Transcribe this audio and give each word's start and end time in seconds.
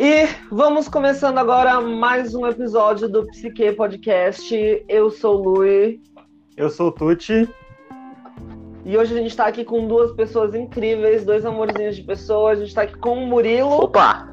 E 0.00 0.28
vamos 0.48 0.88
começando 0.88 1.38
agora 1.38 1.80
mais 1.80 2.32
um 2.32 2.46
episódio 2.46 3.08
do 3.08 3.26
Psique 3.26 3.72
Podcast. 3.72 4.84
Eu 4.88 5.10
sou 5.10 5.40
o 5.40 5.42
Lui. 5.42 6.00
Eu 6.56 6.70
sou 6.70 6.86
o 6.86 6.92
Tuti. 6.92 7.48
E 8.84 8.96
hoje 8.96 9.18
a 9.18 9.20
gente 9.20 9.36
tá 9.36 9.48
aqui 9.48 9.64
com 9.64 9.88
duas 9.88 10.12
pessoas 10.12 10.54
incríveis, 10.54 11.24
dois 11.24 11.44
amorzinhos 11.44 11.96
de 11.96 12.04
pessoas. 12.04 12.60
A 12.60 12.62
gente 12.62 12.76
tá 12.76 12.82
aqui 12.82 12.96
com 12.96 13.24
o 13.24 13.26
Murilo. 13.26 13.72
Opa! 13.72 14.32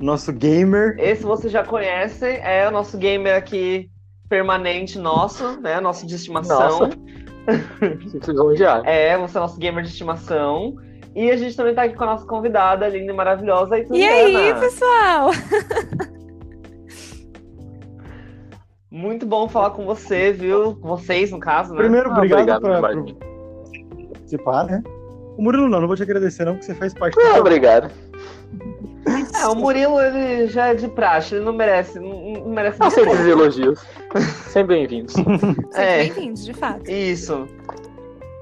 Nosso 0.00 0.32
gamer. 0.32 0.96
Esse 0.98 1.22
você 1.22 1.48
já 1.48 1.62
conhece, 1.62 2.26
é 2.26 2.66
o 2.66 2.72
nosso 2.72 2.98
gamer 2.98 3.36
aqui 3.36 3.88
permanente 4.28 4.98
nosso, 4.98 5.60
né? 5.60 5.80
Nosso 5.80 6.04
de 6.04 6.16
estimação. 6.16 6.90
já. 8.56 8.82
É, 8.84 9.16
você 9.16 9.38
é 9.38 9.40
nosso 9.40 9.60
gamer 9.60 9.84
de 9.84 9.90
estimação. 9.90 10.74
E 11.14 11.30
a 11.30 11.36
gente 11.36 11.54
também 11.56 11.74
tá 11.74 11.82
aqui 11.82 11.94
com 11.94 12.04
a 12.04 12.06
nossa 12.06 12.26
convidada, 12.26 12.88
linda 12.88 13.12
e 13.12 13.14
maravilhosa, 13.14 13.78
Ituriana. 13.78 14.28
E 14.28 14.36
aí, 14.36 14.54
pessoal? 14.60 15.30
Muito 18.90 19.24
bom 19.26 19.48
falar 19.48 19.70
com 19.70 19.84
você, 19.84 20.32
viu? 20.32 20.74
Vocês, 20.80 21.30
no 21.30 21.40
caso, 21.40 21.72
né? 21.74 21.80
Primeiro, 21.80 22.10
Ah, 22.10 22.14
obrigado, 22.16 22.40
obrigado, 22.40 22.60
pra, 22.62 22.80
Martim. 22.80 23.14
por 23.14 24.06
participar, 24.08 24.64
né? 24.64 24.82
O 25.36 25.42
Murilo 25.42 25.68
não, 25.68 25.80
não 25.80 25.86
vou 25.88 25.96
te 25.96 26.02
agradecer 26.02 26.44
não, 26.44 26.52
porque 26.54 26.66
você 26.66 26.74
faz 26.74 26.92
parte 26.92 27.18
Ah, 27.20 27.34
do... 27.34 27.40
obrigado. 27.40 27.90
É, 29.34 29.46
o 29.48 29.56
Murilo, 29.56 29.98
ele 29.98 30.46
já 30.46 30.68
é 30.68 30.74
de 30.74 30.86
praxe, 30.86 31.34
ele 31.34 31.44
não 31.44 31.52
merece, 31.54 31.98
não, 31.98 32.32
não 32.34 32.48
merece 32.50 32.78
pouco. 32.78 33.00
esses 33.00 33.26
elogios. 33.26 33.80
Sempre 34.50 34.76
bem-vindos. 34.76 35.14
É. 35.74 36.04
Bem-vindos, 36.04 36.44
de 36.44 36.52
fato. 36.54 36.88
Isso. 36.88 37.48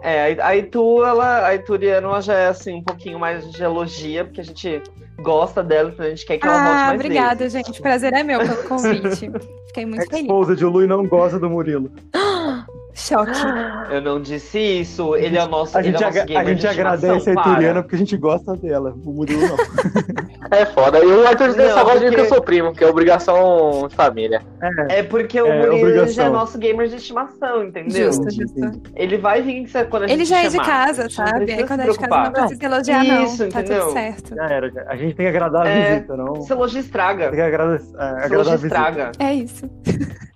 É, 0.02 0.36
a 0.40 0.56
Itu, 0.56 1.04
ela, 1.04 1.46
a 1.46 1.54
Ituriana, 1.54 2.06
ela 2.08 2.20
já 2.22 2.34
é 2.34 2.48
assim, 2.48 2.74
um 2.76 2.82
pouquinho 2.82 3.18
mais 3.18 3.50
de 3.50 3.62
elogia, 3.62 4.24
porque 4.24 4.40
a 4.40 4.44
gente 4.44 4.82
gosta 5.20 5.62
dela, 5.62 5.90
então 5.90 6.06
a 6.06 6.08
gente 6.08 6.24
quer 6.24 6.38
que 6.38 6.46
ela 6.46 6.56
volte 6.56 6.68
Ah, 6.70 6.86
mais 6.86 6.94
obrigada, 6.94 7.34
vezes. 7.40 7.52
gente. 7.52 7.82
Prazer 7.82 8.12
é 8.14 8.22
meu 8.22 8.38
pelo 8.40 8.62
convite. 8.68 9.30
Fiquei 9.66 9.84
muito 9.84 10.06
feliz. 10.08 10.22
Exposed, 10.22 10.64
o 10.64 10.70
Lui 10.70 10.86
não 10.86 11.06
gosta 11.06 11.38
do 11.38 11.50
Murilo. 11.50 11.90
Choque. 13.00 13.32
Eu 13.90 14.00
não 14.00 14.20
disse 14.20 14.58
isso, 14.58 15.16
ele 15.16 15.36
é 15.36 15.42
o 15.44 15.48
nosso, 15.48 15.76
A 15.76 15.82
gente, 15.82 15.96
é 16.02 16.06
nosso 16.06 16.24
gamer 16.26 16.38
a 16.38 16.44
gente 16.48 16.60
de 16.60 16.66
agradece 16.68 17.30
a 17.30 17.34
para. 17.34 17.50
Ituriana 17.50 17.82
porque 17.82 17.96
a 17.96 17.98
gente 17.98 18.16
gosta 18.16 18.56
dela. 18.56 18.94
O 19.04 19.12
Murilo 19.12 19.40
não. 19.48 19.56
É 20.52 20.66
foda. 20.66 20.98
E 20.98 21.06
o 21.06 21.26
Arthur 21.28 21.54
Não, 21.56 21.68
só 21.70 21.84
gosta 21.84 22.00
de 22.00 22.06
porque- 22.06 22.14
que 22.16 22.20
eu 22.22 22.24
sou 22.28 22.42
primo, 22.42 22.72
que 22.72 22.82
é 22.82 22.86
obrigação 22.88 23.86
de 23.88 23.94
família. 23.94 24.42
É 24.88 25.00
porque 25.02 25.40
o 25.40 25.46
É, 25.46 25.58
Murilo 25.66 25.74
ele 25.76 25.88
já 26.08 26.24
é 26.24 26.26
obrigação. 26.26 26.32
nosso 26.32 26.58
gamer 26.58 26.88
de 26.88 26.96
estimação, 26.96 27.62
entendeu? 27.64 28.06
Justo, 28.12 28.28
justo. 28.30 28.82
Ele 28.96 29.16
vai 29.16 29.42
vir 29.42 29.68
quando 29.88 30.04
a 30.04 30.06
gente 30.08 30.16
Ele 30.16 30.24
já 30.24 30.38
é 30.42 30.48
de 30.48 30.52
chamar. 30.56 30.62
A 30.64 30.66
casa, 30.66 31.08
sabe? 31.10 31.30
precisa 31.44 31.56
Aí 31.60 31.66
quando 31.68 31.80
se 31.82 31.88
é 31.88 31.92
de 31.92 31.98
casa 31.98 32.08
preocupar. 32.08 32.24
não 32.24 32.32
precisa 32.32 32.64
elogiar, 32.64 33.04
não. 33.04 33.24
Isso, 33.24 33.48
Tá 33.48 33.60
entendeu? 33.60 33.80
tudo 33.82 33.92
certo. 33.92 34.34
Já 34.34 34.44
era, 34.48 34.70
já. 34.70 34.82
a 34.88 34.96
gente 34.96 35.14
tem 35.14 35.26
que 35.26 35.36
agradar 35.36 35.66
a 35.66 35.68
É, 35.68 35.94
visita, 35.94 36.16
não... 36.16 36.40
Se 36.42 36.52
elogio 36.52 36.80
estraga. 36.80 37.24
Tem 37.26 37.34
que 37.36 37.40
agrada- 37.42 37.76
é, 37.76 38.04
agradar 38.24 38.52
a 38.54 38.56
visita. 38.56 38.66
estraga. 38.66 39.12
É 39.20 39.34
isso. 39.34 39.70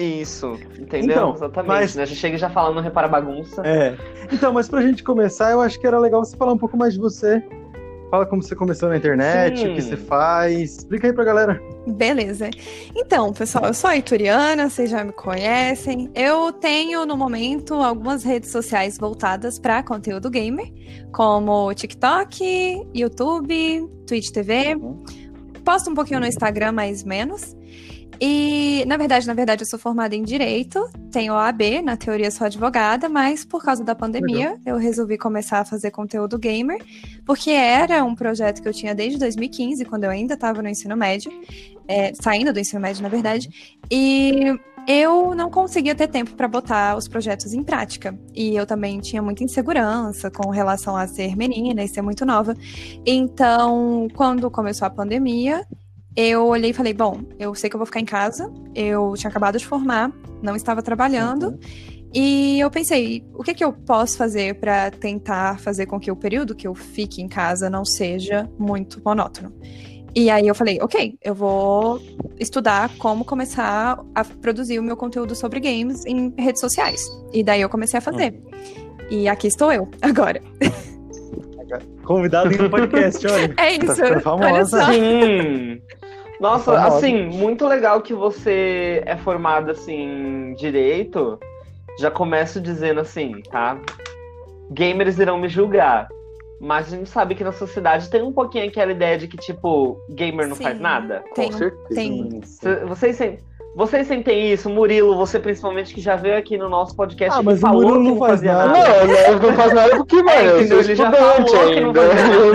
Isso, 0.00 0.58
entendeu? 0.78 1.10
Então, 1.16 1.34
Exatamente. 1.34 1.68
mas- 1.68 1.94
né? 1.96 2.06
Já 2.06 2.14
chega 2.14 2.38
já 2.38 2.48
falando 2.50 2.76
não 2.76 2.82
repara 2.82 3.08
bagunça. 3.08 3.62
É. 3.64 3.96
Então, 4.32 4.52
mas 4.52 4.68
pra 4.68 4.80
gente 4.82 5.02
começar, 5.02 5.50
eu 5.50 5.60
acho 5.60 5.78
que 5.78 5.86
era 5.86 5.98
legal 5.98 6.24
você 6.24 6.36
falar 6.36 6.52
um 6.52 6.58
pouco 6.58 6.76
mais 6.76 6.94
de 6.94 7.00
você. 7.00 7.42
Fala 8.10 8.26
como 8.26 8.42
você 8.42 8.56
começou 8.56 8.88
na 8.88 8.96
internet, 8.96 9.60
Sim. 9.60 9.70
o 9.70 9.74
que 9.76 9.82
você 9.82 9.96
faz. 9.96 10.78
Explica 10.78 11.06
aí 11.06 11.12
pra 11.12 11.22
galera. 11.22 11.62
Beleza. 11.86 12.50
Então, 12.96 13.32
pessoal, 13.32 13.66
eu 13.66 13.74
sou 13.74 13.88
a 13.88 13.96
Ituriana, 13.96 14.68
vocês 14.68 14.90
já 14.90 15.04
me 15.04 15.12
conhecem. 15.12 16.10
Eu 16.12 16.52
tenho, 16.52 17.06
no 17.06 17.16
momento, 17.16 17.74
algumas 17.74 18.24
redes 18.24 18.50
sociais 18.50 18.98
voltadas 18.98 19.60
para 19.60 19.80
conteúdo 19.84 20.28
gamer, 20.28 20.72
como 21.12 21.72
TikTok, 21.72 22.84
YouTube, 22.92 23.88
Twitch 24.08 24.30
TV. 24.30 24.76
Posto 25.64 25.90
um 25.90 25.94
pouquinho 25.94 26.18
no 26.18 26.26
Instagram, 26.26 26.72
mais 26.72 27.04
menos. 27.04 27.54
E, 28.20 28.84
na 28.86 28.98
verdade, 28.98 29.26
na 29.26 29.32
verdade, 29.32 29.62
eu 29.62 29.66
sou 29.66 29.78
formada 29.78 30.14
em 30.14 30.22
Direito, 30.22 30.86
tenho 31.10 31.32
OAB, 31.32 31.80
na 31.82 31.96
teoria 31.96 32.30
sou 32.30 32.46
advogada, 32.46 33.08
mas 33.08 33.46
por 33.46 33.62
causa 33.62 33.82
da 33.82 33.94
pandemia, 33.94 34.58
eu 34.66 34.76
resolvi 34.76 35.16
começar 35.16 35.60
a 35.60 35.64
fazer 35.64 35.90
conteúdo 35.90 36.38
gamer, 36.38 36.84
porque 37.24 37.50
era 37.50 38.04
um 38.04 38.14
projeto 38.14 38.60
que 38.60 38.68
eu 38.68 38.74
tinha 38.74 38.94
desde 38.94 39.18
2015, 39.18 39.86
quando 39.86 40.04
eu 40.04 40.10
ainda 40.10 40.34
estava 40.34 40.60
no 40.60 40.68
ensino 40.68 40.94
médio, 40.96 41.32
é, 41.88 42.12
saindo 42.14 42.52
do 42.52 42.60
ensino 42.60 42.80
médio, 42.80 43.02
na 43.02 43.08
verdade, 43.08 43.48
e 43.90 44.54
eu 44.86 45.34
não 45.34 45.50
conseguia 45.50 45.94
ter 45.94 46.08
tempo 46.08 46.34
para 46.34 46.48
botar 46.48 46.96
os 46.96 47.08
projetos 47.08 47.52
em 47.52 47.62
prática. 47.62 48.18
E 48.34 48.54
eu 48.54 48.66
também 48.66 49.00
tinha 49.00 49.22
muita 49.22 49.44
insegurança 49.44 50.30
com 50.30 50.50
relação 50.50 50.96
a 50.96 51.06
ser 51.06 51.36
menina 51.36 51.82
e 51.82 51.88
ser 51.88 52.02
muito 52.02 52.24
nova. 52.26 52.54
Então, 53.06 54.08
quando 54.14 54.50
começou 54.50 54.86
a 54.86 54.90
pandemia, 54.90 55.66
eu 56.20 56.46
olhei 56.46 56.70
e 56.70 56.74
falei: 56.74 56.92
bom, 56.92 57.20
eu 57.38 57.54
sei 57.54 57.70
que 57.70 57.76
eu 57.76 57.78
vou 57.78 57.86
ficar 57.86 58.00
em 58.00 58.04
casa, 58.04 58.52
eu 58.74 59.14
tinha 59.16 59.30
acabado 59.30 59.58
de 59.58 59.66
formar, 59.66 60.12
não 60.42 60.54
estava 60.54 60.82
trabalhando. 60.82 61.58
E 62.12 62.58
eu 62.58 62.68
pensei, 62.70 63.24
o 63.34 63.42
que, 63.42 63.54
que 63.54 63.62
eu 63.62 63.72
posso 63.72 64.18
fazer 64.18 64.56
para 64.56 64.90
tentar 64.90 65.60
fazer 65.60 65.86
com 65.86 65.98
que 66.00 66.10
o 66.10 66.16
período 66.16 66.56
que 66.56 66.66
eu 66.66 66.74
fique 66.74 67.22
em 67.22 67.28
casa 67.28 67.70
não 67.70 67.84
seja 67.84 68.50
muito 68.58 69.00
monótono? 69.04 69.52
E 70.12 70.28
aí 70.28 70.48
eu 70.48 70.54
falei, 70.56 70.80
ok, 70.82 71.16
eu 71.22 71.34
vou 71.34 72.02
estudar 72.38 72.90
como 72.98 73.24
começar 73.24 74.04
a 74.12 74.24
produzir 74.24 74.80
o 74.80 74.82
meu 74.82 74.96
conteúdo 74.96 75.36
sobre 75.36 75.60
games 75.60 76.04
em 76.04 76.34
redes 76.36 76.60
sociais. 76.60 77.00
E 77.32 77.44
daí 77.44 77.60
eu 77.60 77.68
comecei 77.68 77.98
a 77.98 78.00
fazer. 78.00 78.34
E 79.08 79.28
aqui 79.28 79.46
estou 79.46 79.72
eu, 79.72 79.88
agora. 80.02 80.42
Convidado 82.02 82.52
em 82.52 82.60
um 82.60 82.68
podcast, 82.68 83.24
olha. 83.24 83.54
É 83.56 83.72
isso, 83.74 83.94
ficando 83.94 84.14
olha 84.14 84.20
famosa. 84.20 84.80
só. 84.84 84.92
Sim! 84.92 85.80
Nossa, 86.40 86.72
Famosa. 86.74 86.96
assim, 86.96 87.26
muito 87.26 87.66
legal 87.66 88.00
que 88.00 88.14
você 88.14 89.02
é 89.04 89.16
formado 89.16 89.70
assim 89.70 90.50
em 90.50 90.54
direito. 90.54 91.38
Já 91.98 92.10
começo 92.10 92.60
dizendo 92.60 93.00
assim, 93.00 93.42
tá? 93.50 93.78
Gamers 94.70 95.18
irão 95.18 95.38
me 95.38 95.48
julgar. 95.48 96.08
Mas 96.60 96.92
a 96.92 96.96
gente 96.96 97.08
sabe 97.08 97.34
que 97.34 97.42
na 97.44 97.52
sociedade 97.52 98.10
tem 98.10 98.22
um 98.22 98.32
pouquinho 98.32 98.68
aquela 98.68 98.92
ideia 98.92 99.16
de 99.16 99.26
que, 99.26 99.36
tipo, 99.36 99.98
gamer 100.10 100.46
não 100.46 100.56
Sim. 100.56 100.64
faz 100.64 100.78
nada. 100.80 101.22
Com 101.30 101.34
Tem, 101.34 101.52
certeza. 101.52 101.94
tem. 101.94 102.40
Vocês, 102.86 103.16
sen- 103.16 103.38
vocês 103.74 104.06
sentem 104.06 104.52
isso? 104.52 104.68
Murilo, 104.68 105.16
você 105.16 105.38
principalmente 105.38 105.94
que 105.94 106.00
já 106.00 106.16
veio 106.16 106.36
aqui 106.36 106.58
no 106.58 106.68
nosso 106.68 106.94
podcast 106.96 107.38
Ah, 107.38 107.42
mas 107.42 107.58
o 107.58 107.60
falou 107.62 107.82
Murilo 107.82 108.02
que 108.04 108.08
não 108.10 108.18
faz 108.18 108.30
fazia 108.32 108.52
nada. 108.52 108.72
nada. 108.72 108.88
Não, 109.06 109.32
não, 109.40 109.48
não 109.48 109.54
faz 109.56 109.72
nada 109.74 109.96
porque, 109.96 110.22
mano, 110.22 110.40
eu 110.40 110.56
entendeu? 110.60 110.82
sou 110.84 110.92
estudante 110.92 111.16
falou 111.16 111.34
que 111.72 111.80
não 111.80 111.88
ainda. 111.88 112.00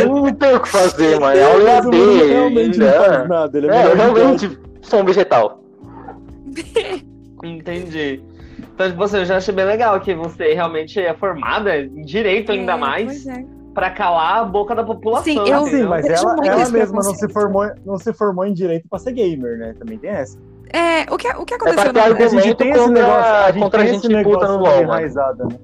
Eu 0.03 0.09
não 0.09 0.33
tenho 0.33 0.55
o 0.57 0.59
que 0.59 0.67
fazer, 0.69 1.19
mano. 1.19 1.37
É 1.39 1.47
o 1.47 1.83
Murilo 1.85 2.11
EAD 2.19 2.27
realmente 2.27 2.79
não 2.79 2.87
faz 2.91 3.11
ainda. 3.11 3.27
nada. 3.27 3.57
Ele 3.57 3.67
é, 3.69 3.75
É, 3.75 3.85
eu 3.91 3.95
realmente 3.95 4.59
sou 4.81 4.99
um 5.01 5.05
vegetal. 5.05 5.61
Entendi. 7.43 8.21
Então, 8.73 8.89
tipo 8.89 9.03
assim, 9.03 9.17
eu 9.17 9.25
já 9.25 9.37
achei 9.37 9.53
bem 9.53 9.65
legal 9.65 9.99
que 10.01 10.13
você 10.13 10.53
realmente 10.53 10.99
é 10.99 11.13
formada 11.13 11.77
em 11.77 12.01
direito 12.03 12.51
ainda 12.51 12.73
É, 12.73 12.77
mais 12.77 13.23
pois 13.23 13.27
é. 13.37 13.45
pra 13.73 13.89
calar 13.89 14.39
a 14.41 14.43
boca 14.45 14.75
da 14.75 14.83
população. 14.83 15.23
Sim, 15.45 15.49
eu- 15.51 15.65
Sim, 15.65 15.83
mas 15.83 16.05
Eu 16.05 16.13
ela, 16.15 16.35
ela 16.45 16.69
mesma 16.69 17.01
não 17.01 17.13
se, 17.15 17.31
formou, 17.31 17.69
não 17.85 17.97
se 17.97 18.11
formou 18.13 18.45
em 18.45 18.53
direito 18.53 18.87
pra 18.89 18.99
ser 18.99 19.13
gamer, 19.13 19.57
né? 19.57 19.73
Também 19.79 19.97
tem 19.97 20.09
essa. 20.09 20.37
É, 20.73 21.01
o 21.11 21.17
que, 21.17 21.27
o 21.29 21.45
que 21.45 21.53
É 21.53 21.57
aconteceu 21.57 21.93
na 21.93 22.07
verdade? 22.07 22.23
A 22.23 22.41
gente 22.41 22.55
tem 22.55 22.71
esse 22.71 22.89
negócio, 22.89 23.31
a 23.31 23.51
gente 23.51 23.63
contra 23.63 23.81
a 23.81 23.83
tem 23.83 23.93
gente 23.93 24.05
esse 24.05 24.15
negócio 24.15 24.47
no 24.49 24.57
LoL, 24.57 24.81
enraizado, 24.81 25.47
né? 25.47 25.59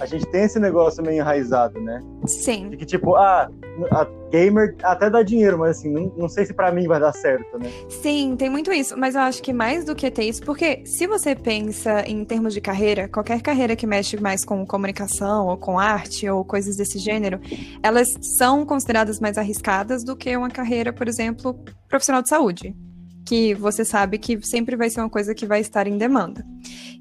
A 0.00 0.06
gente 0.06 0.26
tem 0.26 0.44
esse 0.44 0.58
negócio 0.58 1.02
meio 1.02 1.18
enraizado, 1.18 1.80
né? 1.80 2.00
Sim. 2.26 2.70
De 2.70 2.76
que, 2.76 2.86
tipo, 2.86 3.14
ah, 3.14 3.50
a 3.90 4.06
gamer 4.30 4.74
até 4.82 5.10
dá 5.10 5.22
dinheiro, 5.22 5.58
mas 5.58 5.78
assim, 5.78 5.90
não, 5.90 6.12
não 6.16 6.28
sei 6.28 6.46
se 6.46 6.54
pra 6.54 6.72
mim 6.72 6.86
vai 6.86 6.98
dar 6.98 7.12
certo, 7.12 7.58
né? 7.58 7.70
Sim, 7.88 8.34
tem 8.36 8.48
muito 8.48 8.72
isso, 8.72 8.96
mas 8.96 9.14
eu 9.14 9.20
acho 9.22 9.42
que 9.42 9.52
mais 9.52 9.84
do 9.84 9.94
que 9.94 10.10
ter 10.10 10.24
isso, 10.24 10.42
porque 10.42 10.82
se 10.86 11.06
você 11.06 11.34
pensa 11.34 12.02
em 12.06 12.24
termos 12.24 12.54
de 12.54 12.60
carreira, 12.60 13.08
qualquer 13.08 13.42
carreira 13.42 13.76
que 13.76 13.86
mexe 13.86 14.20
mais 14.20 14.44
com 14.44 14.64
comunicação 14.66 15.46
ou 15.48 15.56
com 15.56 15.78
arte 15.78 16.28
ou 16.28 16.44
coisas 16.44 16.76
desse 16.76 16.98
gênero, 16.98 17.40
elas 17.82 18.14
são 18.20 18.64
consideradas 18.64 19.20
mais 19.20 19.36
arriscadas 19.36 20.02
do 20.02 20.16
que 20.16 20.36
uma 20.36 20.48
carreira, 20.48 20.92
por 20.92 21.08
exemplo, 21.08 21.58
profissional 21.88 22.22
de 22.22 22.28
saúde, 22.28 22.74
que 23.26 23.54
você 23.54 23.84
sabe 23.84 24.18
que 24.18 24.40
sempre 24.44 24.76
vai 24.76 24.90
ser 24.90 25.00
uma 25.00 25.10
coisa 25.10 25.34
que 25.34 25.46
vai 25.46 25.60
estar 25.60 25.86
em 25.86 25.96
demanda. 25.96 26.44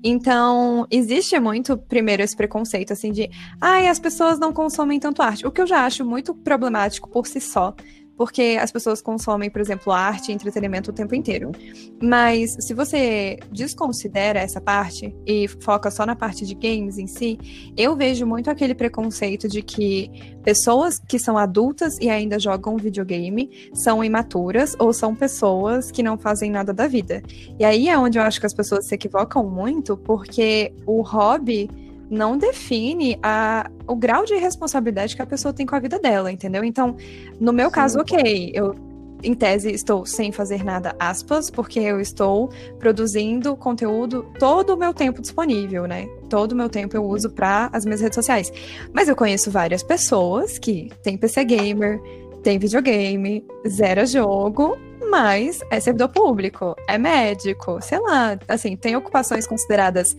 Então, 0.04 0.88
existe 0.90 1.40
muito, 1.40 1.78
primeiro, 1.78 2.24
esse 2.24 2.36
preconceito, 2.36 2.94
assim, 2.94 3.12
de 3.12 3.30
ai, 3.60 3.88
as 3.88 4.00
pessoas 4.00 4.40
não 4.40 4.52
consomem 4.52 5.00
tanto 5.00 5.22
arte. 5.22 5.46
O 5.46 5.52
que 5.52 5.62
eu 5.62 5.68
já 5.68 5.86
acho 5.86 6.06
muito 6.06 6.34
problemático 6.34 7.10
por 7.10 7.28
si 7.28 7.40
só. 7.40 7.76
Porque 8.22 8.56
as 8.62 8.72
pessoas 8.72 9.02
consomem, 9.02 9.50
por 9.50 9.60
exemplo, 9.60 9.92
arte 9.92 10.30
e 10.30 10.32
entretenimento 10.32 10.92
o 10.92 10.94
tempo 10.94 11.16
inteiro. 11.16 11.52
Mas 12.00 12.56
se 12.60 12.72
você 12.72 13.40
desconsidera 13.52 14.40
essa 14.40 14.62
parte 14.62 15.12
e 15.26 15.48
foca 15.48 15.90
só 15.90 16.06
na 16.06 16.16
parte 16.16 16.46
de 16.46 16.54
games 16.54 17.00
em 17.00 17.08
si, 17.08 17.40
eu 17.76 17.96
vejo 17.96 18.24
muito 18.28 18.48
aquele 18.48 18.76
preconceito 18.76 19.48
de 19.48 19.64
que 19.64 20.12
pessoas 20.44 21.00
que 21.00 21.18
são 21.18 21.36
adultas 21.36 21.98
e 22.00 22.12
ainda 22.12 22.38
jogam 22.38 22.78
videogame 22.78 23.50
são 23.74 24.04
imaturas 24.04 24.76
ou 24.78 24.94
são 24.94 25.16
pessoas 25.16 25.90
que 25.90 26.04
não 26.04 26.16
fazem 26.16 26.52
nada 26.52 26.72
da 26.72 26.86
vida. 26.86 27.24
E 27.60 27.66
aí 27.66 27.90
é 27.90 27.98
onde 27.98 28.20
eu 28.20 28.22
acho 28.22 28.40
que 28.40 28.46
as 28.46 28.54
pessoas 28.54 28.88
se 28.88 28.94
equivocam 28.94 29.50
muito, 29.50 29.98
porque 29.98 30.72
o 30.86 31.02
hobby 31.02 31.68
não 32.12 32.38
define 32.38 33.18
a, 33.24 33.72
o 33.88 33.96
grau 33.96 34.26
de 34.26 34.36
responsabilidade 34.36 35.16
que 35.16 35.22
a 35.22 35.26
pessoa 35.26 35.54
tem 35.54 35.66
com 35.66 35.76
a 35.76 35.80
vida 35.80 35.98
dela, 35.98 36.30
entendeu? 36.30 36.62
Então, 36.62 36.98
no 37.40 37.54
meu 37.54 37.70
Sim, 37.70 37.74
caso, 37.74 38.00
ok, 38.00 38.52
eu 38.54 38.76
em 39.24 39.36
tese, 39.36 39.72
estou 39.72 40.04
sem 40.04 40.32
fazer 40.32 40.64
nada, 40.64 40.96
aspas, 41.00 41.50
porque 41.50 41.80
eu 41.80 42.00
estou 42.00 42.50
produzindo 42.80 43.56
conteúdo 43.56 44.26
todo 44.40 44.74
o 44.74 44.78
meu 44.78 44.94
tempo 44.96 45.22
disponível, 45.22 45.86
né? 45.86 46.08
Todo 46.28 46.54
o 46.54 46.56
meu 46.56 46.68
tempo 46.68 46.98
eu 46.98 47.06
uso 47.06 47.30
para 47.30 47.70
as 47.72 47.86
minhas 47.86 48.02
redes 48.02 48.16
sociais. 48.16 48.52
Mas 48.92 49.08
eu 49.08 49.16
conheço 49.16 49.52
várias 49.52 49.84
pessoas 49.84 50.58
que 50.58 50.92
têm 51.04 51.18
PC 51.18 51.46
gamer, 51.46 52.02
tem 52.42 52.58
videogame, 52.58 53.46
zera 53.68 54.08
jogo, 54.08 54.76
mas 55.10 55.60
é 55.70 55.80
servidor 55.80 56.10
público, 56.10 56.76
é 56.88 56.98
médico, 56.98 57.80
sei 57.82 58.00
lá, 58.00 58.40
assim, 58.48 58.76
tem 58.76 58.96
ocupações 58.96 59.46
consideradas 59.46 60.16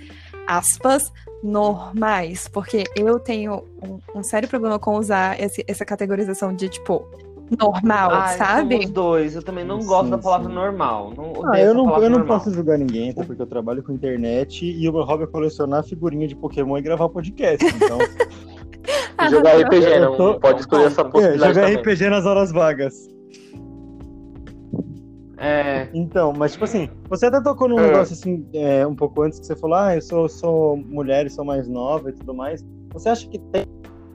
aspas 0.46 1.12
normais, 1.42 2.48
porque 2.48 2.84
eu 2.96 3.18
tenho 3.18 3.64
um, 3.82 3.98
um 4.18 4.22
sério 4.22 4.48
problema 4.48 4.78
com 4.78 4.96
usar 4.98 5.40
esse, 5.40 5.64
essa 5.66 5.84
categorização 5.84 6.54
de 6.54 6.68
tipo 6.68 7.04
normal, 7.58 8.10
Ai, 8.12 8.38
sabe? 8.38 8.74
somos 8.76 8.90
dois. 8.90 9.34
Eu 9.36 9.42
também 9.42 9.64
não 9.64 9.80
Sim, 9.80 9.86
gosto 9.86 10.10
da 10.10 10.18
palavra 10.18 10.48
sim. 10.48 10.54
normal. 10.54 11.12
Não, 11.16 11.32
Ah, 11.52 11.60
eu 11.60 11.74
não, 11.74 12.02
eu 12.02 12.08
não 12.10 12.24
posso 12.24 12.50
julgar 12.50 12.78
ninguém, 12.78 13.10
até 13.10 13.22
porque 13.24 13.42
eu 13.42 13.46
trabalho 13.46 13.82
com 13.82 13.92
internet 13.92 14.64
e 14.64 14.88
o 14.88 14.92
meu 14.92 15.02
hobby 15.02 15.24
é 15.24 15.26
colecionar 15.26 15.84
figurinha 15.84 16.26
de 16.26 16.34
Pokémon 16.34 16.78
e 16.78 16.82
gravar 16.82 17.08
podcast. 17.08 17.64
Então, 17.66 17.98
Ah, 19.18 19.28
Jogar. 19.30 19.56
RPG, 19.60 19.84
Eu 19.86 20.00
não 20.00 20.16
tô- 20.16 20.40
pode 20.40 20.60
escolher 20.60 20.86
essa 20.86 21.02
é, 21.02 21.04
possibilidade 21.04 21.54
jogar 21.54 21.66
também. 21.68 21.76
RPG 21.82 22.08
nas 22.10 22.26
horas 22.26 22.50
vagas. 22.50 22.94
É, 25.42 25.88
Então, 25.92 26.32
mas 26.32 26.52
tipo 26.52 26.64
assim, 26.64 26.88
você 27.08 27.26
até 27.26 27.40
tocou 27.42 27.68
num 27.68 27.80
É. 27.80 27.86
negócio 27.88 28.14
assim, 28.14 28.46
é, 28.54 28.86
um 28.86 28.94
pouco 28.94 29.22
antes 29.22 29.40
que 29.40 29.46
você 29.46 29.56
falou, 29.56 29.76
ah, 29.76 29.94
eu 29.96 30.00
sou, 30.00 30.28
sou 30.28 30.76
mulher 30.76 31.26
e 31.26 31.30
sou 31.30 31.44
mais 31.44 31.66
nova 31.68 32.10
e 32.10 32.12
tudo 32.12 32.32
mais. 32.32 32.64
Você 32.92 33.08
acha 33.08 33.28
que 33.28 33.38
tem 33.38 33.64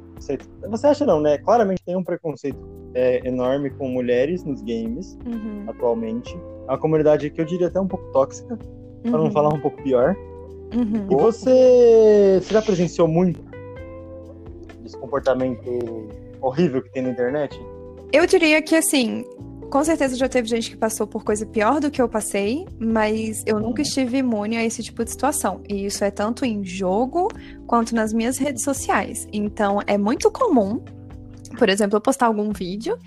preconceito? 0.07 0.47
Você 0.69 0.87
acha 0.87 1.05
não, 1.05 1.19
né? 1.19 1.37
Claramente 1.39 1.81
tem 1.85 1.95
um 1.97 2.03
preconceito 2.03 2.57
é, 2.93 3.27
enorme 3.27 3.69
com 3.71 3.89
mulheres 3.89 4.43
nos 4.45 4.61
games 4.61 5.17
Uhum, 5.25 5.65
atualmente. 5.67 6.33
É 6.67 6.71
uma 6.71 6.77
comunidade 6.77 7.29
que 7.29 7.41
eu 7.41 7.45
diria 7.45 7.67
até 7.67 7.79
um 7.79 7.87
pouco 7.87 8.05
tóxica, 8.11 8.57
pra 9.03 9.11
não 9.11 9.25
uhum, 9.25 9.31
falar 9.31 9.49
um 9.53 9.59
pouco 9.59 9.81
pior. 9.83 10.15
uhum. 10.73 11.07
E 11.11 11.15
você, 11.15 12.39
você 12.41 12.53
já 12.53 12.61
presenciou 12.61 13.07
muito 13.07 13.41
desse 14.81 14.97
comportamento 14.97 15.61
horrível 16.41 16.81
que 16.81 16.89
tem 16.91 17.03
na 17.03 17.09
internet? 17.09 17.59
Eu 18.13 18.25
diria 18.25 18.61
que, 18.61 18.75
assim, 18.75 19.25
com 19.69 19.83
certeza 19.83 20.15
já 20.15 20.29
teve 20.29 20.47
gente 20.47 20.69
que 20.69 20.77
passou 20.77 21.05
por 21.05 21.23
coisa 21.23 21.45
pior 21.45 21.79
do 21.79 21.91
que 21.91 22.01
eu 22.01 22.07
passei, 22.07 22.65
mas 22.79 23.43
eu 23.45 23.59
nunca 23.59 23.81
estive 23.81 24.17
imune 24.17 24.57
a 24.57 24.63
esse 24.63 24.81
tipo 24.81 25.03
de 25.03 25.11
situação. 25.11 25.61
E 25.67 25.85
isso 25.85 26.03
é 26.03 26.11
tanto 26.11 26.45
em 26.45 26.63
jogo 26.63 27.27
quanto 27.65 27.93
nas 27.93 28.13
minhas 28.13 28.37
redes 28.37 28.63
sociais. 28.63 29.27
Então, 29.31 29.79
é 29.85 29.97
muito 29.97 30.31
comum, 30.31 30.81
por 31.57 31.69
exemplo, 31.69 31.97
eu 31.97 32.01
postar 32.01 32.27
algum 32.27 32.51
vídeo 32.51 32.97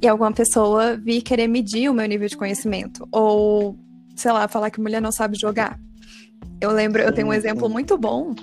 e 0.00 0.08
alguma 0.08 0.32
pessoa 0.32 0.96
vir 0.96 1.22
querer 1.22 1.48
medir 1.48 1.90
o 1.90 1.94
meu 1.94 2.06
nível 2.06 2.28
de 2.28 2.36
conhecimento. 2.36 3.06
Ou, 3.10 3.76
sei 4.16 4.32
lá, 4.32 4.48
falar 4.48 4.70
que 4.70 4.80
mulher 4.80 5.02
não 5.02 5.12
sabe 5.12 5.38
jogar. 5.38 5.78
Eu 6.60 6.70
lembro, 6.72 7.02
eu 7.02 7.12
tenho 7.12 7.28
um 7.28 7.32
exemplo 7.32 7.68
muito 7.68 7.96
bom, 7.98 8.34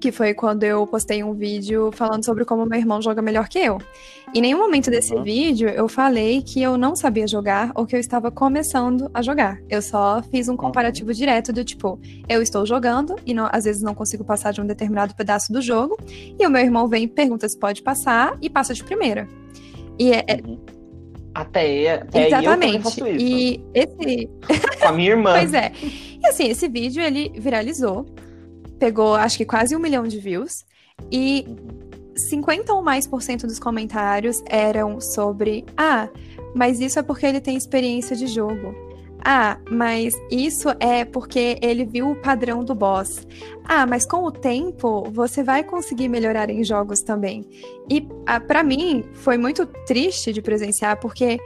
que 0.00 0.10
foi 0.10 0.32
quando 0.34 0.64
eu 0.64 0.86
postei 0.86 1.22
um 1.22 1.34
vídeo 1.34 1.90
falando 1.92 2.24
sobre 2.24 2.44
como 2.44 2.64
meu 2.66 2.78
irmão 2.78 3.00
joga 3.02 3.20
melhor 3.20 3.48
que 3.48 3.58
eu. 3.58 3.78
Em 4.34 4.40
nenhum 4.40 4.58
momento 4.58 4.90
desse 4.90 5.14
Uhum. 5.14 5.22
vídeo 5.22 5.68
eu 5.68 5.88
falei 5.88 6.40
que 6.42 6.62
eu 6.62 6.78
não 6.78 6.96
sabia 6.96 7.26
jogar 7.28 7.70
ou 7.74 7.84
que 7.84 7.94
eu 7.94 8.00
estava 8.00 8.30
começando 8.30 9.10
a 9.12 9.20
jogar. 9.22 9.58
Eu 9.68 9.82
só 9.82 10.22
fiz 10.30 10.48
um 10.48 10.56
comparativo 10.56 11.12
direto 11.12 11.52
do 11.52 11.62
tipo, 11.64 12.00
eu 12.28 12.40
estou 12.40 12.64
jogando 12.64 13.14
e 13.26 13.34
não- 13.34 13.48
às 13.52 13.64
vezes 13.64 13.82
não 13.82 13.94
consigo 13.94 14.24
passar 14.24 14.52
de 14.52 14.60
um 14.60 14.66
determinado 14.66 15.14
pedaço 15.14 15.52
do 15.52 15.60
jogo, 15.60 15.98
e 16.38 16.46
o 16.46 16.50
meu 16.50 16.62
irmão 16.62 16.88
vem 16.88 17.04
e 17.04 17.08
pergunta 17.08 17.48
se 17.48 17.58
pode 17.58 17.82
passar 17.82 18.36
e 18.40 18.48
passa 18.48 18.72
de 18.72 18.82
primeira. 18.84 19.28
E 19.98 20.12
é, 20.12 20.24
é- 20.26 20.40
até, 21.34 21.94
até 21.94 22.28
também 22.42 22.76
exatamente. 22.76 23.22
E 23.22 23.60
esse, 23.74 24.28
Com 24.80 24.88
a 24.88 24.92
minha 24.92 25.10
irmã. 25.10 25.32
Pois 25.32 25.52
é. 25.54 25.72
E 26.22 26.26
assim, 26.26 26.48
esse 26.48 26.68
vídeo 26.68 27.02
ele 27.02 27.30
viralizou, 27.36 28.06
pegou 28.80 29.14
acho 29.14 29.36
que 29.36 29.44
quase 29.44 29.76
um 29.76 29.78
milhão 29.78 30.04
de 30.04 30.18
views, 30.18 30.64
e 31.12 31.46
50 32.16 32.72
ou 32.72 32.82
mais 32.82 33.06
por 33.06 33.22
cento 33.22 33.46
dos 33.46 33.58
comentários 33.58 34.42
eram 34.46 35.00
sobre: 35.00 35.64
ah, 35.76 36.08
mas 36.54 36.80
isso 36.80 36.98
é 36.98 37.02
porque 37.02 37.26
ele 37.26 37.40
tem 37.40 37.56
experiência 37.56 38.16
de 38.16 38.26
jogo. 38.26 38.74
Ah, 39.22 39.58
mas 39.70 40.14
isso 40.30 40.70
é 40.80 41.04
porque 41.04 41.58
ele 41.60 41.84
viu 41.84 42.10
o 42.10 42.16
padrão 42.16 42.64
do 42.64 42.74
boss. 42.74 43.26
Ah, 43.64 43.84
mas 43.86 44.06
com 44.06 44.24
o 44.24 44.32
tempo 44.32 45.04
você 45.10 45.42
vai 45.42 45.62
conseguir 45.62 46.08
melhorar 46.08 46.48
em 46.48 46.64
jogos 46.64 47.02
também. 47.02 47.44
E 47.88 48.08
ah, 48.26 48.40
para 48.40 48.62
mim 48.62 49.04
foi 49.12 49.36
muito 49.36 49.66
triste 49.86 50.32
de 50.32 50.40
presenciar 50.40 50.98
porque 50.98 51.38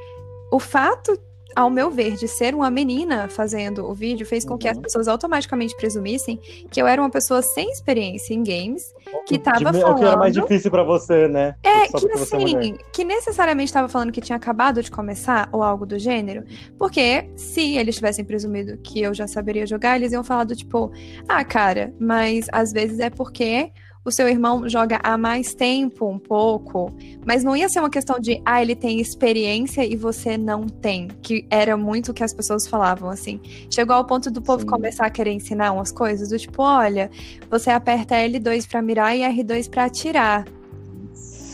o 0.52 0.60
fato, 0.60 1.18
ao 1.56 1.70
meu 1.70 1.90
ver, 1.90 2.16
de 2.16 2.26
ser 2.28 2.54
uma 2.54 2.70
menina 2.70 3.28
fazendo 3.28 3.84
o 3.88 3.94
vídeo 3.94 4.26
fez 4.26 4.44
com 4.44 4.56
que 4.58 4.68
as 4.68 4.76
Uhum. 4.76 4.82
pessoas 4.82 5.08
automaticamente 5.08 5.76
presumissem 5.76 6.38
que 6.70 6.80
eu 6.80 6.86
era 6.86 7.00
uma 7.00 7.10
pessoa 7.10 7.42
sem 7.42 7.70
experiência 7.70 8.34
em 8.34 8.42
games 8.42 8.92
que 9.26 9.38
De- 9.38 9.44
tava 9.44 9.70
O 9.70 9.72
que 9.72 9.78
era 10.04 10.16
mais 10.16 10.34
falando- 10.34 10.48
difícil 10.48 10.70
pra 10.70 10.82
você, 10.82 11.28
né? 11.28 11.54
é, 11.62 11.86
Só 11.88 11.98
que 12.00 12.08
você 12.16 12.36
é 12.36 12.42
assim, 12.44 12.76
que 12.92 13.04
necessariamente 13.04 13.68
estava 13.68 13.88
falando 13.88 14.12
que 14.12 14.20
tinha 14.20 14.36
acabado 14.36 14.82
de 14.82 14.90
começar 14.90 15.48
ou 15.52 15.62
algo 15.62 15.86
do 15.86 15.98
gênero, 15.98 16.44
porque 16.78 17.30
se 17.36 17.76
eles 17.76 17.94
tivessem 17.94 18.24
presumido 18.24 18.76
que 18.78 19.00
eu 19.00 19.14
já 19.14 19.26
saberia 19.26 19.66
jogar, 19.66 19.96
eles 19.96 20.12
iam 20.12 20.24
falar 20.24 20.44
do 20.44 20.56
tipo, 20.56 20.90
ah, 21.28 21.44
cara, 21.44 21.92
mas 21.98 22.46
às 22.52 22.72
vezes 22.72 22.98
é 23.00 23.10
porque 23.10 23.70
o 24.04 24.10
seu 24.10 24.28
irmão 24.28 24.68
joga 24.68 25.00
há 25.02 25.16
mais 25.16 25.54
tempo 25.54 26.06
um 26.08 26.18
pouco, 26.18 26.92
mas 27.26 27.42
não 27.42 27.56
ia 27.56 27.68
ser 27.70 27.80
uma 27.80 27.88
questão 27.88 28.18
de, 28.20 28.40
ah, 28.44 28.60
ele 28.60 28.74
tem 28.76 29.00
experiência 29.00 29.84
e 29.84 29.96
você 29.96 30.36
não 30.36 30.66
tem, 30.66 31.08
que 31.22 31.46
era 31.50 31.74
muito 31.76 32.10
o 32.10 32.14
que 32.14 32.22
as 32.22 32.34
pessoas 32.34 32.66
falavam, 32.66 33.08
assim. 33.08 33.40
Chegou 33.70 33.96
ao 33.96 34.04
ponto 34.04 34.30
do 34.30 34.42
povo 34.42 34.60
Sim. 34.60 34.66
começar 34.66 35.06
a 35.06 35.10
querer 35.10 35.32
ensinar 35.32 35.72
umas 35.72 35.90
coisas, 35.90 36.28
do 36.28 36.38
tipo, 36.38 36.62
olha, 36.62 37.10
você 37.50 37.70
aperta 37.70 38.14
L2 38.16 38.68
pra 38.68 38.82
mirar 38.82 39.16
e 39.16 39.20
R2 39.22 39.70
pra 39.70 39.84
atirar. 39.86 40.44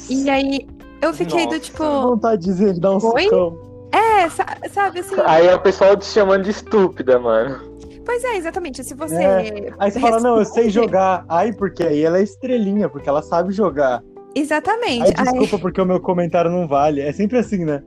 E 0.08 0.28
aí 0.28 0.66
eu 1.00 1.14
fiquei 1.14 1.44
do 1.46 1.52
Nossa. 1.52 1.60
tipo, 1.60 1.84
vontade 1.84 2.42
de 2.42 2.48
dizer, 2.48 2.74
de 2.74 2.80
dar 2.80 2.96
um 2.96 2.98
Oi? 3.14 3.28
é, 3.92 4.28
sa- 4.28 4.56
sabe 4.72 5.00
assim? 5.00 5.14
Aí 5.24 5.46
é 5.46 5.54
o 5.54 5.60
pessoal 5.60 5.96
te 5.96 6.04
chamando 6.04 6.42
de 6.42 6.50
estúpida, 6.50 7.16
mano. 7.18 7.69
Pois 8.10 8.24
é, 8.24 8.36
exatamente. 8.38 8.82
Se 8.82 8.92
você. 8.92 9.22
É, 9.22 9.72
Aí 9.78 9.88
você 9.88 10.00
fala, 10.00 10.18
não, 10.18 10.36
eu 10.36 10.44
sei 10.44 10.68
jogar. 10.68 11.24
Ai, 11.28 11.52
porque 11.52 11.84
aí 11.84 12.02
ela 12.02 12.18
é 12.18 12.22
estrelinha, 12.24 12.88
porque 12.88 13.08
ela 13.08 13.22
sabe 13.22 13.52
jogar. 13.52 14.02
Exatamente. 14.34 15.14
Ai, 15.16 15.24
desculpa, 15.26 15.60
porque 15.60 15.80
o 15.80 15.86
meu 15.86 16.00
comentário 16.00 16.50
não 16.50 16.66
vale. 16.66 17.00
É 17.02 17.12
sempre 17.12 17.38
assim, 17.38 17.64
né? 17.64 17.84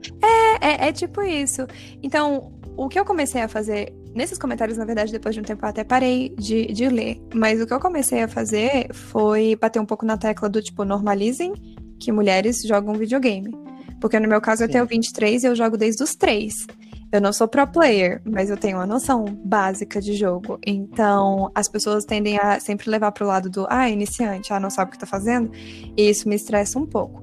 É, 0.62 0.88
é 0.88 0.92
tipo 0.92 1.20
isso. 1.20 1.66
Então, 2.02 2.50
o 2.74 2.88
que 2.88 2.98
eu 2.98 3.04
comecei 3.04 3.42
a 3.42 3.48
fazer. 3.48 3.92
Nesses 4.14 4.38
comentários, 4.38 4.78
na 4.78 4.86
verdade, 4.86 5.12
depois 5.12 5.34
de 5.34 5.42
um 5.42 5.44
tempo 5.44 5.62
eu 5.62 5.68
até 5.68 5.84
parei 5.84 6.30
de, 6.38 6.68
de 6.68 6.88
ler. 6.88 7.20
Mas 7.34 7.60
o 7.60 7.66
que 7.66 7.74
eu 7.74 7.80
comecei 7.80 8.22
a 8.22 8.28
fazer 8.28 8.94
foi 8.94 9.54
bater 9.60 9.78
um 9.78 9.84
pouco 9.84 10.06
na 10.06 10.16
tecla 10.16 10.48
do 10.48 10.62
tipo, 10.62 10.86
normalizem 10.86 11.52
que 12.00 12.10
mulheres 12.10 12.62
jogam 12.62 12.94
videogame. 12.94 13.54
Porque 14.00 14.18
no 14.18 14.28
meu 14.28 14.40
caso 14.40 14.62
eu 14.62 14.68
Sim. 14.68 14.72
tenho 14.72 14.86
23 14.86 15.44
e 15.44 15.46
eu 15.48 15.54
jogo 15.54 15.76
desde 15.76 16.02
os 16.02 16.14
3. 16.14 16.66
Eu 17.14 17.20
não 17.20 17.32
sou 17.32 17.46
pro 17.46 17.64
player, 17.64 18.20
mas 18.24 18.50
eu 18.50 18.56
tenho 18.56 18.76
uma 18.76 18.86
noção 18.86 19.24
básica 19.24 20.00
de 20.00 20.14
jogo. 20.14 20.58
Então, 20.66 21.48
as 21.54 21.68
pessoas 21.68 22.04
tendem 22.04 22.36
a 22.40 22.58
sempre 22.58 22.90
levar 22.90 23.12
pro 23.12 23.24
lado 23.24 23.48
do, 23.48 23.68
ah, 23.70 23.88
iniciante, 23.88 24.52
ah, 24.52 24.58
não 24.58 24.68
sabe 24.68 24.88
o 24.88 24.92
que 24.92 24.98
tá 24.98 25.06
fazendo. 25.06 25.48
E 25.96 26.10
isso 26.10 26.28
me 26.28 26.34
estressa 26.34 26.76
um 26.76 26.84
pouco. 26.84 27.22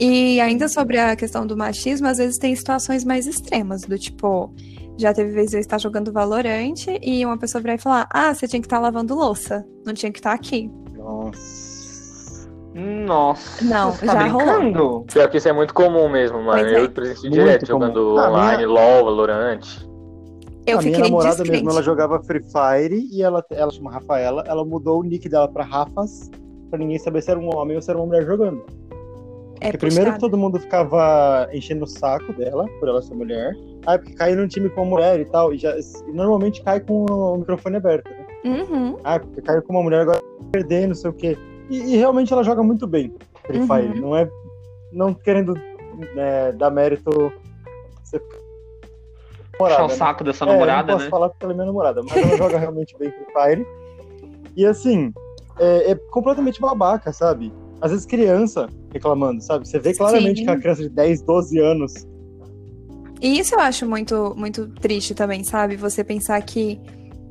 E 0.00 0.40
ainda 0.40 0.66
sobre 0.66 0.98
a 0.98 1.14
questão 1.14 1.46
do 1.46 1.54
machismo, 1.58 2.06
às 2.06 2.16
vezes 2.16 2.38
tem 2.38 2.56
situações 2.56 3.04
mais 3.04 3.26
extremas, 3.26 3.82
do 3.82 3.98
tipo, 3.98 4.50
já 4.96 5.12
teve 5.12 5.30
vezes 5.30 5.52
eu 5.52 5.60
estar 5.60 5.76
jogando 5.76 6.10
Valorante 6.10 6.98
e 7.02 7.22
uma 7.26 7.36
pessoa 7.36 7.60
virar 7.60 7.74
e 7.74 7.78
falar: 7.78 8.08
Ah, 8.10 8.32
você 8.32 8.48
tinha 8.48 8.62
que 8.62 8.66
estar 8.66 8.78
lavando 8.78 9.14
louça, 9.14 9.62
não 9.84 9.92
tinha 9.92 10.10
que 10.10 10.20
estar 10.20 10.32
aqui. 10.32 10.70
Nossa. 10.96 11.67
Nossa, 12.78 13.64
Não, 13.64 13.90
você 13.92 14.06
tá 14.06 14.12
já 14.12 14.26
rolou. 14.28 14.58
brincando? 14.60 15.04
Pior 15.12 15.28
que 15.28 15.36
isso 15.38 15.48
é 15.48 15.52
muito 15.52 15.74
comum 15.74 16.08
mesmo, 16.08 16.38
mano. 16.42 16.60
Pois 16.62 16.72
é. 16.72 16.80
Eu 16.80 16.90
presencio 16.90 17.22
Muito 17.30 17.34
direto 17.42 17.66
comum. 17.66 17.80
jogando 17.86 18.18
Ah, 18.18 18.30
online, 18.30 18.66
LOL, 18.66 19.04
Valorant. 19.04 19.60
Eu 20.66 20.78
a 20.78 20.82
minha 20.82 20.98
namorada 20.98 21.30
descrente. 21.36 21.50
mesmo, 21.64 21.70
ela 21.70 21.82
jogava 21.82 22.22
Free 22.22 22.42
Fire 22.42 23.08
e 23.10 23.22
ela, 23.22 23.44
ela 23.50 23.70
chama 23.72 23.90
Rafaela, 23.90 24.44
ela 24.46 24.64
mudou 24.64 25.00
o 25.00 25.02
nick 25.02 25.26
dela 25.28 25.48
pra 25.48 25.64
Rafas, 25.64 26.30
pra 26.70 26.78
ninguém 26.78 26.98
saber 26.98 27.22
se 27.22 27.30
era 27.30 27.40
um 27.40 27.48
homem 27.56 27.74
ou 27.74 27.82
se 27.82 27.90
era 27.90 27.98
uma 27.98 28.06
mulher 28.06 28.24
jogando. 28.26 28.62
É 29.60 29.72
Porque 29.72 29.86
primeiro 29.86 30.12
que 30.12 30.20
todo 30.20 30.36
mundo 30.36 30.60
ficava 30.60 31.48
enchendo 31.52 31.84
o 31.84 31.86
saco 31.86 32.32
dela, 32.34 32.66
por 32.78 32.88
ela 32.88 33.02
ser 33.02 33.14
mulher. 33.14 33.54
Ah, 33.86 33.98
porque 33.98 34.12
caiu 34.14 34.36
num 34.36 34.46
time 34.46 34.68
com 34.68 34.82
uma 34.82 34.90
mulher 34.90 35.18
e 35.18 35.24
tal. 35.24 35.52
E, 35.52 35.58
já, 35.58 35.74
e 35.76 36.12
normalmente 36.12 36.62
cai 36.62 36.78
com 36.78 37.06
o 37.06 37.38
microfone 37.38 37.76
aberto, 37.76 38.08
né? 38.10 38.26
Uhum, 38.44 38.96
Ah, 39.02 39.18
porque 39.18 39.40
caiu 39.42 39.62
com 39.62 39.72
uma 39.72 39.82
mulher, 39.82 40.02
agora 40.02 40.20
vai 40.38 40.50
perder, 40.52 40.86
não 40.86 40.94
sei 40.94 41.10
o 41.10 41.14
quê. 41.14 41.36
E, 41.68 41.94
e 41.94 41.96
realmente 41.96 42.32
ela 42.32 42.42
joga 42.42 42.62
muito 42.62 42.86
bem, 42.86 43.14
Free 43.46 43.60
Uhum. 43.60 43.66
Fire. 43.66 44.00
Não 44.00 44.16
é. 44.16 44.28
Não 44.92 45.12
querendo 45.14 45.54
né, 46.14 46.52
dar 46.52 46.70
mérito. 46.70 47.32
Você... 48.02 48.20
Puxar 49.58 49.70
Namorada, 49.70 49.84
o 49.84 49.88
né? 49.88 49.94
saco 49.94 50.24
da 50.24 50.32
sua 50.32 50.46
É, 50.46 50.50
eu 50.50 50.52
namorada, 50.54 50.86
não 50.86 50.94
posso 50.94 51.04
né? 51.04 51.10
falar 51.10 51.28
porque 51.30 51.44
ela 51.44 51.52
é 51.52 51.56
minha 51.56 51.66
namorada, 51.66 52.02
mas 52.02 52.16
ela 52.16 52.36
joga 52.36 52.58
realmente 52.58 52.96
bem 52.98 53.10
Free 53.10 53.26
Fire. 53.32 53.66
E 54.56 54.64
assim, 54.64 55.12
é, 55.58 55.90
é 55.90 55.94
completamente 56.10 56.60
babaca, 56.60 57.12
sabe? 57.12 57.52
Às 57.80 57.90
vezes 57.90 58.06
criança 58.06 58.68
reclamando, 58.92 59.42
sabe? 59.42 59.68
Você 59.68 59.78
vê 59.78 59.94
claramente 59.94 60.38
Sim. 60.38 60.44
que 60.44 60.50
é 60.50 60.52
uma 60.54 60.60
criança 60.60 60.82
de 60.82 60.88
10, 60.88 61.22
12 61.22 61.58
anos 61.60 61.94
E 63.20 63.38
isso 63.38 63.54
eu 63.54 63.60
acho 63.60 63.86
muito, 63.86 64.34
muito 64.36 64.68
triste 64.68 65.14
também, 65.14 65.42
sabe? 65.44 65.76
Você 65.76 66.02
pensar 66.04 66.40
que 66.42 66.80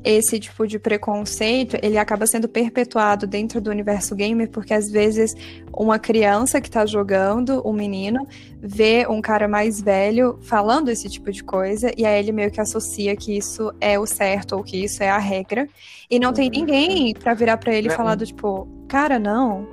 esse 0.04 0.38
tipo 0.38 0.66
de 0.66 0.78
preconceito, 0.78 1.76
ele 1.82 1.98
acaba 1.98 2.26
sendo 2.26 2.48
perpetuado 2.48 3.26
dentro 3.26 3.60
do 3.60 3.68
universo 3.70 4.14
gamer, 4.14 4.48
porque 4.48 4.72
às 4.72 4.90
vezes 4.90 5.34
uma 5.76 5.98
criança 5.98 6.60
que 6.60 6.70
tá 6.70 6.86
jogando, 6.86 7.60
um 7.66 7.72
menino, 7.72 8.26
vê 8.60 9.06
um 9.08 9.20
cara 9.20 9.48
mais 9.48 9.80
velho 9.80 10.38
falando 10.42 10.88
esse 10.88 11.08
tipo 11.08 11.30
de 11.32 11.42
coisa, 11.42 11.90
e 11.96 12.06
aí 12.06 12.18
ele 12.18 12.32
meio 12.32 12.50
que 12.50 12.60
associa 12.60 13.14
que 13.16 13.36
isso 13.36 13.72
é 13.80 13.98
o 13.98 14.06
certo, 14.06 14.56
ou 14.56 14.62
que 14.62 14.82
isso 14.84 15.02
é 15.02 15.10
a 15.10 15.18
regra, 15.18 15.68
e 16.10 16.18
não 16.18 16.32
tem 16.32 16.46
Uhum. 16.46 16.52
ninguém 16.60 17.12
pra 17.14 17.34
virar 17.34 17.56
pra 17.58 17.74
ele 17.74 17.88
e 17.88 17.90
Né? 17.90 17.96
falar 17.96 18.14
do 18.14 18.24
tipo, 18.24 18.66
cara, 18.88 19.18
não, 19.18 19.66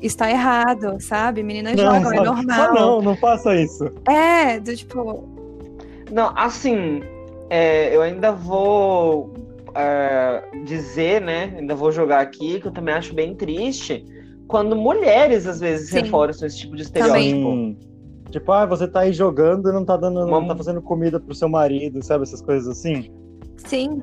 está 0.00 0.30
errado, 0.30 0.96
sabe? 1.00 1.42
Meninas 1.42 1.76
Não, 1.76 1.94
jogam, 2.02 2.12
é 2.12 2.24
normal. 2.24 2.66
só 2.66 2.74
não, 2.74 3.02
não 3.02 3.16
faça 3.16 3.54
isso. 3.54 3.84
É, 4.08 4.58
do 4.58 4.74
tipo, 4.76 5.28
Não, 6.10 6.32
assim, 6.36 7.00
é, 7.48 7.94
eu 7.94 8.02
ainda 8.02 8.32
vou 8.32 9.31
é, 9.74 10.42
dizer, 10.64 11.20
né? 11.20 11.54
Ainda 11.58 11.74
vou 11.74 11.90
jogar 11.92 12.20
aqui, 12.20 12.60
que 12.60 12.66
eu 12.66 12.72
também 12.72 12.94
acho 12.94 13.14
bem 13.14 13.34
triste 13.34 14.04
quando 14.48 14.76
mulheres 14.76 15.46
às 15.46 15.60
vezes 15.60 15.88
Sim. 15.88 16.00
reforçam 16.02 16.46
esse 16.46 16.58
tipo 16.58 16.76
de 16.76 16.82
estereótipo. 16.82 17.76
Tipo, 18.30 18.52
ah, 18.52 18.66
você 18.66 18.88
tá 18.88 19.00
aí 19.00 19.12
jogando 19.12 19.68
e 19.68 19.72
não 19.72 19.84
tá 19.84 19.96
dando, 19.96 20.26
não 20.26 20.46
tá 20.46 20.56
fazendo 20.56 20.80
comida 20.80 21.20
pro 21.20 21.34
seu 21.34 21.48
marido, 21.48 22.02
sabe? 22.02 22.24
Essas 22.24 22.40
coisas 22.42 22.66
assim. 22.68 23.10
sim, 23.58 24.02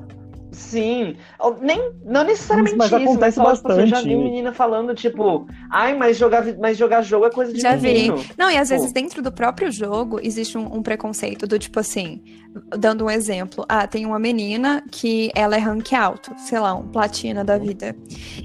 Sim, 0.52 1.14
nem, 1.60 1.92
não 2.04 2.24
necessariamente 2.24 2.76
Mas 2.76 2.86
isso, 2.88 2.96
mas 2.96 3.08
acontece 3.08 3.36
só, 3.36 3.54
tipo, 3.54 3.68
assim, 3.68 3.80
eu 3.82 3.86
já 3.86 3.96
vi 4.00 4.08
bastante. 4.08 4.16
menina 4.24 4.52
falfalando, 4.52 4.94
tipo, 4.96 5.46
ai, 5.70 5.94
mas 5.96 6.16
jogar, 6.16 6.40
vi- 6.40 6.56
mas 6.58 6.76
jogar 6.76 7.02
jogo 7.02 7.24
é 7.26 7.30
coisa 7.30 7.52
de 7.52 7.60
Já 7.60 7.76
vi. 7.76 7.92
menino. 7.92 8.16
Não, 8.36 8.50
e 8.50 8.56
às 8.56 8.68
Pô. 8.68 8.74
vezes 8.74 8.92
dentro 8.92 9.22
do 9.22 9.30
próprio 9.30 9.70
jogo 9.70 10.18
existe 10.20 10.58
um, 10.58 10.74
um 10.78 10.82
preconceito 10.82 11.46
do 11.46 11.56
tipo 11.56 11.78
assim, 11.78 12.20
dando 12.78 13.04
um 13.04 13.10
exemplo, 13.10 13.64
ah, 13.68 13.86
tem 13.86 14.06
uma 14.06 14.18
menina 14.18 14.82
que 14.90 15.30
ela 15.34 15.56
é 15.56 15.58
rank 15.58 15.92
alto, 15.92 16.32
sei 16.38 16.58
lá, 16.58 16.74
um 16.74 16.88
platina 16.88 17.44
da 17.44 17.56
vida. 17.58 17.96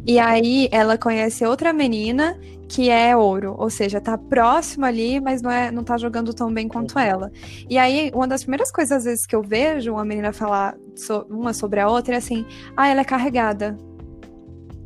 E 0.05 0.19
aí 0.19 0.69
ela 0.71 0.97
conhece 0.97 1.45
outra 1.45 1.73
menina 1.73 2.37
que 2.67 2.89
é 2.89 3.15
ouro, 3.15 3.55
ou 3.57 3.69
seja, 3.69 4.01
tá 4.01 4.17
próximo 4.17 4.85
ali, 4.85 5.19
mas 5.19 5.41
não 5.41 5.51
é, 5.51 5.71
não 5.71 5.83
tá 5.83 5.97
jogando 5.97 6.33
tão 6.33 6.51
bem 6.51 6.67
quanto 6.67 6.97
ela. 6.97 7.31
E 7.69 7.77
aí 7.77 8.11
uma 8.13 8.27
das 8.27 8.41
primeiras 8.41 8.71
coisas 8.71 8.97
às 8.97 9.03
vezes 9.05 9.25
que 9.25 9.35
eu 9.35 9.41
vejo 9.41 9.93
uma 9.93 10.03
menina 10.03 10.33
falar 10.33 10.75
so- 10.95 11.25
uma 11.29 11.53
sobre 11.53 11.79
a 11.79 11.87
outra 11.87 12.15
é 12.15 12.17
assim, 12.17 12.45
ah, 12.75 12.87
ela 12.87 13.01
é 13.01 13.05
carregada. 13.05 13.77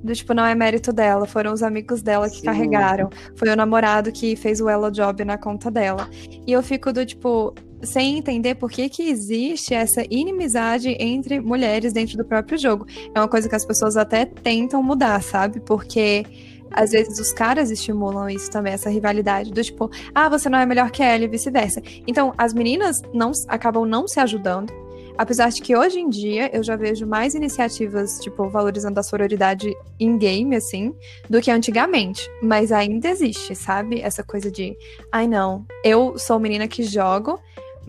Do 0.01 0.13
tipo, 0.13 0.33
não 0.33 0.45
é 0.45 0.55
mérito 0.55 0.93
dela, 0.93 1.25
foram 1.25 1.51
os 1.51 1.61
amigos 1.61 2.01
dela 2.01 2.29
que 2.29 2.37
Sim. 2.37 2.45
carregaram. 2.45 3.09
Foi 3.35 3.49
o 3.49 3.55
namorado 3.55 4.11
que 4.13 4.33
fez 4.35 4.61
o 4.61 4.69
Elo 4.69 4.89
Job 4.89 5.25
na 5.25 5.37
conta 5.37 5.69
dela. 5.69 6.09
E 6.47 6.51
eu 6.53 6.63
fico 6.63 6.93
do 6.93 7.05
tipo, 7.05 7.53
sem 7.83 8.17
entender 8.17 8.55
por 8.55 8.69
que, 8.69 8.89
que 8.89 9.09
existe 9.09 9.73
essa 9.73 10.03
inimizade 10.09 10.95
entre 10.99 11.39
mulheres 11.39 11.93
dentro 11.93 12.17
do 12.17 12.25
próprio 12.25 12.57
jogo. 12.57 12.85
É 13.13 13.19
uma 13.19 13.27
coisa 13.27 13.47
que 13.47 13.55
as 13.55 13.65
pessoas 13.65 13.97
até 13.97 14.25
tentam 14.25 14.83
mudar, 14.83 15.21
sabe? 15.21 15.59
Porque 15.59 16.25
às 16.71 16.91
vezes 16.91 17.19
os 17.19 17.33
caras 17.33 17.71
estimulam 17.71 18.29
isso 18.29 18.49
também, 18.51 18.73
essa 18.73 18.89
rivalidade, 18.89 19.51
do 19.51 19.63
tipo, 19.63 19.89
ah, 20.13 20.29
você 20.29 20.49
não 20.49 20.59
é 20.59 20.65
melhor 20.65 20.91
que 20.91 21.01
ela 21.01 21.23
e 21.23 21.27
vice-versa. 21.27 21.81
Então, 22.05 22.33
as 22.37 22.53
meninas 22.53 23.01
não 23.13 23.31
acabam 23.47 23.85
não 23.85 24.07
se 24.07 24.19
ajudando. 24.19 24.71
Apesar 25.17 25.49
de 25.49 25.61
que 25.61 25.75
hoje 25.75 25.99
em 25.99 26.07
dia 26.07 26.49
eu 26.55 26.63
já 26.63 26.77
vejo 26.77 27.05
mais 27.05 27.35
iniciativas, 27.35 28.19
tipo, 28.19 28.47
valorizando 28.47 28.97
a 29.01 29.03
sororidade 29.03 29.75
em 29.99 30.17
game, 30.17 30.55
assim, 30.55 30.95
do 31.29 31.41
que 31.41 31.51
antigamente. 31.51 32.31
Mas 32.41 32.71
ainda 32.71 33.09
existe, 33.09 33.53
sabe? 33.53 33.99
Essa 33.99 34.23
coisa 34.23 34.49
de, 34.49 34.77
ai 35.11 35.27
não, 35.27 35.65
eu 35.83 36.17
sou 36.17 36.39
menina 36.39 36.69
que 36.69 36.83
jogo, 36.83 37.37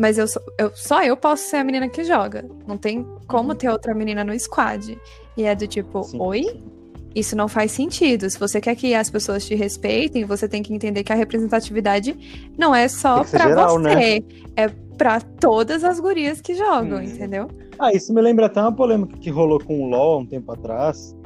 mas 0.00 0.16
eu, 0.18 0.26
sou- 0.26 0.42
eu- 0.58 0.72
só 0.74 1.02
eu 1.04 1.16
posso 1.16 1.44
ser 1.48 1.56
a 1.58 1.64
menina 1.64 1.88
que 1.88 2.02
joga. 2.02 2.44
Não 2.66 2.76
tem 2.78 3.06
como 3.28 3.54
ter 3.54 3.68
outra 3.68 3.94
menina 3.94 4.24
no 4.24 4.38
squad. 4.40 4.98
E 5.36 5.44
é 5.44 5.54
do 5.54 5.66
tipo, 5.66 6.02
Sim, 6.02 6.18
oi? 6.20 6.42
sim. 6.42 6.62
Isso 7.14 7.34
não 7.36 7.48
faz 7.48 7.72
sentido. 7.72 8.30
Se 8.30 8.38
você 8.38 8.60
quer 8.60 8.76
que 8.76 8.94
as 8.94 9.10
pessoas 9.10 9.44
te 9.44 9.54
respeitem, 9.54 10.24
você 10.24 10.48
tem 10.48 10.62
que 10.62 10.72
entender 10.72 11.02
que 11.02 11.12
a 11.12 11.16
representatividade 11.16 12.50
não 12.56 12.72
é 12.74 12.86
só 12.88 13.24
pra 13.24 13.48
geral, 13.48 13.78
você, 13.80 13.80
né? 14.20 14.20
é 14.56 14.68
pra 14.96 15.20
todas 15.20 15.82
as 15.82 15.98
gurias 15.98 16.40
que 16.40 16.54
jogam, 16.54 16.98
Hum. 16.98 17.02
entendeu? 17.02 17.48
Ah, 17.78 17.92
isso 17.92 18.12
me 18.14 18.20
lembra 18.20 18.46
até 18.46 18.60
uma 18.60 18.72
polêmica 18.72 19.16
que 19.18 19.28
rolou 19.28 19.58
com 19.58 19.82
o 19.82 19.88
LoL 19.88 20.14
há 20.14 20.18
um 20.18 20.26
tempo 20.26 20.52
atrás, 20.52 21.16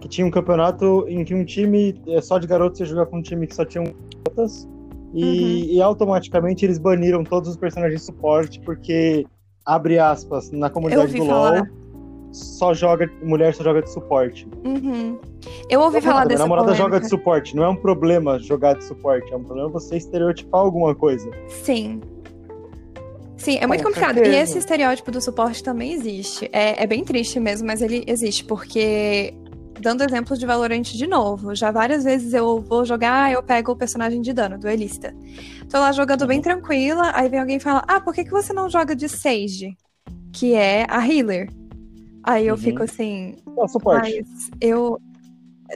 que 0.00 0.08
tinha 0.08 0.26
um 0.26 0.30
campeonato 0.30 1.04
em 1.08 1.24
que 1.24 1.34
um 1.34 1.44
time 1.44 1.94
eh, 2.08 2.20
só 2.20 2.38
de 2.38 2.46
garotos 2.46 2.80
ia 2.80 2.86
jogar 2.86 3.06
com 3.06 3.18
um 3.18 3.22
time 3.22 3.46
que 3.46 3.54
só 3.54 3.64
tinha 3.64 3.84
garotas, 3.84 4.66
e, 5.14 5.24
Uhum. 5.24 5.74
e 5.76 5.82
automaticamente 5.82 6.64
eles 6.64 6.78
baniram 6.78 7.24
todos 7.24 7.48
os 7.48 7.56
personagens 7.56 8.00
de 8.00 8.06
suporte, 8.06 8.60
porque, 8.60 9.26
abre 9.64 9.98
aspas, 9.98 10.50
na 10.50 10.68
comunidade 10.70 11.12
do 11.14 11.24
falar. 11.26 11.58
LoL, 11.60 11.66
só 12.30 12.74
joga, 12.74 13.10
mulher 13.22 13.54
só 13.54 13.64
joga 13.64 13.80
de 13.82 13.90
suporte. 13.90 14.46
Uhum. 14.64 15.18
Eu 15.70 15.80
ouvi 15.80 16.00
falar 16.02 16.16
Minha 16.20 16.28
dessa 16.28 16.42
namorada 16.42 16.66
polêmica. 16.66 16.84
joga 16.90 17.00
de 17.00 17.08
suporte, 17.08 17.56
não 17.56 17.64
é 17.64 17.68
um 17.68 17.76
problema 17.76 18.38
jogar 18.38 18.74
de 18.74 18.84
suporte, 18.84 19.32
é 19.32 19.36
um 19.36 19.42
problema 19.44 19.68
você 19.70 19.96
estereotipar 19.96 20.60
alguma 20.60 20.94
coisa. 20.94 21.30
Sim. 21.48 22.00
Sim, 23.36 23.56
é 23.60 23.66
muito 23.66 23.82
Com 23.82 23.88
complicado. 23.88 24.16
certeza. 24.16 24.36
E 24.36 24.40
esse 24.40 24.58
estereótipo 24.58 25.10
do 25.10 25.20
suporte 25.22 25.62
também 25.62 25.92
existe. 25.92 26.50
É, 26.52 26.82
é 26.82 26.86
bem 26.86 27.04
triste 27.04 27.38
mesmo, 27.40 27.66
mas 27.66 27.80
ele 27.80 28.02
existe, 28.06 28.44
porque. 28.44 29.32
Dando 29.80 30.02
exemplos 30.02 30.38
de 30.38 30.46
Valorant 30.46 30.82
de 30.82 31.06
novo, 31.06 31.54
já 31.54 31.70
várias 31.70 32.04
vezes 32.04 32.34
eu 32.34 32.60
vou 32.60 32.84
jogar, 32.84 33.32
eu 33.32 33.42
pego 33.42 33.72
o 33.72 33.76
personagem 33.76 34.20
de 34.20 34.32
dano, 34.32 34.58
duelista. 34.58 35.14
Tô 35.70 35.78
lá 35.78 35.92
jogando 35.92 36.26
bem 36.26 36.40
tranquila, 36.40 37.12
aí 37.14 37.28
vem 37.28 37.40
alguém 37.40 37.56
e 37.56 37.60
fala: 37.60 37.84
Ah, 37.86 38.00
por 38.00 38.12
que, 38.14 38.24
que 38.24 38.30
você 38.30 38.52
não 38.52 38.68
joga 38.68 38.94
de 38.96 39.08
Sage? 39.08 39.76
Que 40.32 40.54
é 40.54 40.86
a 40.88 41.06
healer. 41.06 41.48
Aí 42.24 42.46
eu 42.46 42.54
Uhum. 42.54 42.60
fico 42.60 42.82
assim, 42.82 43.36
o 43.56 43.68
suporte. 43.68 44.22
mas 44.22 44.50
eu 44.60 45.00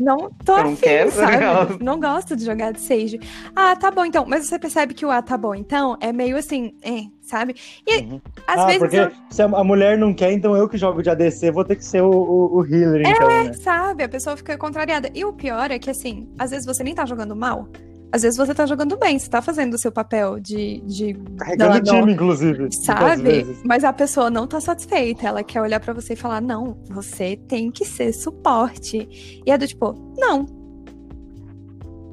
não 0.01 0.31
tô 0.45 0.57
não 0.57 0.73
afim, 0.73 0.77
quero, 0.77 1.11
sabe? 1.11 1.83
Não 1.85 2.01
gosto 2.01 2.35
de 2.37 2.45
jogar 2.45 2.73
de 2.73 2.81
Sage. 2.81 3.21
Ah, 3.55 3.77
tá 3.77 3.91
bom 3.91 4.05
então. 4.05 4.25
Mas 4.27 4.47
você 4.47 4.59
percebe 4.59 4.95
que 4.95 5.05
o 5.05 5.11
ah, 5.11 5.21
tá 5.23 5.37
bom 5.37 5.55
então 5.55 5.97
é 6.01 6.13
meio 6.13 6.37
assim, 6.37 6.75
é, 6.83 7.05
sabe? 7.21 7.55
E 7.87 7.99
Uhum. 8.03 8.21
às 8.47 8.61
ah, 8.61 8.67
vezes 8.67 8.79
porque 8.79 8.97
eu- 8.97 9.13
se 9.31 9.43
a 9.43 9.49
mulher 9.65 9.99
não 9.99 10.15
quer, 10.15 10.33
então 10.33 10.57
eu 10.57 10.69
que 10.69 10.77
jogo 10.79 11.03
de 11.03 11.11
ADC 11.11 11.51
vou 11.51 11.65
ter 11.65 11.77
que 11.77 11.85
ser 11.85 12.03
o, 12.03 12.11
o, 12.11 12.59
o 12.61 12.67
healer, 12.67 13.07
então, 13.07 13.29
né? 13.29 13.53
sabe, 13.55 14.03
a 14.03 14.09
pessoa 14.09 14.37
fica 14.37 14.57
contrariada. 14.57 15.11
E 15.15 15.25
o 15.25 15.33
pior 15.33 15.71
é 15.71 15.79
que 15.79 15.91
assim, 15.91 16.29
às 16.39 16.51
vezes 16.51 16.67
você 16.67 16.83
nem 16.83 16.95
tá 16.95 17.05
jogando 17.05 17.37
mal. 17.37 17.69
Às 18.13 18.23
vezes 18.23 18.37
você 18.37 18.55
tá 18.55 18.67
jogando 18.67 18.97
bem, 18.99 19.19
você 19.19 19.29
tá 19.31 19.41
fazendo 19.41 19.73
o 19.73 19.79
seu 19.79 19.91
papel 19.91 20.39
de, 20.39 20.81
de 20.83 21.15
Carregando 21.39 21.79
o 21.79 21.83
time, 21.83 22.13
inclusive. 22.13 22.69
sabe? 22.71 23.47
Mas 23.65 23.85
a 23.85 23.93
pessoa 23.93 24.29
não 24.29 24.47
tá 24.47 24.61
satisfeita. 24.61 25.27
Ela 25.27 25.43
quer 25.43 25.63
olhar 25.63 25.81
pra 25.81 25.95
você 25.95 26.13
e 26.13 26.17
falar: 26.17 26.43
não, 26.43 26.77
você 26.91 27.37
tem 27.49 27.71
que 27.71 27.87
ser 27.87 28.13
suporte. 28.13 29.41
E 29.47 29.51
é 29.51 29.57
do 29.57 29.67
tipo, 29.67 29.95
não. 30.19 30.45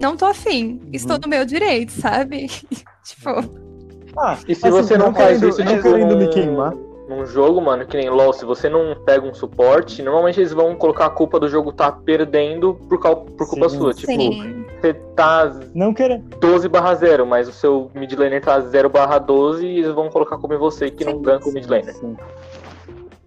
Não 0.01 0.15
tô 0.15 0.25
afim. 0.25 0.79
Estou 0.93 1.15
Uhum. 1.15 1.21
no 1.23 1.27
meu 1.29 1.45
direito, 1.45 1.91
sabe? 1.91 2.47
tipo. 3.03 3.29
Ah, 4.17 4.37
E 4.47 4.55
se 4.55 4.65
assim, 4.67 4.71
você 4.77 4.97
não 4.97 5.13
faz 5.13 5.39
querendo, 5.39 5.49
isso, 5.49 5.63
não 5.63 5.81
querendo 5.81 6.17
me 6.17 6.27
queimar. 6.29 6.73
Num 7.09 7.25
jogo, 7.25 7.59
mano, 7.59 7.85
que 7.87 7.97
nem 7.97 8.07
LoL, 8.09 8.31
se 8.31 8.45
você 8.45 8.69
não 8.69 8.95
pega 9.03 9.27
um 9.27 9.33
suporte, 9.33 10.01
normalmente 10.03 10.39
eles 10.39 10.53
vão 10.53 10.75
colocar 10.75 11.07
a 11.07 11.09
culpa 11.09 11.39
do 11.39 11.49
jogo 11.49 11.73
tá 11.73 11.91
perdendo 11.91 12.75
por, 12.87 12.99
por 12.99 13.49
culpa 13.49 13.67
Sim. 13.67 13.77
sua. 13.77 13.93
Tipo, 13.93 14.11
Sim. 14.13 14.58
Você 14.79 14.93
tá 15.15 15.51
Não 15.73 15.93
querendo. 15.93 16.23
12 16.39 16.67
barra 16.69 16.95
0, 16.95 17.25
mas 17.25 17.47
o 17.47 17.51
seu 17.51 17.91
mid 17.93 18.11
laner 18.13 18.41
tá 18.41 18.59
0 18.59 18.89
barra 18.89 19.17
12 19.19 19.65
e 19.65 19.79
eles 19.79 19.93
vão 19.93 20.09
colocar 20.09 20.37
em 20.37 20.57
você 20.57 20.89
que 20.89 21.03
não 21.05 21.13
Sim. 21.17 21.21
ganha 21.21 21.39
com 21.39 21.49
o 21.49 21.53
mid 21.53 21.65
laner. 21.67 21.93
Sim. 21.95 22.15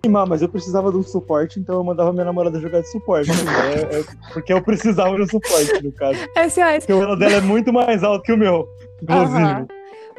Mas 0.09 0.43
eu 0.43 0.49
precisava 0.49 0.91
de 0.91 0.97
um 0.97 1.03
suporte, 1.03 1.61
então 1.61 1.77
eu 1.77 1.85
mandava 1.85 2.13
minha 2.13 2.25
namorada 2.25 2.59
jogar 2.59 2.81
de 2.81 2.91
suporte. 2.91 3.31
É- 3.31 4.01
é 4.01 4.05
porque 4.33 4.53
eu 4.53 4.61
precisava 4.61 5.15
de 5.15 5.23
um 5.23 5.29
suporte, 5.29 5.81
no 5.81 5.93
caso. 5.93 6.19
SOS. 6.37 6.79
Porque 6.87 6.93
o 6.93 7.03
elo 7.03 7.17
dela 7.17 7.35
é 7.35 7.41
muito 7.41 7.73
mais 7.73 8.03
alto 8.03 8.23
que 8.25 8.33
o 8.33 8.37
meu, 8.37 8.67
inclusive. 9.01 9.39
Aham. 9.39 9.67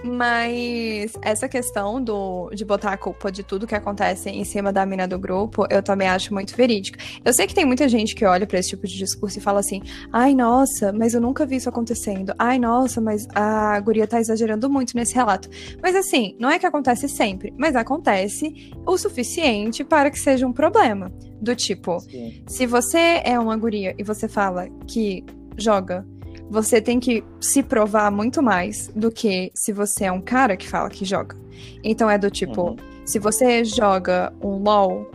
Mas 0.03 1.13
essa 1.21 1.47
questão 1.47 2.03
do, 2.03 2.49
de 2.53 2.65
botar 2.65 2.91
a 2.91 2.97
culpa 2.97 3.31
de 3.31 3.41
tudo 3.41 3.65
que 3.65 3.75
acontece 3.75 4.29
em 4.29 4.43
cima 4.43 4.73
da 4.73 4.85
mina 4.85 5.07
do 5.07 5.17
grupo, 5.17 5.65
eu 5.69 5.81
também 5.81 6.07
acho 6.07 6.33
muito 6.33 6.55
verídica. 6.55 6.99
Eu 7.23 7.33
sei 7.33 7.47
que 7.47 7.55
tem 7.55 7.65
muita 7.65 7.87
gente 7.87 8.13
que 8.13 8.25
olha 8.25 8.45
pra 8.45 8.59
esse 8.59 8.69
tipo 8.69 8.85
de 8.85 8.97
discurso 8.97 9.39
e 9.39 9.41
fala 9.41 9.61
assim: 9.61 9.81
ai, 10.11 10.35
nossa, 10.35 10.91
mas 10.91 11.13
eu 11.13 11.21
nunca 11.21 11.45
vi 11.45 11.55
isso 11.55 11.69
acontecendo. 11.69 12.33
Ai, 12.37 12.59
nossa, 12.59 12.99
mas 12.99 13.27
a 13.33 13.79
guria 13.79 14.05
tá 14.05 14.19
exagerando 14.19 14.69
muito 14.69 14.95
nesse 14.95 15.15
relato. 15.15 15.49
Mas 15.81 15.95
assim, 15.95 16.35
não 16.39 16.49
é 16.49 16.59
que 16.59 16.65
acontece 16.65 17.07
sempre, 17.07 17.53
mas 17.57 17.75
acontece 17.75 18.71
o 18.85 18.97
suficiente 18.97 19.83
para 19.83 20.11
que 20.11 20.19
seja 20.19 20.45
um 20.45 20.53
problema. 20.53 21.11
Do 21.41 21.55
tipo, 21.55 21.99
Sim. 21.99 22.41
se 22.47 22.65
você 22.65 23.21
é 23.23 23.37
uma 23.37 23.57
guria 23.57 23.93
e 23.97 24.03
você 24.03 24.29
fala 24.29 24.69
que 24.87 25.25
joga, 25.57 26.05
você 26.49 26.81
tem 26.81 26.99
que 26.99 27.23
se 27.39 27.63
provar 27.63 28.11
muito 28.11 28.41
mais 28.43 28.89
do 28.95 29.11
que 29.11 29.51
se 29.55 29.71
você 29.71 30.05
é 30.05 30.11
um 30.11 30.21
cara 30.21 30.55
que 30.57 30.67
fala 30.67 30.89
que 30.89 31.05
joga. 31.05 31.35
Então 31.83 32.09
é 32.09 32.17
do 32.17 32.29
tipo, 32.29 32.69
Uhum. 32.71 32.75
se 33.05 33.17
você 33.19 33.63
joga 33.63 34.31
um 34.41 34.61
LOL, 34.63 35.09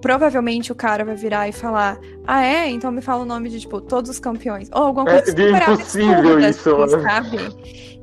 provavelmente 0.00 0.72
o 0.72 0.74
cara 0.74 1.04
vai 1.04 1.14
virar 1.14 1.48
e 1.48 1.52
falar: 1.52 1.98
Ah, 2.26 2.44
é? 2.44 2.68
Então 2.70 2.90
me 2.90 3.00
fala 3.02 3.22
o 3.22 3.26
nome 3.26 3.48
de, 3.50 3.60
tipo, 3.60 3.80
todos 3.80 4.10
os 4.10 4.18
campeões. 4.18 4.68
Ou 4.72 4.82
alguma 4.82 5.08
É 5.10 5.20
coisa 5.22 5.26
super 5.30 5.62
impossível 5.62 6.14
absurda, 6.14 6.48
isso, 6.50 6.76
assim, 6.76 6.96
mano. 6.96 7.02
sabe? 7.02 7.38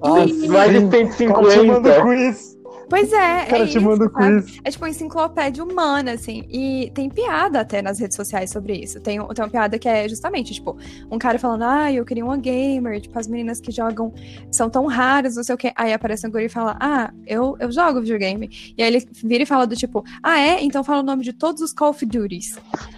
Ah, 0.01 0.25
E-. 0.25 0.48
Mais 0.48 0.72
de 0.72 1.27
Qual 1.27 1.50
te 1.50 1.63
manda 1.63 1.89
150. 1.96 2.56
Pois 2.89 3.12
é, 3.12 3.44
O 3.44 3.48
cara 3.48 3.63
é 3.63 3.65
te 3.65 3.77
isso, 3.77 3.82
manda 3.82 4.06
o 4.06 4.10
quiz. 4.10 4.60
É 4.63 4.72
tipo 4.72 4.86
uma 4.86 4.89
enciclopédia 4.89 5.63
humana, 5.63 6.13
assim. 6.13 6.44
E 6.50 6.89
tem 6.94 7.10
piada 7.10 7.60
até 7.60 7.82
nas 7.82 8.00
redes 8.00 8.15
sociais 8.15 8.50
sobre 8.50 8.74
isso. 8.74 9.00
Tem, 9.01 9.20
tem 9.20 9.44
uma 9.46 9.50
piada 9.50 9.77
que 9.77 9.89
é 9.89 10.08
justamente, 10.08 10.53
tipo, 10.53 10.77
um 11.12 11.17
cara 11.17 11.38
falando, 11.38 11.63
ah, 11.63 11.91
eu 11.91 12.06
queria 12.06 12.24
uma 12.24 12.38
gamer, 12.38 13.01
tipo, 13.01 13.17
as 13.20 13.27
meninas 13.27 13.60
que 13.60 13.72
jogam 13.72 14.13
são 14.51 14.70
tão 14.70 14.86
raras, 14.86 15.36
não 15.36 15.44
sei 15.44 15.56
o 15.56 15.58
quê. 15.58 15.74
Aí 15.75 15.91
aparece 15.91 16.25
um 16.27 16.32
guri 16.32 16.46
e 16.46 16.50
fala, 16.50 16.77
ah, 16.79 17.12
eu, 17.25 17.58
eu 17.60 17.72
jogo 17.72 18.00
videogame. 18.00 18.50
E 18.77 18.82
aí 18.82 18.88
ele 18.94 19.06
vira 19.24 19.44
e 19.44 19.46
fala 19.46 19.67
do 19.67 19.75
tipo, 19.75 20.03
ah, 20.24 20.39
é? 20.39 20.63
Então 20.63 20.84
fala 20.84 21.01
o 21.01 21.06
nome 21.06 21.24
de 21.24 21.34
todos 21.34 21.62
os 21.62 21.74
Call 21.74 21.89
of 21.89 22.06
Duties. 22.06 22.58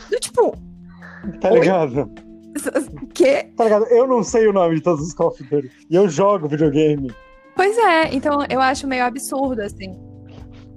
Do 0.10 0.20
tipo, 0.20 0.56
Tá 1.42 1.50
ligado? 1.50 2.10
que? 3.14 3.44
Tá 3.56 3.64
ligado? 3.66 3.86
Eu 3.86 4.08
não 4.08 4.24
sei 4.24 4.48
o 4.48 4.54
nome 4.54 4.76
de 4.76 4.82
todos 4.82 5.06
os 5.06 5.14
Call 5.14 5.28
of 5.30 5.44
Duty. 5.44 5.72
E 5.90 5.96
eu 5.96 6.08
jogo 6.08 6.48
videogame. 6.48 7.12
Pois 7.56 7.78
é, 7.78 8.14
então 8.14 8.46
eu 8.50 8.60
acho 8.62 8.88
meio 8.88 9.06
absurdo, 9.06 9.62
assim. 9.62 9.94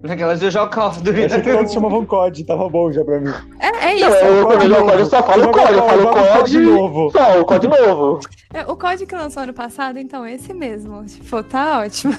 Naquelas 0.03 0.43
eu 0.43 0.51
jogo 0.51 0.69
Call 0.73 0.89
of 0.89 0.99
Eu 1.07 1.13
achei 1.13 1.29
que 1.29 1.37
Duty. 1.43 1.57
todos 1.59 1.73
chamavam 1.73 2.05
COD, 2.05 2.45
tava 2.45 2.69
bom 2.69 2.91
já 2.91 3.05
pra 3.05 3.21
mim. 3.21 3.31
É, 3.61 3.69
é 3.69 4.01
Não, 4.01 4.09
isso. 4.09 4.25
eu, 4.25 4.47
quando 4.47 4.63
eu 4.63 4.69
jogo 4.69 4.85
COD, 4.87 4.99
eu 4.99 5.07
só 5.07 5.23
falo 5.23 5.53
COD, 5.53 5.73
eu 5.75 5.83
falo 5.87 6.13
COD. 6.13 6.59
novo. 6.59 7.11
Só, 7.13 7.41
o 7.41 7.45
COD 7.45 7.69
novo. 7.69 8.19
É, 8.53 8.63
O 8.67 8.77
código 8.77 9.09
que 9.09 9.15
lançou 9.15 9.45
ano 9.45 9.55
passado, 9.55 10.01
então, 10.01 10.25
é 10.25 10.35
esse 10.35 10.53
mesmo. 10.53 11.05
Tipo, 11.05 11.43
tá 11.45 11.81
ótimo. 11.81 12.15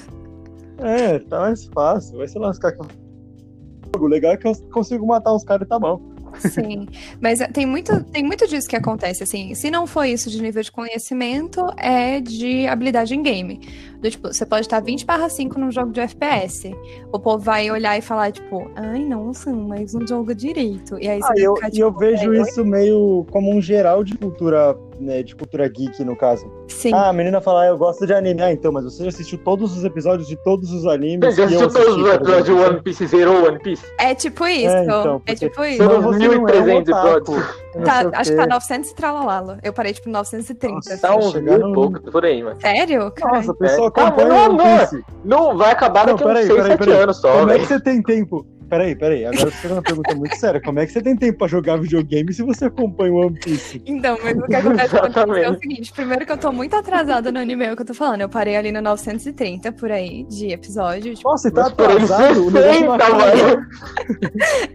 É, 0.78 1.18
tá 1.20 1.40
mais 1.40 1.66
fácil. 1.66 2.16
Vai 2.18 2.26
se 2.26 2.38
lascar 2.38 2.72
com 2.72 2.84
o 3.96 4.06
legal 4.08 4.32
é 4.32 4.36
que 4.36 4.48
eu 4.48 4.54
consigo 4.72 5.06
matar 5.06 5.32
uns 5.34 5.44
caras 5.44 5.66
e 5.66 5.68
tá 5.68 5.78
bom. 5.78 6.00
Sim, 6.38 6.88
mas 7.20 7.40
é, 7.40 7.46
tem 7.46 7.64
muito, 7.64 8.02
tem 8.04 8.24
muito 8.24 8.46
disso 8.48 8.68
que 8.68 8.74
acontece, 8.74 9.22
assim. 9.22 9.54
Se 9.54 9.70
não 9.70 9.86
for 9.86 10.04
isso 10.04 10.28
de 10.28 10.42
nível 10.42 10.62
de 10.62 10.72
conhecimento, 10.72 11.64
é 11.78 12.20
de 12.20 12.66
habilidade 12.66 13.14
em 13.14 13.22
game. 13.22 13.60
Do, 14.04 14.10
tipo, 14.10 14.28
você 14.30 14.44
pode 14.44 14.66
estar 14.66 14.80
20 14.80 15.06
barra 15.06 15.30
5 15.30 15.58
num 15.58 15.70
jogo 15.70 15.90
de 15.90 15.98
FPS. 15.98 16.76
O 17.10 17.18
povo 17.18 17.38
vai 17.42 17.70
olhar 17.70 17.96
e 17.96 18.02
falar, 18.02 18.30
tipo, 18.32 18.70
ai, 18.76 18.98
nossa, 19.02 19.50
mas 19.50 19.94
não 19.94 20.06
joga 20.06 20.34
direito. 20.34 20.98
E 21.00 21.08
aí 21.08 21.20
você 21.22 21.24
Ah, 21.24 21.28
vai 21.34 21.40
eu, 21.46 21.54
ficar, 21.54 21.68
e 21.72 21.78
eu 21.80 21.88
tipo, 21.88 21.98
vejo 22.00 22.34
"É, 22.34 22.42
isso 22.42 22.64
meio 22.66 23.24
como 23.30 23.50
um 23.50 23.62
geral 23.62 24.04
de 24.04 24.14
cultura, 24.18 24.76
né, 25.00 25.22
de 25.22 25.34
cultura 25.34 25.66
geek, 25.66 26.04
no 26.04 26.14
caso. 26.14 26.44
Sim, 26.68 26.92
Ah, 26.92 27.08
a 27.08 27.12
menina 27.14 27.40
fala, 27.40 27.62
ah, 27.62 27.66
eu 27.68 27.78
gosto 27.78 28.06
de 28.06 28.12
anime. 28.12 28.42
Ah, 28.42 28.52
então, 28.52 28.70
mas 28.70 28.84
você 28.84 29.04
já 29.04 29.08
assistiu 29.08 29.38
todos 29.38 29.74
os 29.74 29.84
episódios 29.84 30.28
de 30.28 30.36
todos 30.44 30.70
os 30.70 30.86
animes 30.86 31.34
Você 31.34 31.36
já 31.36 31.44
assistiu 31.46 31.66
assisti, 31.66 31.86
todos 31.86 32.02
os 32.06 32.12
episódios 32.14 32.44
de? 32.44 32.52
One 32.52 32.82
Piece 32.82 33.06
Zero 33.06 33.46
One 33.46 33.58
Piece? 33.60 33.86
é 33.98 34.14
tipo 34.14 34.46
isso. 34.46 34.68
É, 34.68 34.80
É, 34.80 34.84
então, 34.84 35.20
porque 35.20 35.34
tipo 35.48 35.64
isso. 35.64 35.82
Não 35.82 35.92
é 35.92 35.98
um 35.98 36.10
1.300 36.12 36.80
otaku, 36.90 37.32
episódios. 37.32 37.63
Tá, 37.82 38.10
acho 38.18 38.30
que 38.30 38.36
tá 38.36 38.46
900 38.46 38.90
e 38.90 38.94
tralalalo. 38.94 39.56
Eu 39.62 39.72
parei, 39.72 39.92
tipo, 39.92 40.08
930. 40.08 40.74
Nossa, 40.74 40.92
assim. 40.92 41.02
Tá 41.02 41.16
uns 41.16 41.32
chegar 41.32 41.58
mil 41.58 41.68
no- 41.68 41.74
pouco, 41.74 42.00
por 42.10 42.24
aí, 42.24 42.42
mano. 42.42 42.60
Sério? 42.60 43.10
Caralho. 43.12 43.36
Nossa, 43.38 43.50
a 43.52 43.54
pessoa 43.54 43.86
É. 43.86 43.88
Acompanha 43.88 44.28
não, 44.28 44.52
não. 44.52 45.02
Não, 45.24 45.56
vai 45.58 45.72
acabar 45.72 46.06
Não, 46.06 46.14
daqui 46.14 46.24
a 46.24 46.26
uns 46.26 46.32
peraí, 46.32 46.46
6, 46.46 46.56
peraí, 46.56 46.70
7 46.72 46.78
peraí. 46.78 47.02
anos 47.02 47.16
só, 47.20 47.32
Como 47.40 47.50
é 47.50 47.58
que 47.58 47.66
você 47.66 47.80
tem 47.80 48.02
tempo? 48.02 48.46
Peraí, 48.68 48.94
peraí. 48.96 49.24
Agora 49.24 49.50
você 49.50 49.56
fez 49.56 49.72
uma 49.72 49.82
pergunta 49.82 50.14
muito 50.14 50.36
séria. 50.36 50.60
Como 50.60 50.78
é 50.78 50.86
que 50.86 50.92
você 50.92 51.02
tem 51.02 51.16
tempo 51.16 51.38
pra 51.38 51.46
jogar 51.48 51.76
videogame 51.76 52.32
se 52.32 52.42
você 52.42 52.66
acompanha 52.66 53.12
o 53.12 53.26
One 53.26 53.38
Piece? 53.38 53.82
Então, 53.86 54.18
mas 54.22 54.36
o 54.36 54.42
que 54.42 54.54
acontece 54.54 54.90
com 54.90 54.96
o 54.96 55.02
One 55.02 55.14
Piece 55.14 55.44
é 55.44 55.50
o 55.50 55.60
seguinte: 55.60 55.92
primeiro 55.92 56.26
que 56.26 56.32
eu 56.32 56.38
tô 56.38 56.52
muito 56.52 56.74
atrasada 56.74 57.30
no 57.30 57.38
anime, 57.38 57.64
é 57.64 57.76
que 57.76 57.82
eu 57.82 57.86
tô 57.86 57.94
falando. 57.94 58.22
Eu 58.22 58.28
parei 58.28 58.56
ali 58.56 58.72
no 58.72 58.80
930 58.80 59.72
por 59.72 59.90
aí 59.90 60.24
de 60.24 60.48
episódio. 60.52 61.14
tipo, 61.14 61.28
Nossa, 61.28 61.48
você 61.48 61.54
tá 61.54 61.66
atrasado? 61.66 62.46
O 62.46 62.50
negócio 62.50 62.72
60, 62.72 62.86
não 62.86 62.94
acaba. 62.94 63.16
mano. 63.16 63.66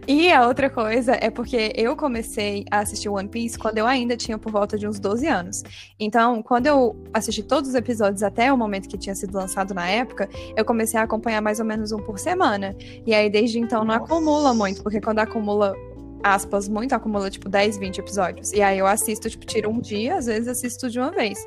E 0.06 0.32
a 0.32 0.46
outra 0.46 0.68
coisa 0.68 1.16
é 1.20 1.30
porque 1.30 1.72
eu 1.76 1.96
comecei 1.96 2.64
a 2.70 2.80
assistir 2.80 3.08
One 3.08 3.28
Piece 3.28 3.58
quando 3.58 3.78
eu 3.78 3.86
ainda 3.86 4.16
tinha 4.16 4.38
por 4.38 4.50
volta 4.50 4.76
de 4.76 4.86
uns 4.86 4.98
12 4.98 5.26
anos. 5.26 5.62
Então, 5.98 6.42
quando 6.42 6.66
eu 6.66 6.96
assisti 7.12 7.42
todos 7.42 7.70
os 7.70 7.74
episódios 7.76 8.22
até 8.22 8.52
o 8.52 8.56
momento 8.56 8.88
que 8.88 8.98
tinha 8.98 9.14
sido 9.14 9.34
lançado 9.36 9.72
na 9.74 9.88
época, 9.88 10.28
eu 10.56 10.64
comecei 10.64 10.98
a 10.98 11.04
acompanhar 11.04 11.40
mais 11.40 11.60
ou 11.60 11.66
menos 11.66 11.92
um 11.92 11.98
por 11.98 12.18
semana. 12.18 12.74
E 13.06 13.14
aí, 13.14 13.30
desde 13.30 13.58
então, 13.58 13.79
não 13.84 13.98
Nossa. 13.98 14.04
acumula 14.04 14.54
muito, 14.54 14.82
porque 14.82 15.00
quando 15.00 15.18
acumula. 15.18 15.74
Aspas, 16.22 16.68
muito 16.68 16.94
acumula 16.94 17.30
tipo 17.30 17.48
10, 17.48 17.78
20 17.78 17.98
episódios. 17.98 18.52
E 18.52 18.60
aí 18.60 18.78
eu 18.78 18.86
assisto, 18.86 19.30
tipo, 19.30 19.46
tiro 19.46 19.70
um 19.70 19.80
dia, 19.80 20.16
às 20.16 20.26
vezes 20.26 20.48
assisto 20.48 20.90
de 20.90 20.98
uma 21.00 21.10
vez. 21.10 21.38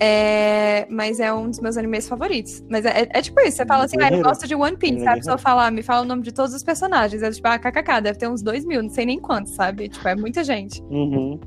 É, 0.00 0.86
mas 0.88 1.20
é 1.20 1.30
um 1.32 1.50
dos 1.50 1.60
meus 1.60 1.76
animes 1.76 2.08
favoritos. 2.08 2.64
Mas 2.70 2.86
é, 2.86 3.02
é- 3.02 3.08
é 3.18 3.20
tipo 3.20 3.38
isso, 3.40 3.56
você 3.58 3.66
fala 3.66 3.84
assim, 3.84 3.96
ah, 4.00 4.10
eu 4.10 4.22
gosto 4.22 4.46
de 4.46 4.54
One 4.54 4.76
Piece. 4.78 5.00
Aí 5.06 5.08
a 5.08 5.14
pessoa 5.16 5.36
fala, 5.36 5.66
ah, 5.66 5.70
me 5.70 5.82
fala 5.82 6.02
o 6.02 6.04
nome 6.08 6.22
de 6.22 6.32
todos 6.32 6.54
os 6.54 6.62
personagens. 6.62 7.20
Eu, 7.22 7.30
tipo, 7.32 7.46
ah, 7.48 7.58
kkk, 7.58 8.00
deve 8.00 8.18
ter 8.18 8.28
uns 8.28 8.40
dois 8.40 8.64
mil, 8.64 8.82
não 8.82 8.88
sei 8.90 9.04
nem 9.04 9.18
quantos, 9.20 9.52
sabe? 9.54 9.88
Tipo, 9.90 10.08
é 10.08 10.14
muita 10.16 10.42
gente. 10.42 10.80
Uhum. 10.84 11.38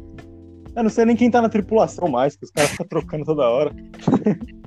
Eu 0.76 0.84
não 0.84 0.90
sei 0.90 1.06
nem 1.06 1.16
quem 1.16 1.32
tá 1.32 1.42
na 1.42 1.50
tripulação 1.50 2.08
mais, 2.10 2.36
que 2.36 2.46
os 2.46 2.52
caras 2.52 2.70
ficam 2.72 2.86
trocando 2.88 3.26
toda 3.26 3.42
hora. 3.50 3.74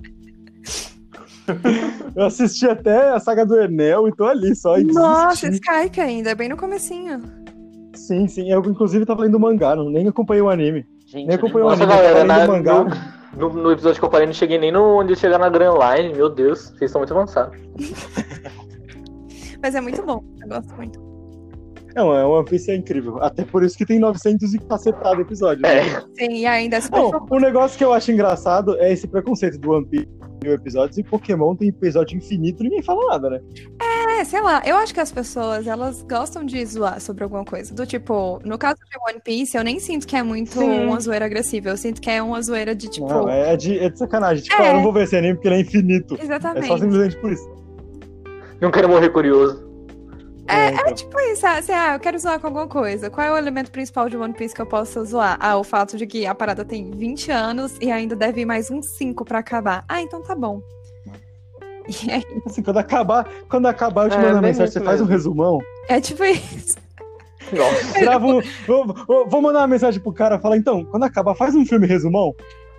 Eu 2.16 2.24
assisti 2.24 2.66
até 2.66 3.11
a 3.11 3.20
saga 3.20 3.44
do 3.44 3.61
Enel 3.61 4.09
e 4.09 4.14
tô 4.14 4.24
ali 4.24 4.54
só. 4.54 4.78
Nossa. 4.78 5.48
Skype 5.48 6.00
ainda, 6.00 6.35
bem 6.35 6.48
no 6.48 6.57
comecinho. 6.57 7.20
Sim, 7.94 8.26
sim. 8.26 8.50
Eu, 8.50 8.61
inclusive, 8.64 9.04
tava 9.07 9.22
lendo 9.22 9.38
mangá, 9.38 9.76
não, 9.76 9.88
nem 9.90 10.07
acompanhei 10.09 10.42
o 10.42 10.48
anime. 10.50 10.87
Gente, 11.07 11.26
Nem 11.26 11.37
acompanhei 11.37 11.66
o 11.66 11.70
anime, 11.70 11.87
galera, 11.87 12.26
tava 12.26 12.40
lendo 12.40 12.52
mangá. 12.52 12.85
No, 13.37 13.48
no 13.48 13.72
episódio 13.72 13.98
que 13.98 14.04
eu 14.04 14.11
parei, 14.11 14.26
não 14.26 14.33
cheguei 14.35 14.59
nem 14.59 14.70
no 14.70 15.00
onde 15.00 15.16
chegar 15.16 15.38
na 15.38 15.48
Grand 15.48 15.74
Line. 15.74 16.14
Meu 16.14 16.28
Deus, 16.28 16.70
vocês 16.70 16.83
estão 16.83 17.00
muito 17.00 17.12
avançados. 17.12 17.59
Mas 19.62 19.74
é 19.74 19.80
muito 19.80 20.02
bom, 20.02 20.22
eu 20.42 20.48
gosto 20.48 20.74
muito. 20.74 21.02
Não, 21.94 22.12
é 22.14 22.24
One 22.24 22.44
Piece 22.44 22.70
é 22.72 22.76
incrível. 22.76 23.22
Até 23.22 23.44
por 23.44 23.62
isso 23.62 23.78
que 23.78 23.87
tem 23.87 23.98
900 24.00 24.52
e 24.54 24.59
cacetado 24.59 25.20
episódios. 25.20 25.62
né? 25.62 25.78
É, 25.78 26.00
Sim, 26.18 26.35
e 26.38 26.46
ainda 26.46 26.76
é 26.76 26.80
super 26.80 27.00
fofo. 27.00 27.26
o 27.30 27.38
negócio 27.38 27.78
que 27.78 27.85
eu 27.85 27.92
acho 27.92 28.11
engraçado 28.11 28.76
é 28.78 28.92
esse 28.92 29.07
preconceito 29.07 29.59
do 29.59 29.70
One 29.70 29.87
Piece 29.87 30.09
mil 30.44 30.52
episódios 30.52 30.96
e 30.98 31.02
Pokémon 31.02 31.57
tem 31.57 31.68
episódio 31.68 32.16
infinito 32.16 32.62
e 32.62 32.64
ninguém 32.64 32.83
fala 32.83 33.04
nada, 33.12 33.30
né? 33.30 33.40
É, 34.18 34.24
sei 34.24 34.40
lá, 34.40 34.62
eu 34.64 34.76
acho 34.76 34.94
que 34.94 35.00
as 35.00 35.11
pessoas, 35.11 35.66
elas 35.66 36.02
gostam 36.02 36.44
de 36.44 36.64
zoar 36.64 37.00
sobre 37.00 37.24
alguma 37.24 37.44
coisa. 37.44 37.74
Do 37.74 37.85
tipo, 37.87 38.40
no 38.44 38.57
caso 38.57 38.76
de 38.76 39.11
One 39.11 39.20
Piece, 39.24 39.57
eu 39.57 39.64
nem 39.64 39.80
sinto 39.80 40.07
que 40.07 40.14
é 40.14 40.22
muito 40.22 40.52
Sim. 40.59 40.87
uma 40.87 41.00
zoeira 41.00 41.24
agressiva. 41.24 41.70
Eu 41.70 41.76
sinto 41.76 42.00
que 42.00 42.11
é 42.11 42.22
uma 42.22 42.40
zoeira 42.40 42.74
de 42.74 42.88
tipo. 42.88 43.09
Não, 43.09 43.28
é 43.28 43.57
de, 43.57 43.78
é 43.78 43.88
de 43.88 43.98
sacanagem. 43.98 44.44
Tipo, 44.44 44.62
É. 44.62 44.66
ah, 44.66 44.68
eu 44.70 44.74
não 44.74 44.83
vou 44.83 44.92
ver 44.92 45.04
esse 45.04 45.16
anime 45.16 45.35
porque 45.35 45.48
ele 45.48 45.57
é 45.57 45.61
infinito. 45.61 46.16
É 46.20 46.22
Exatamente. 46.24 46.66
só 46.68 46.78
simplesmente 46.78 47.16
por 47.20 47.33
isso. 47.33 47.48
não 48.61 48.70
quero 48.70 48.88
morrer 48.88 49.09
curioso. 49.11 49.63
É, 50.46 50.68
então. 50.68 50.87
é 50.87 50.92
tipo 50.92 51.18
isso, 51.20 51.46
ah, 51.46 51.59
assim, 51.59 51.72
ah, 51.72 51.94
eu 51.94 52.00
quero 52.00 52.18
zoar 52.18 52.38
com 52.38 52.46
alguma 52.48 52.66
coisa. 52.68 53.09
Qual 53.11 53.26
é 53.26 53.33
o 53.33 53.37
elemento 53.37 53.70
principal 53.70 54.09
de 54.09 54.16
One 54.16 54.35
Piece 54.35 54.54
que 54.54 54.61
eu 54.61 54.66
posso 54.66 55.02
zoar? 55.04 55.38
Ah, 55.40 55.57
o 55.57 55.64
fato 55.64 55.96
de 55.96 56.07
que 56.07 56.26
a 56.26 56.35
parada 56.35 56.64
tem 56.64 56.90
20 56.90 57.30
anos 57.30 57.76
e 57.80 57.90
ainda 57.90 58.14
deve 58.14 58.42
ir 58.42 58.44
mais 58.44 58.70
uns 58.70 58.87
5 58.96 59.24
pra 59.24 59.38
acabar. 59.38 59.85
Ah, 59.88 60.02
então 60.02 60.22
tá 60.22 60.35
bom. 60.35 60.61
E 61.87 62.11
é, 62.11 62.22
Assim, 62.46 62.62
quando 62.62 62.78
acabar, 62.78 63.28
quando 63.48 63.66
acabar, 63.66 64.04
eu 64.07 64.11
te 64.11 64.16
É, 64.16 64.18
mando 64.18 64.33
uma 64.37 64.40
bem 64.40 64.50
mensagem, 64.52 64.72
você 64.72 64.80
faz 64.80 65.00
um 65.00 65.04
mesmo. 65.04 65.12
resumão. 65.16 65.59
é 65.88 66.00
tipo 66.00 66.24
isso. 66.24 66.78
Nossa. 67.52 68.18
Vou, 68.66 68.87
vou- 69.07 69.28
vou 69.28 69.42
mandar 69.42 69.59
uma 69.61 69.66
mensagem 69.66 70.00
pro 70.00 70.11
cara 70.11 70.38
falar, 70.38 70.57
então, 70.57 70.83
quando 70.87 71.02
acabar, 71.04 71.35
faz 71.35 71.54
um 71.54 71.64
filme 71.66 71.87
resumão. 71.87 72.35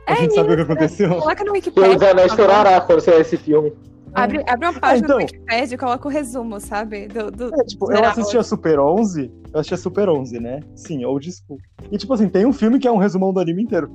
Pra 0.06 0.16
É 0.16 0.18
gente 0.22 0.34
saber 0.34 0.54
o 0.54 0.56
que 0.56 0.62
aconteceu. 0.72 1.10
Coloca 1.10 1.44
no 1.44 1.50
E 1.52 1.60
Wikipedia. 1.60 1.96
os 1.96 2.02
anéis 2.02 2.32
chorará 2.34 2.82
quando 2.82 3.00
sair 3.02 3.22
esse 3.22 3.38
filme. 3.38 3.72
Abre, 4.16 4.44
abre 4.48 4.68
uma 4.68 4.80
página 4.80 5.06
então. 5.06 5.18
no 5.18 5.24
Wikipedia 5.24 5.76
e 5.76 5.78
coloca 5.78 6.08
o 6.08 6.12
resumo, 6.12 6.60
sabe? 6.60 7.08
Do, 7.08 7.30
do- 7.32 7.54
É, 7.60 7.64
tipo, 7.66 7.92
eu 7.92 7.96
Geral. 7.98 8.12
assisti 8.12 8.38
a 8.38 8.44
Super 8.44 8.80
11, 8.80 9.32
eu 9.54 9.60
assisti 9.60 9.74
a 9.74 9.78
Super 9.78 10.10
11, 10.10 10.40
né? 10.40 10.60
Sim, 10.76 11.04
old 11.06 11.30
school. 11.32 11.58
E, 11.92 11.98
tipo 11.98 12.14
assim, 12.14 12.30
tem 12.30 12.46
um 12.46 12.54
filme 12.54 12.80
que 12.80 12.88
é 12.88 12.92
um 12.92 12.98
resumão 12.98 13.34
do 13.34 13.40
anime 13.40 13.64
inteiro. 13.64 13.92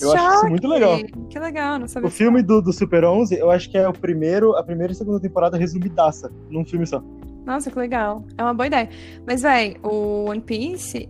Eu 0.00 0.12
acho 0.12 0.34
isso 0.36 0.46
muito 0.48 0.66
legal. 0.66 0.98
Que 1.28 1.38
legal, 1.38 1.78
não 1.78 1.86
sabia. 1.86 2.08
O 2.08 2.10
filme 2.10 2.42
do, 2.42 2.60
do 2.62 2.72
Super 2.72 3.04
11, 3.04 3.36
eu 3.36 3.50
acho 3.50 3.70
que 3.70 3.76
é 3.76 3.88
o 3.88 3.92
primeiro, 3.92 4.56
a 4.56 4.62
primeira 4.64 4.92
e 4.92 4.96
segunda 4.96 5.20
temporada 5.20 5.56
resumidaça, 5.56 6.30
num 6.48 6.64
filme 6.64 6.86
só. 6.86 7.02
Nossa, 7.44 7.70
que 7.70 7.78
legal. 7.78 8.24
É 8.38 8.42
uma 8.42 8.54
boa 8.54 8.66
ideia. 8.66 8.88
Mas, 9.26 9.42
véi, 9.42 9.76
o 9.82 10.30
One 10.30 10.40
Piece, 10.40 11.08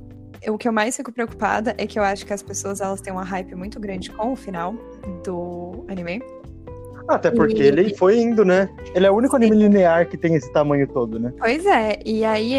o 0.48 0.58
que 0.58 0.66
eu 0.68 0.72
mais 0.72 0.96
fico 0.96 1.12
preocupada 1.12 1.74
é 1.78 1.86
que 1.86 1.98
eu 1.98 2.02
acho 2.02 2.26
que 2.26 2.32
as 2.32 2.42
pessoas 2.42 2.80
elas 2.80 3.00
têm 3.00 3.12
uma 3.12 3.24
hype 3.24 3.54
muito 3.54 3.78
grande 3.78 4.10
com 4.10 4.32
o 4.32 4.36
final 4.36 4.74
do 5.24 5.84
anime. 5.88 6.20
Até 7.08 7.30
porque 7.30 7.62
E- 7.62 7.66
ele 7.66 7.94
foi 7.96 8.18
indo, 8.18 8.44
né? 8.44 8.68
Ele 8.94 9.06
é 9.06 9.10
o 9.10 9.14
único 9.14 9.36
anime 9.36 9.56
linear 9.56 10.08
que 10.08 10.16
tem 10.16 10.34
esse 10.34 10.50
tamanho 10.52 10.86
todo, 10.88 11.18
né? 11.18 11.32
Pois 11.38 11.64
é, 11.66 11.98
e 12.04 12.24
aí, 12.24 12.54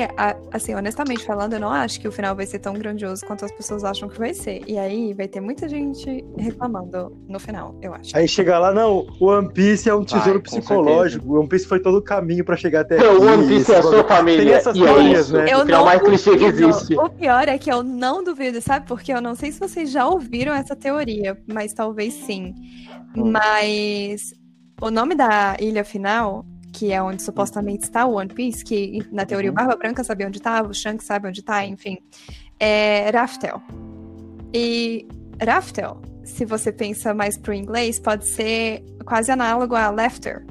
assim, 0.52 0.74
honestamente 0.76 1.26
falando, 1.26 1.54
eu 1.54 1.60
não 1.60 1.70
acho 1.72 2.00
que 2.00 2.08
o 2.08 2.12
final 2.12 2.36
vai 2.36 2.46
ser 2.46 2.60
tão 2.60 2.74
grandioso 2.74 3.26
quanto 3.26 3.44
as 3.46 3.52
pessoas 3.52 3.84
acham 3.84 4.08
que 4.08 4.18
vai 4.20 4.34
ser. 4.34 4.62
E 4.68 4.78
aí 4.78 5.14
vai 5.14 5.28
ter 5.28 5.40
muita 5.40 5.68
gente 5.68 6.24
reclamando 6.38 7.16
no 7.28 7.40
final, 7.40 7.76
eu 7.82 7.94
acho. 7.94 8.16
Aí 8.16 8.28
chega 8.28 8.60
lá, 8.60 8.72
não, 8.74 9.08
o 9.20 9.26
One 9.28 9.52
Piece 9.52 9.90
é 9.90 9.94
um 9.96 10.04
Vai, 10.06 10.20
tesouro 10.20 10.40
com 10.40 10.46
psicológico. 10.46 11.28
O 11.28 11.40
One 11.40 11.48
Piece 11.50 11.66
foi 11.68 11.80
todo 11.80 11.98
o 11.98 12.02
caminho 12.02 12.46
pra 12.46 12.56
chegar 12.56 12.82
até 12.82 12.98
aqui. 12.98 13.06
O 13.08 13.22
One 13.24 13.48
Piece 13.48 13.72
é 13.74 13.78
a 13.78 13.82
sua 13.82 14.04
família. 14.04 14.44
Tem 14.46 14.54
essas 14.54 14.76
e 14.76 14.82
é 14.82 14.86
teorias, 14.86 15.26
isso. 15.26 15.34
né? 15.38 15.46
Eu 15.52 15.58
O 15.60 15.66
final 15.66 15.80
não 15.80 15.86
mais 15.86 16.02
clichê 16.02 16.38
que 16.38 16.44
existe. 16.46 16.96
O 16.96 17.10
pior 17.10 17.48
é 17.48 17.58
que 17.58 17.72
eu 17.72 17.82
não 17.84 18.24
duvido, 18.24 18.62
sabe? 18.62 18.86
Porque 18.88 19.12
eu 19.12 19.22
não 19.22 19.34
sei 19.36 19.52
se 19.52 19.60
vocês 19.60 19.90
já 19.90 20.08
ouviram 20.08 20.54
essa 20.54 20.76
teoria, 20.76 21.38
mas 21.48 21.74
talvez 21.74 22.14
sim. 22.14 22.54
Hum. 23.18 23.32
Mas 23.32 24.34
o 24.82 24.90
nome 24.92 25.16
da 25.16 25.56
ilha 25.60 25.84
final, 25.84 26.46
que 26.74 26.92
é 26.92 27.02
onde 27.02 27.22
supostamente 27.24 27.84
está 27.84 28.06
o 28.06 28.16
One 28.16 28.34
Piece, 28.34 28.64
que 28.64 29.00
na 29.12 29.26
teoria 29.26 29.50
o 29.50 29.54
Uhum. 29.54 29.56
Barba 29.56 29.76
Branca 29.78 30.04
sabia 30.04 30.28
onde 30.28 30.38
estava, 30.38 30.70
o 30.70 30.74
Shanks 30.74 31.06
sabe 31.06 31.28
onde 31.28 31.40
está, 31.40 31.66
enfim, 31.66 31.98
é 32.60 33.10
Raftel. 33.12 33.62
E 34.54 35.08
Raftel, 35.46 36.02
se 36.24 36.46
você 36.46 36.72
pensa 36.72 37.14
mais 37.14 37.38
pro 37.38 37.54
inglês, 37.54 38.00
pode 38.00 38.26
ser 38.28 38.84
quase 39.06 39.32
análogo 39.32 39.76
a 39.76 39.90
Lefter, 39.90 40.46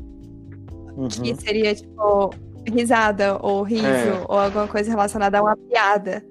Uhum. 0.96 1.08
que 1.08 1.34
seria 1.37 1.74
tipo 1.74 2.30
risada 2.72 3.37
ou 3.42 3.62
riso 3.62 3.84
É. 3.84 4.24
ou 4.28 4.38
alguma 4.38 4.66
coisa 4.68 4.88
relacionada 4.90 5.38
a 5.38 5.42
uma 5.42 5.56
piada. 5.56 6.24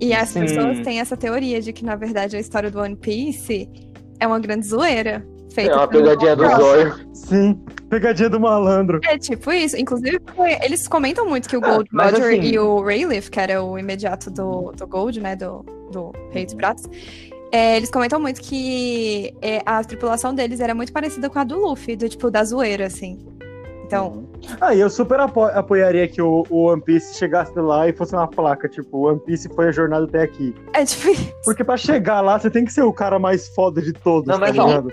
E 0.00 0.14
as 0.14 0.30
Sim. 0.30 0.40
pessoas 0.40 0.80
têm 0.80 1.00
essa 1.00 1.16
teoria 1.16 1.60
de 1.60 1.72
que, 1.74 1.84
na 1.84 1.94
verdade, 1.96 2.34
a 2.36 2.40
história 2.40 2.70
do 2.70 2.80
One 2.80 2.96
Piece 2.96 3.68
é 4.18 4.26
uma 4.26 4.38
grande 4.38 4.66
zoeira. 4.66 5.26
Feita 5.60 5.72
É 5.72 5.76
uma 5.76 5.88
pegadinha 5.88 6.36
do 6.36 6.48
zóio. 6.48 6.94
Sim, 7.12 7.60
pegadinha 7.88 8.28
do 8.30 8.40
malandro. 8.40 9.00
É 9.04 9.16
tipo 9.18 9.52
isso. 9.52 9.76
Inclusive, 9.76 10.20
eles 10.62 10.86
comentam 10.88 11.26
muito 11.26 11.48
que 11.48 11.56
o 11.56 11.60
Gold 11.60 11.84
Ah, 11.84 11.88
mas 11.92 12.12
Roger 12.12 12.38
assim- 12.38 12.48
e 12.50 12.58
o 12.58 12.80
Rayleigh, 12.82 13.30
que 13.30 13.38
era 13.40 13.62
o 13.62 13.78
imediato 13.78 14.30
do, 14.30 14.72
do 14.72 14.86
Gold, 14.86 15.20
né? 15.20 15.36
Do, 15.36 15.64
do 15.90 16.12
Rei 16.30 16.44
dos 16.44 16.54
Pratos. 16.54 16.84
é, 17.52 17.76
eles 17.76 17.90
comentam 17.90 18.20
muito 18.20 18.40
que 18.40 19.34
é, 19.42 19.60
a 19.66 19.82
tripulação 19.82 20.32
deles 20.34 20.60
era 20.60 20.74
muito 20.74 20.92
parecida 20.92 21.28
com 21.28 21.38
a 21.38 21.44
do 21.44 21.58
Luffy, 21.58 21.96
do 21.96 22.08
tipo, 22.08 22.30
da 22.30 22.44
zoeira, 22.44 22.86
assim. 22.86 23.18
Então, 23.84 24.28
Ah, 24.60 24.72
e 24.72 24.78
eu 24.78 24.88
super 24.88 25.18
apo- 25.18 25.46
apoiaria 25.46 26.06
que 26.06 26.22
o, 26.22 26.44
o 26.48 26.66
One 26.70 26.80
Piece 26.80 27.18
chegasse 27.18 27.58
lá 27.58 27.88
e 27.88 27.92
fosse 27.92 28.14
uma 28.14 28.28
placa, 28.28 28.68
tipo, 28.68 29.08
One 29.08 29.18
Piece 29.18 29.48
foi 29.52 29.66
a 29.66 29.72
jornada 29.72 30.04
até 30.04 30.22
aqui. 30.22 30.54
é 30.72 30.84
tipo 30.84 31.08
isso. 31.08 31.32
Porque 31.44 31.64
pra 31.64 31.76
chegar 31.76 32.20
lá, 32.20 32.38
você 32.38 32.48
tem 32.48 32.64
que 32.64 32.72
ser 32.72 32.82
o 32.82 32.92
cara 32.92 33.18
mais 33.18 33.48
foda 33.48 33.82
de 33.82 33.92
todos, 33.92 34.28
Não, 34.28 34.38
mas 34.38 34.54
tá 34.54 34.62
ó, 34.64 34.66
ligado? 34.68 34.92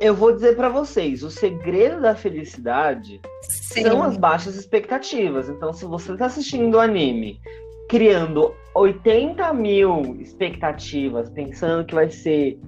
Eu 0.00 0.14
vou 0.14 0.32
dizer 0.32 0.54
pra 0.56 0.68
vocês, 0.68 1.22
o 1.22 1.30
segredo 1.30 2.00
da 2.02 2.14
felicidade 2.14 3.20
Sim. 3.42 3.82
são 3.82 4.02
as 4.02 4.16
baixas 4.16 4.54
expectativas. 4.56 5.48
Então, 5.48 5.72
se 5.72 5.84
você 5.86 6.16
tá 6.16 6.26
assistindo 6.26 6.74
o 6.74 6.80
anime 6.80 7.40
criando 7.88 8.52
80 8.74 9.52
mil 9.54 10.16
expectativas, 10.20 11.30
pensando 11.30 11.84
que 11.86 11.94
vai 11.94 12.10
ser 12.10 12.58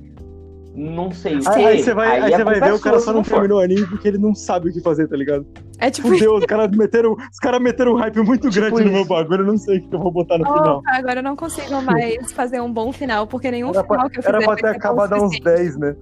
não 0.74 1.10
sei 1.10 1.36
o 1.38 1.48
Aí, 1.48 1.64
aí 1.66 1.82
você 1.82 1.92
vai, 1.92 2.20
aí 2.20 2.32
a 2.32 2.36
você 2.36 2.44
vai 2.44 2.60
ver 2.60 2.72
o 2.72 2.78
cara 2.78 3.00
só 3.00 3.12
não 3.12 3.24
for. 3.24 3.34
terminou 3.34 3.58
o 3.58 3.62
anime 3.62 3.84
porque 3.86 4.06
ele 4.06 4.18
não 4.18 4.32
sabe 4.32 4.70
o 4.70 4.72
que 4.72 4.80
fazer, 4.80 5.08
tá 5.08 5.16
ligado? 5.16 5.44
É 5.78 5.90
tipo 5.90 6.06
isso. 6.08 6.18
Fudeu, 6.18 6.36
os 6.36 6.44
caras 6.44 6.70
meteram, 6.70 7.12
os 7.14 7.38
cara 7.40 7.58
meteram 7.58 7.94
um 7.94 7.96
hype 7.96 8.20
muito 8.20 8.48
Tipo 8.48 8.60
grande 8.66 8.84
no 8.84 8.92
meu 8.92 9.00
isso. 9.00 9.08
bagulho, 9.08 9.42
eu 9.42 9.46
não 9.46 9.56
sei 9.56 9.78
o 9.78 9.88
que 9.88 9.94
eu 9.94 9.98
vou 9.98 10.12
botar 10.12 10.38
no 10.38 10.44
final. 10.44 10.78
Opa, 10.78 10.90
agora 10.92 11.18
eu 11.18 11.22
não 11.24 11.34
consigo 11.34 11.82
mais 11.82 12.30
fazer 12.32 12.60
um 12.60 12.72
bom 12.72 12.92
final, 12.92 13.26
porque 13.26 13.50
nenhum 13.50 13.70
Era 13.70 13.82
final 13.82 13.98
pra, 14.02 14.10
que 14.10 14.18
eu 14.18 14.22
fizer 14.22 14.28
era 14.36 14.38
pra 14.38 14.54
vai 14.54 14.56
ter 14.56 14.68
acabado 14.68 15.12
a 15.14 15.16
uns 15.16 15.34
suficiente. 15.34 15.56
10, 15.56 15.76
né? 15.78 15.96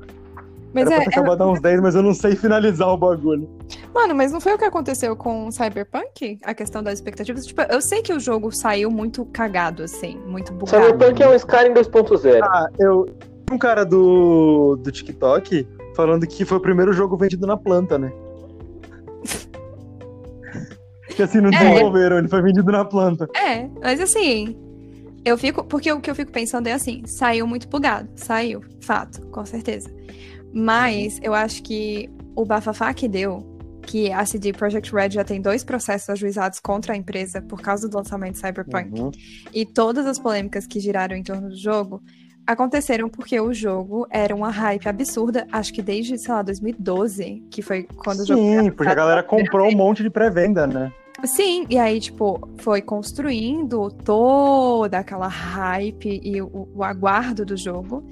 Mas 0.72 0.86
era 0.86 0.96
é, 1.00 1.04
pra 1.04 1.12
ter 1.12 1.20
acabado 1.20 1.42
a 1.42 1.52
uns 1.52 1.60
10, 1.60 1.80
mas 1.80 1.94
eu 1.94 2.02
não 2.02 2.12
sei 2.12 2.34
finalizar 2.36 2.88
o 2.88 2.96
bagulho. 2.96 3.48
Mano, 3.94 4.14
mas 4.14 4.32
não 4.32 4.40
foi 4.40 4.54
o 4.54 4.58
que 4.58 4.64
aconteceu 4.64 5.16
com 5.16 5.46
o 5.46 5.52
Cyberpunk? 5.52 6.38
A 6.44 6.52
questão 6.54 6.82
das 6.82 6.94
expectativas? 6.94 7.46
Tipo, 7.46 7.62
eu 7.62 7.80
sei 7.80 8.02
que 8.02 8.12
o 8.12 8.20
jogo 8.20 8.50
saiu 8.52 8.90
muito 8.90 9.24
cagado, 9.26 9.82
assim, 9.82 10.18
muito 10.26 10.52
bugado. 10.52 10.84
Cyberpunk 10.84 11.22
é 11.22 11.28
um 11.28 11.34
Skyrim 11.34 11.72
2.0. 11.74 12.40
Ah, 12.42 12.68
eu. 12.78 13.06
Um 13.50 13.58
cara 13.58 13.84
do, 13.84 14.76
do 14.82 14.90
TikTok 14.90 15.66
falando 15.94 16.26
que 16.26 16.44
foi 16.44 16.58
o 16.58 16.60
primeiro 16.60 16.92
jogo 16.92 17.16
vendido 17.16 17.46
na 17.46 17.56
planta, 17.56 17.96
né? 17.96 18.12
que 21.14 21.22
assim, 21.22 21.40
não 21.40 21.50
É. 21.50 21.58
desenvolveram, 21.58 22.18
ele 22.18 22.28
foi 22.28 22.42
vendido 22.42 22.70
na 22.70 22.84
planta. 22.84 23.28
É, 23.36 23.68
mas 23.80 24.00
assim, 24.00 24.56
eu 25.24 25.38
fico. 25.38 25.64
Porque 25.64 25.90
o 25.92 26.00
que 26.00 26.10
eu 26.10 26.14
fico 26.14 26.30
pensando 26.32 26.66
é 26.66 26.72
assim: 26.72 27.02
saiu 27.06 27.46
muito 27.46 27.68
bugado. 27.68 28.08
Saiu, 28.16 28.62
fato, 28.80 29.24
com 29.28 29.44
certeza. 29.46 29.88
Mas 30.58 31.20
eu 31.22 31.34
acho 31.34 31.62
que 31.62 32.08
o 32.34 32.42
bafafá 32.42 32.94
que 32.94 33.06
deu, 33.06 33.44
que 33.82 34.10
a 34.10 34.24
CD 34.24 34.54
Projekt 34.54 34.90
Red 34.90 35.10
já 35.10 35.22
tem 35.22 35.38
dois 35.38 35.62
processos 35.62 36.08
ajuizados 36.08 36.60
contra 36.60 36.94
a 36.94 36.96
empresa 36.96 37.42
por 37.42 37.60
causa 37.60 37.86
do 37.86 37.94
lançamento 37.94 38.32
de 38.32 38.38
Cyberpunk. 38.38 38.98
Uhum. 38.98 39.10
E 39.52 39.66
todas 39.66 40.06
as 40.06 40.18
polêmicas 40.18 40.66
que 40.66 40.80
giraram 40.80 41.14
em 41.14 41.22
torno 41.22 41.50
do 41.50 41.56
jogo 41.56 42.02
aconteceram 42.46 43.06
porque 43.06 43.38
o 43.38 43.52
jogo 43.52 44.06
era 44.08 44.34
uma 44.34 44.48
hype 44.48 44.88
absurda, 44.88 45.46
acho 45.52 45.74
que 45.74 45.82
desde, 45.82 46.16
sei 46.16 46.32
lá, 46.32 46.40
2012, 46.40 47.44
que 47.50 47.60
foi 47.60 47.82
quando 47.82 48.20
o 48.20 48.26
jogo 48.26 48.40
foi 48.40 48.62
Sim, 48.62 48.70
porque 48.70 48.92
a 48.92 48.94
galera 48.94 49.22
comprou 49.22 49.68
um 49.68 49.76
monte 49.76 50.02
de 50.02 50.08
pré-venda, 50.08 50.66
né? 50.66 50.90
Sim, 51.24 51.66
e 51.68 51.78
aí, 51.78 52.00
tipo, 52.00 52.48
foi 52.58 52.80
construindo 52.80 53.90
toda 53.90 54.98
aquela 54.98 55.28
hype 55.28 56.20
e 56.22 56.40
o, 56.40 56.68
o 56.74 56.82
aguardo 56.82 57.44
do 57.44 57.56
jogo. 57.56 58.06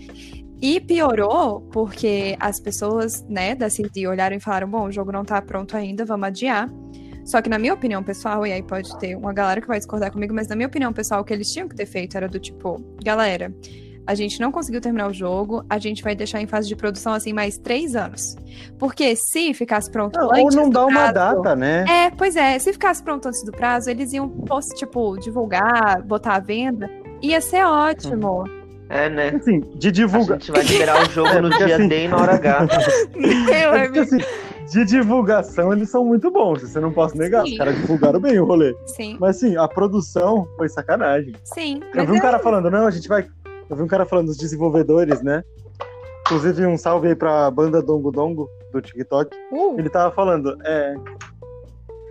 E 0.67 0.81
piorou 0.81 1.61
porque 1.71 2.35
as 2.41 2.59
pessoas, 2.59 3.23
né, 3.29 3.55
da 3.55 3.69
CD 3.69 4.07
olharam 4.09 4.35
e 4.35 4.41
falaram: 4.41 4.67
bom, 4.67 4.87
o 4.87 4.91
jogo 4.91 5.13
não 5.13 5.23
tá 5.23 5.43
pronto 5.43 5.77
ainda, 5.77 6.07
vamos 6.07 6.27
adiar. 6.27 6.71
Só 7.27 7.43
que, 7.43 7.51
na 7.51 7.59
minha 7.59 7.75
opinião 7.75 8.03
pessoal, 8.03 8.47
e 8.47 8.53
aí 8.53 8.63
pode 8.63 8.99
ter 8.99 9.15
uma 9.15 9.33
galera 9.35 9.61
que 9.61 9.67
vai 9.69 9.77
discordar 9.79 10.11
comigo, 10.11 10.33
mas 10.35 10.49
na 10.49 10.57
minha 10.57 10.67
opinião 10.67 10.91
pessoal, 10.93 11.21
o 11.21 11.25
que 11.25 11.35
eles 11.35 11.53
tinham 11.53 11.69
que 11.69 11.75
ter 11.77 11.85
feito 11.85 12.17
era 12.17 12.27
do 12.27 12.39
tipo: 12.41 12.77
galera, 13.05 13.55
a 14.07 14.15
gente 14.15 14.41
não 14.41 14.51
conseguiu 14.51 14.81
terminar 14.81 15.09
o 15.09 15.13
jogo, 15.13 15.63
a 15.69 15.79
gente 15.79 16.03
vai 16.03 16.15
deixar 16.15 16.41
em 16.41 16.47
fase 16.47 16.67
de 16.67 16.75
produção 16.77 17.13
assim 17.13 17.35
mais 17.35 17.59
três 17.59 17.95
anos. 17.95 18.35
Porque 18.79 19.15
se 19.17 19.53
ficasse 19.53 19.91
pronto 19.91 20.19
Não, 20.19 20.29
ou 20.29 20.35
antes 20.35 20.55
não 20.57 20.71
do 20.71 20.73
dá 20.73 20.87
uma 20.87 21.13
prazo- 21.13 21.43
data, 21.43 21.55
né? 21.57 21.85
é, 21.87 22.11
pois 22.11 22.37
é. 22.37 22.59
Se 22.59 22.73
ficasse 22.73 23.03
pronto 23.03 23.29
antes 23.29 23.45
do 23.45 23.53
prazo, 23.53 23.91
eles 23.91 24.15
iam, 24.15 24.33
tipo, 24.77 25.19
divulgar, 25.19 26.03
botar 26.03 26.37
à 26.37 26.41
venda. 26.41 26.89
Ia 27.21 27.41
ser 27.43 27.65
ótimo. 27.67 28.45
É, 28.89 29.09
né? 29.09 29.29
Assim, 29.31 29.61
de 29.61 29.89
A 29.89 29.91
divulga... 29.91 30.35
gente 30.35 30.53
vai 30.53 30.63
liberar 30.63 31.03
o 31.03 31.11
jogo 31.11 31.35
no 31.41 31.49
porque 31.51 31.65
dia 31.65 31.77
assim- 31.77 31.89
D 31.89 32.05
e 32.05 32.09
na 32.09 32.17
hora 32.17 32.35
H. 32.35 32.67
É 33.51 33.85
porque, 33.87 33.99
assim, 34.01 34.19
de 34.71 34.85
divulgação 34.85 35.73
eles 35.73 35.91
são 35.91 36.05
muito 36.05 36.31
bons, 36.31 36.63
isso 36.63 36.77
eu 36.79 36.83
não 36.83 36.93
posso 36.93 37.17
negar. 37.17 37.45
Sim. 37.45 37.53
Os 37.53 37.59
caras 37.59 37.77
divulgaram 37.77 38.21
bem 38.21 38.39
o 38.39 38.45
rolê. 38.45 38.75
sim, 38.87 39.17
Mas 39.21 39.37
assim, 39.37 39.57
a 39.57 39.67
produção 39.69 40.47
foi 40.57 40.69
sacanagem. 40.69 41.35
sim. 41.45 41.81
Eu 41.95 42.07
vi 42.07 42.13
um 42.13 42.17
é- 42.17 42.21
cara 42.21 42.39
falando, 42.39 42.71
não, 42.71 42.87
a 42.87 42.91
gente 42.91 43.09
vai. 43.09 43.27
Eu 43.69 43.77
vi 43.77 43.83
um 43.83 43.87
cara 43.89 44.05
falando 44.05 44.27
dos 44.27 44.37
desenvolvedores, 44.37 45.23
né? 45.23 45.43
Inclusive, 46.27 46.67
um 46.67 46.79
salve 46.79 47.09
aí 47.09 47.15
pra 47.15 47.51
banda 47.51 47.83
Dongo 47.83 48.11
Dongo 48.11 48.49
do 48.73 48.81
TikTok. 48.81 49.31
Uh, 49.53 49.79
Ele 49.79 49.91
tava 49.91 50.15
falando, 50.15 50.57
é. 50.65 50.95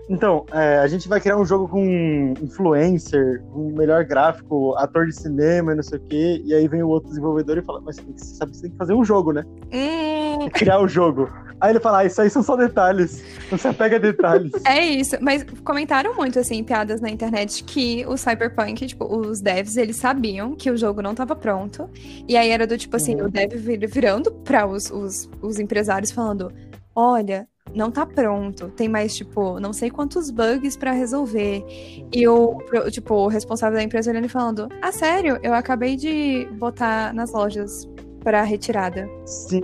Então, 0.10 0.46
é, 0.52 0.78
a 0.80 0.88
gente 0.88 1.08
vai 1.08 1.20
criar 1.22 1.38
um 1.38 1.46
jogo 1.46 1.68
com 1.68 2.34
influencer, 2.42 3.42
um 3.56 3.74
melhor 3.76 4.04
gráfico, 4.04 4.76
ator 4.78 5.06
de 5.08 5.16
cinema 5.16 5.72
e 5.72 5.76
não 5.76 5.84
sei 5.84 5.98
o 5.98 6.02
quê. 6.02 6.42
E 6.46 6.54
aí 6.54 6.68
vem 6.68 6.84
o 6.84 6.90
outro 6.90 7.10
desenvolvedor 7.10 7.58
e 7.58 7.62
fala, 7.64 7.80
mas 7.82 7.96
você 7.96 8.02
tem 8.04 8.14
que, 8.14 8.22
você 8.22 8.36
sabe 8.36 8.52
que 8.52 8.58
você 8.58 8.64
tem 8.64 8.72
que 8.72 8.78
fazer 8.78 8.94
um 8.94 9.04
jogo, 9.06 9.32
né? 9.32 9.44
hum, 9.72 10.50
Criar 10.54 10.80
o 10.82 10.88
jogo. 10.88 11.30
Aí 11.60 11.72
ele 11.72 11.80
fala, 11.80 12.00
ah, 12.00 12.06
isso 12.06 12.22
aí 12.22 12.30
são 12.30 12.44
só 12.44 12.58
detalhes. 12.58 13.24
Não 13.50 13.58
se 13.58 13.68
apega 13.68 13.96
a 13.96 14.00
detalhes. 14.00 14.52
é 14.68 14.86
isso. 14.86 15.16
Mas 15.22 15.46
comentaram 15.64 16.14
muito, 16.16 16.38
assim, 16.38 16.62
piadas 16.64 17.00
na 17.00 17.10
internet 17.10 17.64
que 17.64 18.06
o 18.06 18.18
Cyberpunk, 18.18 18.86
tipo, 18.86 19.06
os 19.06 19.40
devs, 19.40 19.78
eles 19.78 19.96
sabiam 19.96 20.54
que 20.56 20.70
o 20.70 20.76
jogo 20.76 21.02
não 21.02 21.16
tava 21.16 21.36
pronto. 21.36 21.90
E 22.28 22.36
aí 22.36 22.50
era 22.50 22.68
do 22.68 22.78
tipo 22.78 22.98
assim, 22.98 23.16
Uhum. 23.16 23.28
o 23.28 23.32
dev 23.32 23.54
vir- 23.56 23.88
virando 23.88 24.32
pra 24.44 24.68
os, 24.68 24.92
os, 24.92 25.30
os 25.42 25.60
empresários 25.60 26.12
falando: 26.12 26.52
olha. 26.94 27.48
Não 27.72 27.90
tá 27.90 28.06
pronto. 28.06 28.68
Tem 28.70 28.88
mais, 28.90 29.16
tipo, 29.16 29.60
não 29.60 29.72
sei 29.74 29.90
quantos 29.90 30.30
bugs 30.30 30.76
pra 30.78 30.92
resolver. 30.92 31.64
E 32.12 32.28
o, 32.28 32.58
tipo, 32.92 33.16
o 33.16 33.28
responsável 33.28 33.78
da 33.78 33.84
empresa 33.84 34.12
olhando 34.12 34.26
e 34.26 34.30
falando: 34.30 34.68
Ah, 34.82 34.92
sério? 34.92 35.40
Eu 35.42 35.54
acabei 35.54 35.96
de 35.96 36.48
botar 36.60 37.14
nas 37.14 37.32
lojas 37.32 37.90
pra 38.24 38.44
retirada. 38.44 39.10
Sim. 39.26 39.62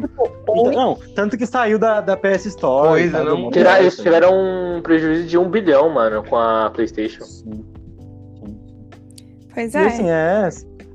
Tipo, 0.00 0.30
Então, 0.48 0.72
não, 0.72 0.98
tanto 1.14 1.36
que 1.36 1.46
saiu 1.46 1.78
da, 1.78 2.00
da 2.00 2.16
PS 2.16 2.46
Store. 2.46 2.88
Coisa, 2.90 3.18
tá, 3.18 3.24
não- 3.24 3.50
Tirar- 3.50 3.80
eles 3.80 3.96
tiveram 3.96 4.32
um 4.34 4.80
prejuízo 4.82 5.26
de 5.26 5.36
um 5.38 5.48
bilhão, 5.50 5.88
mano, 5.90 6.22
com 6.22 6.36
a 6.36 6.70
PlayStation. 6.70 7.24
Sim. 7.24 7.64
Pois 9.52 9.74
E 9.74 9.78
é. 9.78 9.86
assim, 9.86 10.08
é. 10.10 10.48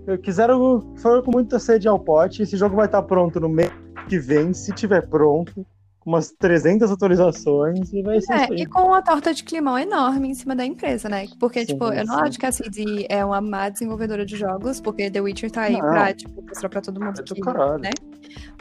eu 0.07 0.17
Quiseram. 0.17 0.95
Foram 0.97 1.21
com 1.23 1.31
muita 1.31 1.59
sede 1.59 1.87
ao 1.87 1.99
pote. 1.99 2.41
Esse 2.43 2.55
jogo 2.55 2.75
vai 2.75 2.85
estar 2.85 3.01
pronto 3.03 3.39
no 3.39 3.49
mês 3.49 3.71
que 4.07 4.17
vem, 4.17 4.53
se 4.53 4.71
tiver 4.71 5.05
pronto. 5.07 5.65
Umas 6.07 6.31
300 6.31 6.89
atualizações 6.89 7.91
e 7.91 8.01
vai 8.01 8.21
ser 8.21 8.31
É, 8.33 8.47
e 8.61 8.65
com 8.65 8.83
uma 8.83 9.01
torta 9.01 9.33
de 9.33 9.43
climão 9.43 9.77
enorme 9.77 10.29
em 10.29 10.33
cima 10.33 10.55
da 10.55 10.65
empresa, 10.65 11.09
né? 11.09 11.27
Porque, 11.37 11.59
Sim, 11.59 11.73
tipo, 11.73 11.83
eu 11.91 12.05
não 12.05 12.15
sim. 12.15 12.21
acho 12.21 12.39
que 12.39 12.45
a 12.45 12.51
CD 12.53 13.05
é 13.09 13.25
uma 13.25 13.41
má 13.41 13.67
desenvolvedora 13.67 14.25
de 14.25 14.37
jogos, 14.37 14.79
porque 14.79 15.11
The 15.11 15.19
Witcher 15.19 15.51
tá 15.51 15.63
aí 15.63 15.73
Não. 15.73 15.81
pra, 15.81 16.13
tipo, 16.13 16.41
mostrar 16.41 16.69
pra 16.69 16.79
todo 16.79 17.03
mundo 17.03 17.19
É 17.19 17.23
que, 17.23 17.41
caralho. 17.41 17.79
né? 17.79 17.89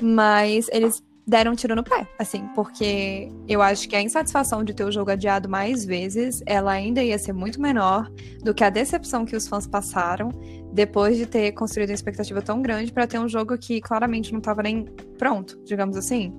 Mas 0.03 0.67
eles 0.73 1.01
deram 1.25 1.53
um 1.53 1.55
tiro 1.55 1.77
no 1.77 1.85
pé, 1.85 2.07
assim, 2.19 2.49
porque 2.55 3.29
eu 3.49 3.63
acho 3.63 3.89
que 3.89 3.95
a 3.95 4.03
insatisfação 4.03 4.65
de 4.65 4.75
ter 4.75 4.85
o 4.85 4.91
jogo 4.91 5.13
adiado 5.13 5.49
mais 5.49 5.85
vezes, 5.85 6.43
ela 6.47 6.73
ainda 6.73 7.01
ia 7.03 7.17
ser 7.19 7.33
muito 7.33 7.61
menor 7.61 8.11
do 8.43 8.53
que 8.53 8.65
a 8.65 8.71
decepção 8.71 9.25
que 9.25 9.37
os 9.37 9.47
fãs 9.47 9.67
passaram 9.69 10.31
depois 10.73 11.17
de 11.17 11.27
ter 11.27 11.53
construído 11.53 11.91
uma 11.91 11.95
expectativa 11.95 12.43
tão 12.43 12.61
grande 12.61 12.93
pra 12.93 13.07
ter 13.07 13.19
um 13.21 13.29
jogo 13.29 13.57
que 13.57 13.81
claramente 13.81 14.33
não 14.33 14.41
tava 14.41 14.63
nem 14.65 14.85
pronto, 15.17 15.61
digamos 15.65 15.97
assim. 15.97 16.37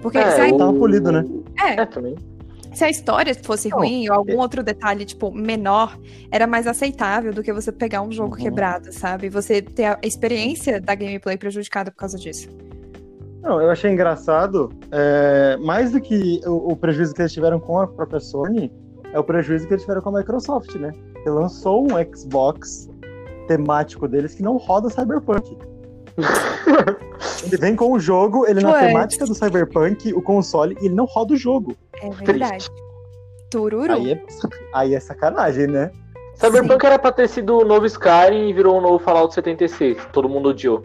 Porque 0.00 0.18
É, 0.18 0.30
se, 0.30 0.40
a, 0.40 0.48
o- 0.48 0.56
Tava 0.58 0.72
polido, 0.74 1.10
né? 1.12 1.24
é, 1.60 1.80
É, 1.80 1.86
também. 1.86 2.14
se 2.74 2.84
a 2.84 2.90
história 2.90 3.34
fosse 3.42 3.68
Não, 3.68 3.78
ruim 3.78 4.08
ou 4.08 4.14
algum 4.16 4.38
outro 4.38 4.62
detalhe, 4.62 5.04
tipo, 5.04 5.30
menor, 5.32 5.98
era 6.30 6.46
mais 6.46 6.66
aceitável 6.66 7.32
do 7.32 7.42
que 7.42 7.52
você 7.52 7.70
pegar 7.72 8.02
um 8.02 8.10
jogo 8.12 8.34
Uhum. 8.36 8.42
quebrado, 8.42 8.92
sabe? 8.92 9.28
Você 9.28 9.60
ter 9.62 9.84
a 9.84 9.98
experiência 10.02 10.80
da 10.80 10.94
gameplay 10.94 11.36
prejudicada 11.36 11.90
por 11.90 11.96
causa 11.98 12.18
disso. 12.18 12.48
Não, 13.42 13.60
eu 13.60 13.70
achei 13.70 13.90
engraçado. 13.90 14.70
é, 14.92 15.56
mais 15.58 15.90
do 15.92 16.00
que 16.00 16.40
o, 16.46 16.72
o 16.72 16.76
prejuízo 16.76 17.12
que 17.14 17.22
eles 17.22 17.32
tiveram 17.32 17.58
com 17.58 17.78
a 17.80 17.86
própria 17.88 18.20
Sony, 18.20 18.72
é 19.12 19.18
o 19.18 19.24
prejuízo 19.24 19.66
que 19.66 19.74
eles 19.74 19.82
tiveram 19.82 20.00
com 20.00 20.10
a 20.16 20.20
Microsoft, 20.20 20.74
né? 20.76 20.92
Que 21.22 21.28
lançou 21.28 21.82
um 21.84 22.14
Xbox 22.16 22.88
temático 23.48 24.06
deles 24.08 24.34
que 24.34 24.42
não 24.42 24.56
roda 24.56 24.88
Cyberpunk. 24.88 25.56
Ele 27.44 27.56
vem 27.56 27.74
com 27.76 27.92
o 27.92 27.98
jogo, 28.00 28.46
ele 28.46 28.60
na 28.60 28.70
Ué. 28.72 28.86
temática 28.86 29.24
do 29.26 29.34
Cyberpunk, 29.34 30.12
o 30.12 30.22
console, 30.22 30.76
e 30.80 30.86
ele 30.86 30.94
não 30.94 31.04
roda 31.04 31.34
o 31.34 31.36
jogo. 31.36 31.76
É 32.00 32.08
verdade. 32.10 32.68
Tururu. 33.50 33.92
Aí 33.92 34.12
é, 34.12 34.22
aí 34.72 34.94
é 34.94 35.00
sacanagem, 35.00 35.66
né? 35.66 35.90
Cyberpunk 36.34 36.84
era 36.84 36.98
pra 36.98 37.12
ter 37.12 37.28
sido 37.28 37.58
o 37.58 37.64
novo 37.64 37.84
Skyrim 37.86 38.48
e 38.48 38.52
virou 38.52 38.78
o 38.78 38.80
novo 38.80 38.98
Fallout 38.98 39.34
76. 39.34 39.98
Todo 40.12 40.28
mundo 40.28 40.50
odiou. 40.50 40.84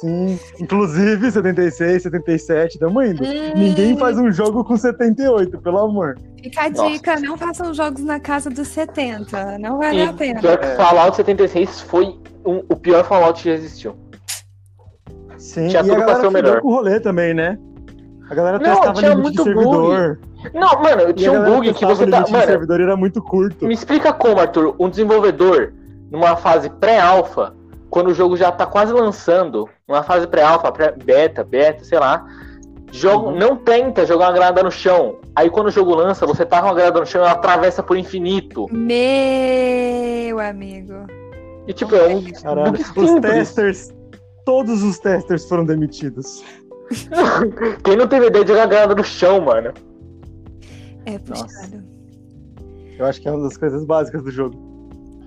Sim. 0.00 0.38
Inclusive, 0.60 1.30
76, 1.30 2.02
77, 2.04 2.78
tamo 2.78 3.02
indo. 3.02 3.24
Hum. 3.24 3.52
Ninguém 3.56 3.96
faz 3.98 4.16
um 4.16 4.30
jogo 4.30 4.62
com 4.64 4.76
78, 4.76 5.58
pelo 5.58 5.78
amor. 5.78 6.16
Fica 6.40 6.62
a 6.66 6.70
Nossa. 6.70 6.90
dica, 6.90 7.18
não 7.20 7.36
façam 7.36 7.74
jogos 7.74 8.04
na 8.04 8.20
casa 8.20 8.48
dos 8.48 8.68
70. 8.68 9.58
Não 9.58 9.78
vale 9.78 10.02
a 10.02 10.04
E 10.06 10.12
pena. 10.12 10.40
pior 10.40 10.58
que 10.58 10.66
É. 10.66 10.76
Fallout 10.76 11.16
76 11.16 11.80
foi 11.80 12.16
um- 12.46 12.62
o 12.68 12.76
pior 12.76 13.04
Fallout 13.04 13.42
que 13.42 13.48
já 13.48 13.54
existiu. 13.56 13.96
Sim, 15.38 15.68
Tinha 15.68 15.80
e 15.82 15.84
tudo 15.86 15.92
a 15.92 15.96
pra 15.96 16.04
galera 16.06 16.20
ser 16.20 16.26
o 16.26 16.30
melhor. 16.30 16.60
com 16.60 16.68
o 16.68 16.72
rolê 16.72 17.00
também, 17.00 17.32
né? 17.32 17.58
A 18.30 18.34
galera 18.34 18.58
Não, 18.58 18.64
testava 18.74 18.92
tinha 18.98 19.16
muito 19.16 19.42
bug. 19.42 19.54
servidor. 19.54 20.18
Não, 20.54 20.82
mano, 20.82 21.08
E 21.08 21.14
tinha 21.14 21.32
um 21.32 21.44
bug 21.44 21.72
que 21.72 21.84
você 21.86 22.06
tá. 22.06 22.20
Mano, 22.28 22.44
servidor 22.44 22.80
e 22.80 22.82
era 22.82 22.96
muito 22.96 23.22
curto. 23.22 23.66
me 23.66 23.72
explica 23.74 24.12
como, 24.12 24.38
Arthur, 24.40 24.74
um 24.78 24.88
desenvolvedor, 24.90 25.72
numa 26.10 26.36
fase 26.36 26.68
pré-alfa, 26.68 27.54
quando 27.90 28.08
o 28.08 28.14
jogo 28.14 28.36
já 28.36 28.52
tá 28.52 28.66
quase 28.66 28.92
lançando, 28.92 29.66
numa 29.88 30.02
fase 30.02 30.26
pré-alfa, 30.26 30.70
pré-beta, 30.70 31.42
beta, 31.42 31.82
sei 31.84 31.98
lá, 31.98 32.26
jogo, 32.92 33.28
Uhum. 33.30 33.38
não 33.38 33.56
tenta 33.56 34.04
jogar 34.04 34.26
uma 34.26 34.32
granada 34.32 34.62
no 34.62 34.70
chão. 34.70 35.16
Aí 35.34 35.48
quando 35.48 35.68
o 35.68 35.70
jogo 35.70 35.94
lança, 35.94 36.26
você 36.26 36.44
tá 36.44 36.60
com 36.60 36.66
uma 36.66 36.74
granada 36.74 37.00
no 37.00 37.06
chão 37.06 37.22
e 37.22 37.24
ela 37.24 37.32
atravessa 37.32 37.82
por 37.82 37.96
infinito. 37.96 38.66
Meu 38.72 40.38
amigo. 40.38 40.94
E 41.66 41.72
tipo, 41.72 41.94
é 41.94 42.08
um 42.08 42.22
Caralho, 42.42 42.72
bug 42.72 43.00
os 43.00 43.20
testers, 43.20 43.94
todos 44.48 44.82
os 44.82 44.98
testers 44.98 45.46
foram 45.46 45.62
demitidos. 45.66 46.42
Quem 47.84 47.96
não 47.98 48.08
teve 48.08 48.28
ideia 48.28 48.42
de 48.42 48.50
jogar 48.50 48.64
granada 48.66 48.94
no 48.94 49.04
chão, 49.04 49.42
mano? 49.42 49.74
É 51.04 51.18
Nossa. 51.28 51.44
puxado. 51.44 51.84
Eu 52.98 53.04
acho 53.04 53.20
que 53.20 53.28
é 53.28 53.30
uma 53.30 53.42
das 53.42 53.58
coisas 53.58 53.84
básicas 53.84 54.22
do 54.22 54.30
jogo. 54.30 54.56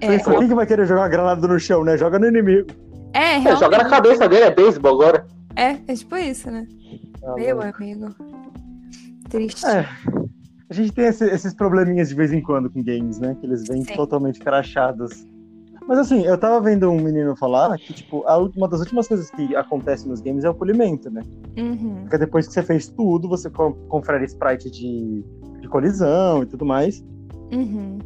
É, 0.02 0.08
Pensa, 0.08 0.36
quem 0.36 0.48
que 0.48 0.56
vai 0.56 0.66
querer 0.66 0.88
jogar 0.88 1.08
granada 1.08 1.48
no 1.48 1.60
chão, 1.60 1.84
né? 1.84 1.96
Joga 2.00 2.18
no 2.18 2.26
inimigo. 2.26 2.68
é, 3.14 3.36
É, 3.36 3.56
joga 3.58 3.78
na 3.78 3.86
cabeça 3.88 4.28
dele, 4.28 4.46
é 4.46 4.50
beisebol 4.56 4.94
agora. 5.00 5.28
É, 5.56 5.78
é 5.88 5.94
tipo 5.94 6.18
isso, 6.18 6.50
né? 6.50 6.66
Ah, 7.24 7.36
Meu 7.36 7.58
mano. 7.58 7.72
amigo. 7.78 8.08
Triste. 9.30 9.68
É. 9.68 9.88
A 10.68 10.74
gente 10.74 10.94
tem 10.94 11.06
esse- 11.06 11.30
esses 11.30 11.54
probleminhas 11.54 12.10
de 12.10 12.16
vez 12.16 12.34
em 12.34 12.42
quando 12.42 12.72
com 12.72 12.82
games, 12.84 13.20
né? 13.20 13.38
Que 13.40 13.46
eles 13.46 13.68
vêm 13.68 13.84
Sim. 13.86 13.94
totalmente 13.94 14.40
crachados. 14.40 15.28
Mas 15.88 15.98
assim, 16.00 16.22
eu 16.26 16.38
tava 16.38 16.62
vendo 16.62 16.90
um 16.90 17.00
menino 17.02 17.36
falar 17.36 17.78
que, 17.78 17.94
tipo, 17.94 18.24
a 18.28 18.38
uma 18.38 18.68
das 18.68 18.80
últimas 18.80 19.08
coisas 19.08 19.30
que 19.32 19.56
acontece 19.56 20.08
nos 20.08 20.22
games 20.22 20.44
é 20.44 20.50
o 20.50 20.54
polimento, 20.54 21.10
né? 21.10 21.22
Uhum. 21.58 22.02
Porque 22.04 22.18
depois 22.18 22.48
que 22.48 22.54
você 22.54 22.64
fez 22.64 22.88
tudo, 22.88 23.28
você 23.28 23.50
co- 23.50 23.74
confere 23.90 24.24
sprite 24.26 24.70
de, 24.70 25.24
de 25.60 25.68
colisão 25.68 26.44
e 26.44 26.46
tudo 26.46 26.66
mais. 26.66 27.04
Uhum. 27.52 27.98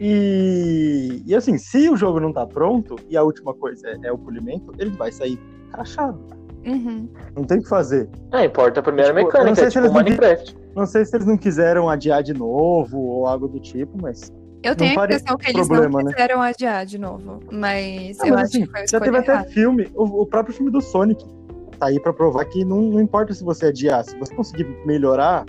E, 0.00 1.22
e 1.26 1.34
assim, 1.34 1.58
se 1.58 1.88
o 1.90 1.96
jogo 1.96 2.18
não 2.18 2.32
tá 2.32 2.46
pronto 2.46 2.96
e 3.08 3.16
a 3.16 3.22
última 3.22 3.52
coisa 3.52 3.86
é, 3.86 3.98
é 4.04 4.12
o 4.12 4.16
polimento, 4.18 4.72
ele 4.78 4.90
vai 4.90 5.12
sair 5.12 5.38
crachado. 5.70 6.18
Uhum. 6.66 7.08
Não 7.36 7.44
tem 7.44 7.58
o 7.58 7.62
que 7.62 7.68
fazer. 7.68 8.08
É, 8.32 8.44
importa 8.46 8.80
a 8.80 8.82
primeira 8.82 9.08
Tipo, 9.14 9.20
eu 9.20 9.44
não 9.44 9.52
mecânica, 9.52 9.54
sei 9.56 9.64
é 9.64 9.70
se 9.70 9.72
tipo 9.72 9.84
eles 9.84 9.92
não 9.92 10.02
Minecraft. 10.02 10.56
Não 10.74 10.86
sei 10.86 11.04
se 11.04 11.16
eles 11.16 11.26
não 11.26 11.36
quiseram 11.36 11.88
adiar 11.88 12.22
de 12.22 12.32
novo 12.34 12.98
ou 12.98 13.26
algo 13.26 13.46
do 13.48 13.60
tipo, 13.60 13.96
mas. 14.00 14.32
Eu 14.62 14.76
tenho 14.76 14.90
a 14.90 15.04
impressão 15.04 15.36
que 15.36 15.50
eles 15.50 15.66
problema, 15.66 15.98
não 16.00 16.06
né? 16.06 16.12
quiseram 16.12 16.42
adiar 16.42 16.84
de 16.84 16.98
novo. 16.98 17.40
Mas 17.50 18.20
Ah, 18.20 18.28
eu 18.28 18.34
mas, 18.34 18.44
acho 18.44 18.56
assim, 18.56 18.64
que 18.66 18.70
foi 18.70 18.80
a 18.82 18.86
já 18.86 19.00
teve 19.00 19.16
até 19.16 19.44
filme, 19.44 19.90
o, 19.94 20.22
o 20.22 20.26
próprio 20.26 20.54
filme 20.54 20.70
do 20.70 20.80
Sonic 20.80 21.24
tá 21.78 21.86
aí 21.86 21.98
pra 21.98 22.12
provar 22.12 22.44
que 22.44 22.64
não, 22.64 22.82
não 22.82 23.00
importa 23.00 23.32
se 23.32 23.42
você 23.42 23.66
adiar, 23.66 24.04
se 24.04 24.16
você 24.18 24.34
conseguir 24.34 24.64
melhorar, 24.84 25.46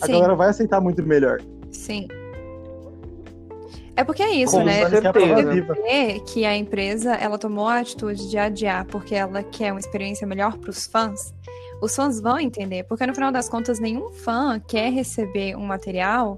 a 0.00 0.06
Sim, 0.06 0.12
galera 0.12 0.34
vai 0.34 0.48
aceitar 0.48 0.80
muito 0.80 1.02
melhor. 1.06 1.40
sim. 1.70 2.08
É 3.96 4.02
porque 4.02 4.22
é 4.24 4.30
isso, 4.32 4.56
Com 4.56 4.64
né? 4.64 4.80
É 4.80 4.84
a 5.06 5.12
prova 5.12 5.42
certeza. 5.42 5.74
Vê 5.82 6.20
que 6.20 6.44
a 6.44 6.56
empresa 6.56 7.14
ela 7.14 7.38
tomou 7.38 7.68
a 7.68 7.78
atitude 7.78 8.28
de 8.28 8.36
adiar 8.36 8.84
porque 8.86 9.14
ela 9.14 9.42
quer 9.44 9.72
uma 9.72 9.78
experiência 9.78 10.26
melhor 10.26 10.58
para 10.58 10.70
os 10.70 10.86
fãs. 10.86 11.32
Os 11.80 11.94
fãs 11.94 12.20
vão 12.20 12.40
entender, 12.40 12.84
porque 12.84 13.06
no 13.06 13.14
final 13.14 13.30
das 13.30 13.48
contas 13.48 13.78
nenhum 13.78 14.10
fã 14.10 14.58
quer 14.58 14.90
receber 14.90 15.54
um 15.56 15.64
material 15.64 16.36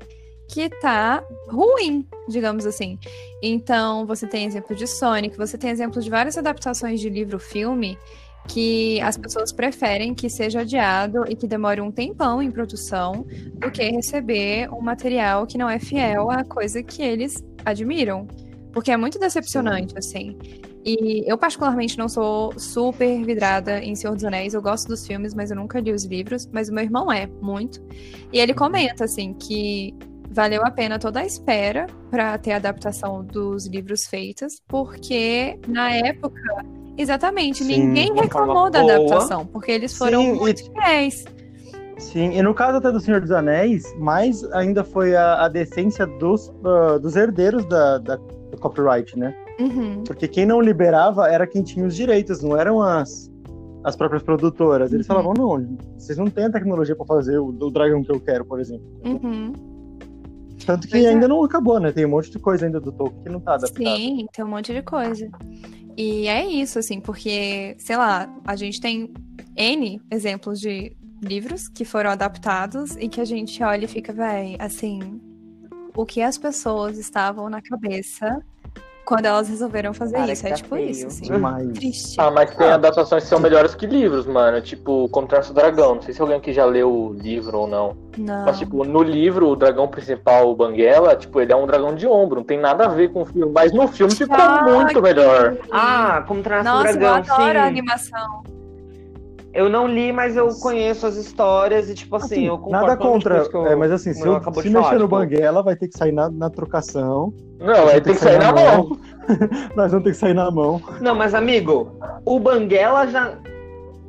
que 0.48 0.68
tá 0.80 1.24
ruim, 1.48 2.06
digamos 2.28 2.66
assim. 2.66 2.98
Então, 3.42 4.06
você 4.06 4.26
tem 4.26 4.44
exemplo 4.44 4.74
de 4.74 4.86
Sonic, 4.86 5.36
você 5.36 5.58
tem 5.58 5.70
exemplo 5.70 6.00
de 6.00 6.08
várias 6.08 6.38
adaptações 6.38 7.00
de 7.00 7.08
livro-filme 7.08 7.98
que 8.46 9.00
as 9.00 9.16
pessoas 9.16 9.52
preferem 9.52 10.14
que 10.14 10.30
seja 10.30 10.60
adiado 10.60 11.24
e 11.28 11.34
que 11.34 11.46
demore 11.46 11.80
um 11.80 11.90
tempão 11.90 12.40
em 12.40 12.50
produção 12.50 13.26
do 13.54 13.70
que 13.70 13.82
receber 13.82 14.72
um 14.72 14.80
material 14.80 15.46
que 15.46 15.58
não 15.58 15.68
é 15.68 15.78
fiel 15.78 16.30
à 16.30 16.44
coisa 16.44 16.82
que 16.82 17.02
eles 17.02 17.44
admiram. 17.64 18.26
Porque 18.72 18.92
é 18.92 18.96
muito 18.96 19.18
decepcionante, 19.18 19.98
assim. 19.98 20.36
E 20.84 21.24
eu, 21.26 21.36
particularmente, 21.36 21.98
não 21.98 22.08
sou 22.08 22.56
super 22.58 23.24
vidrada 23.24 23.82
em 23.82 23.96
Senhor 23.96 24.14
dos 24.14 24.22
Anéis. 24.22 24.54
Eu 24.54 24.62
gosto 24.62 24.86
dos 24.86 25.04
filmes, 25.04 25.34
mas 25.34 25.50
eu 25.50 25.56
nunca 25.56 25.80
li 25.80 25.90
os 25.90 26.04
livros. 26.04 26.46
Mas 26.52 26.68
o 26.68 26.72
meu 26.72 26.84
irmão 26.84 27.10
é, 27.10 27.26
muito. 27.42 27.82
E 28.32 28.38
ele 28.38 28.54
comenta, 28.54 29.04
assim, 29.04 29.34
que 29.34 29.94
valeu 30.30 30.64
a 30.64 30.70
pena 30.70 30.98
toda 30.98 31.20
a 31.20 31.24
espera 31.26 31.86
para 32.10 32.36
ter 32.38 32.52
a 32.52 32.56
adaptação 32.56 33.22
dos 33.24 33.66
livros 33.66 34.06
feitas, 34.06 34.60
porque 34.68 35.58
na 35.68 35.90
época, 35.94 36.40
exatamente, 36.96 37.64
Sim, 37.64 37.86
ninguém 37.86 38.12
reclamou 38.14 38.70
da 38.70 38.80
boa. 38.80 38.94
adaptação, 38.94 39.46
porque 39.46 39.70
eles 39.72 39.96
foram 39.96 40.20
Sim, 40.22 40.34
e- 40.34 40.38
muito 40.38 40.72
fiéis. 40.72 41.24
Sim, 41.98 42.32
e 42.36 42.42
no 42.42 42.52
caso 42.52 42.76
até 42.76 42.92
do 42.92 43.00
Senhor 43.00 43.20
dos 43.22 43.30
Anéis, 43.30 43.82
mais 43.98 44.44
ainda 44.52 44.84
foi 44.84 45.16
a, 45.16 45.44
a 45.44 45.48
decência 45.48 46.06
dos, 46.06 46.52
ah, 46.64 46.98
dos 46.98 47.16
herdeiros 47.16 47.64
da, 47.66 47.96
da- 47.98 48.16
do 48.16 48.58
copyright, 48.60 49.18
né? 49.18 49.34
Uhum. 49.58 50.04
Porque 50.06 50.28
quem 50.28 50.44
não 50.44 50.60
liberava 50.60 51.26
era 51.30 51.46
quem 51.46 51.62
tinha 51.62 51.86
os 51.86 51.96
direitos, 51.96 52.42
não 52.42 52.54
eram 52.54 52.82
as, 52.82 53.30
as 53.82 53.96
próprias 53.96 54.22
produtoras. 54.22 54.92
Eles 54.92 55.08
Uhum. 55.08 55.14
falavam, 55.16 55.32
não, 55.32 55.78
vocês 55.96 56.18
não 56.18 56.26
têm 56.26 56.44
a 56.44 56.50
tecnologia 56.50 56.94
pra 56.94 57.06
fazer 57.06 57.38
o, 57.38 57.46
o 57.48 57.70
dragão 57.70 58.02
que 58.04 58.12
eu 58.12 58.20
quero, 58.20 58.44
por 58.44 58.60
exemplo. 58.60 58.84
Uhum. 59.02 59.52
Tanto 60.66 60.86
que 60.86 60.92
Pois 60.94 61.04
é. 61.04 61.08
ainda 61.10 61.28
não 61.28 61.44
acabou, 61.44 61.78
né? 61.78 61.92
Tem 61.92 62.04
um 62.04 62.10
monte 62.10 62.30
de 62.30 62.38
coisa 62.38 62.66
ainda 62.66 62.80
do 62.80 62.90
Tolkien 62.90 63.22
que 63.22 63.28
não 63.30 63.40
tá 63.40 63.54
adaptado. 63.54 63.96
Sim, 63.96 64.26
tem 64.32 64.44
um 64.44 64.48
monte 64.48 64.74
de 64.74 64.82
coisa. 64.82 65.30
E 65.96 66.26
é 66.26 66.44
isso, 66.44 66.78
assim, 66.78 67.00
porque, 67.00 67.76
sei 67.78 67.96
lá, 67.96 68.28
a 68.44 68.56
gente 68.56 68.80
tem 68.80 69.14
N 69.56 70.00
exemplos 70.10 70.60
de 70.60 70.94
livros 71.22 71.68
que 71.68 71.84
foram 71.84 72.10
adaptados 72.10 72.96
e 72.96 73.08
que 73.08 73.20
a 73.20 73.24
gente 73.24 73.62
olha 73.62 73.84
e 73.84 73.88
fica, 73.88 74.12
véi, 74.12 74.56
assim, 74.58 75.20
o 75.94 76.04
que 76.04 76.20
as 76.20 76.36
pessoas 76.36 76.98
estavam 76.98 77.48
na 77.48 77.62
cabeça 77.62 78.44
quando 79.06 79.24
elas 79.24 79.48
resolveram 79.48 79.94
fazer 79.94 80.16
Cara, 80.16 80.32
isso. 80.32 80.42
que 80.42 80.46
É 80.48 80.50
tá 80.50 80.56
tipo 80.56 80.74
feio. 80.74 80.90
isso, 80.90 81.06
assim. 81.06 81.22
Demais. 81.24 81.68
Triste. 81.72 82.20
Ah, 82.20 82.30
mas 82.30 82.54
tem 82.54 82.68
adaptações 82.68 83.22
que 83.22 83.28
são 83.30 83.38
melhores 83.40 83.74
que 83.74 83.86
livros, 83.86 84.26
mano. 84.26 84.60
Tipo, 84.60 85.08
Como 85.10 85.26
Treinar 85.26 85.44
Seu 85.44 85.54
Dragão. 85.54 85.94
Não 85.94 86.02
sei 86.02 86.12
se 86.12 86.20
alguém 86.20 86.36
aqui 86.36 86.52
já 86.52 86.64
leu 86.66 86.92
o 86.92 87.12
livro 87.14 87.60
ou 87.60 87.66
não. 87.68 87.96
Não. 88.18 88.44
Mas, 88.44 88.58
tipo, 88.58 88.84
no 88.84 89.02
livro, 89.02 89.48
o 89.48 89.56
dragão 89.56 89.86
principal, 89.88 90.50
o 90.50 90.56
Banguela, 90.56 91.14
tipo, 91.16 91.40
ele 91.40 91.52
é 91.52 91.56
um 91.56 91.66
dragão 91.66 91.94
de 91.94 92.06
ombro. 92.06 92.36
Não 92.40 92.44
tem 92.44 92.58
nada 92.58 92.84
a 92.86 92.88
ver 92.88 93.12
com 93.12 93.22
o 93.22 93.24
filme. 93.24 93.52
Mas 93.54 93.72
no 93.72 93.86
filme 93.88 94.12
ficou 94.14 94.36
Ah, 94.36 94.64
muito 94.68 95.00
melhor. 95.00 95.56
Ah, 95.70 96.24
como 96.26 96.42
treinar 96.42 96.64
seu 96.64 96.72
Nossa, 96.74 96.98
dragão, 96.98 97.08
eu 97.08 97.14
adoro 97.34 97.58
a 97.58 97.62
sim. 97.62 97.68
animação. 97.68 98.42
Eu 99.56 99.70
não 99.70 99.86
li, 99.88 100.12
mas 100.12 100.36
eu 100.36 100.48
conheço 100.60 101.06
as 101.06 101.16
histórias 101.16 101.88
e, 101.88 101.94
tipo 101.94 102.14
assim, 102.16 102.26
Assim, 102.26 102.46
eu 102.46 102.58
concordo 102.58 102.86
nada 102.86 102.96
contra, 102.96 103.36
eu- 103.52 103.66
é, 103.66 103.74
mas 103.74 103.90
assim, 103.90 104.12
se, 104.12 104.20
eu, 104.26 104.38
se 104.42 104.50
mexer 104.50 104.70
falar, 104.72 104.92
no 104.92 104.98
tipo, 104.98 105.08
Banguela, 105.08 105.62
vai 105.62 105.74
ter 105.74 105.88
que 105.88 105.96
sair 105.96 106.12
na, 106.12 106.28
na 106.28 106.50
trocação. 106.50 107.32
Não, 107.58 107.88
aí 107.88 108.00
tem 108.02 108.12
que 108.14 108.20
sair 108.20 108.38
na 108.38 108.52
mão. 108.52 108.98
Nós 109.74 109.90
vamos 109.90 110.04
ter 110.04 110.10
que 110.10 110.16
sair 110.16 110.34
na 110.34 110.50
mão. 110.50 110.80
Não, 111.00 111.14
mas 111.14 111.34
amigo, 111.34 111.90
o 112.24 112.38
Banguela 112.38 113.06
já. 113.06 113.32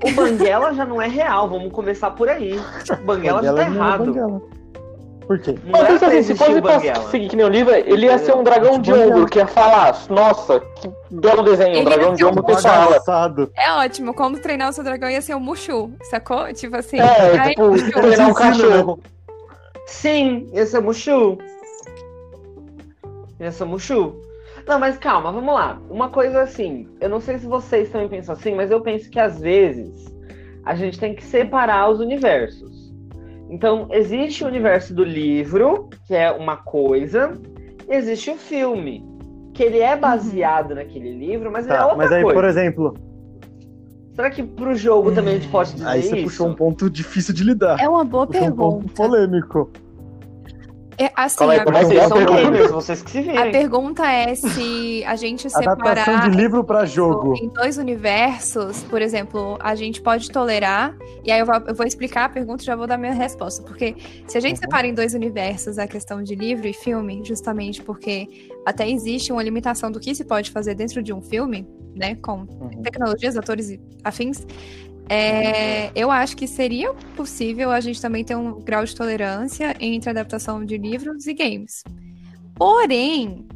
O 0.04 0.12
Banguela 0.12 0.74
já 0.74 0.86
não 0.86 1.02
é 1.02 1.08
real, 1.08 1.50
vamos 1.50 1.72
começar 1.72 2.12
por 2.12 2.28
aí. 2.30 2.60
O 3.02 3.06
Banguela 3.06 3.42
já 3.42 3.54
tá 3.54 3.64
é 3.64 3.66
errado. 3.66 4.06
Banguela. 4.06 4.42
Por 5.28 5.38
quê? 5.40 5.56
Não 5.66 5.72
Mas 5.74 5.84
é 5.84 5.94
assim, 5.94 6.00
se 6.00 6.16
existir 6.16 6.38
fosse 6.38 6.62
pra 6.62 6.80
seguir 7.10 7.28
que 7.28 7.36
nem 7.36 7.46
o 7.46 7.50
livro, 7.50 7.76
ele 7.76 8.06
ia 8.06 8.18
ser 8.18 8.34
um 8.34 8.44
dragão 8.44 8.80
de 8.80 8.94
ombro, 8.94 9.26
que 9.26 9.40
ia 9.40 9.46
falar, 9.46 9.94
nossa, 10.10 10.62
que 10.62 10.90
belo 11.12 11.44
desenho, 11.44 11.72
um 11.72 11.76
Ele 11.76 11.86
dragão 11.86 12.08
ia 12.08 12.12
de 12.14 12.18
ser 12.18 12.26
um 12.26 12.30
ombro 12.30 12.44
que 12.46 12.62
fala. 12.62 12.86
Bagaçado. 12.86 13.52
É 13.58 13.72
ótimo, 13.74 14.14
como 14.14 14.40
treinar 14.40 14.70
o 14.70 14.74
seu 14.74 14.86
dragão 14.86 15.10
ia 15.10 15.22
ser 15.22 15.36
o 15.36 15.40
Mushu, 15.40 15.92
sacou? 16.10 16.54
Tipo 16.54 16.78
assim. 16.78 16.98
É, 16.98 17.38
ai, 17.38 17.50
tipo, 17.50 17.68
Mushu. 17.68 17.92
treinar 17.92 18.30
um 18.30 18.34
cachorro. 18.34 19.00
Sim, 19.86 20.50
esse 20.54 20.78
é 20.78 20.80
Mushu. 20.80 21.38
Esse 23.38 23.62
é 23.62 23.66
Mushu. 23.66 24.16
Não, 24.66 24.80
mas 24.80 24.98
calma, 24.98 25.32
vamos 25.32 25.54
lá. 25.54 25.78
Uma 25.90 26.10
coisa 26.10 26.42
assim, 26.42 26.88
eu 27.02 27.10
não 27.10 27.20
sei 27.20 27.38
se 27.38 27.46
vocês 27.46 27.90
também 27.90 28.08
pensam 28.08 28.34
assim, 28.34 28.56
mas 28.56 28.72
eu 28.72 28.82
penso 28.82 29.10
que 29.10 29.20
às 29.20 29.40
vezes 29.40 30.06
a 30.66 30.74
gente 30.74 30.98
tem 31.00 31.14
que 31.14 31.24
separar 31.24 31.90
os 31.90 32.00
universos. 32.00 32.77
Então, 33.50 33.88
existe 33.92 34.44
o 34.44 34.48
universo 34.48 34.94
do 34.94 35.04
livro, 35.04 35.90
que 36.06 36.14
é 36.14 36.32
uma 36.32 36.58
coisa, 36.58 37.34
e 37.88 37.94
existe 37.96 38.30
o 38.30 38.36
filme, 38.36 39.06
que 39.54 39.64
ele 39.64 39.80
é 39.80 39.96
baseado 39.96 40.76
naquele 40.76 41.12
livro, 41.18 41.52
mas 41.52 41.66
ele 41.66 41.74
é 41.76 41.78
Tá, 41.78 41.84
outra 41.84 41.98
mas 41.98 42.12
aí, 42.12 42.24
coisa. 42.24 42.36
por 42.40 42.46
exemplo, 42.48 42.94
Será 44.14 44.32
que 44.32 44.42
pro 44.42 44.76
jogo 44.76 45.12
também 45.12 45.36
a 45.36 45.38
gente 45.38 45.48
pode 45.50 45.74
dizer 45.74 45.88
Aí 45.88 46.02
você 46.02 46.16
isso? 46.16 46.24
puxou 46.24 46.48
um 46.48 46.56
ponto 46.56 46.90
difícil 46.90 47.36
de 47.36 47.44
lidar. 47.44 47.80
É 47.80 47.88
uma 47.88 48.04
boa 48.04 48.26
Puxou 48.26 48.48
um 48.48 48.52
ponto 48.52 48.78
pergunta. 48.78 48.94
polêmico. 48.96 49.72
É, 51.00 51.12
assim, 51.16 51.38
Calma 51.38 51.54
aí, 51.54 51.60
a, 51.60 51.64
como 51.64 51.78
é 51.78 51.86
que 51.86 51.98
é? 51.98 52.08
são 52.08 52.18
Pergunta. 52.18 52.68
vocês 52.70 53.02
que 53.04 53.12
se 53.12 53.18
a 53.20 53.22
virem. 53.22 53.52
pergunta 53.52 54.04
é 54.12 54.34
se 54.34 55.04
a 55.06 55.16
gente 55.16 55.46
Adaptação 55.54 55.76
separar 56.06 56.30
de 56.30 56.36
livro 56.36 56.64
pra 56.64 56.86
jogo. 56.86 57.36
em 57.36 57.50
dois 57.50 57.78
universos, 57.78 58.84
por 58.86 59.00
exemplo, 59.02 59.58
a 59.60 59.76
gente 59.76 60.02
pode 60.02 60.32
tolerar, 60.32 60.96
e 61.24 61.32
aí 61.32 61.40
eu 61.40 61.46
vou, 61.46 61.56
eu 61.68 61.76
vou 61.76 61.86
explicar 61.86 62.26
a 62.26 62.30
pergunta 62.30 62.64
e 62.64 62.66
já 62.66 62.76
vou 62.76 62.88
dar 62.88 62.98
minha 62.98 63.14
resposta, 63.14 63.62
porque 63.62 63.96
se 64.28 64.38
a 64.38 64.42
gente 64.42 64.56
Uhum. 64.56 64.62
separa 64.62 64.88
em 64.88 64.94
dois 64.94 65.14
universos 65.14 65.78
a 65.78 65.86
questão 65.88 66.24
de 66.24 66.34
livro 66.34 66.68
e 66.68 66.74
filme, 66.74 67.22
justamente 67.24 67.82
porque 67.84 68.28
até 68.66 68.90
existe 68.90 69.32
uma 69.32 69.44
limitação 69.44 69.92
do 69.92 70.00
que 70.00 70.16
se 70.16 70.26
pode 70.26 70.50
fazer 70.50 70.74
dentro 70.74 71.04
de 71.04 71.14
um 71.14 71.22
filme, 71.22 71.68
né, 71.96 72.16
com 72.16 72.40
Uhum. 72.40 72.82
tecnologias, 72.84 73.38
atores 73.38 73.70
e 73.70 73.80
afins, 74.04 74.46
é, 75.10 75.92
eu 75.96 76.12
acho 76.12 76.36
que 76.36 76.48
seria 76.48 76.94
possível 77.16 77.72
a 77.72 77.80
gente 77.80 78.02
também 78.02 78.24
ter 78.24 78.36
um 78.36 78.60
grau 78.60 78.84
de 78.84 78.96
tolerância 78.96 79.76
entre 79.80 80.10
adaptação 80.10 80.66
de 80.66 80.78
livros 80.78 81.28
e 81.28 81.34
games. 81.34 81.84
Porém, 82.56 83.48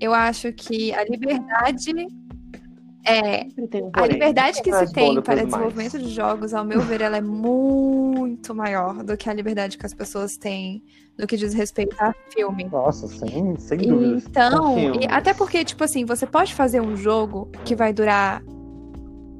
eu 0.00 0.12
acho 0.12 0.52
que 0.52 0.92
a 0.92 1.04
liberdade 1.04 1.92
é 3.06 3.46
a 3.92 4.06
liberdade 4.06 4.60
que 4.60 4.72
se 4.72 4.92
tem 4.92 5.22
para 5.22 5.44
desenvolvimento 5.44 5.98
de 5.98 6.10
jogos, 6.10 6.52
ao 6.52 6.64
meu 6.64 6.80
ver, 6.80 7.00
ela 7.00 7.16
é 7.16 7.20
muito 7.20 8.52
maior 8.52 9.04
do 9.04 9.16
que 9.16 9.30
a 9.30 9.32
liberdade 9.32 9.78
que 9.78 9.86
as 9.86 9.94
pessoas 9.94 10.36
têm 10.36 10.82
no 11.16 11.26
que 11.26 11.36
diz 11.36 11.54
respeito 11.54 11.94
a 12.00 12.12
filme. 12.32 12.64
Nossa, 12.64 13.06
sem, 13.06 13.56
sem 13.58 13.78
dúvidas. 13.78 14.24
Então, 14.26 14.76
e 15.00 15.06
até 15.06 15.32
porque, 15.32 15.64
tipo 15.64 15.84
assim, 15.84 16.04
você 16.04 16.26
pode 16.26 16.52
fazer 16.52 16.80
um 16.80 16.96
jogo 16.96 17.48
que 17.64 17.76
vai 17.76 17.92
durar 17.92 18.42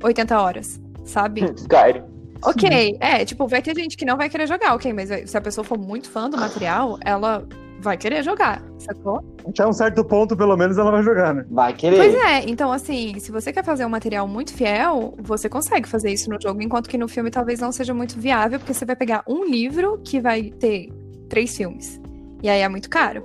80 0.02 0.40
horas, 0.40 0.81
sabe? 1.06 1.42
Skyrim. 1.56 2.02
Ok, 2.44 2.98
é, 3.00 3.24
tipo, 3.24 3.48
vai 3.48 3.62
ter 3.62 3.74
gente 3.74 3.96
que 3.96 4.04
não 4.04 4.16
vai 4.16 4.28
querer 4.28 4.46
jogar, 4.46 4.74
ok, 4.74 4.92
mas 4.92 5.08
se 5.28 5.36
a 5.36 5.40
pessoa 5.40 5.64
for 5.64 5.78
muito 5.78 6.10
fã 6.10 6.28
do 6.28 6.36
material, 6.36 6.98
ela 7.02 7.48
vai 7.80 7.96
querer 7.96 8.22
jogar, 8.22 8.62
sacou? 8.78 9.24
Até 9.48 9.66
um 9.66 9.72
certo 9.72 10.04
ponto, 10.04 10.36
pelo 10.36 10.54
menos, 10.54 10.76
ela 10.76 10.90
vai 10.90 11.02
jogar, 11.02 11.34
né? 11.34 11.46
Vai 11.50 11.72
querer. 11.72 11.96
Pois 11.96 12.14
é, 12.14 12.44
então 12.46 12.70
assim, 12.70 13.18
se 13.18 13.32
você 13.32 13.52
quer 13.52 13.64
fazer 13.64 13.86
um 13.86 13.88
material 13.88 14.28
muito 14.28 14.52
fiel, 14.52 15.14
você 15.18 15.48
consegue 15.48 15.88
fazer 15.88 16.12
isso 16.12 16.28
no 16.28 16.40
jogo, 16.40 16.62
enquanto 16.62 16.90
que 16.90 16.98
no 16.98 17.08
filme 17.08 17.30
talvez 17.30 17.58
não 17.58 17.72
seja 17.72 17.94
muito 17.94 18.18
viável, 18.20 18.58
porque 18.58 18.74
você 18.74 18.84
vai 18.84 18.96
pegar 18.96 19.24
um 19.26 19.44
livro 19.44 19.98
que 20.04 20.20
vai 20.20 20.50
ter 20.50 20.92
três 21.30 21.56
filmes. 21.56 21.98
E 22.42 22.50
aí 22.50 22.60
é 22.60 22.68
muito 22.68 22.90
caro. 22.90 23.24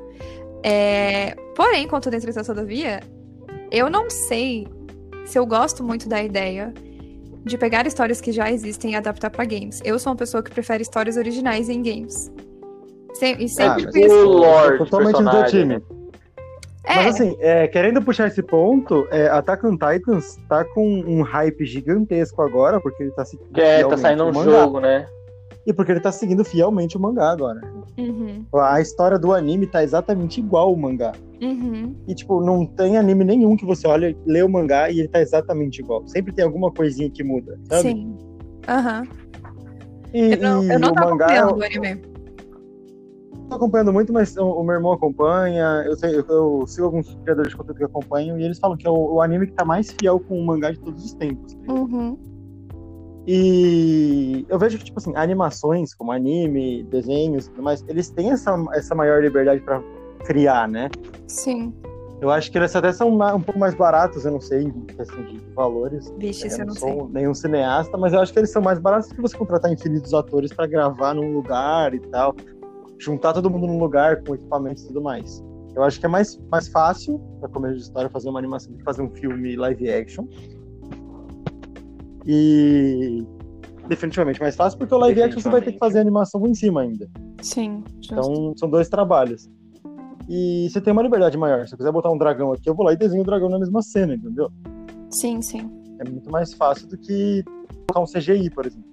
É, 0.64 1.36
Porém, 1.56 1.88
contudo, 1.88 2.16
entretanto, 2.16 2.48
todavia, 2.48 3.02
eu 3.70 3.90
não 3.90 4.10
sei 4.10 4.68
se 5.26 5.38
eu 5.38 5.46
gosto 5.46 5.84
muito 5.84 6.08
da 6.08 6.24
ideia 6.24 6.74
de 7.44 7.58
pegar 7.58 7.86
histórias 7.88 8.22
que 8.22 8.32
já 8.32 8.52
existem 8.52 8.92
e 8.92 8.96
adaptar 8.96 9.30
pra 9.30 9.44
games. 9.46 9.82
Eu 9.84 9.98
sou 10.00 10.12
uma 10.12 10.18
pessoa 10.18 10.42
que 10.44 10.52
prefere 10.52 10.82
histórias 10.84 11.18
originais 11.18 11.70
em 11.70 11.82
games. 11.82 12.32
Se- 13.14 13.36
E 13.40 13.48
sempre 13.50 13.86
mas- 13.86 13.94
fiz. 13.94 14.12
O 14.12 14.26
Lord, 14.26 14.78
Totalmente 14.78 15.24
do 15.24 15.44
time. 15.46 15.66
né? 15.76 15.82
É, 16.84 16.96
Mas 16.96 17.16
assim, 17.16 17.38
é, 17.40 17.68
querendo 17.68 18.02
puxar 18.02 18.28
esse 18.28 18.42
ponto, 18.42 19.08
é, 19.12 19.28
Attack 19.28 19.66
on 19.68 19.78
Titans 19.78 20.38
tá 20.50 20.66
com 20.66 20.84
um 21.06 21.22
hype 21.22 21.64
gigantesco 21.64 22.42
agora, 22.42 22.80
porque 22.82 23.04
ele 23.04 23.12
tá 23.12 23.24
Que 23.54 23.62
é, 23.62 23.88
tá 23.88 23.98
saindo 23.98 24.24
um 24.26 24.32
mangá. 24.34 24.52
jogo, 24.52 24.80
né? 24.80 25.06
E 25.66 25.74
porque 25.74 25.92
ele 25.92 26.00
tá 26.00 26.12
seguindo 26.12 26.44
fielmente 26.44 26.98
o 26.98 27.00
mangá 27.00 27.30
agora. 27.32 27.62
Uhum, 27.98 28.46
A 28.54 28.82
história 28.82 29.20
do 29.20 29.32
anime 29.34 29.68
tá 29.68 29.84
exatamente 29.84 30.40
igual 30.40 30.70
ao 30.70 30.76
mangá. 30.76 31.14
uhum. 31.42 31.96
E, 32.08 32.16
tipo, 32.16 32.42
não 32.44 32.66
tem 32.66 32.98
anime 32.98 33.24
nenhum 33.24 33.56
que 33.56 33.66
você 33.66 33.88
olha, 33.88 34.16
lê 34.26 34.42
o 34.42 34.50
mangá 34.50 34.90
e 34.90 35.00
ele 35.00 35.08
tá 35.08 35.22
exatamente 35.22 35.80
igual. 35.82 36.08
Sempre 36.08 36.34
tem 36.34 36.44
alguma 36.46 36.72
coisinha 36.72 37.10
que 37.12 37.24
muda, 37.24 37.60
sabe? 37.70 37.82
Sim. 37.90 38.18
Aham. 38.68 39.04
E, 40.14 40.34
Eu 40.34 40.38
não, 40.40 40.64
eu 40.64 40.80
não 40.80 40.92
o 40.92 40.96
tô 40.96 41.02
mangá 41.02 41.26
acompanhando 41.28 41.58
o 41.60 41.64
anime. 41.64 42.02
tô 43.50 43.56
acompanhando 43.56 43.94
muito, 43.94 44.12
mas 44.14 44.36
o, 44.38 44.46
o 44.46 44.64
meu 44.64 44.76
irmão 44.76 44.94
acompanha, 44.94 45.84
eu, 45.86 45.96
sei- 45.98 46.16
eu- 46.16 46.26
eu 46.28 46.64
sigo 46.68 46.86
alguns 46.88 47.14
criadores 47.24 47.52
de 47.52 47.58
conteúdo 47.58 47.78
que 47.78 47.84
acompanham, 47.84 48.40
e 48.40 48.44
eles 48.44 48.58
falam 48.60 48.78
que 48.78 48.88
é 48.88 48.90
o, 48.90 49.14
o 49.16 49.22
anime 49.22 49.48
que 49.48 49.54
tá 49.54 49.64
mais 49.66 49.92
fiel 50.00 50.20
com 50.20 50.40
o 50.40 50.46
mangá 50.46 50.72
de 50.72 50.80
todos 50.80 51.04
os 51.06 51.14
tempos. 51.14 51.56
Uhum. 51.68 52.18
E 53.28 54.46
eu 54.50 54.58
vejo 54.58 54.78
que, 54.78 54.86
tipo 54.86 55.00
assim, 55.00 55.16
animações 55.16 55.94
como 55.94 56.12
anime, 56.12 56.84
desenhos 56.84 57.46
e 57.46 57.50
tudo 57.52 57.64
mais, 57.64 57.84
eles 57.88 58.10
têm 58.10 58.32
essa, 58.32 58.56
essa 58.74 58.96
maior 58.96 59.22
liberdade 59.22 59.62
pra 59.62 59.82
criar, 60.26 60.68
né? 60.68 60.90
Sim. 61.28 61.74
Eu 62.22 62.30
acho 62.30 62.52
que 62.52 62.58
eles 62.58 62.76
até 62.76 62.94
são 62.94 63.10
um 63.10 63.42
pouco 63.42 63.60
mais 63.60 63.74
baratos, 63.74 64.26
eu 64.26 64.32
não 64.32 64.40
sei, 64.40 64.62
em 64.62 64.82
questão 64.86 65.24
de 65.24 65.40
valores. 65.56 66.14
Vixe, 66.20 66.48
isso 66.48 66.58
eu 66.58 66.62
eu 66.62 66.68
não 66.68 66.76
sou 66.76 66.90
sei. 66.90 67.14
nenhum 67.14 67.34
cineasta, 67.34 67.98
mas 67.98 68.14
eu 68.14 68.20
acho 68.20 68.32
que 68.32 68.38
eles 68.38 68.52
são 68.52 68.62
mais 68.62 68.78
baratos 68.78 69.12
que 69.12 69.20
você 69.20 69.36
contratar 69.36 69.72
infinitos 69.72 70.14
atores 70.14 70.54
pra 70.54 70.68
gravar 70.68 71.16
num 71.16 71.34
lugar 71.34 71.96
e 71.96 72.00
tal. 72.00 72.36
Juntar 73.00 73.34
todo 73.34 73.50
mundo 73.50 73.66
num 73.66 73.80
lugar 73.80 74.24
com 74.24 74.36
equipamentos 74.36 74.84
e 74.84 74.88
tudo 74.88 75.02
mais. 75.02 75.44
Eu 75.76 75.84
acho 75.84 76.00
que 76.00 76.06
é 76.06 76.10
mais, 76.10 76.40
mais 76.52 76.68
fácil, 76.68 77.20
pra 77.40 77.50
começo 77.50 77.76
de 77.78 77.82
história, 77.82 78.08
fazer 78.08 78.30
uma 78.30 78.38
animação 78.38 78.72
do 78.72 78.78
que 78.78 78.84
fazer 78.84 79.02
um 79.02 79.10
filme 79.10 79.56
live 79.56 79.90
action. 79.90 80.28
E 82.26 83.26
definitivamente 83.88 84.40
mais 84.40 84.56
fácil, 84.56 84.78
porque 84.78 84.94
o 84.94 84.98
live 85.00 85.24
action 85.24 85.42
você 85.42 85.50
vai 85.50 85.62
ter 85.62 85.74
que 85.74 85.80
fazer 85.80 85.98
a 85.98 86.02
animação 86.02 86.46
em 86.48 86.54
cima 86.54 86.82
ainda. 86.82 87.10
Sim. 87.42 87.84
justo. 88.00 88.14
Então, 88.14 88.54
são 88.58 88.70
dois 88.70 88.88
trabalhos. 88.88 89.50
E 90.30 90.70
você 90.70 90.80
tem 90.80 90.94
uma 90.94 91.02
liberdade 91.02 91.38
maior. 91.38 91.68
Se 91.68 91.74
eu 91.74 91.78
quiser 91.78 91.92
botar 91.92 92.12
um 92.12 92.18
dragão 92.18 92.54
aqui, 92.54 92.70
eu 92.70 92.76
vou 92.76 92.86
lá 92.86 92.94
e 92.94 92.98
desenho 92.98 93.24
o 93.24 93.26
dragão 93.26 93.50
na 93.50 93.60
mesma 93.60 93.82
cena, 93.82 94.14
entendeu? 94.14 94.50
Sim, 95.10 95.42
sim. 95.42 95.70
É 96.00 96.10
muito 96.10 96.32
mais 96.32 96.54
fácil 96.54 96.88
do 96.88 96.98
que 96.98 97.44
colocar 97.88 98.00
um 98.00 98.06
CGI, 98.06 98.50
por 98.50 98.66
exemplo. 98.66 98.90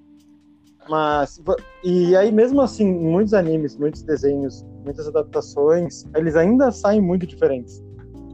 Mas, 0.89 1.41
e 1.85 2.17
aí 2.17 2.33
mesmo 2.33 2.61
assim, 2.63 2.91
muitos 2.91 3.35
animes, 3.35 3.77
muitos 3.77 4.03
desenhos, 4.03 4.65
muitas 4.85 5.07
adaptações, 5.07 6.05
eles 6.17 6.35
ainda 6.35 6.73
saem 6.73 7.01
muito 7.01 7.27
diferentes. 7.27 7.85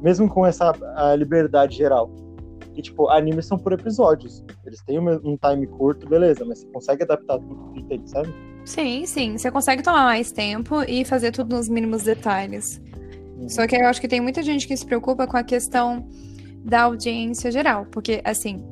Mesmo 0.00 0.28
com 0.28 0.46
essa 0.46 0.72
a 0.96 1.16
liberdade 1.16 1.76
geral. 1.76 2.10
E, 2.76 2.82
tipo, 2.82 3.08
animes 3.08 3.46
são 3.46 3.56
por 3.58 3.72
episódios. 3.72 4.44
Eles 4.66 4.82
têm 4.82 4.98
um 4.98 5.08
um 5.24 5.36
time 5.36 5.66
curto, 5.66 6.08
beleza, 6.08 6.44
mas 6.44 6.60
você 6.60 6.66
consegue 6.68 7.02
adaptar 7.04 7.38
tudo 7.38 7.72
que 7.72 7.82
tem, 7.84 8.06
sabe? 8.06 8.34
Sim, 8.64 9.06
sim. 9.06 9.38
Você 9.38 9.50
consegue 9.50 9.82
tomar 9.82 10.04
mais 10.04 10.32
tempo 10.32 10.82
e 10.88 11.04
fazer 11.04 11.30
tudo 11.32 11.54
nos 11.56 11.68
mínimos 11.68 12.02
detalhes. 12.02 12.80
Só 13.48 13.66
que 13.66 13.76
eu 13.76 13.86
acho 13.86 14.00
que 14.00 14.08
tem 14.08 14.20
muita 14.20 14.42
gente 14.42 14.66
que 14.66 14.76
se 14.76 14.86
preocupa 14.86 15.26
com 15.26 15.36
a 15.36 15.42
questão 15.42 16.08
da 16.64 16.82
audiência 16.82 17.50
geral. 17.50 17.86
Porque, 17.90 18.20
assim, 18.24 18.64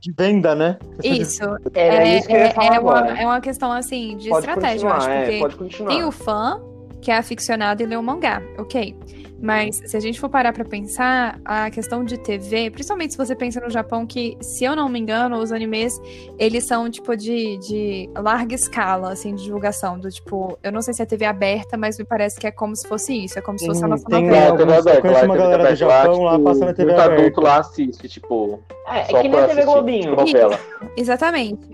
De 0.00 0.12
venda, 0.16 0.54
né? 0.54 0.78
isso 1.02 1.42
é, 1.74 2.16
isso 2.18 2.26
que 2.28 2.32
eu 2.32 2.38
ia 2.38 2.44
é- 2.46 2.50
falar 2.54 2.74
é 2.76 2.80
uma, 2.80 3.20
é 3.22 3.26
uma 3.26 3.40
questão, 3.40 3.72
assim, 3.72 4.16
de 4.16 4.28
pode 4.30 4.46
estratégia, 4.46 4.86
eu 4.86 4.92
acho. 4.92 5.08
é, 5.08 5.24
Porque 5.24 5.38
pode 5.38 5.56
continuar. 5.56 5.90
Tem 5.90 6.04
o 6.04 6.12
fã, 6.12 6.60
que 7.00 7.10
é 7.10 7.16
aficionado 7.18 7.82
e 7.82 7.86
lê 7.86 7.96
o 7.96 8.02
mangá, 8.02 8.40
ok. 8.58 8.96
Mas 9.42 9.82
se 9.86 9.96
a 9.96 10.00
gente 10.00 10.20
for 10.20 10.28
parar 10.28 10.52
pra 10.52 10.64
pensar, 10.64 11.40
a 11.44 11.68
questão 11.68 12.04
de 12.04 12.16
TV, 12.16 12.70
principalmente 12.70 13.10
se 13.10 13.18
você 13.18 13.34
pensa 13.34 13.60
no 13.60 13.68
Japão, 13.68 14.06
que, 14.06 14.36
se 14.40 14.62
eu 14.62 14.76
não 14.76 14.88
me 14.88 15.00
engano, 15.00 15.36
os 15.38 15.50
animes, 15.50 16.00
eles 16.38 16.62
são, 16.62 16.88
tipo, 16.88 17.16
de, 17.16 17.58
de 17.58 18.08
larga 18.16 18.54
escala, 18.54 19.12
assim, 19.12 19.34
de 19.34 19.42
divulgação. 19.42 19.98
Do 19.98 20.08
tipo, 20.08 20.56
eu 20.62 20.70
não 20.70 20.80
sei 20.80 20.94
se 20.94 21.02
é 21.02 21.06
TV 21.06 21.24
aberta, 21.24 21.76
mas 21.76 21.98
me 21.98 22.04
parece 22.04 22.38
que 22.38 22.46
é 22.46 22.52
como 22.52 22.76
se 22.76 22.86
fosse 22.86 23.12
isso. 23.24 23.36
É 23.36 23.42
como 23.42 23.58
se 23.58 23.66
fosse 23.66 23.84
a 23.84 23.88
nossa 23.88 24.04
Tem- 24.04 24.28
É, 24.28 24.30
novela. 24.30 24.54
a 24.54 24.56
TV 24.56 24.70
eu 24.72 24.78
aberta, 24.78 25.00
conheço 25.00 25.18
lá, 25.20 25.24
uma 25.26 25.34
a 25.34 25.36
TV 25.36 25.42
galera 25.42 25.58
do 25.58 25.66
aberta 25.66 25.86
lá, 25.86 25.96
Japão 26.04 26.22
lá, 26.22 26.32
tipo, 26.32 26.44
passa 26.44 26.64
na 26.64 26.72
TV 26.72 26.84
muito 26.92 27.00
aberta. 27.02 27.20
adulto 27.22 27.40
lá 27.40 27.58
assiste, 27.58 28.08
tipo, 28.08 28.60
É, 28.86 28.98
é 29.00 29.04
só 29.06 29.22
que 29.22 29.28
nem 29.28 29.40
a 29.40 29.48
TV 29.48 29.64
Globinho. 29.64 30.02
tipo, 30.02 30.16
novela. 30.20 30.60
Exatamente. 30.96 31.68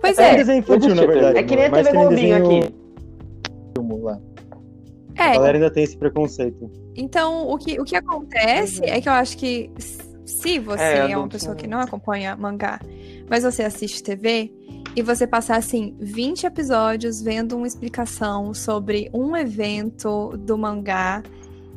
Pois 0.00 0.18
É, 0.18 0.32
é, 0.32 0.36
desenho 0.38 0.58
infantil, 0.58 0.88
Eu 0.88 0.94
na 0.96 1.06
verdade. 1.06 1.38
É 1.38 1.42
que 1.44 1.54
nem 1.54 1.66
a 1.66 1.70
mais 1.70 1.86
TV 1.86 1.96
Globinho 1.98 2.18
desenho 2.40 2.58
aqui. 2.64 2.74
filme 3.76 3.94
lá. 5.18 5.24
A 5.24 5.30
é. 5.30 5.34
galera 5.34 5.56
ainda 5.58 5.70
tem 5.70 5.84
esse 5.84 5.96
preconceito. 5.96 6.70
Então, 6.94 7.48
o 7.48 7.58
que, 7.58 7.80
o 7.80 7.84
que 7.84 7.96
acontece 7.96 8.84
é 8.84 9.00
que 9.00 9.08
eu 9.08 9.12
acho 9.12 9.36
que 9.36 9.70
se 10.24 10.58
você 10.58 10.82
É, 10.82 11.10
é, 11.10 11.16
uma 11.16 11.28
pessoa 11.28 11.54
que 11.54 11.66
não 11.66 11.80
acompanha 11.80 12.36
mangá, 12.36 12.80
mas 13.28 13.44
você 13.44 13.62
assiste 13.62 14.02
TV 14.02 14.52
e 14.94 15.02
você 15.02 15.26
passar 15.26 15.56
assim 15.56 15.96
20 16.00 16.46
episódios 16.46 17.20
vendo 17.20 17.56
uma 17.56 17.66
explicação 17.66 18.52
sobre 18.52 19.10
um 19.12 19.36
evento 19.36 20.36
do 20.38 20.56
mangá 20.56 21.22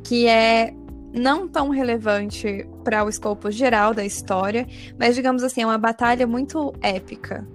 que 0.04 0.28
é 0.28 0.74
não 1.14 1.48
tão 1.48 1.70
relevante 1.70 2.68
para 2.84 3.04
o 3.04 3.10
escopo 3.10 3.50
geral 3.50 3.94
da 3.94 4.06
história, 4.06 4.68
mas 5.00 5.16
digamos 5.16 5.44
assim, 5.44 5.62
é 5.62 5.66
uma 5.66 5.78
batalha 5.78 6.28
muito 6.28 6.74
épica. 6.82 7.48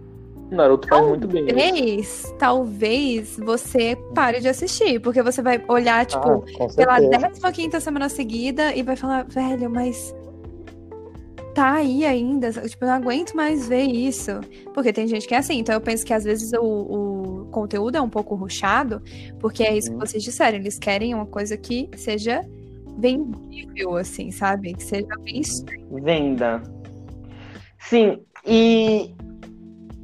Naruto 0.50 0.88
faz 0.88 1.06
muito 1.06 1.28
bem. 1.28 1.46
Talvez, 1.46 2.34
talvez 2.38 3.36
você 3.38 3.96
pare 4.14 4.40
de 4.40 4.48
assistir, 4.48 5.00
porque 5.00 5.22
você 5.22 5.40
vai 5.42 5.62
olhar, 5.68 6.04
tipo, 6.06 6.44
ah, 6.60 6.68
pela 6.74 6.98
certeza. 6.98 7.52
15 7.52 7.80
semana 7.80 8.08
seguida 8.08 8.74
e 8.74 8.82
vai 8.82 8.96
falar, 8.96 9.24
velho, 9.24 9.70
mas 9.70 10.14
tá 11.54 11.74
aí 11.74 12.04
ainda, 12.04 12.50
tipo, 12.52 12.84
eu 12.84 12.88
não 12.88 12.94
aguento 12.94 13.34
mais 13.34 13.68
ver 13.68 13.82
isso. 13.82 14.32
Porque 14.74 14.92
tem 14.92 15.06
gente 15.06 15.26
que 15.26 15.34
é 15.34 15.38
assim, 15.38 15.58
então 15.58 15.74
eu 15.74 15.80
penso 15.80 16.04
que 16.04 16.12
às 16.12 16.24
vezes 16.24 16.52
o, 16.52 16.62
o 16.62 17.48
conteúdo 17.50 17.96
é 17.96 18.00
um 18.00 18.08
pouco 18.08 18.34
ruchado, 18.34 19.02
porque 19.38 19.62
é 19.62 19.76
isso 19.76 19.88
que 19.88 19.94
Uhum. 19.94 20.00
vocês 20.00 20.22
disseram, 20.22 20.58
eles 20.58 20.78
querem 20.78 21.14
uma 21.14 21.26
coisa 21.26 21.56
que 21.56 21.88
seja 21.96 22.44
vendível, 22.98 23.96
assim, 23.96 24.30
sabe? 24.30 24.74
Que 24.74 24.82
seja 24.82 25.08
bem 25.22 25.42
Venda. 26.02 26.62
Sim, 27.78 28.20
e, 28.46 29.14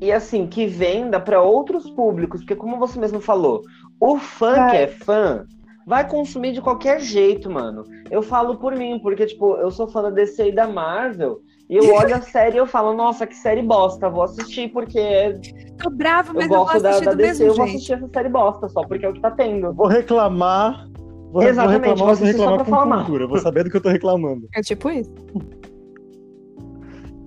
e 0.01 0.13
assim, 0.13 0.47
que 0.47 0.67
venda 0.67 1.19
para 1.19 1.41
outros 1.41 1.89
públicos, 1.91 2.41
porque 2.41 2.57
como 2.57 2.79
você 2.79 2.99
mesmo 2.99 3.21
falou, 3.21 3.63
o 4.01 4.19
fã 4.19 4.55
Vai. 4.55 4.71
que 4.71 4.77
é 4.77 4.87
fã 4.89 5.47
vai 5.87 6.07
consumir 6.09 6.53
de 6.53 6.61
qualquer 6.61 7.01
jeito, 7.01 7.49
mano. 7.49 7.85
Eu 8.11 8.21
falo 8.21 8.57
por 8.57 8.75
mim, 8.75 8.99
porque, 9.01 9.25
tipo, 9.25 9.55
eu 9.57 9.71
sou 9.71 9.87
fã 9.87 10.03
da 10.03 10.11
DC 10.11 10.49
e 10.49 10.53
da 10.53 10.67
Marvel, 10.67 11.41
e 11.71 11.77
eu 11.77 11.95
olho 11.95 12.15
a 12.15 12.21
série 12.23 12.57
e 12.57 12.59
eu 12.59 12.67
falo, 12.67 12.93
nossa, 12.93 13.27
que 13.27 13.37
série 13.37 13.63
bosta, 13.63 14.11
vou 14.11 14.25
assistir 14.25 14.69
porque 14.73 15.35
Tô 15.79 15.91
bravo, 15.91 16.33
mas 16.35 16.47
eu 16.47 16.53
eu, 16.53 16.59
vou 16.59 16.65
gosto 16.65 16.83
da, 16.83 16.89
assistir 16.91 17.05
da 17.05 17.11
do 17.13 17.17
DC, 17.19 17.29
mesmo 17.29 17.45
eu 17.45 17.55
vou 17.55 17.67
jeito. 17.67 17.77
assistir 17.77 17.93
essa 17.93 18.09
série 18.09 18.29
bosta, 18.29 18.69
só 18.69 18.83
porque 18.87 19.07
é 19.07 19.09
o 19.09 19.13
que 19.13 19.21
tá 19.21 19.31
tendo. 19.31 19.73
Vou 19.75 19.87
reclamar. 19.87 20.89
Vou, 21.33 21.43
Exatamente, 21.43 21.99
vou 21.99 22.09
reclamar, 22.09 22.17
vou 22.17 22.27
reclamar 22.27 22.55
pra 22.55 22.65
com 22.65 22.71
falar 22.71 22.97
cultura. 22.99 23.25
Eu 23.25 23.29
vou 23.29 23.39
saber 23.39 23.65
do 23.65 23.71
que 23.71 23.77
eu 23.77 23.83
tô 23.83 23.89
reclamando. 23.91 24.49
É 24.55 24.63
tipo 24.63 24.91
isso. 24.91 25.13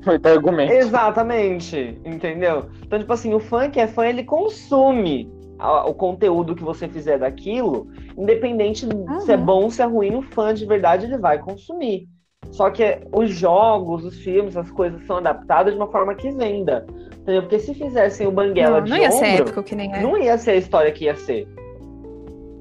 Muito 0.05 0.25
argumento. 0.29 0.71
Exatamente, 0.73 1.99
entendeu? 2.05 2.65
Então, 2.83 2.99
tipo 2.99 3.13
assim, 3.13 3.33
o 3.33 3.39
fã 3.39 3.69
que 3.69 3.79
é 3.79 3.87
fã, 3.87 4.05
ele 4.07 4.23
consome 4.23 5.29
a- 5.57 5.85
o 5.89 5.93
conteúdo 5.93 6.55
que 6.55 6.63
você 6.63 6.87
fizer 6.87 7.19
daquilo, 7.19 7.87
independente 8.17 8.85
se 9.21 9.31
é 9.31 9.35
Uhum. 9.35 9.45
bom 9.45 9.63
ou 9.63 9.71
se 9.71 9.81
é 9.81 9.85
ruim, 9.85 10.15
o 10.15 10.21
fã 10.21 10.53
de 10.53 10.65
verdade 10.65 11.05
ele 11.05 11.17
vai 11.17 11.37
consumir. 11.39 12.07
Só 12.51 12.69
que 12.69 12.99
os 13.13 13.29
jogos, 13.31 14.05
os 14.05 14.17
filmes, 14.19 14.55
as 14.55 14.71
coisas 14.71 15.05
são 15.05 15.17
adaptadas 15.17 15.73
de 15.73 15.79
uma 15.79 15.91
forma 15.91 16.15
que 16.15 16.31
venda. 16.31 16.85
Entendeu? 17.19 17.41
Porque 17.43 17.59
se 17.59 17.73
fizessem 17.75 18.25
o 18.25 18.31
Banguela 18.31 18.77
Não, 18.77 18.83
de 18.85 18.89
não 18.91 18.97
ia 18.97 19.11
ser 19.11 19.25
ombro, 19.25 19.43
épico 19.43 19.63
que 19.63 19.75
nem 19.75 19.93
é. 19.93 20.01
não 20.01 20.17
ia 20.17 20.37
ser 20.37 20.51
a 20.51 20.55
história 20.55 20.91
que 20.91 21.05
ia 21.05 21.15
ser. 21.15 21.47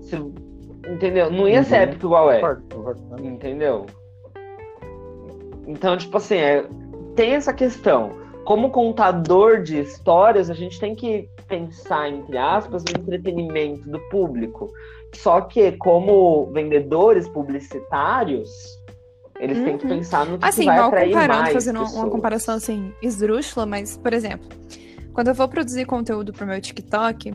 Se- 0.02 0.16
entendeu? 0.92 1.30
Não 1.30 1.48
ia 1.48 1.62
ser 1.62 1.76
Uhum. 1.76 1.82
épico 1.84 2.06
igual 2.06 2.30
é. 2.32 2.40
Entendeu? 3.22 3.86
Então, 5.66 5.96
tipo 5.96 6.16
assim, 6.16 6.36
é, 6.36 6.66
tem 7.18 7.34
essa 7.34 7.52
questão. 7.52 8.12
Como 8.44 8.70
contador 8.70 9.60
de 9.60 9.80
histórias, 9.80 10.48
a 10.48 10.54
gente 10.54 10.78
tem 10.78 10.94
que 10.94 11.28
pensar, 11.48 12.08
entre 12.08 12.38
aspas, 12.38 12.84
no 12.84 12.92
entretenimento 12.92 13.90
do 13.90 13.98
público. 14.08 14.72
Só 15.16 15.40
que, 15.40 15.72
como 15.72 16.46
vendedores 16.52 17.28
publicitários, 17.28 18.48
eles 19.40 19.58
têm 19.64 19.76
que 19.76 19.84
Uhum. 19.84 19.96
pensar 19.96 20.26
no 20.26 20.38
que, 20.38 20.44
Assim, 20.44 20.60
que 20.60 20.66
vai 20.66 20.78
atrair 20.78 21.26
mais 21.26 21.52
fazendo 21.54 21.78
uma- 21.78 21.82
uma 21.86 21.90
pessoas. 21.90 22.12
comparação 22.12 22.54
assim, 22.54 22.92
esdrúxula, 23.02 23.66
mas, 23.66 23.96
por 23.96 24.12
exemplo, 24.12 24.48
quando 25.12 25.26
eu 25.26 25.34
vou 25.34 25.48
produzir 25.48 25.86
conteúdo 25.86 26.32
pro 26.32 26.46
meu 26.46 26.60
TikTok, 26.60 27.32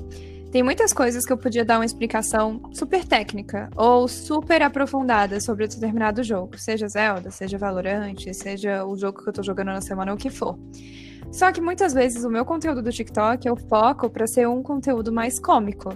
tem 0.53 0.61
muitas 0.61 0.93
coisas 0.93 1.25
que 1.25 1.33
eu 1.33 1.37
podia 1.37 1.65
dar 1.65 1.79
uma 1.79 1.85
explicação 1.85 2.61
super 2.73 3.03
técnica 3.03 3.71
ou 3.75 4.07
super 4.07 4.61
aprofundada 4.61 5.41
sobre 5.41 5.67
determinado 5.67 6.21
jogo, 6.21 6.59
seja 6.59 6.87
Zelda, 6.87 7.31
seja 7.31 7.57
Valorant, 7.57 8.31
seja 8.31 8.85
o 8.85 8.95
jogo 8.95 9.23
que 9.23 9.29
eu 9.29 9.33
tô 9.33 9.41
jogando 9.41 9.69
na 9.69 9.81
semana, 9.81 10.11
ou 10.11 10.15
o 10.15 10.19
que 10.19 10.29
for. 10.29 10.55
Só 11.31 11.51
que 11.51 11.59
muitas 11.59 11.91
vezes 11.91 12.23
o 12.23 12.29
meu 12.29 12.45
conteúdo 12.45 12.83
do 12.83 12.91
TikTok 12.91 13.47
eu 13.47 13.57
foco 13.67 14.07
pra 14.11 14.27
ser 14.27 14.47
um 14.47 14.61
conteúdo 14.61 15.11
mais 15.11 15.39
cômico. 15.39 15.89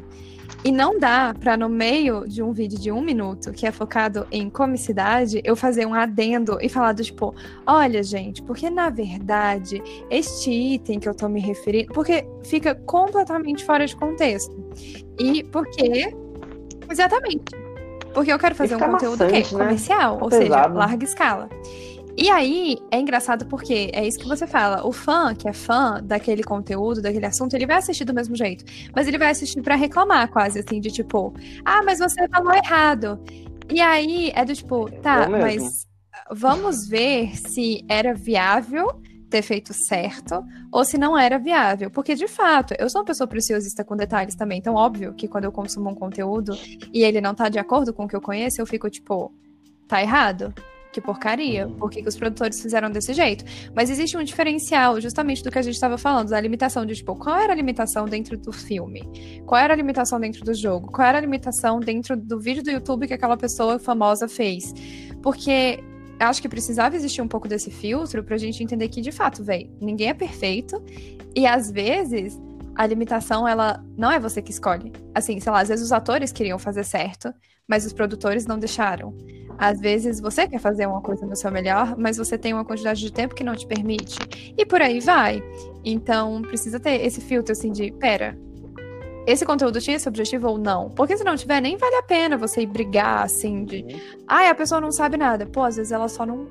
E 0.64 0.72
não 0.72 1.00
dá 1.00 1.34
pra, 1.40 1.56
no 1.56 1.70
meio 1.70 2.28
de 2.28 2.42
um 2.42 2.52
vídeo 2.52 2.80
de 2.80 2.92
um 2.92 3.02
minuto, 3.02 3.52
que 3.52 3.66
é 3.66 3.72
focado 3.72 4.28
em 4.32 4.50
comicidade, 4.50 5.42
eu 5.44 5.56
fazer 5.56 5.86
um 5.86 5.94
adendo 5.94 6.58
e 6.62 6.68
falar 6.68 6.94
do 6.94 7.04
tipo, 7.04 7.34
olha, 7.66 8.02
gente, 8.04 8.42
porque 8.42 8.70
na 8.70 8.90
verdade, 8.90 9.82
este 10.10 10.52
item 10.52 11.00
que 11.00 11.08
eu 11.08 11.16
tô 11.16 11.30
me 11.30 11.40
referindo. 11.40 11.94
Porque 11.94 12.26
fica 12.44 12.76
completamente 12.76 13.64
fora 13.64 13.86
de 13.86 13.96
contexto. 13.96 14.56
E 15.20 15.44
porque. 15.44 16.14
Exatamente. 16.90 17.56
Porque 18.14 18.34
eu 18.34 18.40
quero 18.40 18.56
fazer 18.56 18.76
um 18.76 18.80
fica 18.80 18.92
conteúdo 18.92 19.18
que 19.18 19.24
é 19.24 19.40
maçante, 19.40 19.56
né? 19.56 19.64
comercial, 19.64 20.14
Fica 20.14 20.26
ou 20.26 20.32
seja, 20.32 20.44
pesado. 20.44 20.78
larga 20.78 21.04
escala. 21.06 21.50
E 22.18 22.32
aí, 22.32 22.80
é 22.90 23.00
engraçado 23.00 23.46
porque 23.46 23.92
é 23.94 24.08
isso 24.08 24.18
que 24.18 24.28
você 24.28 24.48
fala. 24.48 24.86
O 24.88 24.92
fã, 24.92 25.36
que 25.36 25.48
é 25.48 25.54
fã 25.54 26.02
daquele 26.04 26.44
conteúdo, 26.44 27.00
daquele 27.00 27.28
assunto, 27.28 27.54
ele 27.54 27.68
vai 27.68 27.78
assistir 27.78 28.06
do 28.06 28.14
mesmo 28.14 28.36
jeito. 28.36 28.66
Mas 28.96 29.08
ele 29.08 29.20
vai 29.20 29.30
assistir 29.30 29.62
pra 29.62 29.76
reclamar, 29.76 30.28
quase 30.32 30.60
assim, 30.60 30.80
de 30.80 30.90
tipo, 30.90 31.32
ah, 31.64 31.84
mas 31.84 32.00
você 32.00 32.28
falou 32.28 32.54
errado. 32.54 33.20
E 33.72 33.80
aí 33.80 34.32
é 34.34 34.44
do 34.44 34.56
tipo, 34.56 34.90
tá, 35.02 35.30
mesmo. 35.30 35.38
mas 35.38 35.88
vamos 36.32 36.88
ver 36.88 37.38
se 37.38 37.86
era 37.88 38.16
viável 38.16 39.00
ter 39.30 39.42
feito 39.42 39.74
certo 39.74 40.44
ou 40.72 40.84
se 40.84 40.98
não 40.98 41.16
era 41.16 41.38
viável. 41.38 41.92
Porque, 41.92 42.16
de 42.16 42.28
fato, 42.28 42.74
eu 42.80 42.90
sou 42.90 43.02
uma 43.02 43.06
pessoa 43.06 43.28
preciosista 43.28 43.84
com 43.84 43.96
detalhes 43.96 44.36
também. 44.36 44.58
Então, 44.58 44.74
óbvio 44.74 45.14
que 45.14 45.28
quando 45.28 45.44
eu 45.44 45.52
consumo 45.52 45.92
um 45.92 45.96
conteúdo 45.96 46.58
e 46.92 47.04
ele 47.04 47.22
não 47.22 47.36
tá 47.36 47.48
de 47.48 47.60
acordo 47.60 47.94
com 47.94 48.06
o 48.06 48.08
que 48.08 48.16
eu 48.16 48.22
conheço, 48.22 48.60
eu 48.60 48.66
fico 48.66 48.90
tipo, 48.90 49.32
tá 49.88 50.02
errado. 50.02 50.52
Que 50.98 51.02
porcaria. 51.02 51.68
Por 51.78 51.92
que, 51.92 52.02
que 52.02 52.10
os 52.10 52.18
produtores 52.18 52.60
fizeram 52.60 52.90
desse 52.90 53.14
jeito? 53.14 53.46
Mas 53.76 53.92
existe 53.92 54.18
um 54.18 54.24
diferencial, 54.24 55.00
justamente 55.00 55.44
do 55.44 55.52
que 55.52 55.60
a 55.60 55.62
gente 55.62 55.76
estava 55.76 55.96
falando, 55.96 56.30
da 56.30 56.42
limitação 56.42 56.88
de, 56.88 56.96
tipo, 56.96 57.16
qual 57.16 57.38
era 57.38 57.54
a 57.54 57.56
limitação 57.56 58.06
dentro 58.06 58.36
do 58.36 58.52
filme? 58.52 59.08
Qual 59.46 59.62
era 59.62 59.76
a 59.76 59.78
limitação 59.78 60.20
dentro 60.20 60.44
do 60.44 60.56
jogo? 60.56 60.92
Qual 60.92 61.08
era 61.08 61.20
a 61.20 61.22
limitação 61.22 61.80
dentro 61.80 62.18
do 62.18 62.40
vídeo 62.40 62.64
do 62.64 62.72
YouTube 62.72 63.06
que 63.06 63.14
aquela 63.14 63.38
pessoa 63.38 63.78
famosa 63.78 64.28
fez? 64.28 64.74
Porque 65.22 65.84
acho 66.20 66.42
que 66.42 66.50
precisava 66.50 66.96
existir 66.96 67.22
um 67.22 67.28
pouco 67.28 67.48
desse 67.48 67.70
filtro 67.70 68.24
pra 68.24 68.36
gente 68.36 68.64
entender 68.64 68.90
que, 68.90 69.00
de 69.00 69.12
fato, 69.12 69.44
véi, 69.44 69.70
ninguém 69.80 70.10
é 70.10 70.16
perfeito. 70.16 70.84
E 71.36 71.46
às 71.46 71.70
vezes 71.70 72.42
a 72.78 72.86
limitação, 72.86 73.48
ela 73.48 73.84
não 73.98 74.12
é 74.12 74.20
você 74.20 74.40
que 74.40 74.52
escolhe. 74.52 74.94
Assim, 75.14 75.40
sei 75.40 75.52
lá, 75.52 75.62
às 75.62 75.68
vezes 75.68 75.84
os 75.84 75.92
atores 75.92 76.32
queriam 76.32 76.60
fazer 76.60 76.84
certo, 76.84 77.34
mas 77.68 77.84
os 77.88 77.92
produtores 77.92 78.46
não 78.46 78.60
deixaram. 78.60 79.18
Às 79.58 79.82
vezes 79.82 80.20
você 80.20 80.48
quer 80.48 80.60
fazer 80.60 80.86
uma 80.86 81.02
coisa 81.02 81.26
no 81.26 81.36
seu 81.36 81.52
melhor, 81.52 81.98
mas 81.98 82.18
você 82.18 82.38
tem 82.38 82.54
uma 82.54 82.64
quantidade 82.64 83.00
de 83.00 83.12
tempo 83.12 83.34
que 83.34 83.44
não 83.44 83.56
te 83.56 83.66
permite. 83.66 84.20
E 84.56 84.64
por 84.64 84.80
aí 84.80 85.00
vai. 85.00 85.42
Então, 85.84 86.44
precisa 86.44 86.80
ter 86.80 87.04
esse 87.04 87.20
filtro 87.20 87.52
assim 87.52 87.72
de, 87.72 87.92
pera, 87.94 88.38
esse 89.26 89.44
conteúdo 89.44 89.82
tinha 89.82 89.98
esse 89.98 90.08
objetivo 90.08 90.48
ou 90.48 90.60
não? 90.60 90.92
Porque 90.92 91.18
se 91.18 91.24
não 91.24 91.36
tiver, 91.36 91.60
nem 91.60 91.78
vale 91.78 91.96
a 91.96 92.04
pena 92.04 92.38
você 92.38 92.62
ir 92.62 92.68
brigar 92.68 93.24
assim 93.24 93.66
de, 93.66 93.84
ai, 94.28 94.50
a 94.50 94.56
pessoa 94.56 94.80
não 94.80 94.92
sabe 94.92 95.18
nada. 95.18 95.48
Pô, 95.48 95.64
às 95.64 95.78
vezes 95.78 95.92
ela 95.92 96.08
só 96.08 96.28
não 96.28 96.48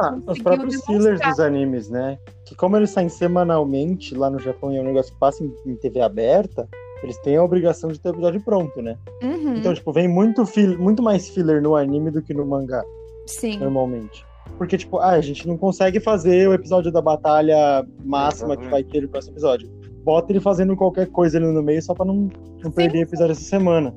Ah, 0.00 0.18
os 0.26 0.38
próprios 0.40 0.72
demonstrar. 0.72 0.96
fillers 0.96 1.20
dos 1.20 1.40
animes, 1.40 1.88
né? 1.88 2.18
Que 2.46 2.54
como 2.54 2.76
eles 2.76 2.90
saem 2.90 3.08
semanalmente 3.08 4.14
lá 4.14 4.30
no 4.30 4.38
Japão 4.38 4.72
e 4.72 4.76
é 4.78 4.80
um 4.80 4.84
negócio 4.84 5.12
que 5.12 5.18
passa 5.18 5.42
em, 5.44 5.52
em 5.66 5.76
TV 5.76 6.00
aberta, 6.00 6.68
eles 7.02 7.16
têm 7.18 7.36
a 7.36 7.42
obrigação 7.42 7.90
de 7.90 8.00
ter 8.00 8.08
o 8.10 8.12
episódio 8.12 8.40
pronto, 8.44 8.80
né? 8.80 8.96
Uhum, 9.22 9.56
Então, 9.56 9.74
tipo, 9.74 9.92
vem 9.92 10.06
muito, 10.08 10.44
fill- 10.46 10.78
muito 10.78 11.02
mais 11.02 11.28
filler 11.28 11.60
no 11.60 11.74
anime 11.76 12.10
do 12.10 12.22
que 12.22 12.32
no 12.32 12.46
mangá, 12.46 12.82
sim. 13.26 13.58
normalmente. 13.58 14.24
Porque, 14.58 14.76
tipo, 14.76 14.98
ah, 14.98 15.10
a 15.10 15.20
gente 15.20 15.46
não 15.48 15.56
consegue 15.56 15.98
fazer 16.00 16.48
o 16.48 16.54
episódio 16.54 16.92
da 16.92 17.00
batalha 17.00 17.84
máxima 18.04 18.56
que 18.56 18.66
vai 18.68 18.82
ter 18.84 19.02
no 19.02 19.08
próximo 19.08 19.34
episódio. 19.34 19.68
Bota 20.04 20.32
ele 20.32 20.40
fazendo 20.40 20.76
qualquer 20.76 21.06
coisa 21.08 21.38
ali 21.38 21.46
no 21.46 21.62
meio 21.62 21.80
só 21.82 21.94
pra 21.94 22.04
não, 22.04 22.28
não 22.62 22.70
perder 22.70 23.02
episódio 23.02 23.32
essa 23.32 23.40
semana. 23.42 23.94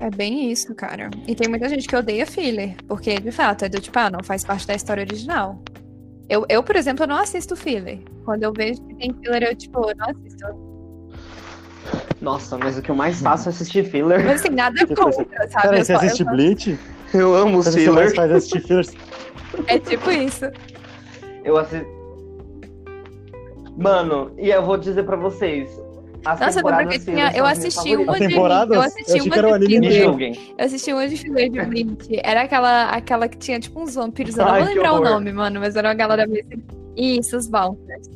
É 0.00 0.08
bem 0.10 0.50
isso, 0.50 0.74
cara. 0.74 1.10
E 1.28 1.34
tem 1.34 1.46
muita 1.48 1.68
gente 1.68 1.86
que 1.86 1.94
odeia 1.94 2.26
filler, 2.26 2.74
porque 2.88 3.20
de 3.20 3.30
fato 3.30 3.66
é 3.66 3.68
do 3.68 3.78
tipo, 3.80 3.98
ah, 3.98 4.08
não 4.10 4.22
faz 4.24 4.42
parte 4.44 4.66
da 4.66 4.74
história 4.74 5.02
original. 5.02 5.62
Eu, 6.28 6.46
eu 6.48 6.62
por 6.62 6.74
exemplo, 6.74 7.04
eu 7.04 7.08
não 7.08 7.16
assisto 7.18 7.54
filler. 7.54 7.98
Quando 8.24 8.42
eu 8.42 8.52
vejo 8.52 8.80
que 8.82 8.94
tem 8.94 9.12
filler, 9.22 9.42
eu, 9.42 9.54
tipo, 9.54 9.78
eu 9.90 9.94
não 9.96 10.06
assisto. 10.08 10.70
Nossa, 12.20 12.56
mas 12.56 12.78
o 12.78 12.82
que 12.82 12.90
eu 12.90 12.94
mais 12.94 13.20
faço 13.20 13.48
é 13.48 13.50
assistir 13.50 13.84
filler. 13.84 14.24
Mas 14.24 14.40
assim, 14.40 14.54
nada 14.54 14.76
Tipo, 14.86 14.94
contra, 15.10 15.48
sabe? 15.50 15.62
Peraí, 15.68 15.78
Eu 15.80 15.84
você 15.84 15.92
só- 15.92 15.92
eu 15.92 15.98
assiste 16.06 16.24
só- 16.24 16.30
Bleach? 16.30 16.78
Eu 17.12 17.34
amo 17.34 17.58
os 17.58 17.66
Você 17.66 17.70
mais 17.80 17.88
fillers. 17.88 18.14
faz 18.14 18.32
assistir 18.32 18.60
fillers? 18.62 18.92
É 19.66 19.78
tipo 19.78 20.10
isso. 20.10 20.44
Eu 21.44 21.56
assisto. 21.58 21.86
Mano, 23.76 24.32
e 24.38 24.50
eu 24.50 24.64
vou 24.64 24.76
dizer 24.76 25.02
pra 25.04 25.16
vocês. 25.16 25.68
As 26.24 26.38
Nossa, 26.40 26.62
porque 26.62 26.98
tinha- 26.98 27.32
eu 27.34 27.46
assisti 27.46 27.96
uma 27.96 28.14
A 28.14 28.18
de- 28.18 28.34
eu 28.34 28.80
assisti 28.82 29.12
achei 29.12 29.20
uma 29.22 29.36
era 29.36 29.48
o 29.54 29.58
de 29.58 29.76
anime. 29.76 30.38
Eu 30.58 30.64
assisti 30.66 30.92
uma 30.92 31.08
de 31.08 31.16
filler 31.16 31.50
de 31.50 31.62
Bleach. 31.62 32.20
Era 32.22 32.42
aquela, 32.42 32.90
aquela 32.90 33.26
que 33.28 33.38
tinha 33.38 33.58
tipo 33.58 33.80
uns 33.82 33.94
vampiros. 33.94 34.36
Eu 34.36 34.44
não 34.44 34.52
Ai, 34.52 34.60
vou 34.64 34.68
lembrar 34.74 34.92
o 34.92 34.96
horror. 34.96 35.10
nome, 35.10 35.32
mano, 35.32 35.60
mas 35.60 35.76
era 35.76 35.88
uma 35.88 35.94
galera 35.94 36.26
meio 36.26 36.44
assim. 36.46 36.62
Isso, 36.96 37.36
os 37.38 37.46
Bouncers. 37.48 38.08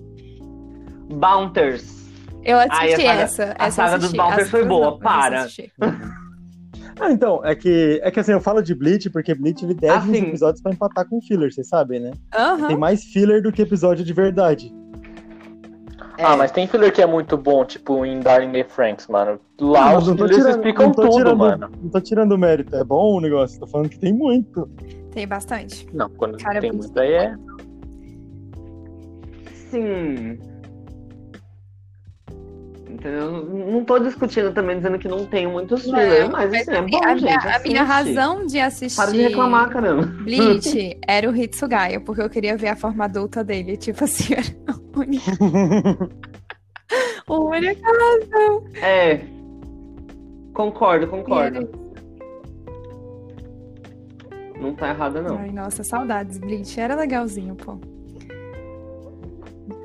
Bounters. 1.11 2.05
Eu 2.45 2.59
Ai, 2.59 2.69
assisti 2.69 3.07
a 3.07 3.07
saga- 3.11 3.23
essa. 3.23 3.43
a 3.45 3.67
essa 3.67 3.67
eu 3.67 3.73
saga 3.73 3.97
dos 3.99 4.05
assisti. 4.07 4.17
As 4.43 4.51
foi 4.51 4.65
boa, 4.65 4.87
não, 4.87 4.93
eu 4.93 4.99
para. 4.99 5.47
Ah, 7.01 7.11
então, 7.11 7.45
é 7.45 7.57
que, 7.57 8.01
é 8.05 8.11
que 8.11 8.21
assim, 8.21 8.31
eu 8.31 8.41
falo 8.41 8.63
de 8.63 8.73
Bleach 8.73 9.11
porque 9.11 9.35
Bleach 9.35 9.65
ele 9.65 9.75
deve 9.75 9.93
Ah, 9.93 9.99
uns 9.99 10.17
sim. 10.17 10.29
episódios 10.29 10.63
pra 10.63 10.71
empatar 10.73 11.05
com 11.09 11.21
filler, 11.21 11.53
vocês 11.53 11.67
sabem, 11.67 11.99
né? 11.99 12.13
Aham. 12.33 12.69
Tem 12.69 12.77
mais 12.77 13.03
filler 13.03 13.43
do 13.43 13.51
que 13.51 13.63
episódio 13.63 14.05
de 14.05 14.13
verdade. 14.13 14.73
Ah, 16.19 16.35
É. 16.35 16.37
mas 16.37 16.53
tem 16.53 16.67
filler 16.67 16.93
que 16.93 17.03
é 17.03 17.07
muito 17.07 17.37
bom, 17.37 17.65
tipo 17.65 18.05
em 18.07 18.21
Darling 18.21 18.61
and 18.61 18.65
Franks, 18.69 19.07
mano. 19.09 19.41
Lá 19.61 19.91
Não, 19.93 19.99
os 19.99 20.07
não 20.09 20.15
fillers 20.15 20.37
tirando- 20.37 20.51
explicam 20.51 20.93
tudo, 20.93 21.11
tirando- 21.11 21.37
mano. 21.37 21.71
Não 21.83 21.91
tô 21.91 22.01
tirando 22.01 22.33
o 22.33 22.39
mérito, 22.39 22.75
é 22.77 22.85
bom 22.85 23.17
o 23.17 23.21
negócio, 23.21 23.59
tô 23.59 23.67
falando 23.67 23.89
que 23.89 23.99
tem 23.99 24.13
muito. 24.13 24.69
Tem 25.13 25.27
bastante. 25.27 25.87
Não, 25.93 26.09
quando 26.11 26.39
Cara, 26.39 26.61
tem 26.61 26.71
muito 26.73 26.85
muito 26.87 27.01
aí 27.01 27.13
é. 27.13 27.35
Sim. 29.71 30.39
Entendeu? 33.05 33.45
Não 33.45 33.85
tô 33.85 33.99
discutindo 33.99 34.53
também, 34.53 34.79
dizendo 34.79 34.99
que 34.99 35.07
não 35.09 35.27
tem 35.27 35.47
muitos 35.47 35.87
Não, 35.87 35.99
fillers, 35.99 36.31
mas 36.31 36.51
mas 36.51 36.69
assim, 36.69 36.79
é 36.79 36.83
bom, 36.83 37.05
a, 37.05 37.17
gente. 37.17 37.25
minha, 37.25 37.57
a 37.57 37.59
minha 37.61 37.83
razão 37.83 38.47
de 38.47 38.59
assistir 38.59 38.97
Para 38.97 39.11
de 39.13 39.23
reclamar, 39.23 39.69
caramba. 39.69 40.07
Bleach 40.23 40.99
era 41.07 41.31
o 41.31 41.37
Hitsugaya, 41.37 42.01
porque 42.01 42.23
eu 42.23 42.31
queria 42.31 42.57
ver 42.57 42.69
a 42.69 42.77
forma 42.77 43.05
adulta 43.05 43.45
dele. 43.45 43.77
Tipo 43.77 44.05
assim, 44.05 44.33
era 44.35 44.47
a 44.69 44.99
única, 44.99 45.31
a 47.29 47.35
única 47.35 47.87
razão. 47.87 48.65
É. 48.83 49.21
Concordo, 50.55 51.07
concordo. 51.09 51.57
era- 51.59 51.69
Não 54.61 54.75
tá 54.75 54.89
errada, 54.91 55.21
não. 55.21 55.37
Ai, 55.37 55.51
nossa, 55.51 55.85
saudades. 55.85 56.39
Bleach 56.39 56.81
era 56.81 56.95
legalzinho, 56.95 57.55
pô. 57.55 57.77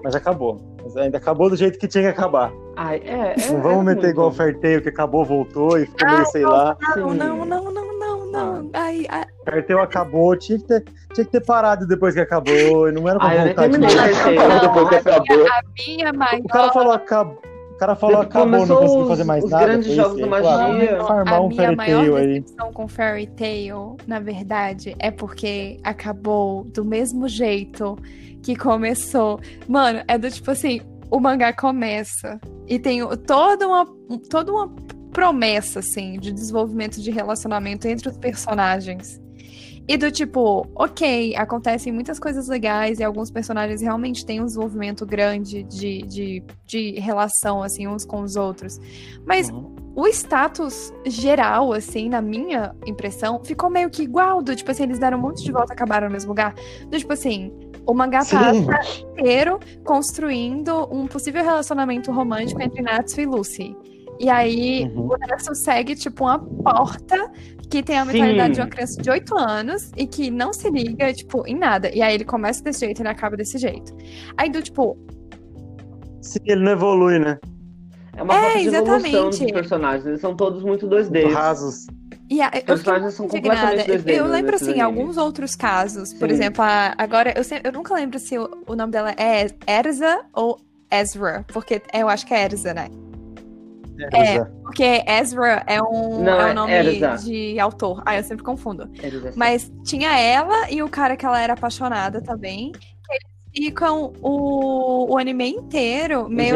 Mas 0.04 0.16
acabou. 0.16 0.62
Mas 0.82 0.96
ainda 0.96 1.18
acabou 1.18 1.50
do 1.50 1.58
jeito 1.58 1.78
que 1.78 1.88
tinha 1.88 2.04
que 2.04 2.10
acabar. 2.10 2.54
Ai, 2.82 3.02
é, 3.04 3.36
é, 3.38 3.52
Não 3.52 3.62
vamos 3.62 3.82
é 3.92 3.96
meter 3.96 4.10
igual 4.12 4.30
o 4.30 4.32
Ferteio, 4.32 4.82
que 4.82 4.88
acabou, 4.88 5.26
voltou 5.26 5.78
e 5.78 5.86
ficou 5.86 6.10
meio, 6.10 6.26
sei 6.28 6.46
lá. 6.46 6.78
Não, 6.96 7.14
não, 7.14 7.46
não, 7.46 7.72
não, 7.72 8.00
não, 8.00 8.32
não. 8.32 8.70
Ai, 8.74 9.06
ai, 9.10 9.26
Ferteio 9.44 9.80
acabou, 9.80 10.38
tinha 10.38 10.58
que, 10.60 10.64
ter, 10.66 10.84
tinha 11.14 11.26
que 11.26 11.32
ter 11.32 11.46
parado 11.46 11.86
depois 11.86 12.14
que 12.14 12.22
acabou. 12.22 12.88
e 12.88 12.92
Não 12.94 13.06
era 13.10 13.20
pra 13.20 13.28
Ah, 13.28 13.34
nem 13.36 13.46
voltar 13.48 13.68
de 13.68 13.78
novo. 13.78 13.94
Depois 14.62 14.90
que 14.90 14.96
a 14.96 15.00
acabou. 15.18 15.46
a 15.48 15.62
minha 15.88 16.14
maior. 16.14 16.40
O 16.42 16.48
cara 16.48 16.72
falou 16.72 16.92
acabou. 16.94 17.42
O 17.74 17.78
cara 17.80 17.96
falou 17.96 18.22
acabou, 18.22 18.66
não 18.66 18.78
conseguiu 18.78 19.02
os- 19.04 19.08
fazer 19.10 19.24
mais 19.26 19.44
os 19.44 19.52
nada. 19.52 19.66
grandes 19.66 19.88
foi 19.88 19.96
jogos 19.96 20.18
da 20.22 20.28
claro, 20.28 20.74
magia. 20.74 20.92
vamos 20.92 21.08
farmar 21.08 21.34
a 21.34 21.42
um 21.42 21.48
minha 21.50 21.72
maior 21.76 22.18
aí. 22.20 22.28
decepção 22.42 22.74
com 22.74 22.88
Fairy 22.90 23.28
Tail, 23.28 23.98
na 24.06 24.20
verdade, 24.20 24.96
é 25.00 25.10
porque 25.12 25.80
acabou 25.84 26.64
do 26.66 26.84
mesmo 26.86 27.28
jeito 27.30 27.98
que 28.44 28.56
começou. 28.56 29.40
Mano, 29.68 30.02
é 30.10 30.18
do 30.18 30.30
tipo 30.30 30.52
assim, 30.52 30.82
o 31.10 31.20
mangá 31.20 31.54
começa 31.54 32.40
e 32.68 32.78
tem 32.80 33.02
toda 33.26 33.68
uma, 33.68 33.86
toda 34.30 34.52
uma 34.52 34.70
promessa, 35.12 35.80
assim, 35.80 36.20
de 36.20 36.32
desenvolvimento 36.32 37.02
de 37.02 37.12
relacionamento 37.12 37.88
entre 37.88 38.10
os 38.10 38.18
personagens. 38.18 39.20
E 39.88 39.98
do 39.98 40.12
tipo, 40.12 40.68
ok, 40.76 41.36
acontecem 41.36 41.92
muitas 41.92 42.20
coisas 42.20 42.48
legais 42.48 43.00
e 43.00 43.04
alguns 43.04 43.32
personagens 43.32 43.82
realmente 43.82 44.24
têm 44.24 44.40
um 44.40 44.46
desenvolvimento 44.46 45.04
grande 45.04 45.64
de, 45.64 46.04
de, 46.04 46.44
de 46.64 47.00
relação, 47.00 47.64
assim, 47.64 47.88
uns 47.88 48.06
com 48.06 48.22
os 48.22 48.36
outros. 48.36 48.80
Mas 49.26 49.50
Uhum. 49.50 49.76
o 49.96 50.08
status 50.08 50.94
geral, 51.08 51.74
assim, 51.74 52.08
na 52.08 52.22
minha 52.22 52.76
impressão, 52.86 53.42
ficou 53.44 53.68
meio 53.68 53.90
que 53.90 54.04
igual. 54.04 54.44
Do 54.44 54.56
tipo 54.56 54.70
assim, 54.70 54.84
eles 54.84 55.00
deram 55.00 55.18
um 55.18 55.22
monte 55.22 55.44
de 55.44 55.52
volta 55.52 55.74
e 55.74 55.76
acabaram 55.76 56.06
no 56.06 56.14
mesmo 56.14 56.30
lugar. 56.30 56.54
Do 56.88 56.96
tipo 56.96 57.12
assim, 57.12 57.52
tá 58.68 58.82
Sim. 58.84 59.04
inteiro 59.12 59.60
construindo 59.84 60.88
um 60.92 61.08
possível 61.08 61.44
relacionamento 61.44 62.12
romântico 62.12 62.62
entre 62.62 62.82
Natsu 62.82 63.22
e 63.22 63.26
Lucy. 63.26 63.76
E 64.20 64.30
aí 64.30 64.84
Uhum. 64.94 65.08
o 65.14 65.18
Natsu 65.18 65.56
segue, 65.56 65.96
tipo, 65.96 66.26
uma 66.26 66.40
porta 66.40 67.32
que 67.70 67.82
tem 67.82 67.98
a 67.98 68.06
Sim. 68.06 68.12
mentalidade 68.14 68.56
de 68.56 68.62
uma 68.62 68.68
criança 68.68 69.02
de 69.02 69.10
8 69.10 69.38
anos 69.38 69.92
e 69.96 70.06
que 70.06 70.30
não 70.30 70.52
se 70.52 70.70
liga, 70.70 71.14
tipo, 71.14 71.48
em 71.48 71.56
nada. 71.58 71.90
E 71.96 72.02
aí 72.02 72.16
ele 72.16 72.26
começa 72.26 72.62
desse 72.64 72.82
jeito 72.82 73.00
e 73.00 73.02
ele 73.04 73.10
acaba 73.10 73.38
desse 73.38 73.58
jeito. 73.58 73.96
Aí 74.36 74.50
do 74.50 74.62
tipo, 74.62 74.98
Sim, 76.22 76.40
ele 76.46 76.64
não 76.64 76.74
evolui, 76.74 77.18
né? 77.18 77.40
É 78.20 78.24
uma 78.24 78.36
É, 78.36 78.42
falta 78.42 78.60
de 78.60 78.68
evolução 78.68 78.96
exatamente. 78.98 79.44
dos 79.44 79.52
personagens. 79.52 80.06
Eles 80.06 80.22
são 80.22 80.36
todos 80.36 80.62
muito 80.62 80.88
2D. 80.88 81.32
Rasos. 81.32 81.88
E 82.30 82.42
a, 82.42 82.52
eu 82.54 82.60
Os 82.60 82.64
personagens 82.64 83.14
são 83.14 83.28
completamente 83.28 83.88
2D. 83.90 84.10
Eu 84.14 84.28
lembro, 84.28 84.56
assim, 84.56 84.66
animes. 84.80 84.84
alguns 84.84 85.18
outros 85.18 85.56
casos. 85.56 86.14
Por 86.14 86.28
Sim. 86.28 86.36
exemplo, 86.36 86.62
a- 86.64 86.94
agora, 86.98 87.34
eu, 87.36 87.44
sempre- 87.44 87.70
eu 87.70 87.74
nunca 87.74 87.94
lembro 87.96 88.20
se 88.20 88.38
o, 88.38 88.64
o 88.68 88.76
nome 88.76 88.92
dela 88.92 89.12
é 89.18 89.48
Erza 89.66 90.20
ou 90.34 90.60
Ezra. 90.92 91.46
Porque 91.52 91.82
eu 91.94 92.10
acho 92.10 92.26
que 92.28 92.34
é 92.34 92.44
Erza, 92.44 92.74
né? 92.74 92.90
É. 94.14 94.34
Erza. 94.36 94.52
Porque 94.64 95.04
Ezra 95.08 95.64
é 95.66 95.82
um, 95.82 96.24
Não, 96.24 96.40
é 96.42 96.46
um 96.46 96.48
é 96.50 96.54
nome 96.54 96.74
Erza. 96.74 97.24
de 97.24 97.60
autor. 97.60 98.04
Ah, 98.06 98.18
eu 98.18 98.24
sempre 98.24 98.44
confundo. 98.44 98.84
Assim. 98.84 99.32
Mas 99.36 99.72
tinha 99.84 100.18
ela 100.20 100.70
e 100.70 100.84
o 100.84 100.90
cara 100.90 101.16
que 101.18 101.26
ela 101.26 101.40
era 101.42 101.54
apaixonada 101.54 102.22
também. 102.22 102.72
Eles 103.10 103.68
ficam 103.70 104.14
o, 104.22 105.12
o 105.14 105.18
anime 105.18 105.50
inteiro 105.50 106.30
meio 106.30 106.56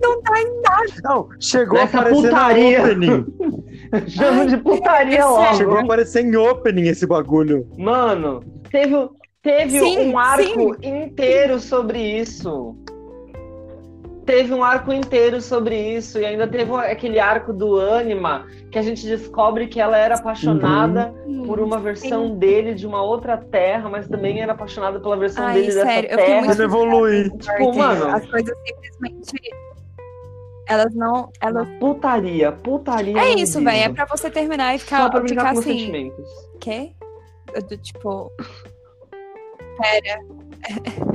Gerado. 0.00 0.22
no 0.22 0.32
lenga-lenga. 0.32 1.00
Não, 1.04 1.28
chegou 1.40 1.78
Nessa 1.78 1.96
a 1.98 2.00
aparecer 2.00 2.22
putaria. 2.28 2.78
no 2.78 2.84
opening. 2.92 3.26
Chama 4.08 4.46
de 4.46 4.56
putaria 4.58 5.18
é 5.18 5.24
logo. 5.24 5.54
Chegou 5.56 5.76
a 5.76 5.80
aparecer 5.80 6.24
em 6.24 6.36
opening 6.36 6.88
esse 6.88 7.06
bagulho. 7.06 7.66
Mano, 7.76 8.42
teve, 8.70 9.08
teve 9.42 9.78
Sim, 9.80 10.12
um 10.12 10.18
arco 10.18 10.76
inteiro 10.82 11.58
sobre 11.58 11.98
isso. 12.20 12.76
Teve 14.26 14.54
um 14.54 14.62
arco 14.62 14.92
inteiro 14.92 15.40
sobre 15.40 15.76
isso. 15.96 16.20
E 16.20 16.24
ainda 16.24 16.46
teve 16.46 16.72
aquele 16.76 17.18
arco 17.18 17.52
do 17.52 17.80
Anima 17.80 18.46
que 18.70 18.78
a 18.78 18.82
gente 18.82 19.04
descobre 19.04 19.66
que 19.66 19.80
ela 19.80 19.96
era 19.98 20.14
apaixonada 20.14 21.12
por 21.46 21.58
uma 21.58 21.80
versão 21.80 22.36
dele 22.36 22.74
de 22.74 22.86
uma 22.86 23.02
outra 23.02 23.36
terra, 23.36 23.88
mas 23.88 24.06
também 24.06 24.40
era 24.40 24.52
apaixonada 24.52 25.00
pela 25.00 25.16
versão 25.16 25.44
Ai, 25.44 25.54
dele 25.54 25.72
sério, 25.72 26.08
dessa 26.10 26.20
eu 26.20 26.26
terra. 26.26 26.40
muito 26.42 26.52
Ele 26.52 26.62
evolui. 26.62 27.24
Tipo, 27.24 27.38
Tipo, 27.38 27.74
mano, 27.76 28.06
as 28.08 28.26
coisas 28.30 28.54
simplesmente. 28.64 29.50
Elas 30.70 30.94
não. 30.94 31.30
Elas... 31.40 31.68
putaria, 31.80 32.52
putaria. 32.52 33.18
É 33.18 33.34
isso, 33.34 33.60
velho. 33.62 33.76
É 33.76 33.88
pra 33.92 34.04
você 34.06 34.30
terminar 34.30 34.74
e 34.74 34.78
Só 34.78 34.84
ficar, 34.84 35.10
pra 35.10 35.20
brincar 35.20 35.40
ficar 35.40 35.52
com 35.54 35.58
assim. 35.60 35.78
sentimentos. 35.80 36.24
Quê? 36.60 36.92
Eu 37.52 37.62
do 37.62 37.76
tipo. 37.76 38.30
Pera. 39.78 40.20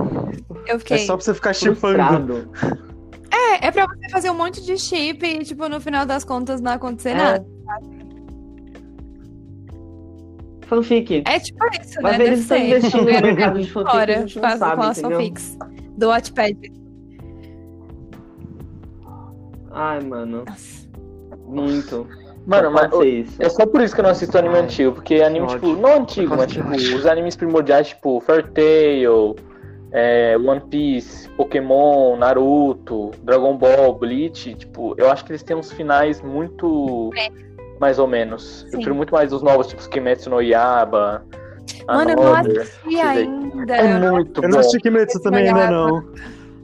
Eu 0.67 0.75
É 0.75 0.79
fiquei. 0.79 0.97
só 1.05 1.15
pra 1.15 1.23
você 1.23 1.33
ficar 1.33 1.53
chipando. 1.53 2.49
É, 3.31 3.67
é 3.67 3.71
pra 3.71 3.85
você 3.85 4.09
fazer 4.09 4.29
um 4.31 4.33
monte 4.33 4.61
de 4.65 4.77
chip 4.77 5.23
e, 5.25 5.43
tipo, 5.43 5.69
no 5.69 5.79
final 5.79 6.05
das 6.05 6.23
contas 6.25 6.59
não 6.59 6.71
acontecer 6.73 7.09
É. 7.09 7.13
nada. 7.15 7.45
Fanfic. 10.67 11.21
É 11.27 11.39
tipo 11.39 11.63
isso, 11.79 12.01
Mas 12.01 12.17
né? 12.17 12.25
eles 12.25 12.47
Deve 12.47 12.63
estão 12.65 12.77
investindo 12.89 13.01
no 13.05 13.05
mercado 13.05 13.59
de 13.61 13.71
fanfic, 13.71 13.87
a 13.87 13.91
fora 13.91 14.29
faz- 14.41 14.59
sabe, 14.59 14.75
com 14.75 14.81
as 14.81 14.97
entendeu? 14.97 15.17
fanfics 15.19 15.57
do 15.97 16.07
Wattpad. 16.07 16.84
Ai, 19.75 19.99
mano, 20.01 20.45
Nossa. 20.47 20.87
muito. 21.45 22.07
Mano, 22.47 22.71
mas 22.71 23.39
é 23.39 23.49
só 23.49 23.65
por 23.65 23.81
isso 23.81 23.93
que 23.93 24.01
eu 24.01 24.03
não 24.03 24.11
assisto 24.11 24.37
anime 24.37 24.55
Ai, 24.55 24.61
antigo, 24.61 24.93
porque 24.93 25.15
anime, 25.15 25.45
ódio. 25.45 25.55
tipo, 25.59 25.81
não 25.81 25.97
antigo, 25.97 26.35
mas 26.37 26.51
tipo, 26.51 26.69
os 26.69 27.05
animes 27.05 27.35
primordiais, 27.35 27.89
tipo, 27.89 28.21
Fairy 28.21 28.47
Tail, 28.51 29.35
é, 29.91 30.37
One 30.37 30.61
Piece, 30.69 31.27
Pokémon, 31.31 32.15
Naruto, 32.17 33.11
Dragon 33.23 33.57
Ball, 33.57 33.95
Bleach, 33.95 34.53
tipo, 34.55 34.93
eu 34.97 35.11
acho 35.11 35.25
que 35.25 35.31
eles 35.31 35.43
têm 35.43 35.57
uns 35.57 35.71
finais 35.71 36.21
muito 36.21 37.09
mais 37.79 37.99
ou 37.99 38.07
menos. 38.07 38.59
Sim. 38.59 38.65
Eu 38.65 38.71
prefiro 38.71 38.95
muito 38.95 39.13
mais 39.13 39.33
os 39.33 39.41
novos, 39.41 39.67
tipo 39.67 39.87
Kimetsu 39.89 40.29
no 40.29 40.41
Yaba. 40.41 41.25
Mano, 41.87 42.11
eu 42.11 42.15
não 42.15 42.33
Another, 42.35 42.61
assisti 42.61 43.01
ainda. 43.01 43.75
É 43.75 44.11
muito 44.11 44.37
Eu 44.39 44.43
bom. 44.43 44.49
não 44.49 44.59
assisti 44.59 44.79
Kimetsu 44.79 45.19
também 45.21 45.47
ainda 45.47 45.69
não. 45.69 46.03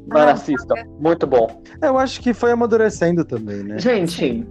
Mano, 0.07 0.31
assistam. 0.31 0.75
Muito 0.99 1.25
bom. 1.27 1.61
Eu 1.81 1.97
acho 1.97 2.21
que 2.21 2.33
foi 2.33 2.51
amadurecendo 2.51 3.23
também, 3.23 3.63
né? 3.63 3.79
Gente, 3.79 4.45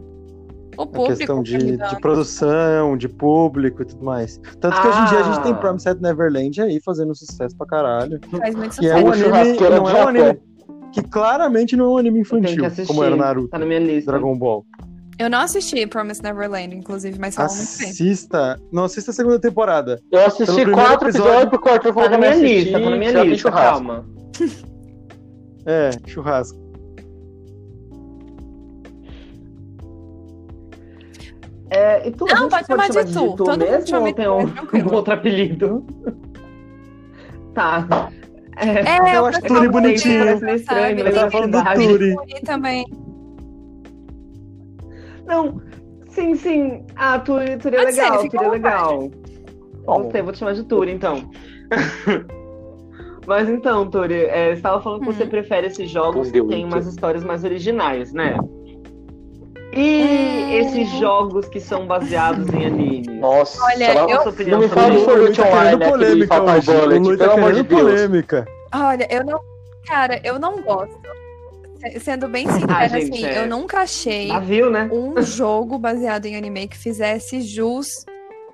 O 0.79 0.83
A 0.83 0.87
público. 0.87 1.17
questão 1.17 1.43
de, 1.43 1.59
de 1.77 2.01
produção, 2.01 2.97
de 2.97 3.09
público 3.09 3.83
e 3.83 3.85
tudo 3.85 4.05
mais. 4.05 4.41
Tanto 4.61 4.81
que 4.81 4.87
hoje 4.89 4.99
em 5.01 5.05
dia 5.07 5.19
a 5.19 5.23
gente 5.25 5.43
tem 5.43 5.53
Ah. 5.53 5.57
Promised 5.57 6.01
Neverland 6.01 6.61
aí 6.63 6.81
fazendo 6.81 7.15
sucesso 7.15 7.57
pra 7.57 7.67
caralho. 7.67 8.19
Faz 8.39 8.55
muito 8.55 8.77
Que 8.79 8.87
é 8.87 8.97
sucesso. 8.97 9.05
um 9.05 9.09
O 9.09 9.13
anime, 9.13 9.25
churrasqueiro 9.25 9.77
não 9.77 9.89
é 9.91 10.05
um 10.05 10.09
anime 10.09 10.39
que 10.93 11.03
claramente 11.03 11.77
não 11.77 11.85
é 11.85 11.89
um 11.89 11.99
anime 11.99 12.21
infantil, 12.21 12.65
como 12.87 13.05
era 13.05 13.15
Naruto, 13.17 13.49
Tá 13.49 13.59
na 13.59 13.67
minha 13.67 13.79
lista. 13.81 14.11
Dragon 14.13 14.37
Ball. 14.39 14.65
Eu 15.19 15.29
não 15.29 15.41
assisti 15.41 15.87
Promise 15.87 16.23
Neverland, 16.23 16.75
inclusive, 16.75 17.19
mas 17.19 17.35
falam 17.35 17.55
muito 17.55 17.79
bem. 17.79 17.91
Assista, 17.91 18.59
não 18.73 18.85
assista 18.85 19.11
a 19.11 19.15
segunda 19.15 19.39
temporada. 19.39 20.01
Eu 20.11 20.25
assisti 20.27 20.65
quatro 20.71 21.09
episódio- 21.11 21.29
episódios 21.31 21.51
porque 21.51 21.69
o 21.69 21.73
Arthur 21.73 21.89
Tá 21.89 21.95
falou 21.95 22.11
na 22.11 22.19
pra 22.19 22.31
me 22.31 22.37
minha 22.43 22.55
lista, 22.55 22.73
tá 22.81 22.91
na 22.91 22.97
minha 22.97 23.23
lista, 23.25 23.53
calma. 23.53 24.07
É, 25.67 25.91
churrasco. 26.07 26.59
É, 31.71 32.09
e 32.09 32.11
tu, 32.11 32.25
Não, 32.27 32.49
pode 32.49 32.67
chamar 32.67 32.89
de 32.91 33.05
tu. 33.13 33.37
Todo 33.37 33.51
mundo 33.51 33.59
mesmo 33.65 33.87
chama 33.87 34.01
ou 34.03 34.09
de 34.09 34.15
tem 34.15 34.29
um, 34.29 34.41
é 34.41 34.85
um 34.91 34.93
outro 34.95 35.15
apelido? 35.15 35.87
Tá. 37.55 38.11
É, 38.57 39.11
É, 39.13 39.17
Eu 39.17 39.23
o 39.23 39.27
acho 39.27 39.41
Turi 39.43 39.69
bonitinho. 39.69 40.19
Parece 40.25 40.45
meio 40.45 40.57
estranho, 40.57 40.97
mas 40.97 41.07
Ele 41.07 41.09
é 41.09 41.23
tá 41.23 41.31
falando 41.31 41.51
do 41.53 41.57
verdade. 41.59 41.87
Turi. 41.89 42.17
Também. 42.45 42.85
Não, 45.27 45.61
sim, 46.09 46.35
sim. 46.35 46.85
Ah, 46.97 47.21
Turi, 47.21 47.57
Turi 47.57 47.77
é 47.77 47.85
legal, 47.85 48.29
Turi 48.29 48.45
é 48.45 48.49
legal. 48.49 49.11
Bom, 49.87 50.03
Você, 50.11 50.23
vou 50.23 50.33
te 50.33 50.39
chamar 50.39 50.55
de 50.55 50.65
Turi, 50.65 50.91
então. 50.93 51.31
Mas 53.27 53.49
então, 53.49 53.89
Turi, 53.89 54.25
é, 54.25 54.47
você 54.49 54.53
estava 54.55 54.81
falando 54.83 55.01
que 55.01 55.07
você 55.07 55.25
Hum. 55.25 55.29
prefere 55.29 55.67
esses 55.67 55.89
jogos 55.91 56.27
Por 56.29 56.33
que 56.33 56.33
Deus, 56.33 56.49
têm 56.49 56.65
umas 56.65 56.87
histórias 56.87 57.23
mais 57.23 57.45
originais, 57.45 58.13
né? 58.13 58.37
E 59.73 60.03
Hum. 60.03 60.51
esses 60.53 60.89
jogos 60.99 61.47
que 61.49 61.61
são 61.61 61.87
baseados 61.87 62.49
em 62.53 62.67
anime? 62.67 63.21
Nossa, 63.21 63.63
Olha, 63.65 63.93
eu- 64.11 64.23
Sua 64.23 64.31
opinião 64.33 64.59
Não 64.59 64.63
me 64.63 64.69
sobre 64.69 64.83
fale 64.83 64.97
isso? 64.97 65.05
sobre 65.05 65.21
O 65.21 65.23
o 65.23 65.27
Lui 65.27 65.37
tá 65.37 65.43
Online, 65.43 65.61
querendo 65.63 65.83
aquele 65.83 65.91
polêmica 66.27 66.35
Fatal 66.35 66.61
Bullet, 66.63 66.99
Lui 67.01 67.17
tá 67.17 67.25
pelo 67.29 67.37
amor 67.39 67.53
de 67.53 67.63
Deus. 67.63 67.81
polêmica. 67.81 68.45
Olha, 68.75 69.09
eu 69.11 69.25
não. 69.25 69.41
Cara, 69.87 70.21
eu 70.25 70.39
não 70.39 70.61
gosto. 70.63 70.99
se- 71.81 72.01
sendo 72.01 72.29
bem 72.29 72.47
sincera, 72.47 72.75
Ah, 72.77 72.89
gente, 72.89 73.15
assim, 73.15 73.25
é. 73.25 73.39
eu 73.43 73.47
nunca 73.49 73.79
achei 73.81 74.29
viu, 74.41 74.69
né? 74.71 74.87
um 74.93 75.23
jogo 75.23 75.79
baseado 75.79 76.27
em 76.27 76.37
anime 76.37 76.69
que 76.69 76.77
fizesse 76.77 77.41
jus 77.41 77.87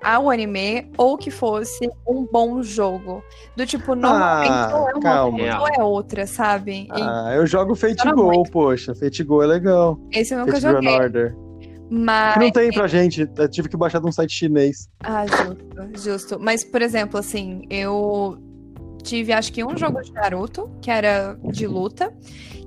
ao 0.03 0.29
anime 0.29 0.91
ou 0.97 1.17
que 1.17 1.29
fosse 1.31 1.89
um 2.07 2.25
bom 2.31 2.61
jogo. 2.61 3.23
Do 3.55 3.65
tipo, 3.65 3.95
normalmente 3.95 4.49
Ah, 4.51 4.77
ou 4.77 4.89
é 4.89 4.93
uma 4.93 5.01
calma. 5.01 5.37
coisa 5.39 5.59
ou 5.59 5.67
é 5.67 5.83
outra, 5.83 6.27
sabe? 6.27 6.87
E 6.95 7.01
Ah, 7.01 7.31
eu 7.35 7.45
jogo 7.45 7.75
Fate 7.75 8.03
Go, 8.11 8.23
muito. 8.25 8.51
poxa. 8.51 8.93
Fate 8.95 9.23
Go 9.23 9.41
é 9.43 9.47
legal. 9.47 9.99
esse 10.11 10.33
eu 10.33 10.39
nunca 10.39 10.53
Fate 10.53 10.61
Grand 10.63 10.73
joguei. 10.83 10.95
Order. 10.99 11.35
Mas. 11.89 12.33
Que 12.33 12.39
não 12.41 12.51
tem 12.51 12.71
pra 12.71 12.87
gente. 12.87 13.29
Eu 13.37 13.49
tive 13.49 13.69
que 13.69 13.77
baixar 13.77 13.99
de 13.99 14.07
um 14.07 14.11
site 14.11 14.33
chinês. 14.33 14.89
Ah, 15.03 15.25
justo, 15.25 15.65
justo. 16.03 16.37
Mas, 16.39 16.63
por 16.63 16.81
exemplo, 16.81 17.17
assim, 17.19 17.61
eu 17.69 18.37
tive 19.03 19.31
acho 19.31 19.53
que 19.53 19.63
um 19.63 19.77
jogo 19.77 20.01
de 20.01 20.11
Naruto, 20.11 20.69
que 20.81 20.91
era 20.91 21.37
de 21.45 21.65
luta, 21.65 22.13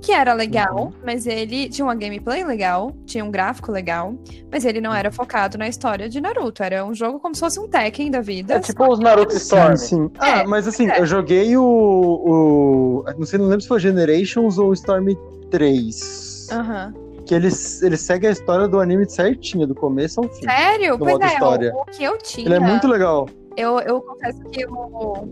que 0.00 0.12
era 0.12 0.32
legal, 0.32 0.76
Uhum. 0.84 0.92
mas 1.04 1.26
ele 1.26 1.68
tinha 1.68 1.84
uma 1.84 1.94
gameplay 1.94 2.42
legal, 2.44 2.92
tinha 3.04 3.24
um 3.24 3.30
gráfico 3.30 3.70
legal, 3.70 4.14
mas 4.50 4.64
ele 4.64 4.80
não 4.80 4.94
era 4.94 5.10
focado 5.12 5.58
na 5.58 5.68
história 5.68 6.08
de 6.08 6.20
Naruto. 6.20 6.62
Era 6.62 6.84
um 6.84 6.94
jogo 6.94 7.20
como 7.20 7.34
se 7.34 7.40
fosse 7.40 7.60
um 7.60 7.68
Tekken 7.68 8.10
da 8.10 8.20
vida. 8.20 8.54
É 8.54 8.60
tipo 8.60 8.86
os 8.90 8.98
Naruto 8.98 9.34
Storm. 9.36 9.76
Sim, 9.76 9.86
sim. 10.06 10.10
Ah, 10.18 10.40
É, 10.40 10.46
mas 10.46 10.66
assim, 10.66 10.88
é. 10.90 11.00
eu 11.00 11.06
joguei 11.06 11.56
o, 11.56 11.62
o. 11.62 13.04
Não 13.18 13.26
sei, 13.26 13.38
não 13.38 13.46
lembro 13.46 13.60
se 13.62 13.68
foi 13.68 13.78
Generations 13.80 14.58
ou 14.58 14.72
Storm 14.72 15.08
3. 15.50 16.48
Aham. 16.52 16.94
Que 17.26 17.34
eles, 17.34 17.80
eles 17.82 18.00
seguem 18.00 18.28
a 18.28 18.32
história 18.32 18.66
do 18.66 18.80
anime 18.80 19.08
certinho, 19.08 19.66
do 19.66 19.74
começo 19.74 20.20
ao 20.20 20.28
fim. 20.28 20.42
Sério? 20.44 20.98
Pois 20.98 21.12
modo 21.12 21.24
é, 21.24 21.28
história. 21.28 21.72
o, 21.74 21.82
o 21.82 21.84
que 21.84 22.02
eu 22.02 22.18
tinha. 22.18 22.46
Ele 22.46 22.54
é 22.54 22.60
muito 22.60 22.88
legal. 22.88 23.28
Eu, 23.56 23.78
eu 23.80 24.00
confesso 24.00 24.42
que 24.44 24.62
eu. 24.62 25.28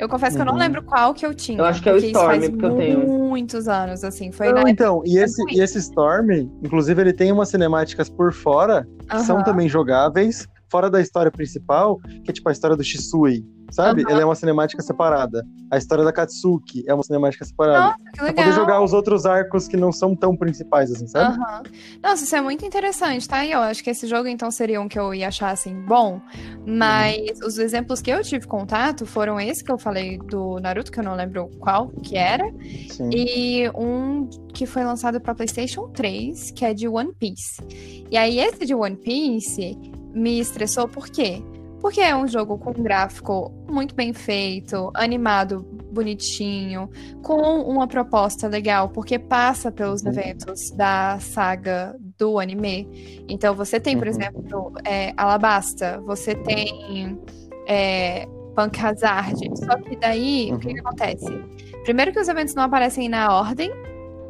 Eu 0.00 0.08
confesso 0.08 0.34
que 0.36 0.40
eu 0.42 0.46
não 0.46 0.54
Uhum. 0.54 0.58
lembro 0.58 0.82
qual 0.82 1.12
que 1.12 1.26
eu 1.26 1.34
tinha. 1.34 1.58
Eu 1.58 1.64
acho 1.66 1.82
que 1.82 1.88
é 1.88 1.92
o 1.92 1.96
Storm, 1.98 2.40
porque 2.50 2.64
eu 2.64 2.74
tenho. 2.74 3.00
muitos 3.06 3.68
anos, 3.68 4.02
assim. 4.02 4.32
Foi 4.32 4.50
Não, 4.50 4.62
na 4.62 4.70
então, 4.70 5.02
e 5.04 5.18
esse, 5.18 5.42
e 5.52 5.60
esse 5.60 5.76
Storm, 5.78 6.30
inclusive, 6.62 7.00
ele 7.02 7.12
tem 7.12 7.30
umas 7.30 7.50
cinemáticas 7.50 8.08
por 8.08 8.32
fora 8.32 8.86
que 9.10 9.18
são 9.20 9.36
Aham. 9.36 9.44
também 9.44 9.68
jogáveis, 9.68 10.48
fora 10.70 10.88
da 10.88 11.00
história 11.02 11.30
principal, 11.30 11.98
que 12.24 12.30
é 12.30 12.32
tipo 12.32 12.48
a 12.48 12.52
história 12.52 12.76
do 12.76 12.82
Shisui, 12.82 13.44
sabe? 13.70 14.02
Aham. 14.02 14.10
Ele 14.10 14.22
é 14.22 14.24
uma 14.24 14.34
cinemática 14.34 14.82
separada. 14.82 15.46
A 15.70 15.76
história 15.78 16.04
da 16.04 16.12
Katsuki 16.12 16.84
é 16.86 16.94
uma 16.94 17.02
cinemática 17.02 17.44
separada. 17.44 17.80
Nossa, 17.80 17.96
que 17.96 18.16
Pra 18.16 18.24
legal. 18.26 18.44
poder 18.44 18.54
jogar 18.56 18.82
os 18.82 18.92
outros 18.92 19.26
arcos 19.26 19.68
que 19.68 19.76
não 19.76 19.92
são 19.92 20.14
tão 20.14 20.36
principais, 20.36 20.90
assim, 20.90 21.06
sabe? 21.06 21.34
Aham. 21.38 21.62
Nossa, 22.02 22.24
isso 22.24 22.36
é 22.36 22.40
muito 22.40 22.64
interessante, 22.64 23.28
tá? 23.28 23.44
E 23.44 23.52
eu 23.52 23.60
acho 23.60 23.82
que 23.82 23.90
esse 23.90 24.06
jogo, 24.06 24.28
então, 24.28 24.50
seria 24.50 24.80
um 24.80 24.88
que 24.88 24.98
eu 24.98 25.14
ia 25.14 25.28
achar, 25.28 25.50
assim, 25.50 25.74
bom. 25.82 26.20
Mas 26.66 27.40
os 27.40 27.58
exemplos 27.58 28.00
que 28.00 28.10
eu 28.10 28.22
tive 28.22 28.46
contato 28.46 29.06
foram 29.06 29.40
esse 29.40 29.62
que 29.64 29.70
eu 29.70 29.78
falei 29.78 30.18
do 30.18 30.58
Naruto, 30.60 30.90
que 30.90 30.98
eu 31.00 31.04
não 31.04 31.14
lembro 31.14 31.48
qual 31.60 31.88
que 32.02 32.16
era. 32.16 32.44
Sim. 32.90 33.10
E 33.12 33.70
um 33.74 34.28
que 34.52 34.66
foi 34.66 34.84
lançado 34.84 35.20
pra 35.20 35.34
PlayStation 35.34 35.88
3, 35.88 36.50
que 36.50 36.64
é 36.64 36.74
de 36.74 36.88
One 36.88 37.12
Piece. 37.18 37.62
E 38.10 38.16
aí, 38.16 38.38
esse 38.40 38.66
de 38.66 38.74
One 38.74 38.96
Piece 38.96 39.78
me 40.12 40.40
estressou 40.40 40.88
por 40.88 41.08
quê? 41.08 41.42
Porque 41.80 42.00
é 42.00 42.14
um 42.14 42.26
jogo 42.28 42.58
com 42.58 42.70
um 42.70 42.82
gráfico 42.82 43.50
muito 43.68 43.94
bem 43.94 44.12
feito, 44.12 44.90
animado 44.94 45.66
bonitinho, 45.92 46.90
com 47.22 47.40
uma 47.62 47.86
proposta 47.86 48.46
legal, 48.48 48.90
porque 48.90 49.18
passa 49.18 49.72
pelos 49.72 50.02
Uhum. 50.02 50.10
eventos 50.10 50.70
da 50.72 51.18
saga 51.20 51.96
do 52.18 52.38
anime. 52.38 53.24
Então, 53.28 53.54
você 53.54 53.80
tem, 53.80 53.96
por 53.96 54.06
Uhum. 54.06 54.12
exemplo, 54.12 54.72
é, 54.84 55.12
Alabasta, 55.16 56.00
você 56.04 56.34
tem 56.34 57.18
é, 57.66 58.26
Punk 58.56 58.78
Hazard. 58.84 59.38
Só 59.56 59.76
que 59.78 59.96
daí, 59.96 60.50
o 60.52 60.58
que, 60.58 60.68
Uhum. 60.68 60.74
que 60.74 60.80
acontece? 60.80 61.44
Primeiro 61.84 62.12
que 62.12 62.18
os 62.20 62.28
eventos 62.28 62.54
não 62.54 62.64
aparecem 62.64 63.08
na 63.08 63.32
ordem 63.38 63.70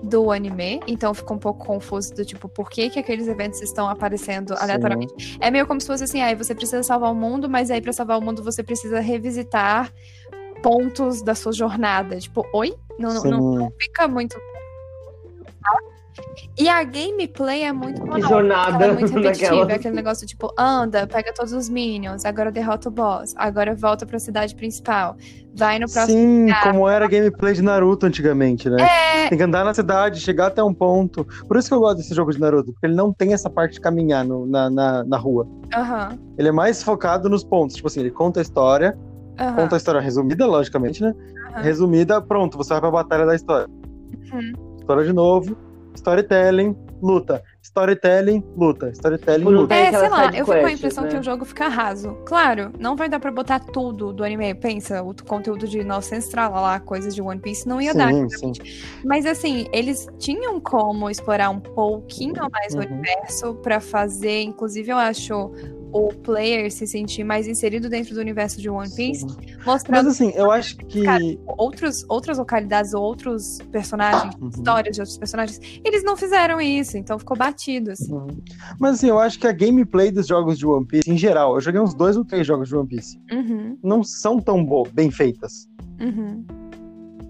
do 0.03 0.31
anime, 0.33 0.81
então 0.87 1.13
fica 1.13 1.33
um 1.35 1.39
pouco 1.39 1.65
confuso 1.67 2.15
do 2.15 2.25
tipo, 2.25 2.49
por 2.49 2.71
que, 2.71 2.89
que 2.89 2.99
aqueles 2.99 3.29
eventos 3.29 3.61
estão 3.61 3.89
aparecendo 3.89 4.57
Sim. 4.57 4.63
aleatoriamente. 4.63 5.37
É 5.41 5.51
meio 5.51 5.67
como 5.67 5.81
se 5.81 5.87
fosse 5.87 6.05
assim, 6.05 6.23
aí 6.23 6.35
você 6.35 6.55
precisa 6.55 6.83
salvar 6.83 7.13
o 7.13 7.15
mundo, 7.15 7.49
mas 7.51 7.71
aí 7.71 7.81
pra 7.81 7.93
salvar 7.93 8.19
o 8.19 8.23
mundo 8.23 8.43
você 8.43 8.63
precisa 8.63 9.01
revisitar 9.01 9.93
pontos 10.63 11.23
da 11.23 11.35
sua 11.35 11.53
jornada. 11.53 12.19
Tipo, 12.19 12.47
oi? 12.53 12.75
Não, 12.99 13.13
não, 13.15 13.23
não- 13.25 13.53
Sim. 13.53 13.59
não 13.59 13.73
fica 13.79 14.09
muito. 14.09 14.39
E 16.59 16.69
a 16.69 16.83
gameplay 16.85 17.63
é 17.63 17.73
muito 17.73 18.01
monótona, 18.01 18.29
jornada 18.29 18.85
é 18.87 18.93
muito 18.93 19.07
repetitiva. 19.15 19.51
naquela- 19.55 19.73
É 19.73 19.75
aquele 19.77 19.95
negócio 19.95 20.27
tipo, 20.27 20.53
anda, 20.59 21.07
pega 21.07 21.33
todos 21.33 21.53
os 21.53 21.69
minions, 21.69 22.25
agora 22.25 22.51
derrota 22.51 22.89
o 22.89 22.93
boss, 22.93 23.33
agora 23.37 23.75
volta 23.75 24.05
pra 24.05 24.19
cidade 24.19 24.55
principal, 24.55 25.17
vai 25.55 25.79
no 25.79 25.91
próximo 25.91 26.19
Sim, 26.19 26.41
lugar. 26.47 26.63
como 26.65 26.89
era 26.89 27.05
a 27.05 27.09
gameplay 27.09 27.55
de 27.55 27.63
Naruto 27.63 28.07
antigamente, 28.07 28.69
né? 28.69 28.77
É. 28.83 29.29
Tem 29.29 29.39
que 29.39 29.45
andar 29.45 29.65
na 29.65 29.73
cidade, 29.73 30.21
chegar 30.21 30.49
até 30.49 30.63
um 30.63 30.75
ponto. 30.75 31.25
Por 31.47 31.57
isso 31.57 31.69
que 31.69 31.75
eu 31.75 31.81
gosto 31.81 31.99
desse 31.99 32.15
jogo 32.15 32.33
de 32.33 32.41
Naruto, 32.41 32.73
porque 32.73 32.87
ele 32.87 32.95
não 32.97 33.13
tem 33.13 33.33
essa 33.33 33.49
parte 33.49 33.75
de 33.75 33.81
caminhar 33.81 34.25
no- 34.25 34.47
na, 34.47 34.69
na, 34.69 35.05
na 35.05 35.17
rua. 35.17 35.47
Aham, 35.75 36.19
Ele 36.37 36.49
é 36.49 36.53
mais 36.53 36.83
focado 36.83 37.29
nos 37.31 37.45
pontos. 37.45 37.77
Tipo 37.77 37.87
assim, 37.89 38.01
ele 38.01 38.11
conta 38.11 38.41
a 38.41 38.43
história, 38.43 38.99
aham. 39.39 39.55
conta 39.55 39.77
a 39.77 39.79
história 39.79 40.01
resumida, 40.01 40.47
logicamente, 40.47 41.01
né? 41.03 41.15
Aham. 41.55 41.63
Resumida, 41.63 42.21
pronto, 42.21 42.59
você 42.59 42.71
vai 42.71 42.81
pra 42.81 42.91
batalha 42.91 43.25
da 43.25 43.35
história. 43.37 43.69
Uhum. 44.33 44.53
História 44.79 45.05
de 45.05 45.13
novo, 45.13 45.57
storytelling, 45.95 46.77
luta. 47.03 47.43
Storytelling, 47.63 48.43
luta. 48.57 48.89
Storytelling, 48.91 49.45
luta. 49.45 49.75
É, 49.75 49.91
sei 49.93 50.09
lá, 50.09 50.27
eu 50.27 50.45
fico 50.47 50.47
com 50.47 50.67
a 50.67 50.73
impressão 50.73 51.05
né? 51.05 51.11
que 51.11 51.17
o 51.19 51.23
jogo 51.23 51.45
fica 51.45 51.69
raso. 51.69 52.15
Claro, 52.25 52.73
não 52.79 52.97
vai 52.97 53.09
dar 53.09 53.21
pra 53.21 53.31
botar 53.31 53.61
tudo 53.61 54.13
do 54.13 54.25
anime. 54.25 54.55
Pensa, 54.55 55.03
o 55.03 55.15
conteúdo 55.25 55.69
de 55.69 55.85
900 55.85 56.29
trala 56.29 56.61
lá, 56.61 56.81
coisas 56.81 57.15
de 57.15 57.21
One 57.23 57.41
Piece, 57.41 57.69
não 57.69 57.81
ia 57.81 57.95
dar. 57.95 58.13
Sim, 58.13 58.29
sim. 58.29 58.53
Mas 59.05 59.27
assim, 59.27 59.67
eles 59.73 60.09
tinham 60.19 60.59
como 60.61 61.11
explorar 61.11 61.51
um 61.51 61.61
pouquinho 61.61 62.49
mais 62.51 62.75
o 62.75 62.79
Uhum. 62.79 62.85
universo 62.99 63.55
pra 63.57 63.79
fazer, 63.81 64.43
inclusive 64.43 64.91
eu 64.91 64.97
acho 64.97 65.53
o 65.93 66.09
player 66.23 66.71
se 66.71 66.87
sentir 66.87 67.25
mais 67.25 67.49
inserido 67.49 67.89
dentro 67.89 68.15
do 68.15 68.21
universo 68.21 68.61
de 68.61 68.71
One 68.71 68.89
Piece, 68.95 69.27
Mas 69.27 69.65
mostrando 69.67 70.09
assim, 70.11 70.31
eu 70.37 70.49
acho 70.51 70.77
que. 70.77 71.03
Cara, 71.03 71.21
outros, 71.59 72.05
outras 72.09 72.39
localidades, 72.39 72.95
outros 72.95 73.59
personagens, 73.73 74.33
Uhum. 74.41 74.49
histórias 74.51 74.95
de 74.95 75.01
outros 75.03 75.19
personagens. 75.19 75.61
Eles 75.85 76.05
não 76.05 76.17
fizeram 76.17 76.61
isso, 76.61 76.97
então 76.97 77.19
ficou 77.19 77.37
batido. 77.37 77.50
Assim. 77.93 78.13
Uhum. 78.13 78.29
Mas 78.79 78.95
assim, 78.97 79.09
eu 79.09 79.19
acho 79.19 79.39
que 79.39 79.47
a 79.47 79.53
gameplay 79.53 80.11
dos 80.11 80.27
jogos 80.27 80.59
de 80.59 80.67
One 80.67 80.87
Piece, 80.87 81.11
em 81.11 81.17
geral, 81.19 81.55
eu 81.55 81.61
joguei 81.61 81.81
uns 81.81 81.95
dois 81.95 82.17
ou 82.17 82.25
três 82.25 82.47
jogos 82.47 82.69
de 82.69 82.77
One 82.77 82.89
Piece, 82.89 83.19
Uhum, 83.33 83.79
não 83.83 84.03
são 84.05 84.41
tão 84.41 84.65
bo- 84.65 84.89
bem 84.93 85.11
feitas. 85.11 85.69
uhum. 86.01 86.45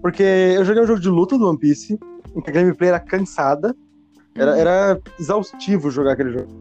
Porque 0.01 0.23
eu 0.23 0.65
joguei 0.65 0.81
um 0.83 0.87
jogo 0.87 0.99
de 0.99 1.09
luta 1.09 1.37
do 1.37 1.47
One 1.47 1.59
Piece, 1.59 1.99
em 2.35 2.41
que 2.41 2.49
a 2.49 2.53
gameplay 2.53 2.89
era 2.89 2.99
cansada, 2.99 3.75
era, 4.35 4.51
Uhum. 4.53 4.57
era 4.57 5.01
exaustivo 5.19 5.91
jogar 5.91 6.13
aquele 6.13 6.31
jogo. 6.31 6.51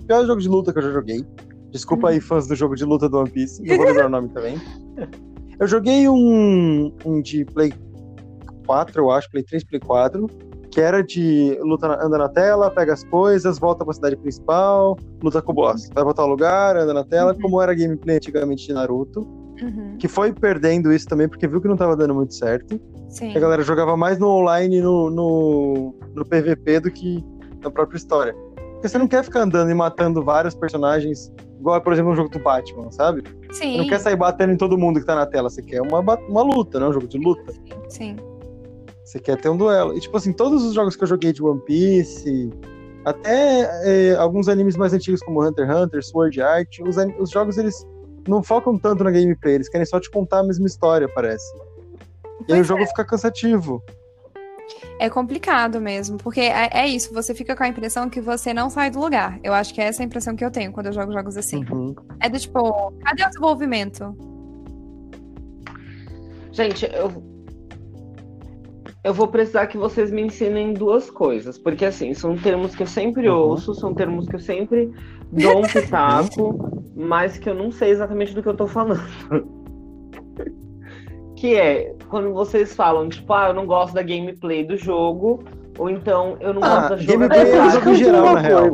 O 0.00 0.02
pior 0.08 0.26
jogo 0.26 0.40
de 0.40 0.48
luta 0.48 0.72
que 0.72 0.78
eu 0.78 0.82
já 0.82 0.90
joguei. 0.92 1.24
Desculpa 1.70 2.08
aí, 2.08 2.18
fãs 2.20 2.48
do 2.48 2.54
jogo 2.56 2.74
de 2.74 2.84
luta 2.84 3.08
do 3.08 3.18
One 3.18 3.30
Piece, 3.30 3.62
não 3.62 3.76
vou 3.76 3.86
lembrar 3.86 4.06
o 4.06 4.08
nome 4.08 4.28
também. 4.30 4.56
Eu 5.60 5.66
joguei 5.66 6.08
um, 6.08 6.92
um 7.04 7.20
de 7.20 7.44
Play 7.44 7.72
4, 8.64 9.02
eu 9.02 9.10
acho, 9.10 9.28
Play 9.28 9.42
3, 9.42 9.64
Play 9.64 9.80
4, 9.80 10.26
que 10.78 10.82
era 10.82 11.02
de 11.02 11.58
luta, 11.60 11.88
na- 11.88 12.04
anda 12.06 12.16
na 12.16 12.28
tela, 12.28 12.70
pega 12.70 12.92
as 12.92 13.02
coisas, 13.02 13.58
volta 13.58 13.84
pra 13.84 13.92
cidade 13.92 14.14
principal, 14.16 14.96
luta 15.20 15.42
com 15.42 15.50
o 15.50 15.54
boss. 15.56 15.90
Vai 15.92 16.04
voltar 16.04 16.22
ao 16.22 16.28
lugar, 16.28 16.76
anda 16.76 16.94
na 16.94 17.02
tela, 17.02 17.32
Uhum. 17.32 17.40
como 17.40 17.60
era 17.60 17.72
a 17.72 17.74
gameplay 17.74 18.14
antigamente 18.18 18.64
de 18.68 18.72
Naruto, 18.72 19.26
Uhum, 19.60 19.96
que 19.98 20.06
foi 20.06 20.32
perdendo 20.32 20.92
isso 20.92 21.08
também, 21.08 21.28
porque 21.28 21.48
viu 21.48 21.60
que 21.60 21.66
não 21.66 21.76
tava 21.76 21.96
dando 21.96 22.14
muito 22.14 22.32
certo. 22.32 22.80
Sim. 23.08 23.36
A 23.36 23.40
galera 23.40 23.60
jogava 23.62 23.96
mais 23.96 24.20
no 24.20 24.28
online 24.28 24.80
no, 24.80 25.10
no, 25.10 25.94
no 26.14 26.24
PVP 26.24 26.78
do 26.78 26.92
que 26.92 27.24
na 27.60 27.72
própria 27.72 27.96
história. 27.96 28.32
Porque 28.74 28.86
você 28.88 28.98
não 28.98 29.08
quer 29.08 29.24
ficar 29.24 29.40
andando 29.40 29.72
e 29.72 29.74
matando 29.74 30.22
vários 30.24 30.54
personagens, 30.54 31.32
igual, 31.58 31.80
por 31.80 31.92
exemplo, 31.92 32.10
no 32.12 32.16
jogo 32.16 32.28
do 32.28 32.38
Batman, 32.38 32.88
sabe? 32.92 33.24
Você 33.50 33.64
Sim. 33.64 33.78
não 33.78 33.86
quer 33.88 33.98
sair 33.98 34.14
batendo 34.14 34.52
em 34.52 34.56
todo 34.56 34.78
mundo 34.78 35.00
que 35.00 35.06
tá 35.06 35.16
na 35.16 35.26
tela, 35.26 35.50
você 35.50 35.60
quer 35.60 35.82
uma, 35.82 35.98
uma 35.98 36.42
luta, 36.42 36.78
né? 36.78 36.86
Um 36.86 36.92
jogo 36.92 37.08
de 37.08 37.18
luta. 37.18 37.52
Sim. 37.88 38.14
Você 39.08 39.18
quer 39.18 39.40
ter 39.40 39.48
um 39.48 39.56
duelo. 39.56 39.96
E, 39.96 40.00
tipo 40.00 40.14
assim, 40.18 40.34
todos 40.34 40.62
os 40.62 40.74
jogos 40.74 40.94
que 40.94 41.02
eu 41.02 41.08
joguei 41.08 41.32
de 41.32 41.42
One 41.42 41.62
Piece, 41.62 42.50
até 43.06 43.62
é, 43.82 44.14
alguns 44.16 44.48
animes 44.48 44.76
mais 44.76 44.92
antigos 44.92 45.22
como 45.22 45.42
Hunter 45.42 45.66
x 45.66 45.74
Hunter, 45.74 46.04
Sword 46.04 46.42
Art, 46.42 46.78
os, 46.86 46.96
os 47.18 47.30
jogos 47.30 47.56
eles 47.56 47.86
não 48.28 48.42
focam 48.42 48.76
tanto 48.76 49.02
na 49.02 49.10
gameplay, 49.10 49.54
eles 49.54 49.70
querem 49.70 49.86
só 49.86 49.98
te 49.98 50.10
contar 50.10 50.40
a 50.40 50.42
mesma 50.42 50.66
história, 50.66 51.08
parece. 51.08 51.50
E 52.46 52.52
aí 52.52 52.60
o 52.60 52.64
Pois 52.64 52.66
jogo 52.66 52.84
fica 52.84 53.02
cansativo. 53.02 53.82
É 54.98 55.08
complicado 55.08 55.80
mesmo, 55.80 56.18
porque 56.18 56.42
é, 56.42 56.68
é 56.70 56.86
isso, 56.86 57.10
você 57.14 57.34
fica 57.34 57.56
com 57.56 57.62
a 57.62 57.68
impressão 57.68 58.10
que 58.10 58.20
você 58.20 58.52
não 58.52 58.68
sai 58.68 58.90
do 58.90 59.00
lugar. 59.00 59.40
Eu 59.42 59.54
acho 59.54 59.72
que 59.72 59.80
é 59.80 59.84
essa 59.84 60.02
a 60.02 60.04
impressão 60.04 60.36
que 60.36 60.44
eu 60.44 60.50
tenho 60.50 60.70
quando 60.70 60.88
eu 60.88 60.92
jogo 60.92 61.12
jogos 61.12 61.34
assim. 61.38 61.64
Uhum. 61.72 61.94
É 62.20 62.28
do 62.28 62.38
tipo, 62.38 62.92
cadê 63.02 63.24
o 63.24 63.28
desenvolvimento? 63.28 64.14
Gente, 66.52 66.84
eu. 66.92 67.22
Eu 69.08 69.14
vou 69.14 69.26
precisar 69.26 69.66
que 69.68 69.78
vocês 69.78 70.10
me 70.10 70.20
ensinem 70.20 70.74
duas 70.74 71.10
coisas, 71.10 71.56
porque 71.56 71.86
assim, 71.86 72.12
são 72.12 72.36
termos 72.36 72.74
que 72.76 72.82
eu 72.82 72.86
sempre 72.86 73.26
Uhum. 73.26 73.36
ouço, 73.38 73.72
são 73.74 73.94
termos 73.94 74.28
que 74.28 74.36
eu 74.36 74.38
sempre 74.38 74.92
dou 75.32 75.60
um 75.60 75.62
pitaco, 75.72 76.54
mas 76.94 77.38
que 77.38 77.48
eu 77.48 77.54
não 77.54 77.70
sei 77.70 77.88
exatamente 77.88 78.34
do 78.34 78.42
que 78.42 78.48
eu 78.50 78.54
tô 78.54 78.66
falando. 78.66 79.00
Que 81.36 81.54
é 81.54 81.94
quando 82.10 82.34
vocês 82.34 82.74
falam, 82.76 83.08
tipo, 83.08 83.32
ah, 83.32 83.48
eu 83.48 83.54
não 83.54 83.64
gosto 83.64 83.94
da 83.94 84.02
gameplay 84.02 84.62
do 84.62 84.76
jogo, 84.76 85.42
ou 85.78 85.88
então 85.88 86.36
eu 86.40 86.52
não 86.52 86.62
Ah, 86.62 86.80
gosto 86.80 86.88
da 86.90 86.96
gameplay 86.96 87.40
é 87.40 87.44
jogabilidade. 87.46 87.72
jogo 87.72 87.90
em 87.90 87.94
geral, 87.94 88.24
na 88.34 88.40
real. 88.40 88.70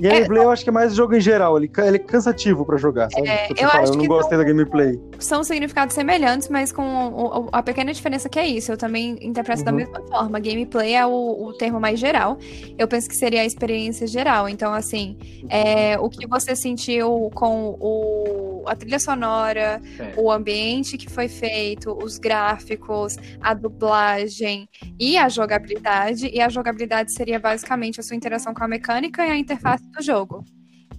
Gameplay 0.00 0.42
eu 0.44 0.50
acho 0.50 0.62
que 0.64 0.70
é 0.70 0.72
mais 0.72 0.94
jogo 0.94 1.14
em 1.14 1.20
geral. 1.20 1.56
Ele, 1.56 1.70
ele 1.78 1.96
é 1.96 2.00
cansativo 2.00 2.64
pra 2.64 2.76
jogar, 2.76 3.10
sabe? 3.10 3.28
É, 3.28 3.46
você 3.48 3.52
eu 3.64 3.68
fala, 3.68 3.82
acho 3.82 3.92
eu 3.92 3.96
não 3.98 4.06
gostei 4.06 4.38
da 4.38 4.44
gameplay. 4.44 4.98
São 5.18 5.42
significados 5.44 5.94
semelhantes, 5.94 6.48
mas 6.48 6.70
com 6.72 6.82
o- 6.82 7.44
o- 7.46 7.48
a 7.52 7.62
pequena 7.62 7.92
diferença 7.92 8.28
que 8.28 8.38
é 8.38 8.46
isso. 8.46 8.70
Eu 8.72 8.76
também 8.76 9.18
interpreto 9.20 9.64
da 9.64 9.70
Uhum. 9.70 9.76
mesma 9.78 10.00
forma. 10.08 10.38
Gameplay 10.38 10.94
é 10.94 11.04
o, 11.06 11.10
o 11.10 11.52
termo 11.54 11.80
mais 11.80 11.98
geral. 11.98 12.38
Eu 12.78 12.86
penso 12.86 13.08
que 13.08 13.16
seria 13.16 13.42
a 13.42 13.44
experiência 13.44 14.06
geral. 14.06 14.48
Então, 14.48 14.72
assim, 14.72 15.16
é, 15.48 15.98
o 15.98 16.08
que 16.08 16.26
você 16.26 16.54
sentiu 16.54 17.30
com 17.34 17.76
o, 17.80 18.62
a 18.66 18.76
trilha 18.76 18.98
sonora, 18.98 19.80
É. 19.98 20.12
o 20.16 20.30
ambiente 20.30 20.96
que 20.96 21.10
foi 21.10 21.28
feito, 21.28 21.96
os 22.02 22.18
gráficos, 22.18 23.16
a 23.40 23.54
dublagem 23.54 24.68
e 24.98 25.16
a 25.16 25.28
jogabilidade. 25.28 26.28
E 26.32 26.40
a 26.40 26.48
jogabilidade 26.48 27.12
seria 27.12 27.38
basicamente 27.38 28.00
a 28.00 28.02
sua 28.02 28.16
interação 28.16 28.54
com 28.54 28.62
a 28.64 28.68
mecânica 28.68 29.26
e 29.26 29.30
a 29.30 29.36
interface 29.36 29.87
do 29.96 30.02
jogo. 30.02 30.44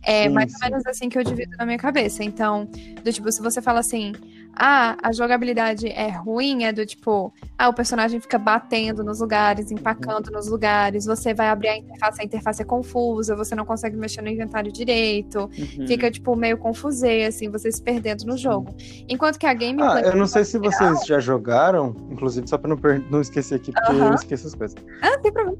É 0.01 0.23
Sim, 0.29 0.33
mais 0.33 0.49
sim. 0.51 0.57
ou 0.63 0.69
menos 0.69 0.85
assim 0.87 1.09
que 1.09 1.17
eu 1.19 1.23
divido 1.25 1.57
na 1.57 1.65
minha 1.65 1.77
cabeça. 1.77 2.23
Então, 2.23 2.65
do 3.03 3.11
tipo, 3.11 3.29
se 3.33 3.41
você 3.41 3.61
fala 3.61 3.81
assim, 3.81 4.13
ah, 4.55 4.95
a 5.03 5.11
jogabilidade 5.11 5.87
é 5.89 6.07
ruim, 6.09 6.63
é 6.63 6.71
do 6.71 6.85
tipo, 6.85 7.33
ah, 7.57 7.67
o 7.67 7.73
personagem 7.73 8.17
fica 8.21 8.37
batendo 8.39 9.03
nos 9.03 9.19
lugares, 9.19 9.71
empacando 9.71 10.31
nos 10.31 10.47
lugares, 10.47 11.05
você 11.05 11.33
vai 11.33 11.49
abrir 11.49 11.67
a 11.67 11.77
interface, 11.77 12.21
a 12.21 12.23
interface 12.23 12.61
é 12.61 12.65
confusa, 12.65 13.35
você 13.35 13.53
não 13.55 13.65
consegue 13.65 13.97
mexer 13.97 14.21
no 14.21 14.29
inventário 14.29 14.71
direito, 14.71 15.49
Uhum. 15.57 15.85
fica, 15.85 16.09
tipo, 16.09 16.33
meio 16.33 16.57
confusê, 16.57 17.25
assim, 17.27 17.49
você 17.49 17.69
se 17.69 17.81
perdendo 17.83 18.23
no 18.25 18.37
jogo. 18.37 18.73
Enquanto 19.09 19.37
que 19.37 19.45
a 19.45 19.49
Ah, 19.49 19.53
gameplay. 19.53 20.05
eu 20.05 20.15
não 20.15 20.27
sei 20.27 20.45
se 20.45 20.57
vocês 20.57 21.05
já 21.05 21.19
jogaram, 21.19 21.93
inclusive 22.09 22.47
só 22.47 22.57
pra 22.57 22.69
não, 22.69 22.77
per- 22.77 23.03
não 23.11 23.19
esquecer 23.19 23.55
aqui, 23.55 23.73
porque 23.73 23.91
Aham. 23.91 24.07
eu 24.07 24.13
esqueço 24.15 24.47
as 24.47 24.55
coisas. 24.55 24.77
Ah, 25.01 25.17
tem 25.19 25.31
problema. 25.33 25.57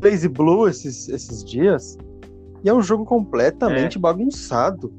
Blaze 0.00 0.28
Blue 0.28 0.66
esses, 0.68 1.08
esses 1.08 1.44
dias, 1.44 1.96
e 2.64 2.68
é 2.68 2.74
um 2.74 2.82
jogo 2.82 3.04
completamente 3.04 3.98
bagunçado. 3.98 4.92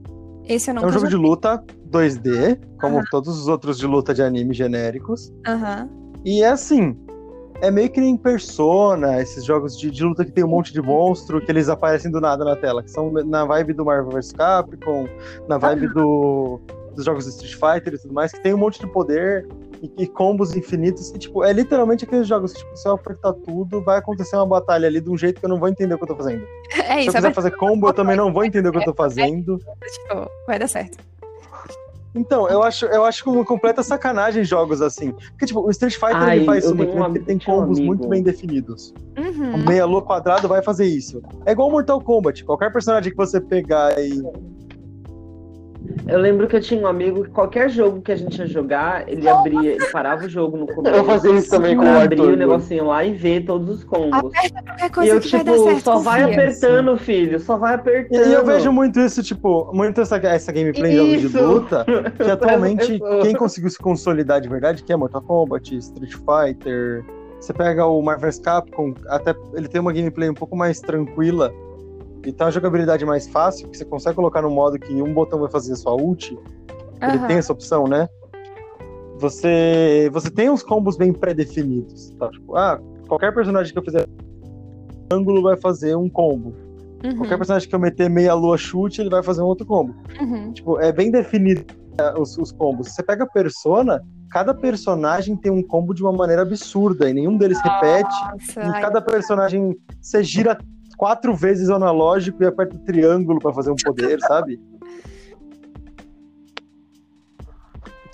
Esse 0.45 0.71
eu 0.71 0.75
não 0.75 0.83
É 0.83 0.85
um 0.87 0.91
jogo 0.91 1.07
de 1.07 1.15
luta 1.15 1.63
2D, 1.89 2.59
como 2.79 3.01
todos 3.09 3.39
os 3.39 3.47
outros 3.47 3.77
de 3.77 3.85
luta 3.85 4.13
de 4.13 4.21
anime 4.21 4.53
genéricos. 4.53 5.31
Aham. 5.47 5.89
E 6.25 6.43
é 6.43 6.49
assim, 6.49 6.95
é 7.61 7.69
meio 7.69 7.89
que 7.89 8.01
nem 8.01 8.17
Persona, 8.17 9.21
esses 9.21 9.45
jogos 9.45 9.77
de, 9.77 9.91
de 9.91 10.03
luta 10.03 10.25
que 10.25 10.31
tem 10.31 10.43
um 10.43 10.47
monte 10.47 10.73
de 10.73 10.81
monstro 10.81 11.39
que 11.39 11.51
eles 11.51 11.69
aparecem 11.69 12.11
do 12.11 12.19
nada 12.19 12.43
na 12.43 12.55
tela, 12.55 12.81
que 12.81 12.89
são 12.89 13.11
na 13.11 13.45
vibe 13.45 13.73
do 13.73 13.85
Marvel 13.85 14.11
vs 14.11 14.31
Capcom, 14.31 15.07
na 15.47 15.57
vibe 15.57 15.87
do, 15.87 16.59
dos 16.95 17.05
jogos 17.05 17.25
do 17.25 17.29
Street 17.29 17.53
Fighter 17.53 17.93
e 17.93 17.97
tudo 17.99 18.13
mais, 18.13 18.31
que 18.31 18.41
tem 18.41 18.53
um 18.53 18.57
monte 18.57 18.79
de 18.79 18.87
poder 18.87 19.47
e, 19.81 20.03
e 20.03 20.07
combos 20.07 20.55
infinitos. 20.55 21.11
E, 21.11 21.19
tipo, 21.19 21.43
é 21.43 21.51
literalmente 21.51 22.05
aqueles 22.05 22.27
jogos 22.27 22.53
que, 22.53 22.59
tipo, 22.59 22.75
se 22.75 22.87
eu 22.87 22.93
apertar 22.93 23.33
tudo, 23.33 23.83
vai 23.83 23.97
acontecer 23.97 24.35
uma 24.35 24.45
batalha 24.45 24.87
ali 24.87 25.01
de 25.01 25.09
um 25.09 25.17
jeito 25.17 25.39
que 25.39 25.45
eu 25.45 25.49
não 25.49 25.59
vou 25.59 25.67
entender 25.67 25.93
o 25.93 25.97
que 25.97 26.03
eu 26.03 26.07
tô 26.07 26.15
fazendo. 26.15 26.45
É 26.71 26.83
Se 26.83 26.91
eu 26.91 26.99
isso, 26.99 27.09
é 27.09 27.13
quiser 27.13 27.33
fazer 27.33 27.51
combo, 27.51 27.87
eu 27.87 27.93
também 27.93 28.15
não 28.15 28.31
vou 28.31 28.43
entender 28.43 28.69
o 28.69 28.71
que 28.71 28.77
eu 28.77 28.85
tô 28.85 28.93
fazendo. 28.93 29.57
tipo, 29.57 30.31
vai 30.47 30.59
dar 30.59 30.67
certo. 30.67 30.97
Então, 32.13 32.49
eu 32.49 32.61
acho, 32.61 32.85
eu 32.87 33.05
acho 33.05 33.29
uma 33.29 33.45
completa 33.45 33.81
sacanagem 33.81 34.43
jogos 34.43 34.81
assim. 34.81 35.11
Porque, 35.11 35.45
tipo, 35.45 35.61
o 35.61 35.69
Street 35.69 35.93
Fighter 35.93 36.17
Ai, 36.17 36.37
ele 36.37 36.45
faz 36.45 36.65
isso 36.65 36.75
muito 36.75 36.91
bem, 36.91 37.01
porque 37.01 37.17
ele 37.19 37.25
tem 37.25 37.39
combos 37.39 37.77
amigo. 37.77 37.85
muito 37.85 38.07
bem 38.07 38.21
definidos. 38.21 38.93
Uhum. 39.17 39.55
O 39.55 39.57
meia 39.65 39.85
lua 39.85 40.01
quadrado 40.01 40.47
vai 40.47 40.61
fazer 40.61 40.85
isso. 40.85 41.21
É 41.45 41.53
igual 41.53 41.71
Mortal 41.71 42.01
Kombat. 42.01 42.43
Qualquer 42.43 42.71
personagem 42.71 43.11
que 43.11 43.17
você 43.17 43.39
pegar 43.39 43.97
e. 43.97 44.21
Eu 46.07 46.19
lembro 46.19 46.47
que 46.47 46.55
eu 46.55 46.61
tinha 46.61 46.81
um 46.81 46.87
amigo 46.87 47.23
que 47.23 47.29
qualquer 47.29 47.69
jogo 47.69 48.01
que 48.01 48.11
a 48.11 48.15
gente 48.15 48.37
ia 48.37 48.45
jogar, 48.47 49.07
ele 49.07 49.27
abria, 49.27 49.71
ele 49.71 49.85
parava 49.91 50.25
o 50.25 50.29
jogo 50.29 50.57
no 50.57 50.67
começo. 50.67 50.95
Eu 50.95 51.03
fazia 51.05 51.31
isso 51.31 51.49
também 51.49 51.75
com 51.75 51.83
o 51.83 51.87
Arthur. 51.87 52.33
o 52.33 52.35
negocinho 52.35 52.85
lá 52.85 53.03
e 53.03 53.13
ver 53.13 53.45
todos 53.45 53.69
os 53.69 53.83
combos. 53.83 54.19
Qualquer 54.19 54.51
E 54.85 54.89
coisa 54.89 55.13
eu, 55.15 55.19
que 55.19 55.29
vai 55.31 55.43
dar 55.43 55.51
tipo, 55.53 55.63
certo. 55.65 55.83
só 55.83 55.97
vai 55.99 56.21
confia. 56.23 56.35
apertando, 56.43 56.97
filho, 56.97 57.39
só 57.39 57.57
vai 57.57 57.71
E 57.73 57.75
apertando. 57.75 58.21
eu 58.31 58.45
vejo 58.45 58.71
muito 58.71 58.99
isso, 58.99 59.23
tipo, 59.23 59.69
muito 59.73 60.01
essa, 60.01 60.17
essa 60.17 60.51
gameplay 60.51 60.91
em 60.93 60.95
jogos 60.95 61.19
de 61.21 61.25
Isso. 61.27 61.41
luta, 61.45 61.85
que 62.17 62.23
atualmente 62.31 62.99
quem 63.21 63.35
conseguiu 63.35 63.69
se 63.69 63.77
consolidar 63.77 64.41
de 64.41 64.49
verdade, 64.49 64.83
que 64.83 64.91
é 64.91 64.95
Mortal 64.95 65.21
Kombat, 65.21 65.75
Street 65.77 66.13
Fighter. 66.13 67.03
Você 67.39 67.53
pega 67.53 67.85
o 67.85 68.01
Marvel 68.01 68.29
vs 68.29 68.39
Capcom, 68.39 68.93
até 69.07 69.33
ele 69.55 69.67
tem 69.67 69.81
uma 69.81 69.91
gameplay 69.91 70.29
um 70.29 70.33
pouco 70.33 70.55
mais 70.55 70.79
tranquila 70.79 71.51
e 72.25 72.31
tem 72.31 72.45
uma 72.45 72.51
jogabilidade 72.51 73.05
mais 73.05 73.27
fácil, 73.27 73.67
que 73.69 73.77
você 73.77 73.85
consegue 73.85 74.15
colocar 74.15 74.41
no 74.41 74.49
modo 74.49 74.77
que 74.77 75.01
um 75.01 75.13
botão 75.13 75.39
vai 75.39 75.49
fazer 75.49 75.73
a 75.73 75.75
sua 75.75 75.95
ult. 75.95 76.37
Ele 77.01 77.17
Aham. 77.17 77.27
tem 77.27 77.37
essa 77.37 77.51
opção, 77.51 77.85
né? 77.85 78.07
Você, 79.17 80.09
você 80.11 80.29
tem 80.29 80.49
uns 80.49 80.63
combos 80.63 80.97
bem 80.97 81.13
pré-definidos. 81.13 82.11
Tá? 82.19 82.29
Tipo, 82.29 82.55
ah, 82.55 82.79
qualquer 83.07 83.33
personagem 83.33 83.73
que 83.73 83.79
eu 83.79 83.83
fizer 83.83 84.07
ângulo 85.11 85.41
vai 85.41 85.57
fazer 85.57 85.95
um 85.95 86.09
combo. 86.09 86.53
Uhum. 87.03 87.17
Qualquer 87.17 87.37
personagem 87.37 87.67
que 87.67 87.73
eu 87.75 87.79
meter 87.79 88.09
meia 88.09 88.33
lua 88.33 88.57
chute, 88.57 89.01
ele 89.01 89.09
vai 89.09 89.23
fazer 89.23 89.41
um 89.41 89.45
outro 89.45 89.65
combo. 89.65 89.95
Uhum. 90.19 90.53
Tipo, 90.53 90.79
é 90.79 90.91
bem 90.91 91.11
definido 91.11 91.65
é, 91.97 92.19
os, 92.19 92.37
os 92.37 92.51
combos. 92.51 92.89
Você 92.89 93.03
pega 93.03 93.23
a 93.23 93.27
persona, 93.27 94.01
cada 94.29 94.53
personagem 94.53 95.35
tem 95.35 95.51
um 95.51 95.63
combo 95.63 95.93
de 95.93 96.03
uma 96.03 96.11
maneira 96.11 96.43
absurda 96.43 97.09
e 97.09 97.13
nenhum 97.13 97.37
deles 97.37 97.59
repete. 97.61 98.15
Nossa, 98.31 98.59
E 98.59 98.63
ai, 98.63 98.81
cada 98.81 99.01
personagem 99.01 99.75
você 99.99 100.23
gira 100.23 100.57
quatro 101.01 101.33
vezes 101.35 101.67
o 101.67 101.73
analógico 101.73 102.43
e 102.43 102.45
aperta 102.45 102.75
o 102.75 102.79
triângulo 102.79 103.39
pra 103.39 103.51
fazer 103.51 103.71
um 103.71 103.75
poder, 103.75 104.19
sabe? 104.21 104.61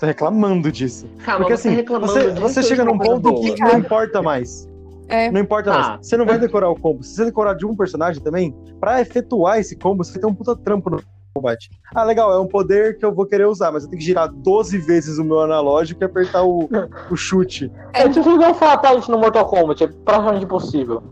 Tô 0.00 0.06
reclamando 0.06 0.72
disso. 0.72 1.06
Calma, 1.22 1.40
Porque 1.44 1.56
você 1.58 1.68
assim, 1.68 1.76
reclamando 1.76 2.10
você, 2.10 2.30
disso, 2.30 2.40
você 2.40 2.62
chega 2.62 2.84
num 2.86 2.96
ponto 2.96 3.30
boa. 3.30 3.54
que 3.54 3.60
não 3.60 3.78
importa 3.78 4.22
mais. 4.22 4.66
É. 5.06 5.30
Não 5.30 5.38
importa 5.42 5.70
Tá. 5.70 5.78
mais. 5.90 6.06
Você 6.06 6.16
não 6.16 6.24
vai 6.24 6.38
decorar 6.38 6.70
o 6.70 6.80
combo. 6.80 7.02
Se 7.02 7.14
você 7.16 7.26
decorar 7.26 7.52
de 7.52 7.66
um 7.66 7.76
personagem 7.76 8.22
também, 8.22 8.56
pra 8.80 9.02
efetuar 9.02 9.58
esse 9.58 9.76
combo, 9.76 10.02
você 10.02 10.18
tem 10.18 10.30
um 10.30 10.34
puta 10.34 10.56
trampo 10.56 10.88
no 10.88 11.02
combate. 11.34 11.68
Ah, 11.94 12.04
legal, 12.04 12.32
é 12.32 12.40
um 12.40 12.46
poder 12.46 12.96
que 12.96 13.04
eu 13.04 13.14
vou 13.14 13.26
querer 13.26 13.46
usar, 13.46 13.70
mas 13.70 13.82
eu 13.84 13.90
tenho 13.90 13.98
que 14.00 14.06
girar 14.06 14.32
12 14.32 14.78
vezes 14.78 15.18
o 15.18 15.24
meu 15.24 15.40
analógico 15.40 16.02
e 16.02 16.06
apertar 16.06 16.42
o, 16.42 16.70
o 17.10 17.16
chute. 17.16 17.70
É 17.92 18.08
tipo 18.08 18.24
jogar 18.24 18.54
Fatality 18.54 19.10
no 19.10 19.18
Mortal 19.18 19.44
Kombat, 19.46 19.84
é 19.84 19.88
praticamente 19.88 20.44
impossível. 20.46 21.02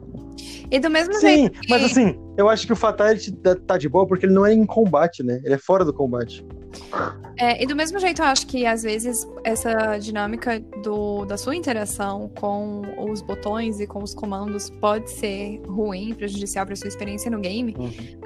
E 0.71 0.79
do 0.79 0.91
mesmo 0.91 1.15
Sim, 1.15 1.21
jeito 1.21 1.61
que... 1.61 1.69
mas 1.71 1.85
assim, 1.85 2.19
eu 2.37 2.49
acho 2.49 2.67
que 2.67 2.73
o 2.73 2.77
Fatality 2.77 3.33
tá- 3.67 3.79
de 3.79 3.89
boa 3.89 4.07
porque 4.07 4.27
ele 4.27 4.35
não 4.35 4.45
é 4.45 4.53
em 4.53 4.67
combate, 4.67 5.23
né? 5.23 5.41
Ele 5.45 5.55
é 5.55 5.59
fora 5.59 5.85
do 5.85 5.93
combate. 5.93 6.45
É, 7.39 7.63
e 7.63 7.67
do 7.67 7.77
mesmo 7.77 7.99
jeito, 7.99 8.23
eu 8.23 8.27
acho 8.27 8.47
que 8.47 8.67
às 8.67 8.83
vezes 8.83 9.27
essa 9.45 9.99
dinâmica 9.99 10.59
do, 10.83 11.25
da 11.27 11.37
sua 11.37 11.55
interação 11.55 12.31
com 12.39 12.83
os 13.11 13.21
botões 13.21 13.79
e 13.81 13.87
com 13.87 14.03
os 14.03 14.15
comandos 14.15 14.71
pode 14.71 15.11
ser 15.11 15.61
ruim, 15.67 16.15
prejudicial 16.15 16.65
para 16.67 16.75
sua 16.77 16.89
experiência 16.89 17.31
no 17.31 17.39
game. 17.39 17.75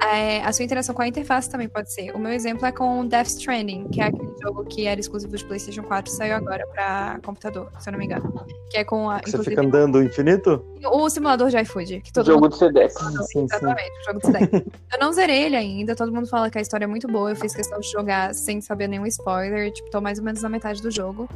É, 0.01 0.41
a 0.41 0.51
sua 0.53 0.63
interação 0.63 0.95
com 0.95 1.01
a 1.01 1.07
interface 1.07 1.49
também 1.49 1.67
pode 1.67 1.93
ser. 1.93 2.11
O 2.15 2.19
meu 2.19 2.31
exemplo 2.31 2.65
é 2.65 2.71
com 2.71 3.05
Death 3.05 3.27
Stranding, 3.27 3.89
que 3.89 4.01
é 4.01 4.05
aquele 4.05 4.31
jogo 4.41 4.63
que 4.65 4.85
era 4.85 4.99
exclusivo 4.99 5.35
de 5.35 5.45
PlayStation 5.45 5.83
4 5.83 6.11
e 6.11 6.15
saiu 6.15 6.35
agora 6.35 6.65
para 6.67 7.19
computador, 7.23 7.69
se 7.79 7.89
eu 7.89 7.91
não 7.91 7.99
me 7.99 8.05
engano. 8.05 8.33
Que 8.69 8.77
é 8.77 8.83
com 8.83 9.09
a, 9.09 9.19
Você 9.25 9.43
fica 9.43 9.61
andando 9.61 10.01
infinito? 10.01 10.65
o 10.85 11.09
simulador 11.09 11.49
de 11.49 11.59
iFood, 11.59 12.01
que 12.01 12.11
todo 12.11 12.30
jogo 12.33 12.47
de 12.49 12.57
Sedex. 12.57 12.93
Sim. 13.31 13.43
Exatamente, 13.43 13.91
o 14.01 14.05
jogo 14.05 14.19
de 14.19 14.25
Sedex. 14.27 14.65
eu 14.93 14.99
não 14.99 15.11
zerei 15.11 15.43
ele 15.43 15.55
ainda, 15.55 15.95
todo 15.95 16.11
mundo 16.11 16.27
fala 16.27 16.49
que 16.49 16.57
a 16.57 16.61
história 16.61 16.85
é 16.85 16.87
muito 16.87 17.07
boa. 17.07 17.31
Eu 17.31 17.35
fiz 17.35 17.53
questão 17.53 17.79
de 17.79 17.91
jogar 17.91 18.33
sem 18.33 18.61
saber 18.61 18.87
nenhum 18.87 19.05
spoiler, 19.05 19.71
tipo, 19.71 19.89
tô 19.89 20.01
mais 20.01 20.19
ou 20.19 20.25
menos 20.25 20.41
na 20.41 20.49
metade 20.49 20.81
do 20.81 20.91
jogo. 20.91 21.27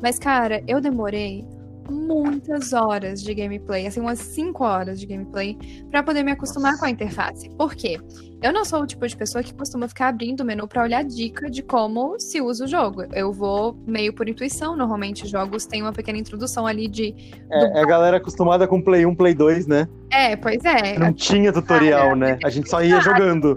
Mas, 0.00 0.18
cara, 0.18 0.62
eu 0.66 0.80
demorei 0.80 1.44
muitas 1.90 2.72
horas 2.72 3.22
de 3.22 3.34
gameplay, 3.34 3.86
assim, 3.86 4.00
umas 4.00 4.18
5 4.18 4.64
horas 4.64 5.00
de 5.00 5.06
gameplay, 5.06 5.58
pra 5.90 6.02
poder 6.02 6.22
me 6.22 6.32
acostumar 6.32 6.78
com 6.78 6.84
a 6.84 6.90
interface. 6.90 7.48
Por 7.50 7.74
quê? 7.74 7.98
Eu 8.42 8.52
não 8.52 8.64
sou 8.64 8.82
o 8.82 8.86
tipo 8.86 9.06
de 9.06 9.16
pessoa 9.16 9.42
que 9.42 9.54
costuma 9.54 9.86
ficar 9.86 10.08
abrindo 10.08 10.40
o 10.40 10.44
menu 10.44 10.66
pra 10.66 10.82
olhar 10.82 11.04
dica 11.04 11.48
de 11.48 11.62
como 11.62 12.18
se 12.18 12.40
usa 12.40 12.64
o 12.64 12.66
jogo. 12.66 13.04
Eu 13.12 13.32
vou 13.32 13.76
meio 13.86 14.12
por 14.12 14.28
intuição, 14.28 14.76
normalmente 14.76 15.28
jogos 15.28 15.64
têm 15.64 15.80
uma 15.80 15.92
pequena 15.92 16.18
introdução 16.18 16.66
ali 16.66 16.88
de. 16.88 17.14
É, 17.48 17.78
é 17.78 17.82
a 17.82 17.86
galera 17.86 18.16
acostumada 18.16 18.66
com 18.66 18.82
Play 18.82 19.06
1, 19.06 19.14
Play 19.14 19.34
2, 19.34 19.68
né? 19.68 19.88
É, 20.10 20.34
pois 20.34 20.64
é. 20.64 20.98
Não 20.98 21.12
tinha 21.12 21.52
tutorial, 21.52 22.16
né? 22.16 22.36
A 22.42 22.50
gente 22.50 22.68
só 22.68 22.82
ia 22.82 23.00
jogando. 23.00 23.56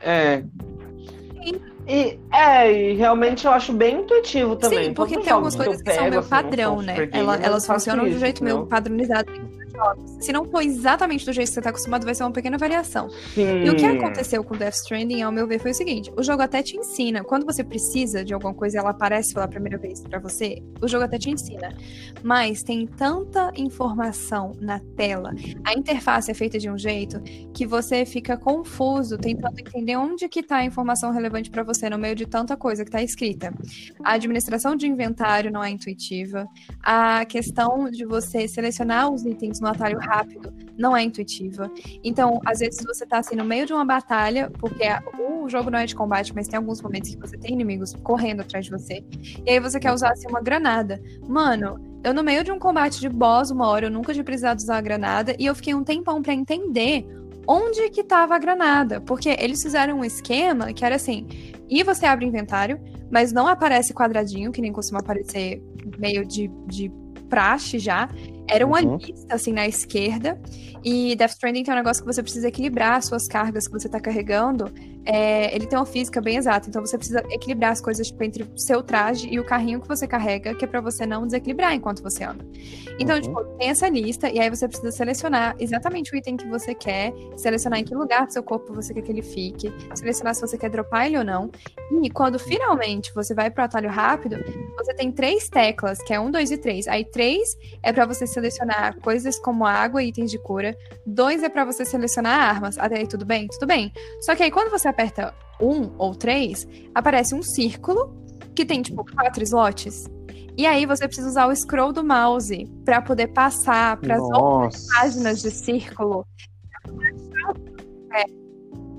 É. 0.00 0.44
E, 1.88 2.18
é, 2.32 2.72
e 2.72 2.94
realmente 2.94 3.44
eu 3.44 3.52
acho 3.52 3.72
bem 3.72 4.00
intuitivo 4.00 4.56
também. 4.56 4.86
Sim, 4.86 4.94
porque 4.94 5.14
Todos 5.14 5.24
tem 5.24 5.32
algumas 5.32 5.56
coisas 5.56 5.82
que 5.82 5.90
são 5.90 5.98
pego, 5.98 6.10
meio 6.10 6.20
assim, 6.20 6.30
padrão, 6.30 6.76
são 6.76 6.82
né? 6.82 7.08
elas 7.42 7.66
faço 7.66 7.86
funcionam 7.86 8.08
de 8.08 8.16
um 8.16 8.18
jeito 8.18 8.42
meio 8.42 8.56
entendeu? 8.56 8.68
padronizado. 8.68 9.32
Jogos. 9.76 10.24
Se 10.24 10.32
não 10.32 10.44
for 10.44 10.62
exatamente 10.62 11.24
do 11.24 11.32
jeito 11.32 11.48
que 11.48 11.54
você 11.54 11.60
tá 11.60 11.70
acostumado, 11.70 12.04
vai 12.04 12.14
ser 12.14 12.24
uma 12.24 12.32
pequena 12.32 12.58
variação. 12.58 13.08
Sim. 13.34 13.64
E 13.64 13.70
o 13.70 13.76
que 13.76 13.84
aconteceu 13.84 14.42
com 14.42 14.56
Death 14.56 14.74
Stranding, 14.74 15.22
ao 15.22 15.30
meu 15.30 15.46
ver, 15.46 15.60
foi 15.60 15.70
o 15.70 15.74
seguinte: 15.74 16.10
o 16.16 16.22
jogo 16.22 16.42
até 16.42 16.62
te 16.62 16.76
ensina. 16.76 17.22
Quando 17.22 17.44
você 17.44 17.62
precisa 17.62 18.24
de 18.24 18.34
alguma 18.34 18.54
coisa 18.54 18.76
e 18.76 18.80
ela 18.80 18.90
aparece 18.90 19.34
pela 19.34 19.46
primeira 19.46 19.78
vez 19.78 20.00
pra 20.02 20.18
você, 20.18 20.62
o 20.80 20.88
jogo 20.88 21.04
até 21.04 21.18
te 21.18 21.30
ensina. 21.30 21.74
Mas 22.22 22.62
tem 22.62 22.86
tanta 22.86 23.52
informação 23.56 24.52
na 24.60 24.80
tela, 24.96 25.32
a 25.64 25.74
interface 25.74 26.30
é 26.30 26.34
feita 26.34 26.58
de 26.58 26.70
um 26.70 26.78
jeito 26.78 27.20
que 27.52 27.66
você 27.66 28.04
fica 28.04 28.36
confuso 28.36 29.18
tentando 29.18 29.58
entender 29.58 29.96
onde 29.96 30.28
que 30.28 30.42
tá 30.42 30.56
a 30.56 30.64
informação 30.64 31.10
relevante 31.12 31.50
pra 31.50 31.62
você 31.62 31.90
no 31.90 31.98
meio 31.98 32.14
de 32.14 32.26
tanta 32.26 32.56
coisa 32.56 32.84
que 32.84 32.90
tá 32.90 33.02
escrita. 33.02 33.52
A 34.02 34.12
administração 34.12 34.76
de 34.76 34.86
inventário 34.86 35.50
não 35.50 35.62
é 35.62 35.70
intuitiva. 35.70 36.46
A 36.82 37.24
questão 37.24 37.90
de 37.90 38.04
você 38.04 38.46
selecionar 38.48 39.12
os 39.12 39.24
itens 39.24 39.60
atalho 39.68 39.98
rápido 39.98 40.52
não 40.76 40.96
é 40.96 41.02
intuitiva. 41.02 41.70
Então, 42.04 42.40
às 42.44 42.58
vezes 42.58 42.84
você 42.84 43.06
tá 43.06 43.18
assim 43.18 43.34
no 43.34 43.44
meio 43.44 43.66
de 43.66 43.72
uma 43.72 43.84
batalha, 43.84 44.50
porque 44.58 44.84
o 45.18 45.48
jogo 45.48 45.70
não 45.70 45.78
é 45.78 45.86
de 45.86 45.94
combate, 45.94 46.34
mas 46.34 46.48
tem 46.48 46.56
alguns 46.58 46.82
momentos 46.82 47.14
que 47.14 47.20
você 47.20 47.36
tem 47.36 47.52
inimigos 47.52 47.94
correndo 48.02 48.40
atrás 48.40 48.66
de 48.66 48.70
você. 48.70 49.04
E 49.44 49.50
aí 49.50 49.60
você 49.60 49.80
quer 49.80 49.92
usar 49.92 50.12
assim 50.12 50.28
uma 50.28 50.40
granada. 50.40 51.00
Mano, 51.26 51.80
eu 52.04 52.12
no 52.12 52.22
meio 52.22 52.44
de 52.44 52.52
um 52.52 52.58
combate 52.58 53.00
de 53.00 53.08
boss, 53.08 53.50
uma 53.50 53.66
hora, 53.66 53.86
eu 53.86 53.90
nunca 53.90 54.12
tinha 54.12 54.24
precisado 54.24 54.58
usar 54.58 54.76
a 54.76 54.80
granada, 54.80 55.34
e 55.38 55.46
eu 55.46 55.54
fiquei 55.54 55.74
um 55.74 55.82
tempão 55.82 56.22
pra 56.22 56.34
entender 56.34 57.06
onde 57.46 57.88
que 57.90 58.02
tava 58.02 58.34
a 58.34 58.38
granada. 58.38 59.00
Porque 59.00 59.34
eles 59.38 59.62
fizeram 59.62 59.98
um 59.98 60.04
esquema 60.04 60.72
que 60.72 60.84
era 60.84 60.96
assim: 60.96 61.26
e 61.68 61.82
você 61.82 62.06
abre 62.06 62.26
inventário, 62.26 62.80
mas 63.10 63.32
não 63.32 63.46
aparece 63.46 63.94
quadradinho, 63.94 64.52
que 64.52 64.60
nem 64.60 64.72
costuma 64.72 65.00
aparecer 65.00 65.62
meio 65.98 66.24
de, 66.24 66.48
de 66.66 66.90
praxe 67.28 67.78
já. 67.78 68.08
Era 68.48 68.66
uma 68.66 68.80
Uhum. 68.80 68.96
lista, 68.96 69.34
assim, 69.34 69.52
na 69.52 69.66
esquerda. 69.66 70.38
E 70.84 71.16
Death 71.16 71.32
Stranding 71.32 71.64
tem 71.64 71.74
um 71.74 71.76
negócio 71.76 72.02
que 72.04 72.12
você 72.12 72.22
precisa 72.22 72.48
equilibrar 72.48 72.94
as 72.94 73.06
suas 73.06 73.26
cargas 73.26 73.66
que 73.66 73.72
você 73.72 73.88
tá 73.88 73.98
carregando. 74.00 74.72
É, 75.06 75.54
ele 75.54 75.66
tem 75.66 75.78
uma 75.78 75.86
física 75.86 76.20
bem 76.20 76.36
exata, 76.36 76.68
então 76.68 76.84
você 76.84 76.98
precisa 76.98 77.24
equilibrar 77.30 77.70
as 77.72 77.80
coisas 77.80 78.08
tipo, 78.08 78.22
entre 78.24 78.42
o 78.42 78.58
seu 78.58 78.82
traje 78.82 79.28
e 79.30 79.38
o 79.38 79.44
carrinho 79.44 79.80
que 79.80 79.86
você 79.86 80.06
carrega, 80.06 80.54
que 80.54 80.64
é 80.64 80.68
pra 80.68 80.80
você 80.80 81.06
não 81.06 81.24
desequilibrar 81.24 81.72
enquanto 81.74 82.02
você 82.02 82.24
anda. 82.24 82.44
Então, 82.98 83.14
Uhum. 83.16 83.22
tipo, 83.22 83.44
tem 83.58 83.68
essa 83.68 83.88
lista, 83.88 84.28
e 84.28 84.40
aí 84.40 84.50
você 84.50 84.66
precisa 84.66 84.90
selecionar 84.90 85.54
exatamente 85.60 86.12
o 86.12 86.16
item 86.16 86.36
que 86.36 86.46
você 86.48 86.74
quer, 86.74 87.12
selecionar 87.36 87.78
em 87.78 87.84
que 87.84 87.94
lugar 87.94 88.26
do 88.26 88.32
seu 88.32 88.42
corpo 88.42 88.74
você 88.74 88.92
quer 88.92 89.02
que 89.02 89.12
ele 89.12 89.22
fique, 89.22 89.72
selecionar 89.94 90.34
se 90.34 90.40
você 90.40 90.58
quer 90.58 90.70
dropar 90.70 91.06
ele 91.06 91.18
ou 91.18 91.24
não. 91.24 91.50
E 92.02 92.10
quando 92.10 92.38
finalmente 92.38 93.12
você 93.14 93.32
vai 93.34 93.50
pro 93.50 93.62
atalho 93.62 93.88
rápido, 93.88 94.36
você 94.76 94.92
tem 94.94 95.12
três 95.12 95.48
teclas, 95.48 96.02
que 96.02 96.12
é 96.12 96.18
um, 96.18 96.30
dois 96.30 96.50
e 96.50 96.56
três. 96.58 96.88
Aí 96.88 97.04
três 97.04 97.56
é 97.82 97.92
pra 97.92 98.06
você 98.06 98.26
selecionar 98.26 98.98
coisas 99.00 99.38
como 99.38 99.64
água 99.64 100.02
e 100.02 100.08
itens 100.08 100.30
de 100.30 100.38
cura. 100.38 100.76
Dois 101.06 101.42
é 101.42 101.48
pra 101.48 101.64
você 101.64 101.84
selecionar 101.84 102.40
armas. 102.40 102.76
Até 102.78 102.96
aí 102.98 103.06
tudo 103.06 103.24
bem? 103.24 103.46
Tudo 103.48 103.66
bem. 103.66 103.92
Só 104.20 104.34
que 104.34 104.42
aí 104.42 104.50
quando 104.50 104.70
você 104.70 104.88
aperta 104.96 105.34
um 105.60 105.90
ou 105.98 106.14
três, 106.14 106.66
aparece 106.94 107.34
um 107.34 107.42
círculo 107.42 108.16
que 108.54 108.64
tem 108.64 108.80
tipo 108.80 109.04
quatro 109.14 109.42
slots. 109.42 110.06
E 110.56 110.64
aí 110.64 110.86
você 110.86 111.06
precisa 111.06 111.28
usar 111.28 111.46
o 111.46 111.54
scroll 111.54 111.92
do 111.92 112.02
mouse 112.02 112.64
pra 112.82 113.02
poder 113.02 113.28
passar 113.28 113.98
para 113.98 114.16
as 114.16 114.22
outras 114.22 114.86
páginas 114.86 115.42
de 115.42 115.50
círculo. 115.50 116.26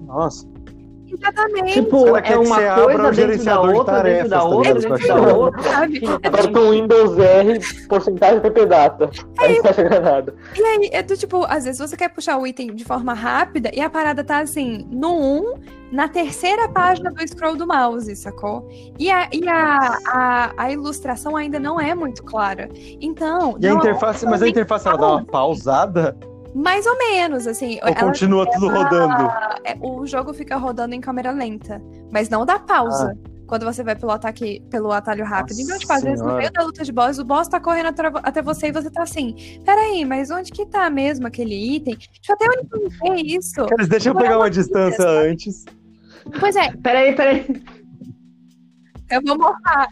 Nossa. 0.05 0.47
Exatamente. 1.19 1.73
Tipo, 1.73 2.15
é 2.15 2.21
que 2.21 2.33
você 2.33 2.47
uma 2.47 2.57
abra 2.57 2.83
coisa 2.83 2.83
o 2.83 2.87
dentro 2.87 3.03
da 3.03 3.13
gerenciador 3.13 3.71
de 3.71 3.77
outra, 3.77 4.03
dentro 4.03 4.29
da 4.29 4.37
tá 4.37 4.43
outra, 4.45 4.73
dentro 4.73 5.07
da 5.07 5.33
outra. 5.33 5.63
Sabe? 5.63 6.01
Agora 6.23 6.51
com 6.51 6.71
Windows 6.71 7.17
R, 7.17 7.87
porcentagem 7.87 8.39
PP 8.41 8.65
data. 8.65 9.09
Aí 9.37 9.55
você 9.55 9.67
acha 9.67 9.83
granada. 9.83 10.35
E 10.55 10.61
aí, 10.61 10.89
é 10.91 11.03
do 11.03 11.17
tipo, 11.17 11.43
às 11.45 11.65
vezes 11.65 11.79
você 11.79 11.97
quer 11.97 12.09
puxar 12.09 12.37
o 12.37 12.45
item 12.45 12.73
de 12.73 12.83
forma 12.83 13.13
rápida 13.13 13.71
e 13.73 13.81
a 13.81 13.89
parada 13.89 14.23
tá 14.23 14.39
assim, 14.39 14.87
no 14.91 15.19
1, 15.19 15.53
na 15.91 16.07
terceira 16.07 16.67
página 16.67 17.11
do 17.11 17.27
scroll 17.27 17.55
do 17.55 17.65
mouse, 17.65 18.13
sacou? 18.15 18.67
E 18.99 19.09
a, 19.09 19.29
e 19.31 19.47
a, 19.47 19.97
a, 20.07 20.53
a 20.57 20.71
ilustração 20.71 21.35
ainda 21.35 21.59
não 21.59 21.79
é 21.79 21.95
muito 21.95 22.23
clara. 22.23 22.69
Então. 23.01 23.57
E 23.59 23.67
a 23.67 23.71
não- 23.73 23.77
interface, 23.79 24.25
mas 24.25 24.41
a 24.41 24.49
interface 24.49 24.87
ela 24.87 24.97
dá 24.97 25.07
uma 25.07 25.25
pausada 25.25 26.15
Mais 26.57 26.85
ou 26.87 26.97
menos, 26.97 27.45
assim. 27.45 27.75
ou 27.83 27.89
ela- 27.89 27.95
continua 27.95 28.49
tudo 28.51 28.67
rodando? 28.67 29.29
é, 29.63 29.77
o 29.79 30.05
jogo 30.07 30.33
fica 30.33 30.57
rodando 30.57 30.95
em 30.95 31.01
câmera 31.01 31.31
lenta, 31.31 31.81
mas 32.11 32.29
não 32.29 32.45
dá 32.45 32.57
pausa. 32.59 33.17
Quando 33.45 33.63
você 33.63 33.81
vai 33.81 33.95
pelo 33.95 34.11
ataque, 34.11 34.61
pelo 34.69 34.91
atalho 34.91 35.23
rápido. 35.23 35.55
Nossa 35.55 35.61
Então, 35.63 35.77
tipo, 35.79 35.93
às 35.93 36.03
vezes 36.03 36.21
no 36.25 36.35
meio 36.35 36.51
da 36.51 36.63
luta 36.63 36.83
de 36.83 36.91
boss, 36.91 37.17
o 37.17 37.23
boss 37.23 37.47
tá 37.47 37.61
correndo 37.61 37.93
até 38.23 38.41
você 38.41 38.67
e 38.67 38.71
você 38.73 38.89
tá 38.89 39.03
assim, 39.03 39.61
peraí, 39.63 40.03
mas 40.03 40.29
onde 40.29 40.51
que 40.51 40.65
tá 40.65 40.89
mesmo 40.89 41.27
aquele 41.27 41.55
item? 41.75 41.95
Deixa 41.95 42.11
eu 42.29 42.35
até 42.35 42.45
entender 42.45 43.21
isso. 43.21 43.65
Eles 43.71 43.87
deixam 43.87 44.11
eu 44.13 44.19
pegar 44.19 44.37
uma 44.37 44.49
distância 44.49 45.07
antes. 45.07 45.63
Pois 46.41 46.57
é, 46.57 46.71
Peraí, 46.83 47.15
peraí. 47.15 47.45
eu 49.11 49.21
vou 49.25 49.37
morfar. 49.37 49.87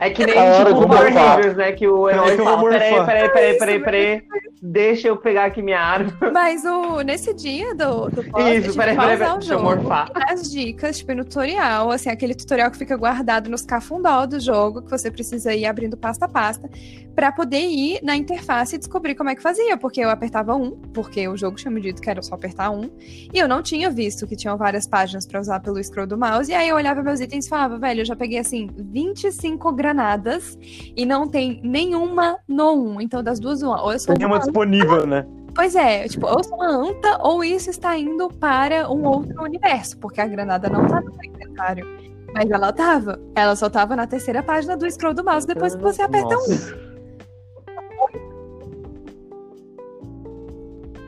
É 0.00 0.10
que 0.10 0.24
nem 0.24 0.34
tipo 0.34 0.80
do 0.80 0.88
Power. 0.88 1.12
Rangers, 1.12 1.56
né? 1.56 1.72
Que 1.72 1.86
o 1.86 2.08
herói 2.10 2.24
Peraí 2.24 2.36
que 2.36 2.40
eu 2.40 2.44
vou 2.46 2.56
fala, 2.56 2.68
peraí, 2.70 2.90
morfar. 2.90 3.06
peraí, 3.06 3.28
peraí, 3.30 3.58
peraí, 3.58 3.78
peraí. 3.80 4.22
Deixa 4.62 5.08
eu 5.08 5.16
pegar 5.16 5.44
aqui 5.46 5.62
minha 5.62 5.80
arma. 5.80 6.12
Mas 6.32 6.64
o, 6.64 7.00
nesse 7.02 7.32
dia 7.34 7.74
do, 7.74 8.08
do 8.10 8.22
boss, 8.24 8.44
Isso, 8.44 8.76
peraí, 8.76 8.96
peraí, 8.96 9.16
peraí, 9.18 9.32
o 9.32 9.38
deixa 9.38 9.54
eu 9.54 9.58
jogo. 9.58 9.62
morfar. 9.62 10.10
Nas 10.14 10.50
dicas, 10.50 10.98
tipo, 10.98 11.14
no 11.14 11.24
tutorial, 11.24 11.90
assim, 11.90 12.10
aquele 12.10 12.34
tutorial 12.34 12.70
que 12.70 12.76
fica 12.78 12.96
guardado 12.96 13.48
nos 13.48 13.62
cafundó 13.62 14.26
do 14.26 14.38
jogo, 14.40 14.82
que 14.82 14.90
você 14.90 15.10
precisa 15.10 15.54
ir 15.54 15.64
abrindo 15.66 15.96
pasta 15.96 16.26
a 16.26 16.28
pasta, 16.28 16.68
pra 17.14 17.32
poder 17.32 17.60
ir 17.60 18.00
na 18.02 18.16
interface 18.16 18.76
e 18.76 18.78
descobrir 18.78 19.14
como 19.14 19.30
é 19.30 19.34
que 19.34 19.42
fazia. 19.42 19.76
Porque 19.78 20.00
eu 20.00 20.10
apertava 20.10 20.54
um, 20.54 20.72
porque 20.92 21.26
o 21.28 21.36
jogo 21.36 21.56
tinha 21.56 21.70
me 21.70 21.80
dito 21.80 22.00
que 22.02 22.10
era 22.10 22.20
só 22.22 22.34
apertar 22.34 22.70
um, 22.70 22.90
e 23.32 23.38
eu 23.38 23.48
não 23.48 23.62
tinha 23.62 23.88
visto 23.90 24.26
que 24.26 24.36
tinham 24.36 24.56
várias 24.58 24.86
páginas 24.86 25.26
pra 25.26 25.40
usar 25.40 25.60
pelo 25.60 25.82
scroll 25.82 26.06
do 26.06 26.18
mouse, 26.18 26.50
e 26.50 26.54
aí 26.54 26.68
eu 26.68 26.76
olhava 26.76 27.02
meus 27.02 27.20
itens 27.20 27.46
e 27.46 27.48
falava, 27.48 27.78
velho, 27.78 28.00
eu 28.02 28.04
já 28.04 28.14
peguei, 28.16 28.38
assim, 28.38 28.68
25 28.76 29.72
granadas, 29.90 30.58
e 30.96 31.04
não 31.04 31.28
tem 31.28 31.60
nenhuma 31.62 32.38
no 32.48 32.72
1. 32.96 33.00
Então, 33.00 33.22
das 33.22 33.38
duas, 33.38 33.62
uma. 33.62 33.82
Ou 33.82 33.92
eu 33.92 33.98
sou 33.98 34.14
Tem 34.14 34.26
uma 34.26 34.36
uma 34.36 34.42
disponível, 34.42 35.06
né? 35.06 35.26
Pois 35.54 35.74
é, 35.74 36.06
tipo, 36.06 36.26
ou 36.26 36.42
sou 36.44 36.56
uma 36.56 36.68
anta, 36.68 37.18
ou 37.22 37.42
isso 37.42 37.70
está 37.70 37.98
indo 37.98 38.28
para 38.28 38.88
um 38.90 39.04
outro 39.04 39.42
universo, 39.42 39.98
porque 39.98 40.20
a 40.20 40.26
granada 40.26 40.68
não 40.68 40.86
tá 40.86 41.00
no 41.00 41.12
inventário. 41.24 41.86
Mas 42.32 42.48
ela 42.48 42.72
tava. 42.72 43.20
Ela 43.34 43.56
só 43.56 43.68
tava 43.68 43.96
na 43.96 44.06
terceira 44.06 44.42
página 44.42 44.76
do 44.76 44.88
scroll 44.88 45.12
do 45.12 45.24
mouse 45.24 45.46
depois 45.46 45.74
que 45.74 45.82
você 45.82 46.02
aperta 46.02 46.36
um. 46.36 46.89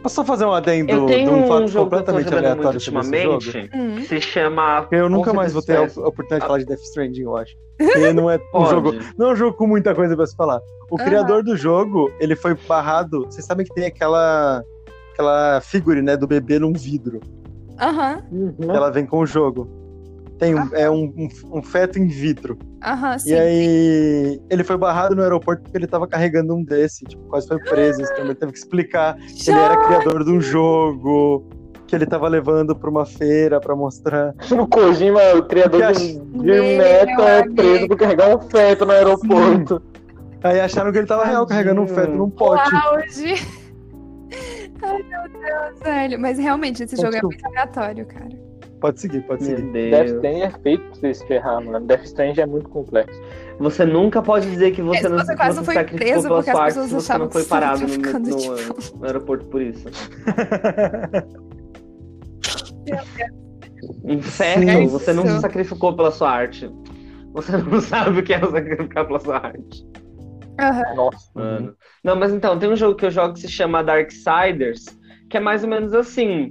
Posso 0.03 0.16
só 0.16 0.24
fazer 0.24 0.44
um 0.44 0.53
adendo 0.53 0.90
Eu 0.90 1.07
de 1.07 1.12
tenho 1.12 1.30
um 1.30 1.44
um 1.44 1.46
fato 1.46 1.68
jogo 1.68 1.90
que 1.90 1.94
eu 1.94 2.03
tô 2.03 2.12
completamente 2.12 2.34
aleatório 2.34 2.80
sobre 2.80 3.00
esse 3.00 3.22
jogo? 3.22 3.34
ultimamente. 3.34 3.76
Hum. 3.76 4.03
Se 4.05 4.20
chama. 4.20 4.88
Eu 4.90 5.09
nunca 5.09 5.32
mais 5.32 5.53
vou 5.53 5.62
ter 5.62 5.76
a 5.76 5.82
oportunidade 5.82 6.40
de 6.40 6.46
falar 6.46 6.59
de 6.59 6.64
Death 6.66 6.80
Stranding, 6.80 7.22
eu 7.22 7.36
acho. 7.36 7.55
Porque 7.78 8.12
não 8.12 8.30
é 8.30 8.38
um 8.55 8.66
jogo, 8.66 8.94
não 9.16 9.30
é 9.30 9.32
um 9.32 9.36
jogo 9.36 9.57
com 9.57 9.66
muita 9.66 9.94
coisa 9.94 10.16
pra 10.16 10.26
se 10.26 10.36
falar. 10.36 10.61
O 10.90 10.96
criador 10.96 11.42
do 11.42 11.57
jogo, 11.57 12.11
ele 12.20 12.36
foi 12.36 12.55
barrado. 12.68 13.24
Vocês 13.26 13.44
sabem 13.46 13.64
que 13.64 13.72
tem 13.74 13.86
aquela 13.86 14.62
aquela 15.12 15.61
figure, 15.61 16.00
né, 16.03 16.16
do 16.16 16.26
bebê 16.26 16.59
num 16.59 16.72
vidro. 16.72 17.20
Aham, 17.80 18.22
que 18.59 18.68
Ela 18.68 18.90
vem 18.90 19.07
com 19.07 19.18
o 19.20 19.26
jogo. 19.26 19.68
Tem 20.43 20.57
um, 20.57 20.68
é 20.74 20.90
um, 20.90 21.05
um, 21.16 21.59
um 21.59 21.62
feto 21.62 22.01
in 22.01 22.09
vitro. 22.09 22.59
aham, 22.82 23.16
sim. 23.16 23.30
E 23.30 23.34
aí 23.34 24.40
ele 24.51 24.64
foi 24.64 24.76
barrado 24.76 25.14
no 25.14 25.22
aeroporto 25.22 25.62
porque 25.62 25.78
ele 25.78 25.86
tava 25.86 26.09
carregando 26.09 26.53
um 26.57 26.64
desse, 26.64 27.05
tipo, 27.05 27.22
quase 27.28 27.47
foi 27.47 27.61
preso. 27.61 28.03
Então 28.03 28.24
ele 28.24 28.34
teve 28.34 28.51
que 28.51 28.59
explicar 28.59 29.14
que 29.14 29.51
ele 29.51 29.61
era 29.61 29.76
criador 29.86 30.24
de 30.24 30.32
um 30.32 30.40
jogo, 30.40 31.49
que 31.86 31.95
ele 31.95 32.07
tava 32.07 32.26
levando 32.26 32.74
pra 32.74 32.90
uma 32.90 33.07
feira 33.07 33.61
pra 33.61 33.76
mostrar. 33.76 34.34
O 34.51 34.66
Kojima, 34.66 35.20
o 35.36 35.45
criador 35.45 35.80
Que 35.80 35.93
de, 35.93 36.12
de 36.18 36.38
Meu 36.38 36.64
meta, 36.76 37.22
é 37.22 37.49
preso 37.49 37.86
por 37.86 37.97
carregar 37.97 38.36
um 38.36 38.40
feto 38.40 38.84
no 38.84 38.90
aeroporto. 38.90 39.80
Aí 40.43 40.59
acharam 40.59 40.90
que 40.90 40.99
ele 40.99 41.07
tava 41.07 41.24
real 41.24 41.47
carregando 41.47 41.82
um 41.82 41.86
feto 41.86 42.11
num 42.16 42.28
pote. 42.30 42.68
auge. 42.74 43.34
Ai, 44.82 45.03
meu 45.05 45.40
Deus, 45.40 45.80
velho. 45.84 46.18
Mas 46.18 46.36
realmente, 46.36 46.82
esse 46.82 46.97
Então, 46.97 47.12
jogo 47.12 47.16
é 47.16 47.22
muito 47.22 47.47
aleatório, 47.47 48.05
cara. 48.07 48.51
Pode 48.83 49.01
seguir, 49.01 49.20
pode 49.22 49.45
Meu 49.45 49.57
seguir. 49.57 49.72
Death 49.72 50.07
Deus. 50.07 50.11
Stranding 50.16 50.41
é 50.43 50.51
feito 50.51 50.83
pra 50.85 50.95
você 50.97 51.14
se 51.14 51.26
ferrar, 51.26 51.64
mano. 51.64 51.87
Death 51.87 52.05
Stranding 52.05 52.41
é 52.41 52.47
muito 52.47 52.68
complexo. 52.68 53.18
Você 53.61 53.87
nunca 53.87 54.20
pode 54.20 54.51
dizer 54.51 54.72
que 54.72 54.83
você 54.83 55.09
não 55.09 55.18
você 55.18 55.37
quase 55.37 55.59
você 55.59 55.64
foi 55.64 55.74
sacrificou 55.74 56.07
preso 56.07 56.22
pela 56.28 56.35
porque 56.37 56.51
as 56.51 56.57
sua 56.57 56.64
arte 56.64 56.74
pessoas 56.74 56.89
se 56.89 56.95
você 56.95 57.18
não 57.18 57.30
foi 57.30 57.45
parado 57.45 57.80
no, 57.83 57.89
ficando 57.89 58.28
no- 58.28 58.37
de 58.37 58.95
no 58.99 59.05
aeroporto 59.07 59.47
por 59.47 59.62
isso. 59.62 59.89
Inferno, 64.05 64.70
Sim. 64.72 64.87
você 64.89 65.12
não 65.12 65.26
se 65.26 65.41
sacrificou 65.41 65.95
pela 65.95 66.11
sua 66.11 66.30
arte. 66.30 66.70
Você 67.33 67.57
não 67.57 67.80
sabe 67.80 68.20
o 68.20 68.22
que 68.22 68.35
é 68.35 68.41
sacrificar 68.41 69.07
pela 69.07 69.20
sua 69.20 69.39
arte. 69.39 69.87
Aham. 70.61 70.95
Nossa. 70.95 71.30
Mano. 71.35 71.74
Não, 72.05 72.16
mas 72.16 72.33
então, 72.33 72.59
tem 72.59 72.68
um 72.70 72.76
jogo 72.76 72.95
que 72.95 73.07
eu 73.07 73.11
jogo 73.11 73.35
que 73.35 73.41
se 73.41 73.49
chama 73.49 73.83
Darksiders, 73.83 74.85
que 75.30 75.37
é 75.37 75.41
mais 75.41 75.64
ou 75.64 75.70
menos 75.70 75.95
assim. 75.95 76.51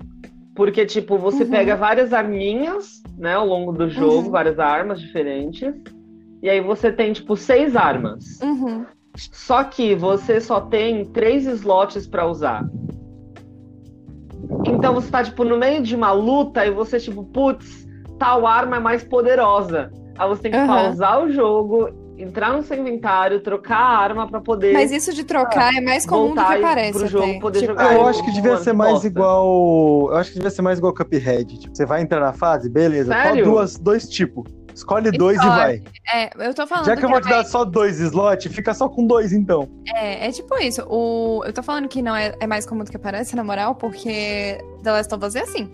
Porque, 0.55 0.85
tipo, 0.85 1.17
você 1.17 1.43
Uhum. 1.43 1.49
pega 1.49 1.75
várias 1.75 2.11
arminhas, 2.13 3.01
né, 3.17 3.35
ao 3.35 3.45
longo 3.47 3.71
do 3.71 3.89
jogo, 3.89 4.25
Uhum. 4.25 4.31
várias 4.31 4.59
armas 4.59 4.99
diferentes. 4.99 5.73
E 6.43 6.49
aí 6.49 6.59
você 6.59 6.91
tem, 6.91 7.13
tipo, 7.13 7.37
seis 7.37 7.75
armas. 7.75 8.39
Uhum. 8.41 8.85
Só 9.15 9.63
que 9.63 9.95
você 9.95 10.39
só 10.41 10.59
tem 10.61 11.05
três 11.05 11.45
slots 11.45 12.07
para 12.07 12.25
usar. 12.27 12.65
Então 14.65 14.93
você 14.93 15.09
tá, 15.09 15.23
tipo, 15.23 15.43
no 15.43 15.57
meio 15.57 15.81
de 15.81 15.95
uma 15.95 16.11
luta 16.11 16.65
e 16.65 16.71
você, 16.71 16.99
tipo, 16.99 17.23
putz, 17.23 17.87
tal 18.19 18.45
arma 18.45 18.77
é 18.77 18.79
mais 18.79 19.03
poderosa. 19.03 19.91
Aí 20.17 20.27
você 20.27 20.43
tem 20.43 20.51
que 20.51 20.57
pausar 20.67 21.23
o 21.23 21.31
jogo, 21.31 21.89
entrar 22.21 22.53
no 22.53 22.63
seu 22.63 22.77
inventário, 22.77 23.41
trocar 23.41 23.77
a 23.77 23.97
arma 23.97 24.27
para 24.27 24.39
poder. 24.39 24.73
Mas 24.73 24.91
isso 24.91 25.13
de 25.13 25.23
trocar 25.23 25.75
é 25.75 25.81
mais 25.81 26.05
comum 26.05 26.33
do 26.33 26.45
que 26.45 26.57
parece. 26.59 26.97
Pro 26.97 27.07
jogo 27.07 27.25
até. 27.25 27.39
poder 27.39 27.59
tipo, 27.59 27.71
jogar. 27.71 27.93
Eu 27.93 28.05
acho 28.07 28.23
que 28.23 28.31
devia 28.31 28.57
ser 28.57 28.73
mais 28.73 28.93
bosta. 28.93 29.07
igual. 29.07 30.09
Eu 30.11 30.17
acho 30.17 30.29
que 30.29 30.35
devia 30.35 30.51
ser 30.51 30.61
mais 30.61 30.77
igual 30.77 30.93
Cuphead. 30.93 31.59
Tipo, 31.59 31.75
você 31.75 31.85
vai 31.85 32.01
entrar 32.01 32.19
na 32.19 32.33
fase, 32.33 32.69
beleza. 32.69 33.13
Sério? 33.13 33.45
Só 33.45 33.51
duas, 33.51 33.77
dois 33.77 34.09
tipos. 34.09 34.61
Escolhe 34.73 35.11
dois 35.11 35.37
e 35.37 35.45
vai. 35.45 35.83
É, 36.13 36.29
eu 36.47 36.53
tô 36.53 36.65
falando. 36.65 36.85
Já 36.85 36.93
que, 36.93 36.99
que 36.99 37.05
eu 37.05 37.09
vou 37.09 37.21
te 37.21 37.29
dar 37.29 37.45
só 37.45 37.65
dois 37.65 37.99
slots, 37.99 38.53
fica 38.53 38.73
só 38.73 38.87
com 38.87 39.05
dois, 39.05 39.33
então. 39.33 39.67
É, 39.95 40.27
é 40.27 40.31
tipo 40.31 40.57
isso. 40.57 40.81
O... 40.89 41.43
Eu 41.45 41.53
tô 41.53 41.61
falando 41.61 41.87
que 41.87 42.01
não 42.01 42.15
é, 42.15 42.35
é 42.39 42.47
mais 42.47 42.65
comum 42.65 42.83
do 42.83 42.91
que 42.91 42.97
parece, 42.97 43.35
na 43.35 43.43
moral, 43.43 43.75
porque 43.75 44.57
The 44.83 44.91
Last 44.91 45.13
of 45.13 45.25
Us 45.25 45.35
é 45.35 45.41
assim. 45.41 45.69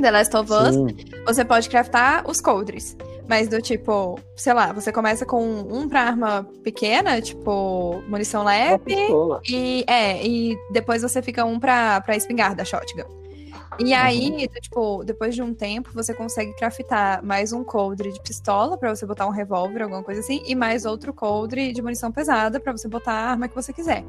The 0.00 0.10
Last 0.10 0.36
of 0.36 0.52
Us, 0.52 0.74
Sim. 0.74 0.86
você 1.26 1.44
pode 1.44 1.68
craftar 1.68 2.28
os 2.28 2.40
coldres. 2.40 2.96
Mas 3.28 3.48
do 3.48 3.62
tipo, 3.62 4.18
sei 4.36 4.52
lá, 4.52 4.72
você 4.72 4.92
começa 4.92 5.24
com 5.24 5.42
um 5.42 5.88
pra 5.88 6.02
arma 6.02 6.46
pequena, 6.62 7.20
tipo, 7.20 8.02
munição 8.08 8.44
leve. 8.44 8.94
E, 9.48 9.84
é, 9.86 10.26
e 10.26 10.56
depois 10.72 11.02
você 11.02 11.22
fica 11.22 11.44
um 11.44 11.58
pra, 11.58 12.00
pra 12.00 12.16
espingarda, 12.16 12.64
shotgun. 12.64 13.21
E 13.78 13.94
aí, 13.94 14.30
uhum. 14.30 14.60
tipo, 14.60 15.04
depois 15.04 15.34
de 15.34 15.42
um 15.42 15.54
tempo, 15.54 15.90
você 15.94 16.12
consegue 16.12 16.54
craftar 16.54 17.24
mais 17.24 17.52
um 17.52 17.64
coldre 17.64 18.12
de 18.12 18.20
pistola 18.20 18.76
para 18.76 18.94
você 18.94 19.06
botar 19.06 19.26
um 19.26 19.30
revólver, 19.30 19.82
alguma 19.82 20.02
coisa 20.02 20.20
assim, 20.20 20.42
e 20.46 20.54
mais 20.54 20.84
outro 20.84 21.12
coldre 21.12 21.72
de 21.72 21.80
munição 21.80 22.12
pesada 22.12 22.60
para 22.60 22.72
você 22.72 22.86
botar 22.86 23.12
a 23.12 23.30
arma 23.30 23.48
que 23.48 23.54
você 23.54 23.72
quiser. 23.72 24.04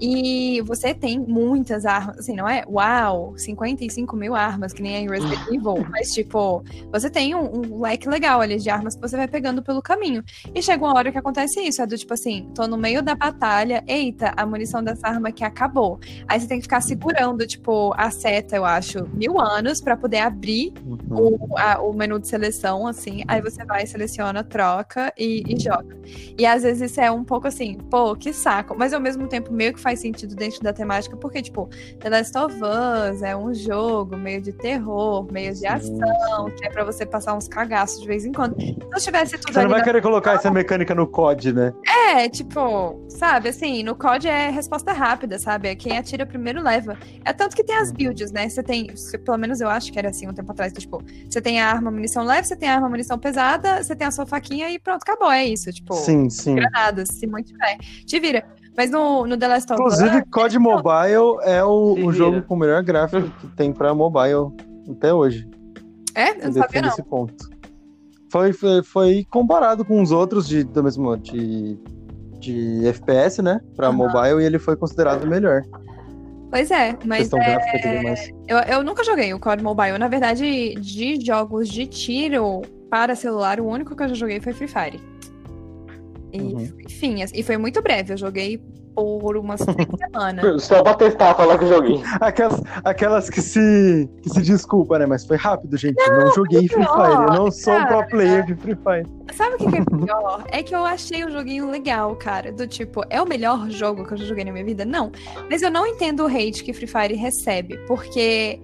E 0.00 0.60
você 0.62 0.92
tem 0.92 1.18
muitas 1.18 1.86
armas, 1.86 2.18
assim, 2.18 2.34
não 2.34 2.48
é? 2.48 2.64
Uau, 2.68 3.34
55 3.36 4.16
mil 4.16 4.34
armas, 4.34 4.72
que 4.72 4.82
nem 4.82 5.04
em 5.04 5.08
Resident 5.08 5.40
Evil, 5.48 5.86
mas, 5.90 6.12
tipo, 6.12 6.64
você 6.90 7.08
tem 7.08 7.34
um, 7.34 7.58
um, 7.58 7.80
leque 7.80 8.08
legal 8.08 8.40
ali 8.40 8.58
de 8.58 8.68
armas 8.68 8.96
que 8.96 9.00
você 9.00 9.16
vai 9.16 9.28
pegando 9.28 9.62
pelo 9.62 9.80
caminho. 9.80 10.24
E 10.54 10.60
chega 10.60 10.84
uma 10.84 10.94
hora 10.94 11.12
que 11.12 11.18
acontece 11.18 11.60
isso, 11.60 11.80
é 11.80 11.86
do 11.86 11.96
tipo 11.96 12.12
assim, 12.12 12.50
tô 12.54 12.66
no 12.66 12.76
meio 12.76 13.02
da 13.02 13.14
batalha, 13.14 13.84
eita, 13.86 14.32
a 14.36 14.44
munição 14.44 14.82
dessa 14.82 15.06
arma 15.06 15.28
aqui 15.28 15.44
acabou. 15.44 16.00
Aí 16.26 16.40
você 16.40 16.48
tem 16.48 16.58
que 16.58 16.64
ficar 16.64 16.80
segurando, 16.80 17.46
tipo, 17.46 17.94
a 17.96 18.10
seta, 18.10 18.56
eu 18.56 18.64
acho 18.64 18.95
acho, 18.96 19.08
mil 19.14 19.38
anos 19.40 19.80
para 19.80 19.96
poder 19.96 20.18
abrir 20.18 20.72
uhum. 20.84 21.36
o, 21.50 21.58
a, 21.58 21.80
o 21.80 21.92
menu 21.92 22.18
de 22.18 22.28
seleção, 22.28 22.86
assim. 22.86 23.22
Aí 23.28 23.40
você 23.40 23.64
vai, 23.64 23.86
seleciona, 23.86 24.42
troca 24.42 25.12
e, 25.16 25.42
e, 25.46 25.60
joga. 25.60 25.96
E 26.38 26.46
às 26.46 26.62
vezes 26.62 26.90
isso 26.90 27.00
é 27.00 27.10
um 27.10 27.24
pouco 27.24 27.46
assim, 27.46 27.78
pô, 27.90 28.14
que 28.16 28.32
saco. 28.32 28.74
Mas 28.76 28.92
ao 28.92 29.00
mesmo 29.00 29.28
tempo 29.28 29.52
meio 29.52 29.72
que 29.72 29.80
faz 29.80 30.00
sentido 30.00 30.34
dentro 30.34 30.62
da 30.62 30.72
temática, 30.72 31.16
porque, 31.16 31.42
tipo, 31.42 31.68
The 32.00 32.08
Last 32.08 32.38
of 32.38 32.54
Us 32.56 33.22
é 33.22 33.36
um 33.36 33.52
jogo 33.52 34.16
meio 34.16 34.40
de 34.40 34.52
terror, 34.52 35.26
meio 35.30 35.54
de 35.54 35.66
ação, 35.66 36.50
que 36.56 36.66
é 36.66 36.70
pra 36.70 36.84
você 36.84 37.04
passar 37.04 37.34
uns 37.34 37.48
cagaços 37.48 38.00
de 38.00 38.06
vez 38.06 38.24
em 38.24 38.32
quando. 38.32 38.56
Se 38.60 38.76
eu 38.92 39.00
tivesse 39.00 39.38
tudo 39.38 39.52
Você 39.52 39.62
não 39.62 39.70
vai 39.70 39.82
querer 39.82 40.02
colocar 40.02 40.34
essa 40.34 40.50
mecânica 40.50 40.94
no 40.94 41.06
COD, 41.06 41.52
né? 41.52 41.72
É, 41.86 42.28
tipo, 42.28 43.04
sabe, 43.08 43.48
assim, 43.48 43.82
no 43.82 43.94
COD 43.94 44.28
é 44.28 44.50
resposta 44.50 44.92
rápida, 44.92 45.38
sabe? 45.38 45.74
Quem 45.76 45.98
atira 45.98 46.24
primeiro 46.24 46.62
leva. 46.62 46.96
É 47.24 47.32
tanto 47.32 47.56
que 47.56 47.64
tem 47.64 47.76
as 47.76 47.92
builds, 47.92 48.32
né? 48.32 48.48
Você 48.48 48.62
tem 48.62 48.85
pelo 49.24 49.38
menos 49.38 49.60
eu 49.60 49.68
acho 49.68 49.92
que 49.92 49.98
era 49.98 50.10
assim 50.10 50.28
um 50.28 50.32
tempo 50.32 50.50
atrás, 50.52 50.72
tipo, 50.72 51.02
você 51.28 51.40
tem 51.40 51.60
a 51.60 51.68
arma, 51.68 51.90
munição 51.90 52.24
leve, 52.24 52.46
você 52.46 52.56
tem 52.56 52.68
a 52.68 52.74
arma, 52.74 52.88
munição 52.88 53.18
pesada, 53.18 53.82
você 53.82 53.94
tem 53.94 54.06
a 54.06 54.10
sua 54.10 54.26
faquinha 54.26 54.70
e 54.70 54.78
pronto, 54.78 55.02
acabou, 55.02 55.30
é 55.30 55.44
isso, 55.44 55.72
tipo, 55.72 55.94
sim, 55.94 56.28
sim. 56.30 56.54
granadas, 56.54 57.08
se 57.10 57.26
muito 57.26 57.52
tiver, 57.52 57.78
te 58.04 58.20
vira. 58.20 58.44
Mas 58.76 58.90
no, 58.90 59.26
no 59.26 59.38
The 59.38 59.48
Last 59.48 59.72
of 59.72 59.82
Us... 59.82 59.94
Inclusive, 59.94 60.24
COD 60.26 60.58
Mobile 60.58 61.38
é 61.44 61.64
o, 61.64 61.94
o 61.94 62.12
jogo 62.12 62.42
com 62.42 62.54
o 62.54 62.58
melhor 62.58 62.82
gráfico 62.82 63.28
que 63.40 63.46
tem 63.48 63.72
pra 63.72 63.94
mobile 63.94 64.52
até 64.90 65.14
hoje. 65.14 65.48
É? 66.14 66.32
Eu 66.32 66.44
não 66.46 66.52
sabia 66.52 66.82
não. 66.82 66.88
Esse 66.90 67.02
ponto. 67.02 67.48
Foi, 68.30 68.52
foi, 68.52 68.82
foi 68.82 69.26
comparado 69.30 69.84
com 69.84 70.02
os 70.02 70.10
outros 70.10 70.46
de, 70.46 70.62
do 70.62 70.84
mesmo, 70.84 71.16
de, 71.16 71.78
de 72.38 72.86
FPS, 72.86 73.40
né? 73.40 73.60
Pra 73.74 73.88
uhum. 73.88 73.96
mobile, 73.96 74.42
e 74.42 74.44
ele 74.44 74.58
foi 74.58 74.76
considerado 74.76 75.24
o 75.24 75.26
melhor. 75.26 75.62
Pois 76.50 76.70
é, 76.70 76.96
mas 77.04 77.30
é... 77.32 78.30
eu, 78.46 78.58
eu 78.58 78.84
nunca 78.84 79.02
joguei 79.02 79.34
o 79.34 79.40
COD 79.40 79.62
Mobile. 79.62 79.98
Na 79.98 80.08
verdade, 80.08 80.74
de 80.74 81.24
jogos 81.24 81.68
de 81.68 81.86
tiro 81.86 82.62
para 82.88 83.14
celular, 83.14 83.60
o 83.60 83.66
único 83.66 83.96
que 83.96 84.02
eu 84.02 84.08
já 84.08 84.14
joguei 84.14 84.40
foi 84.40 84.52
Free 84.52 84.68
Fire. 84.68 85.00
E, 86.32 86.40
uhum. 86.40 86.68
Enfim, 86.84 87.24
e 87.34 87.42
foi 87.42 87.56
muito 87.56 87.82
breve. 87.82 88.12
Eu 88.12 88.16
joguei 88.16 88.60
por 88.94 89.36
umas 89.36 89.60
três 89.60 89.88
semanas. 90.00 90.62
Só 90.64 90.82
pra 90.82 90.94
testar, 90.94 91.34
falar 91.34 91.58
que 91.58 91.64
eu 91.64 91.68
joguei. 91.68 92.02
Aquelas, 92.20 92.62
aquelas 92.82 93.30
que, 93.30 93.42
se, 93.42 94.08
que 94.22 94.30
se 94.30 94.42
desculpa, 94.42 94.98
né? 94.98 95.06
Mas 95.06 95.26
foi 95.26 95.36
rápido, 95.36 95.76
gente. 95.76 95.96
Não, 96.08 96.20
não 96.20 96.34
joguei 96.34 96.66
Free 96.68 96.84
Fire. 96.84 97.28
Eu 97.28 97.34
não 97.34 97.50
sou 97.50 97.74
cara, 97.74 97.84
um 97.84 98.00
pro 98.00 98.08
player 98.10 98.46
de 98.46 98.54
Free 98.54 98.76
Fire. 98.76 99.06
Sabe 99.36 99.56
o 99.56 99.58
que, 99.58 99.70
que 99.70 99.76
é 99.76 99.84
pior? 100.04 100.44
é 100.50 100.62
que 100.62 100.74
eu 100.74 100.84
achei 100.84 101.24
o 101.24 101.30
joguinho 101.30 101.70
legal, 101.70 102.16
cara. 102.16 102.50
Do 102.50 102.66
tipo, 102.66 103.02
é 103.10 103.20
o 103.20 103.26
melhor 103.26 103.68
jogo 103.70 104.04
que 104.06 104.14
eu 104.14 104.18
já 104.18 104.24
joguei 104.24 104.44
na 104.44 104.52
minha 104.52 104.64
vida? 104.64 104.84
Não. 104.84 105.12
Mas 105.50 105.62
eu 105.62 105.70
não 105.70 105.86
entendo 105.86 106.24
o 106.24 106.26
hate 106.26 106.64
que 106.64 106.72
Free 106.72 106.86
Fire 106.86 107.14
recebe. 107.14 107.76
Porque 107.86 108.58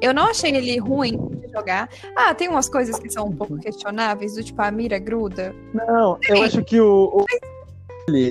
eu 0.00 0.14
não 0.14 0.28
achei 0.28 0.54
ele 0.54 0.78
ruim 0.78 1.18
de 1.40 1.48
jogar. 1.52 1.88
Ah, 2.16 2.34
tem 2.34 2.48
umas 2.48 2.68
coisas 2.68 2.98
que 2.98 3.10
são 3.10 3.26
um 3.26 3.32
pouco 3.32 3.58
questionáveis, 3.58 4.34
do 4.34 4.42
tipo 4.42 4.60
a 4.62 4.70
mira 4.70 4.98
gruda. 4.98 5.54
Não, 5.74 6.18
eu 6.28 6.42
acho 6.42 6.64
que 6.64 6.80
o, 6.80 7.24
o... 7.24 7.26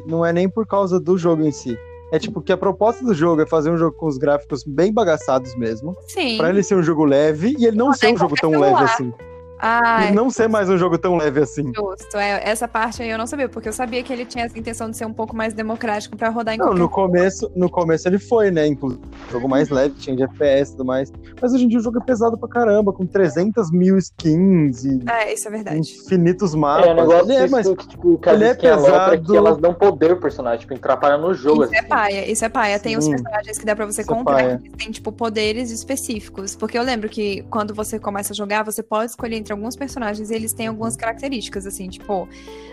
não 0.08 0.26
é 0.26 0.34
nem 0.34 0.50
por 0.50 0.66
causa 0.66 1.00
do 1.00 1.18
jogo 1.18 1.44
em 1.44 1.52
si. 1.52 1.78
É 2.12 2.20
tipo 2.20 2.42
que 2.42 2.52
a 2.52 2.58
proposta 2.58 3.04
do 3.04 3.14
jogo 3.14 3.42
é 3.42 3.46
fazer 3.46 3.72
um 3.72 3.78
jogo 3.78 3.98
com 3.98 4.08
os 4.08 4.18
gráficos 4.18 4.64
bem 4.64 4.94
bagaçados 4.94 5.56
mesmo. 5.56 5.96
Sim. 6.08 6.38
Pra 6.38 6.50
ele 6.50 6.64
ser 6.64 6.76
um 6.76 6.84
jogo 6.84 7.04
leve 7.04 7.56
e 7.58 7.66
ele 7.66 7.78
não, 7.78 7.88
não 7.88 7.94
ser 7.94 8.14
um 8.14 8.18
jogo 8.18 8.36
tão 8.40 8.52
celular. 8.52 8.72
leve 8.72 8.84
assim. 8.84 9.14
Ah, 9.60 10.06
e 10.06 10.12
não 10.12 10.30
ser 10.30 10.50
mais 10.50 10.70
um 10.70 10.78
jogo 10.78 10.98
tão 10.98 11.16
leve 11.16 11.42
assim. 11.42 11.72
Justo, 11.74 12.18
é, 12.18 12.42
essa 12.44 12.68
parte 12.68 13.02
aí 13.02 13.10
eu 13.10 13.18
não 13.18 13.26
sabia, 13.26 13.48
porque 13.48 13.70
eu 13.70 13.74
sabia 13.74 14.04
que 14.04 14.12
ele 14.12 14.26
tinha 14.26 14.46
essa 14.46 14.58
intenção 14.58 14.90
de 14.90 14.98
ser 14.98 15.06
um 15.06 15.14
pouco 15.14 15.36
mais 15.36 15.54
democrático 15.54 16.18
para 16.18 16.30
rodar 16.30 16.56
em 16.56 16.58
Não, 16.58 16.74
no 16.74 16.90
começo, 16.90 17.50
no 17.56 17.70
começo 17.70 18.08
ele 18.08 18.20
foi, 18.20 18.52
né? 18.52 18.68
Inclusive, 18.68 19.02
jogo 19.32 19.48
mais 19.48 19.70
leve, 19.70 19.96
tinha 19.96 20.16
de 20.16 20.24
FPS 20.24 20.72
e 20.72 20.72
tudo 20.74 20.86
mais. 20.86 21.12
Mas 21.42 21.54
hoje 21.54 21.66
em 21.66 21.68
dia 21.68 21.80
o 21.80 21.82
jogo 21.82 22.00
é 22.00 22.04
pesado 22.04 22.38
pra 22.38 22.50
caramba, 22.50 22.92
com 22.92 23.06
300 23.06 23.72
mil 23.72 23.98
skins 23.98 24.84
e. 24.84 25.00
É, 25.10 25.34
isso 25.34 25.48
é 25.48 25.52
verdade. 25.52 25.80
Infinitos 25.80 26.54
mapas. 26.54 26.88
É, 26.88 26.92
o 26.92 26.96
negócio 26.96 27.32
ele 27.32 27.34
é, 27.34 27.48
mas, 27.48 27.68
que, 27.68 27.88
tipo, 27.88 28.18
que 28.18 28.30
ele 28.30 28.44
é 28.44 28.54
pesado. 28.54 29.22
que 29.22 29.36
elas 29.38 29.58
dão 29.58 29.74
poder 29.74 30.10
pro 30.10 30.22
personagem, 30.22 30.60
tipo, 30.60 30.74
atrapalha 30.74 31.18
no 31.18 31.34
jogo. 31.34 31.64
Isso 31.64 31.74
é 31.74 31.78
assim. 31.78 31.86
é 31.86 31.90
paia, 31.90 32.32
isso 32.32 32.46
é 32.46 32.50
paia. 32.50 32.80
Tem 32.80 32.94
Sim. 32.94 32.98
os 33.00 33.22
personagens 33.22 33.58
que 33.58 33.66
dá 33.66 33.76
pra 33.76 33.86
você 33.86 34.02
isso 34.02 34.12
é 34.12 34.16
comprar, 34.16 34.44
é 34.44 34.58
que 34.58 34.70
tem, 34.72 34.92
tipo, 34.92 35.12
poderes 35.12 35.72
específicos. 35.72 36.56
Porque 36.56 36.78
eu 36.78 36.84
lembro 36.84 37.10
que 37.10 37.44
quando 37.50 37.74
você 37.74 37.98
começa 37.98 38.34
a 38.34 38.36
jogar, 38.36 38.64
você 38.64 38.84
pode 38.84 39.12
escolher 39.12 39.38
entre 39.46 39.54
alguns 39.54 39.76
personagens 39.76 40.32
eles 40.32 40.52
têm 40.52 40.68
algumas 40.68 40.96
características, 40.96 41.68
assim, 41.68 41.88
tipo, 41.88 42.28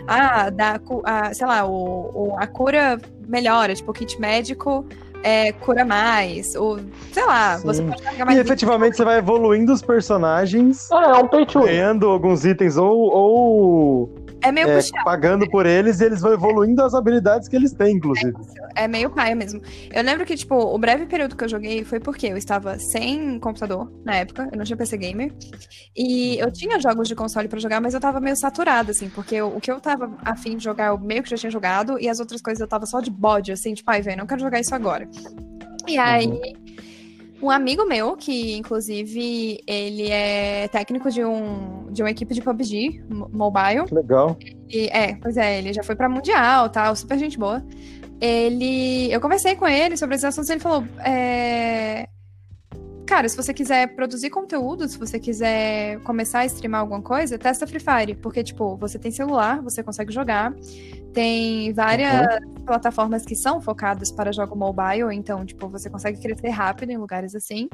ah, 0.07 0.49
da, 0.49 0.79
a, 1.03 1.33
sei 1.33 1.45
lá, 1.45 1.65
o, 1.65 2.31
o, 2.31 2.35
a 2.39 2.47
cura 2.47 2.99
melhora, 3.27 3.75
tipo, 3.75 3.91
o 3.91 3.93
kit 3.93 4.19
médico 4.19 4.85
é, 5.21 5.51
cura 5.53 5.85
mais, 5.85 6.55
ou 6.55 6.79
sei 7.11 7.25
lá, 7.25 7.57
Sim. 7.57 7.67
você 7.67 7.83
pode 7.83 8.01
carregar 8.01 8.25
mais. 8.25 8.37
E 8.37 8.41
efetivamente 8.41 8.97
você 8.97 9.05
vai 9.05 9.19
evoluindo 9.19 9.71
os 9.71 9.81
personagens. 9.81 10.91
Ah, 10.91 11.17
é 11.17 11.23
um 11.23 11.27
pay 11.27 11.45
Ganhando 11.45 12.07
alguns 12.07 12.43
itens 12.43 12.75
ou, 12.75 12.91
ou 12.91 14.22
é 14.43 14.51
meio 14.51 14.69
é, 14.69 14.79
pagando 15.05 15.49
por 15.49 15.65
eles 15.65 16.01
e 16.01 16.05
eles 16.05 16.21
vão 16.21 16.33
evoluindo 16.33 16.83
as 16.83 16.93
habilidades 16.93 17.47
que 17.47 17.55
eles 17.55 17.71
têm, 17.71 17.95
inclusive. 17.95 18.33
É, 18.75 18.83
é 18.83 18.87
meio 18.87 19.09
paia 19.09 19.33
mesmo. 19.33 19.61
Eu 19.91 20.03
lembro 20.03 20.25
que, 20.25 20.35
tipo, 20.35 20.55
o 20.55 20.77
breve 20.77 21.05
período 21.05 21.35
que 21.35 21.43
eu 21.43 21.47
joguei 21.47 21.83
foi 21.85 21.99
porque 21.99 22.27
eu 22.27 22.35
estava 22.35 22.77
sem 22.77 23.39
computador 23.39 23.89
na 24.03 24.15
época, 24.15 24.49
eu 24.51 24.57
não 24.57 24.65
tinha 24.65 24.75
PC 24.75 24.97
gamer. 24.97 25.33
E 25.95 26.37
eu 26.39 26.51
tinha 26.51 26.79
jogos 26.79 27.07
de 27.07 27.15
console 27.15 27.47
para 27.47 27.59
jogar, 27.59 27.79
mas 27.79 27.93
eu 27.93 28.01
tava 28.01 28.19
meio 28.19 28.35
saturada, 28.35 28.91
assim, 28.91 29.09
porque 29.09 29.35
eu, 29.35 29.47
o 29.47 29.61
que 29.61 29.71
eu 29.71 29.79
tava 29.79 30.11
afim 30.25 30.57
de 30.57 30.63
jogar, 30.63 30.87
eu 30.87 30.99
meio 30.99 31.23
que 31.23 31.29
já 31.29 31.37
tinha 31.37 31.51
jogado, 31.51 31.97
e 31.99 32.09
as 32.09 32.19
outras 32.19 32.41
coisas 32.41 32.59
eu 32.59 32.67
tava 32.67 32.85
só 32.85 32.99
de 32.99 33.09
bode, 33.09 33.51
assim, 33.51 33.73
tipo, 33.73 33.89
ai, 33.89 34.01
velho, 34.01 34.17
não 34.17 34.27
quero 34.27 34.41
jogar 34.41 34.59
isso 34.59 34.75
agora. 34.75 35.07
E 35.87 35.97
aí. 35.97 36.27
Uhum. 36.27 36.92
Um 37.43 37.51
amigo 37.51 37.85
meu, 37.85 38.15
que 38.15 38.55
inclusive 38.55 39.61
ele 39.67 40.09
é 40.09 40.69
técnico 40.69 41.11
de, 41.11 41.25
um, 41.25 41.91
de 41.91 42.01
uma 42.01 42.09
equipe 42.09 42.33
de 42.33 42.41
PUBG 42.41 43.03
mobile. 43.09 43.83
Legal. 43.91 44.37
E, 44.69 44.87
é, 44.87 45.15
pois 45.15 45.35
é, 45.35 45.59
ele 45.59 45.73
já 45.73 45.83
foi 45.83 45.93
pra 45.93 46.07
Mundial 46.07 46.69
tal, 46.69 46.95
super 46.95 47.19
gente 47.19 47.37
boa. 47.37 47.61
Ele. 48.21 49.11
Eu 49.11 49.19
conversei 49.19 49.57
com 49.57 49.67
ele 49.67 49.97
sobre 49.97 50.15
esses 50.15 50.23
assuntos 50.23 50.49
e 50.49 50.53
ele 50.53 50.61
falou. 50.61 50.85
É, 50.99 52.07
Cara, 53.05 53.27
se 53.27 53.35
você 53.35 53.53
quiser 53.53 53.95
produzir 53.95 54.29
conteúdo, 54.29 54.87
se 54.87 54.97
você 54.97 55.19
quiser 55.19 55.99
começar 56.03 56.39
a 56.39 56.45
streamar 56.45 56.81
alguma 56.81 57.01
coisa, 57.01 57.37
testa 57.37 57.67
Free 57.67 57.79
Fire. 57.79 58.15
Porque, 58.15 58.43
tipo, 58.43 58.77
você 58.77 58.97
tem 58.97 59.11
celular, 59.11 59.61
você 59.61 59.83
consegue 59.83 60.11
jogar. 60.13 60.53
Tem 61.13 61.71
várias 61.73 62.11
uhum. 62.25 62.65
plataformas 62.65 63.23
que 63.25 63.35
são 63.35 63.61
focadas 63.61 64.09
para 64.11 64.31
jogo 64.31 64.55
mobile, 64.55 65.13
então, 65.13 65.45
tipo, 65.45 65.67
você 65.67 65.89
consegue 65.89 66.19
crescer 66.19 66.49
rápido 66.49 66.89
em 66.91 66.97
lugares 66.97 67.35
assim. 67.35 67.69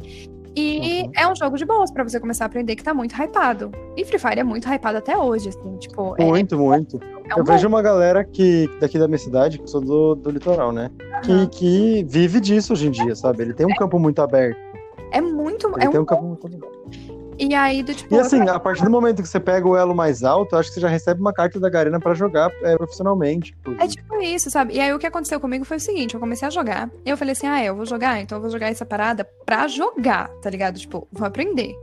E 0.55 1.03
Uhum. 1.03 1.11
é 1.15 1.27
um 1.31 1.35
jogo 1.35 1.55
de 1.57 1.63
boas 1.63 1.89
pra 1.91 2.03
você 2.03 2.19
começar 2.19 2.45
a 2.45 2.47
aprender 2.47 2.75
que 2.75 2.83
tá 2.83 2.93
muito 2.93 3.13
hypado. 3.15 3.71
E 3.95 4.03
Free 4.03 4.19
Fire 4.19 4.39
é 4.39 4.43
muito 4.43 4.67
hypado 4.67 4.97
até 4.97 5.15
hoje, 5.17 5.49
assim, 5.49 5.77
tipo, 5.77 6.15
é- 6.17 6.25
Muito, 6.25 6.57
muito. 6.57 6.99
é, 7.01 7.35
um 7.35 7.37
Eu 7.37 7.43
bom. 7.45 7.53
vejo 7.53 7.67
uma 7.67 7.81
galera 7.81 8.25
que 8.25 8.67
daqui 8.81 8.97
da 8.99 9.07
minha 9.07 9.19
cidade, 9.19 9.57
que 9.57 9.63
eu 9.63 9.67
sou 9.67 9.79
do, 9.79 10.15
do 10.15 10.31
litoral, 10.31 10.71
né? 10.73 10.89
Que, 11.23 11.31
Aham. 11.31 11.47
que 11.47 12.03
vive 12.09 12.41
disso 12.41 12.73
hoje 12.73 12.87
em 12.87 12.91
dia, 12.91 13.15
sabe? 13.15 13.43
Ele 13.43 13.53
tem 13.53 13.65
um 13.65 13.75
campo 13.75 13.97
muito 13.99 14.21
aberto. 14.21 14.68
É 15.11 15.21
muito. 15.21 15.67
Ele 15.77 15.85
É 15.85 15.89
um 15.89 16.01
um 16.01 16.05
campo 16.05 16.23
muito 16.23 16.47
aberto. 16.47 17.19
E 17.39 17.55
aí, 17.55 17.81
do 17.81 17.95
tipo. 17.95 18.13
E 18.13 18.19
assim, 18.19 18.41
a 18.41 18.59
partir 18.59 18.83
do 18.83 18.89
momento 18.89 19.21
que 19.23 19.27
você 19.27 19.39
pega 19.39 19.65
o 19.65 19.75
elo 19.75 19.95
mais 19.95 20.23
alto, 20.23 20.55
eu 20.55 20.59
acho 20.59 20.67
que 20.69 20.75
você 20.75 20.81
já 20.81 20.89
recebe 20.89 21.21
uma 21.21 21.31
carta 21.31 21.57
da 21.57 21.69
Garena 21.69 21.97
pra 21.97 22.13
jogar 22.13 22.51
é, 22.61 22.75
profissionalmente. 22.75 23.55
É 23.79 23.87
tipo 23.87 24.21
isso, 24.21 24.49
sabe? 24.49 24.73
E 24.73 24.79
aí 24.81 24.93
o 24.93 24.99
que 24.99 25.07
aconteceu 25.07 25.39
comigo 25.39 25.63
foi 25.63 25.77
o 25.77 25.79
seguinte, 25.79 26.13
eu 26.13 26.19
comecei 26.19 26.45
a 26.45 26.51
jogar, 26.51 26.91
e 27.05 27.09
eu 27.09 27.15
falei 27.15 27.31
assim, 27.31 27.47
ah, 27.47 27.63
eu 27.63 27.73
vou 27.73 27.85
jogar, 27.85 28.19
então 28.19 28.37
eu 28.37 28.41
vou 28.41 28.49
jogar 28.51 28.67
essa 28.67 28.85
parada 28.85 29.23
pra 29.45 29.69
jogar, 29.69 30.27
tá 30.41 30.49
ligado? 30.49 30.77
Tipo, 30.77 31.07
vou 31.13 31.25
aprender. 31.25 31.73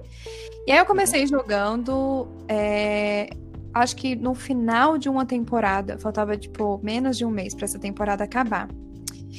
E 0.66 0.72
aí 0.72 0.79
eu 0.79 0.85
comecei 0.85 1.27
jogando, 1.27 2.29
é, 2.49 3.31
acho 3.72 3.97
que 3.97 4.14
no 4.14 4.35
final 4.35 4.99
de 4.99 5.09
uma 5.09 5.24
temporada, 5.24 5.99
faltava, 5.99 6.37
tipo, 6.37 6.79
menos 6.83 7.16
de 7.16 7.24
um 7.24 7.31
mês 7.31 7.55
pra 7.55 7.64
essa 7.64 7.79
temporada 7.79 8.24
acabar. 8.24 8.68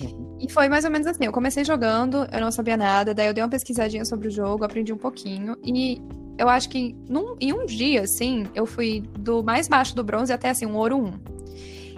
Uhum. 0.02 0.27
E 0.40 0.50
foi 0.52 0.70
mais 0.70 0.86
ou 0.86 0.92
menos 0.92 1.08
assim, 1.08 1.26
eu 1.26 1.32
comecei 1.32 1.64
jogando, 1.66 2.28
eu 2.32 2.40
não 2.40 2.52
sabia 2.52 2.78
nada, 2.78 3.14
daí 3.14 3.28
eu 3.28 3.34
dei 3.34 3.44
uma 3.44 3.50
pesquisadinha 3.50 4.06
sobre 4.06 4.28
o 4.28 4.32
jogo, 4.32 4.64
aprendi 4.64 4.94
um 4.94 4.98
pouquinho, 4.98 5.58
e 5.64 6.00
eu 6.38 6.48
acho 6.48 6.70
que 6.70 6.96
num- 7.10 7.36
em 7.42 7.52
um 7.54 7.66
dia, 7.66 8.02
assim, 8.04 8.46
eu 8.54 8.66
fui 8.66 9.02
do 9.20 9.42
mais 9.44 9.68
baixo 9.68 9.96
do 9.96 10.04
bronze 10.04 10.32
até, 10.32 10.50
assim, 10.50 10.66
um 10.68 10.76
ouro 10.76 10.98
1. 10.98 11.14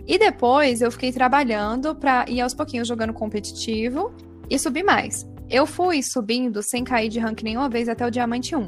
E 0.07 0.17
depois 0.17 0.81
eu 0.81 0.89
fiquei 0.91 1.11
trabalhando 1.11 1.93
pra 1.93 2.25
ir 2.29 2.39
aos 2.41 2.53
pouquinhos 2.53 2.87
jogando 2.87 3.13
competitivo 3.13 4.11
e 4.49 4.57
subir 4.57 4.83
mais. 4.83 5.27
Eu 5.49 5.65
fui 5.65 6.01
subindo 6.01 6.63
sem 6.63 6.83
cair 6.83 7.09
de 7.09 7.19
rank 7.19 7.43
nenhuma 7.43 7.67
vez 7.69 7.89
até 7.89 8.05
o 8.07 8.09
diamante 8.09 8.55
1. 8.55 8.59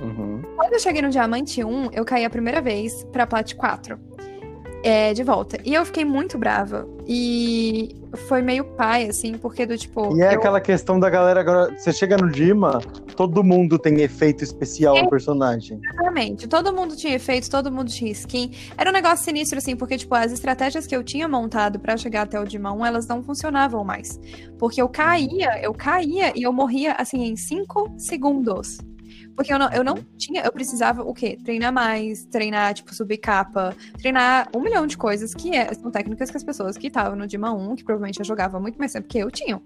Uhum. 0.00 0.42
Quando 0.56 0.74
eu 0.74 0.78
cheguei 0.78 1.00
no 1.00 1.08
diamante 1.08 1.64
1, 1.64 1.90
eu 1.92 2.04
caí 2.04 2.24
a 2.24 2.30
primeira 2.30 2.60
vez 2.60 3.02
pra 3.10 3.26
plat 3.26 3.54
4. 3.54 3.98
É, 4.88 5.12
de 5.12 5.24
volta. 5.24 5.58
E 5.64 5.74
eu 5.74 5.84
fiquei 5.84 6.04
muito 6.04 6.38
brava. 6.38 6.86
E 7.08 7.96
foi 8.28 8.40
meio 8.40 8.64
pai, 8.64 9.08
assim, 9.08 9.36
porque 9.36 9.66
do 9.66 9.76
tipo. 9.76 10.16
E 10.16 10.22
é 10.22 10.26
eu- 10.34 10.38
aquela 10.38 10.60
questão 10.60 11.00
da 11.00 11.10
galera 11.10 11.40
agora. 11.40 11.76
Você 11.76 11.92
chega 11.92 12.16
no 12.16 12.30
Dima, 12.30 12.80
todo 13.16 13.42
mundo 13.42 13.78
tem 13.80 14.00
efeito 14.02 14.44
especial 14.44 14.96
no 15.02 15.10
personagem. 15.10 15.80
Exatamente. 15.82 16.46
Todo 16.46 16.72
mundo 16.72 16.94
tinha 16.96 17.14
efeito, 17.14 17.50
todo 17.50 17.70
mundo 17.72 17.90
tinha 17.90 18.12
skin. 18.12 18.52
Era 18.78 18.90
um 18.90 18.92
negócio 18.92 19.24
sinistro, 19.24 19.58
assim, 19.58 19.74
porque, 19.74 19.96
tipo, 19.98 20.14
as 20.14 20.30
estratégias 20.30 20.86
que 20.86 20.94
eu 20.94 21.02
tinha 21.02 21.26
montado 21.26 21.80
pra 21.80 21.96
chegar 21.96 22.22
até 22.22 22.38
o 22.38 22.44
Dima 22.44 22.72
1, 22.72 22.86
elas 22.86 23.08
não 23.08 23.22
funcionavam 23.24 23.82
mais. 23.84 24.20
Porque 24.58 24.80
eu 24.80 24.88
caía, 24.88 25.60
eu 25.62 25.74
caía 25.74 26.32
e 26.36 26.42
eu 26.44 26.52
morria, 26.52 26.92
assim, 26.92 27.24
em 27.24 27.36
5 27.36 27.92
segundos. 27.98 28.78
Porque 29.36 29.52
eu 29.52 29.58
não, 29.58 29.70
eu 29.70 29.84
não 29.84 29.96
tinha, 30.16 30.42
eu 30.42 30.50
precisava 30.50 31.02
o 31.02 31.12
quê? 31.12 31.38
Treinar 31.44 31.72
mais, 31.72 32.24
treinar, 32.24 32.72
tipo, 32.74 32.94
subir 32.94 33.18
capa, 33.18 33.76
treinar 33.98 34.48
um 34.56 34.60
milhão 34.60 34.86
de 34.86 34.96
coisas 34.96 35.34
que 35.34 35.54
é- 35.54 35.72
são 35.74 35.90
técnicas 35.90 36.30
que 36.30 36.36
as 36.36 36.42
pessoas 36.44 36.76
que 36.78 36.86
estavam 36.86 37.14
no 37.14 37.26
Dima 37.26 37.52
1, 37.52 37.76
que 37.76 37.84
provavelmente 37.84 38.16
já 38.18 38.24
jogavam 38.24 38.60
muito 38.60 38.78
mais 38.78 38.92
tempo 38.92 39.06
que 39.06 39.18
eu, 39.18 39.30
tinham. 39.30 39.62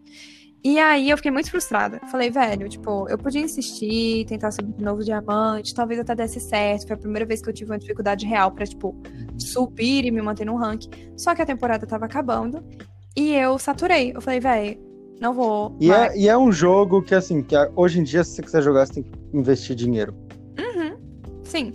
E 0.62 0.78
aí 0.78 1.08
eu 1.08 1.16
fiquei 1.16 1.30
muito 1.30 1.50
frustrada. 1.50 2.00
Falei, 2.10 2.28
velho, 2.30 2.68
tipo, 2.68 3.08
eu 3.08 3.16
podia 3.16 3.40
insistir, 3.40 4.26
tentar 4.26 4.50
subir 4.50 4.74
de 4.74 4.84
novo 4.84 5.02
diamante, 5.02 5.72
talvez 5.74 5.98
até 6.00 6.14
desse 6.14 6.38
certo. 6.38 6.86
Foi 6.86 6.96
a 6.96 6.98
primeira 6.98 7.24
vez 7.24 7.40
que 7.40 7.48
eu 7.48 7.52
tive 7.54 7.70
uma 7.70 7.78
dificuldade 7.78 8.26
real 8.26 8.50
pra, 8.50 8.66
tipo, 8.66 8.94
subir 9.38 10.04
e 10.04 10.10
me 10.10 10.20
manter 10.20 10.44
no 10.44 10.56
ranking. 10.56 10.90
Só 11.16 11.34
que 11.34 11.40
a 11.40 11.46
temporada 11.46 11.86
tava 11.86 12.04
acabando 12.04 12.62
e 13.16 13.32
eu 13.34 13.58
saturei. 13.58 14.12
Eu 14.14 14.20
falei, 14.20 14.38
velho, 14.40 14.89
não 15.20 15.34
vou. 15.34 15.76
E 15.78 15.92
é, 15.92 16.16
e 16.16 16.28
é 16.28 16.36
um 16.36 16.50
jogo 16.50 17.02
que, 17.02 17.14
assim, 17.14 17.42
que 17.42 17.54
hoje 17.76 18.00
em 18.00 18.02
dia, 18.02 18.24
se 18.24 18.36
você 18.36 18.42
quiser 18.42 18.62
jogar, 18.62 18.86
você 18.86 18.94
tem 18.94 19.02
que 19.02 19.10
investir 19.34 19.76
dinheiro. 19.76 20.14
Uhum, 20.58 20.96
sim. 21.44 21.72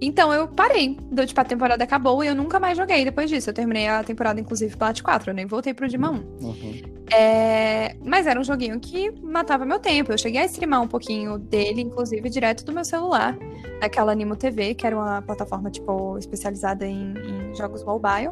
Então 0.00 0.32
eu 0.32 0.48
parei. 0.48 0.96
Do, 1.10 1.26
tipo, 1.26 1.40
a 1.40 1.44
temporada 1.44 1.84
acabou 1.84 2.24
e 2.24 2.26
eu 2.26 2.34
nunca 2.34 2.58
mais 2.58 2.76
joguei 2.76 3.04
depois 3.04 3.28
disso. 3.28 3.50
Eu 3.50 3.54
terminei 3.54 3.88
a 3.88 4.02
temporada, 4.02 4.40
inclusive, 4.40 4.76
Plat 4.76 5.00
4. 5.00 5.30
Eu 5.30 5.34
nem 5.34 5.46
voltei 5.46 5.74
pro 5.74 5.88
Dima 5.88 6.10
1. 6.10 6.14
Uhum. 6.14 6.82
É, 7.12 7.96
Mas 8.04 8.26
era 8.26 8.40
um 8.40 8.44
joguinho 8.44 8.78
que 8.80 9.10
matava 9.22 9.64
meu 9.64 9.78
tempo. 9.78 10.12
Eu 10.12 10.18
cheguei 10.18 10.40
a 10.40 10.46
streamar 10.46 10.80
um 10.82 10.88
pouquinho 10.88 11.38
dele, 11.38 11.82
inclusive, 11.82 12.28
direto 12.30 12.64
do 12.64 12.72
meu 12.72 12.84
celular, 12.84 13.36
naquela 13.80 14.12
Animo 14.12 14.36
TV, 14.36 14.74
que 14.74 14.86
era 14.86 14.96
uma 14.96 15.20
plataforma, 15.20 15.70
tipo, 15.70 16.16
especializada 16.18 16.86
em, 16.86 17.14
em 17.14 17.54
jogos 17.54 17.84
mobile. 17.84 18.30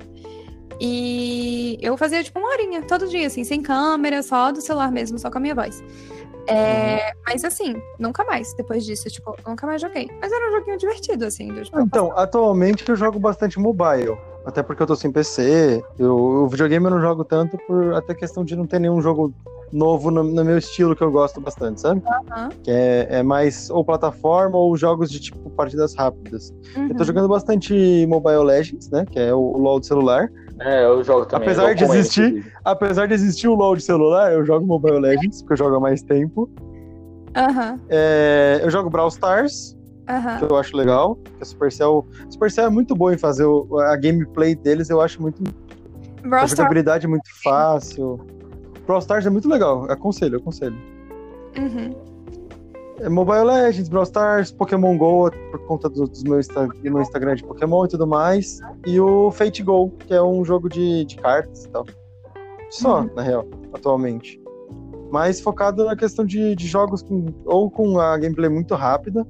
E 0.80 1.78
eu 1.82 1.96
fazia, 1.96 2.22
tipo, 2.22 2.38
uma 2.38 2.48
horinha 2.50 2.82
todo 2.82 3.08
dia, 3.08 3.26
assim, 3.26 3.44
sem 3.44 3.60
câmera, 3.60 4.22
só 4.22 4.52
do 4.52 4.60
celular 4.60 4.92
mesmo, 4.92 5.18
só 5.18 5.30
com 5.30 5.38
a 5.38 5.40
minha 5.40 5.54
voz. 5.54 5.82
É, 6.50 7.12
Mas 7.26 7.44
assim, 7.44 7.74
nunca 7.98 8.24
mais. 8.24 8.54
Depois 8.54 8.84
disso, 8.84 9.08
tipo, 9.10 9.36
nunca 9.46 9.66
mais 9.66 9.82
joguei. 9.82 10.08
Mas 10.20 10.32
era 10.32 10.48
um 10.48 10.58
joguinho 10.58 10.78
divertido, 10.78 11.26
assim. 11.26 11.52
do, 11.52 11.62
tipo, 11.62 11.78
Então, 11.80 12.10
atualmente 12.16 12.88
eu 12.88 12.96
jogo 12.96 13.18
bastante 13.18 13.58
mobile. 13.58 14.16
Até 14.46 14.62
porque 14.62 14.82
eu 14.82 14.86
tô 14.86 14.96
sem 14.96 15.12
PC. 15.12 15.82
Eu, 15.98 16.16
o 16.16 16.48
videogame 16.48 16.86
eu 16.86 16.90
não 16.92 17.00
jogo 17.00 17.22
tanto 17.22 17.58
por 17.66 17.92
até 17.94 18.14
questão 18.14 18.44
de 18.44 18.56
não 18.56 18.66
ter 18.66 18.78
nenhum 18.78 19.00
jogo 19.02 19.34
novo 19.70 20.10
no, 20.10 20.24
no 20.24 20.42
meu 20.42 20.56
estilo 20.56 20.96
que 20.96 21.02
eu 21.04 21.10
gosto 21.10 21.38
bastante, 21.38 21.82
sabe? 21.82 22.02
Aham. 22.32 22.48
Que 22.64 22.70
é, 22.70 23.06
é 23.18 23.22
mais 23.22 23.68
ou 23.68 23.84
plataforma 23.84 24.56
ou 24.56 24.74
jogos 24.74 25.10
de 25.10 25.20
tipo 25.20 25.50
partidas 25.50 25.94
rápidas. 25.94 26.50
Eu 26.74 26.94
tô 26.94 27.00
Uhum. 27.00 27.04
jogando 27.04 27.28
bastante 27.28 28.06
Mobile 28.08 28.44
Legends, 28.44 28.88
né? 28.90 29.04
Que 29.10 29.18
é 29.18 29.34
o, 29.34 29.38
o 29.38 29.58
LoL 29.58 29.80
de 29.80 29.86
celular. 29.86 30.30
É, 30.60 30.84
eu 30.84 31.02
jogo 31.04 31.24
também. 31.26 31.48
Apesar 31.48 31.68
eu 31.70 31.74
de 31.74 31.84
ele, 31.84 31.92
existir- 31.98 32.24
inclusive. 32.26 32.52
Apesar 32.64 33.06
de 33.06 33.14
existir 33.14 33.48
o 33.48 33.54
LoL 33.54 33.76
de 33.76 33.82
celular, 33.82 34.32
eu 34.32 34.44
jogo 34.44 34.66
Mobile 34.66 34.98
Legends, 34.98 35.40
porque 35.42 35.52
eu 35.54 35.56
jogo 35.58 35.76
há 35.76 35.80
mais 35.80 36.02
tempo. 36.02 36.50
Aham. 37.36 37.78
É, 37.88 38.60
eu 38.62 38.70
jogo 38.70 38.90
Brawl 38.90 39.08
Stars, 39.08 39.76
que 40.06 40.12
Aham. 40.12 40.38
eu 40.50 40.56
acho 40.56 40.76
legal. 40.76 41.14
que 41.16 41.42
A 41.42 41.44
Supercell, 41.44 42.06
a 42.26 42.30
Supercell 42.32 42.66
é 42.66 42.70
muito 42.70 42.94
boa 42.96 43.14
em 43.14 43.18
fazer 43.18 43.44
o- 43.44 43.78
a 43.78 43.94
gameplay 43.96 44.54
deles, 44.56 44.90
eu 44.90 45.00
acho 45.00 45.20
muito. 45.22 45.42
A 46.24 46.28
Brawl 46.28 46.44
Stars. 46.46 46.56
jogabilidade 46.56 47.06
é 47.06 47.08
muito 47.08 47.28
fácil. 47.42 48.18
Brawl 48.86 48.98
Stars 49.00 49.26
é 49.26 49.30
muito 49.30 49.48
legal, 49.48 49.84
aconselho, 49.90 50.38
aconselho. 50.38 50.76
Uhum. 51.56 51.94
É 53.00 53.08
Mobile 53.08 53.44
Legends, 53.44 53.88
Brawl 53.88 54.02
Stars, 54.04 54.50
Pokémon 54.50 54.96
GO, 54.98 55.30
por 55.52 55.60
conta 55.66 55.88
do, 55.88 56.04
dos 56.06 56.22
meus 56.24 56.48
Insta- 56.48 56.66
do 56.66 56.82
meu 56.82 57.00
Instagram 57.00 57.36
de 57.36 57.44
Pokémon 57.44 57.84
e 57.84 57.88
tudo 57.88 58.06
mais. 58.06 58.58
E 58.86 58.98
o 59.00 59.30
Fate 59.30 59.62
Go, 59.62 59.90
que 60.06 60.12
é 60.12 60.20
um 60.22 60.44
jogo 60.44 60.68
de, 60.68 61.04
de 61.04 61.16
cartas 61.16 61.64
e 61.64 61.68
tal. 61.68 61.86
Só, 62.70 63.00
Uhum. 63.02 63.10
na 63.14 63.22
real, 63.22 63.46
atualmente. 63.72 64.40
Mas 65.12 65.40
focado 65.40 65.84
na 65.84 65.96
questão 65.96 66.24
de, 66.24 66.54
de 66.56 66.66
jogos 66.66 67.02
com, 67.02 67.26
ou 67.46 67.70
com 67.70 67.98
a 68.00 68.18
gameplay 68.18 68.50
muito 68.50 68.74
rápida, 68.74 69.24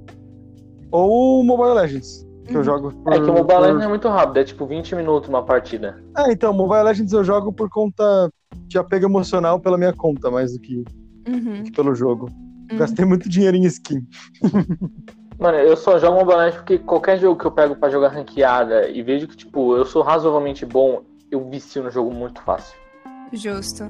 ou 0.90 1.44
Mobile 1.44 1.74
Legends, 1.74 2.26
que 2.46 2.54
eu 2.54 2.58
Uhum. 2.58 2.64
jogo 2.64 2.92
por... 3.04 3.12
É 3.12 3.16
que 3.20 3.22
o 3.30 3.34
Mobile 3.34 3.44
por- 3.46 3.60
Legends 3.60 3.84
é 3.84 3.88
muito 3.88 4.08
rápido, 4.08 4.36
é 4.38 4.44
tipo 4.44 4.66
20 4.66 4.94
minutos 4.96 5.28
uma 5.28 5.42
partida. 5.44 6.02
Ah, 6.16 6.32
então, 6.32 6.52
Mobile 6.54 6.82
Legends 6.84 7.12
eu 7.12 7.22
jogo 7.22 7.52
por 7.52 7.68
conta 7.68 8.30
de 8.66 8.78
apego 8.78 9.04
emocional 9.06 9.60
pela 9.60 9.76
minha 9.76 9.92
conta, 9.92 10.30
mais 10.30 10.54
do 10.54 10.58
que, 10.60 10.82
Uhum. 11.28 11.62
que 11.64 11.70
pelo 11.70 11.94
jogo. 11.94 12.28
Uhum. 12.70 12.78
Gastei 12.78 13.04
muito 13.04 13.28
dinheiro 13.28 13.56
em 13.56 13.64
skin. 13.64 14.06
Mano, 15.38 15.56
eu 15.58 15.76
só 15.76 15.98
jogo 15.98 16.24
Mobile 16.24 16.52
porque 16.52 16.78
qualquer 16.78 17.18
jogo 17.18 17.38
que 17.38 17.46
eu 17.46 17.52
pego 17.52 17.76
pra 17.76 17.88
jogar 17.88 18.08
ranqueada 18.08 18.88
e 18.88 19.02
vejo 19.02 19.28
que, 19.28 19.36
tipo, 19.36 19.76
eu 19.76 19.84
sou 19.84 20.02
razoavelmente 20.02 20.66
bom, 20.66 21.02
eu 21.30 21.48
vicio 21.48 21.82
no 21.82 21.90
jogo 21.90 22.12
muito 22.12 22.42
fácil. 22.42 22.76
Justo. 23.32 23.84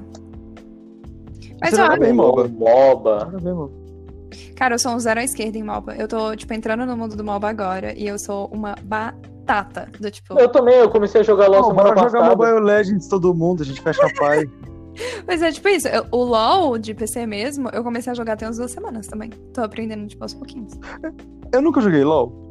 Mas 1.59 1.71
Você 1.71 1.81
eu 1.81 1.85
acho, 1.85 1.99
bem, 1.99 2.13
MOBA. 2.13 2.47
MOBA. 2.47 3.31
Cara, 4.55 4.75
eu 4.75 4.79
sou 4.79 4.91
um 4.91 4.99
zero 4.99 5.19
à 5.19 5.23
esquerda 5.23 5.57
em 5.57 5.63
MOBA. 5.63 5.95
Eu 5.95 6.07
tô, 6.07 6.35
tipo, 6.35 6.53
entrando 6.53 6.85
no 6.85 6.95
mundo 6.95 7.15
do 7.15 7.23
MOBA 7.23 7.49
agora 7.49 7.93
e 7.97 8.07
eu 8.07 8.19
sou 8.19 8.47
uma 8.53 8.75
batata. 8.83 9.89
Do 9.99 10.11
tipo. 10.11 10.37
Eu 10.39 10.49
também, 10.49 10.75
eu 10.75 10.89
comecei 10.89 11.21
a 11.21 11.23
jogar 11.23 11.47
LoL 11.47 11.63
semana 11.65 11.95
bora 11.95 12.09
jogar 12.09 12.11
passada. 12.11 12.35
Mobile 12.35 12.59
Legends 12.65 13.07
todo 13.07 13.33
mundo, 13.33 13.63
a 13.63 13.65
gente 13.65 13.81
fecha 13.81 14.05
a 14.05 14.13
pai. 14.13 14.45
Mas 15.27 15.41
é 15.41 15.51
tipo 15.51 15.67
isso. 15.69 15.87
eu- 15.87 16.05
o 16.11 16.23
LOL 16.23 16.77
de 16.77 16.93
PC 16.93 17.25
mesmo, 17.25 17.69
eu 17.73 17.83
comecei 17.83 18.11
a 18.11 18.15
jogar 18.15 18.35
tem 18.37 18.47
umas 18.47 18.57
duas 18.57 18.71
semanas 18.71 19.07
também. 19.07 19.29
Tô 19.53 19.61
aprendendo, 19.61 20.07
tipo, 20.07 20.23
aos 20.23 20.33
pouquinhos. 20.33 20.73
Eu 21.51 21.61
nunca 21.61 21.81
joguei 21.81 22.03
LOL. 22.03 22.47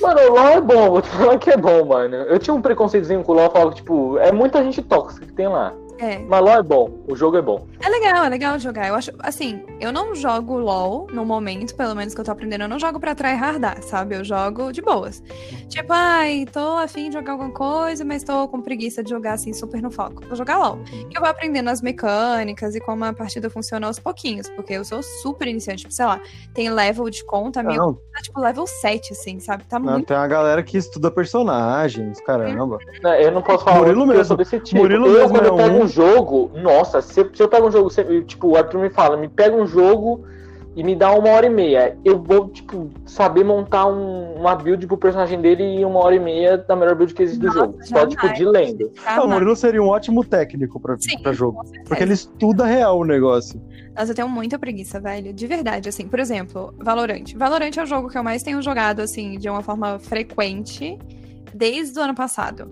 Mano, 0.00 0.20
o 0.20 0.32
LoL 0.34 0.48
é 0.48 0.60
bom, 0.60 0.90
vou 0.90 1.02
te 1.02 1.08
falar 1.10 1.38
que 1.38 1.50
é 1.50 1.56
bom, 1.56 1.84
mano. 1.84 2.16
Eu 2.16 2.38
tinha 2.38 2.54
um 2.54 2.62
preconceitozinho 2.62 3.22
com 3.22 3.32
o 3.32 3.34
LoL, 3.36 3.50
falava 3.50 3.70
que, 3.70 3.76
tipo, 3.76 4.18
é 4.18 4.32
muita 4.32 4.62
gente 4.62 4.82
tóxica 4.82 5.26
que 5.26 5.32
tem 5.32 5.48
lá. 5.48 5.72
É. 6.02 6.18
Mas 6.18 6.40
LoL 6.40 6.54
é 6.54 6.62
bom, 6.64 6.90
o 7.06 7.14
jogo 7.14 7.36
é 7.36 7.42
bom. 7.42 7.64
É 7.80 7.88
legal, 7.88 8.24
é 8.24 8.28
legal 8.28 8.58
jogar. 8.58 8.88
Eu 8.88 8.96
acho, 8.96 9.12
assim, 9.20 9.62
eu 9.80 9.92
não 9.92 10.16
jogo 10.16 10.58
LOL 10.58 11.06
no 11.12 11.24
momento, 11.24 11.76
pelo 11.76 11.94
menos 11.94 12.12
que 12.12 12.20
eu 12.20 12.24
tô 12.24 12.32
aprendendo, 12.32 12.62
eu 12.62 12.68
não 12.68 12.78
jogo 12.78 12.98
pra 12.98 13.14
tryhardar, 13.14 13.80
sabe? 13.84 14.16
Eu 14.16 14.24
jogo 14.24 14.72
de 14.72 14.82
boas. 14.82 15.22
Tipo, 15.68 15.92
ai, 15.92 16.44
tô 16.52 16.76
afim 16.78 17.08
de 17.08 17.14
jogar 17.14 17.32
alguma 17.32 17.52
coisa, 17.52 18.04
mas 18.04 18.24
tô 18.24 18.48
com 18.48 18.60
preguiça 18.60 19.00
de 19.00 19.10
jogar 19.10 19.34
assim 19.34 19.52
super 19.52 19.80
no 19.80 19.92
foco. 19.92 20.26
Vou 20.26 20.34
jogar 20.34 20.58
LOL. 20.58 20.78
Que 21.08 21.16
eu 21.16 21.20
vou 21.20 21.30
aprendendo 21.30 21.70
as 21.70 21.80
mecânicas 21.80 22.74
e 22.74 22.80
como 22.80 23.04
a 23.04 23.12
partida 23.12 23.48
funciona 23.48 23.86
aos 23.86 24.00
pouquinhos, 24.00 24.48
porque 24.50 24.72
eu 24.72 24.84
sou 24.84 25.04
super 25.22 25.46
iniciante. 25.46 25.82
Tipo, 25.82 25.94
sei 25.94 26.04
lá, 26.06 26.20
tem 26.52 26.68
level 26.68 27.08
de 27.10 27.24
conta, 27.24 27.62
minha 27.62 27.78
tá 27.78 28.20
tipo 28.22 28.40
level 28.40 28.66
7, 28.66 29.12
assim, 29.12 29.38
sabe? 29.38 29.62
Tá 29.64 29.78
não, 29.78 29.92
muito. 29.92 30.06
tem 30.06 30.16
uma 30.16 30.26
galera 30.26 30.64
que 30.64 30.76
estuda 30.76 31.12
personagens, 31.12 32.20
caramba. 32.22 32.78
Né, 33.02 33.24
Eu 33.24 33.30
não 33.30 33.40
posso 33.42 33.64
falar 33.64 33.78
Murilo 33.78 34.04
mesmo. 34.04 34.24
sou 34.24 34.36
desse 34.36 34.58
tipo. 34.58 34.80
Murilo 34.80 35.06
eu, 35.06 35.12
mesmo 35.12 35.28
quando 35.30 35.44
é 35.44 35.48
eu 35.48 35.56
pego 35.56 35.76
um 35.76 35.82
um 35.82 35.91
jogo, 35.92 36.50
nossa, 36.54 37.00
se, 37.00 37.28
se 37.32 37.42
eu 37.42 37.48
pego 37.48 37.68
um 37.68 37.70
jogo, 37.70 37.90
se, 37.90 38.02
tipo, 38.22 38.48
o 38.48 38.56
Arthur 38.56 38.80
me 38.80 38.90
fala, 38.90 39.16
me 39.16 39.28
pega 39.28 39.54
um 39.54 39.66
jogo 39.66 40.24
e 40.74 40.82
me 40.82 40.96
dá 40.96 41.12
uma 41.12 41.28
hora 41.28 41.46
e 41.46 41.50
meia. 41.50 41.98
Eu 42.04 42.18
vou, 42.22 42.48
tipo, 42.48 42.90
saber 43.04 43.44
montar 43.44 43.86
um, 43.86 44.34
uma 44.34 44.54
build 44.54 44.86
pro 44.86 44.96
personagem 44.96 45.40
dele 45.40 45.62
em 45.62 45.84
uma 45.84 46.00
hora 46.00 46.14
e 46.14 46.20
meia 46.20 46.56
da 46.56 46.74
melhor 46.74 46.94
build 46.94 47.12
que 47.12 47.22
existe 47.22 47.44
Nossa, 47.44 47.58
do 47.58 47.64
jogo. 47.64 47.84
Só, 47.84 48.06
tipo, 48.06 48.32
de 48.32 48.44
lenda. 48.44 48.90
Não, 49.04 49.26
o 49.26 49.28
Murilo 49.28 49.54
seria 49.54 49.82
um 49.82 49.88
ótimo 49.88 50.24
técnico 50.24 50.80
pra, 50.80 50.96
Sim, 50.98 51.18
pra 51.22 51.32
jogo. 51.32 51.62
Porque 51.86 52.02
ele 52.02 52.14
estuda 52.14 52.64
real 52.64 52.98
o 52.98 53.04
negócio. 53.04 53.60
Nossa, 53.94 54.12
eu 54.12 54.14
tenho 54.14 54.28
muita 54.28 54.58
preguiça, 54.58 54.98
velho. 54.98 55.32
De 55.32 55.46
verdade, 55.46 55.88
assim. 55.88 56.08
Por 56.08 56.18
exemplo, 56.18 56.74
Valorant. 56.78 57.34
Valorant 57.36 57.76
é 57.76 57.82
o 57.82 57.86
jogo 57.86 58.08
que 58.08 58.16
eu 58.16 58.24
mais 58.24 58.42
tenho 58.42 58.62
jogado, 58.62 59.00
assim, 59.00 59.38
de 59.38 59.50
uma 59.50 59.62
forma 59.62 59.98
frequente 59.98 60.98
desde 61.54 61.98
o 61.98 62.02
ano 62.02 62.14
passado. 62.14 62.70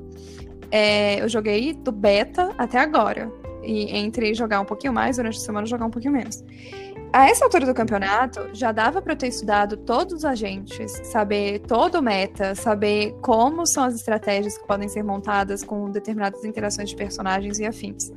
É, 0.71 1.21
eu 1.21 1.29
joguei 1.29 1.73
do 1.73 1.93
beta 1.93 2.55
até 2.57 2.79
agora. 2.79 3.31
E 3.63 3.95
entre 3.97 4.35
jogar 4.35 4.61
um 4.61 4.65
pouquinho 4.65 4.93
mais, 4.93 5.17
durante 5.17 5.37
a 5.37 5.41
semana 5.41 5.67
jogar 5.67 5.87
um 5.87 5.91
pouquinho 5.91 6.13
menos. 6.15 6.43
A 7.13 7.29
essa 7.29 7.45
altura 7.45 7.67
do 7.67 7.75
campeonato, 7.75 8.51
já 8.53 8.71
dava 8.71 9.03
para 9.03 9.15
eu 9.15 9.17
ter 9.17 9.27
estudado 9.27 9.77
todos 9.77 10.15
os 10.15 10.25
agentes, 10.25 10.93
saber 11.05 11.59
todo 11.59 11.97
o 11.97 12.03
meta, 12.03 12.55
saber 12.55 13.17
como 13.21 13.67
são 13.67 13.83
as 13.83 13.97
estratégias 13.97 14.57
que 14.57 14.65
podem 14.65 14.89
ser 14.89 15.03
montadas 15.03 15.65
com 15.65 15.91
determinadas 15.91 16.45
interações 16.45 16.91
de 16.91 16.95
personagens 16.95 17.59
e 17.59 17.67
afins. 17.67 18.13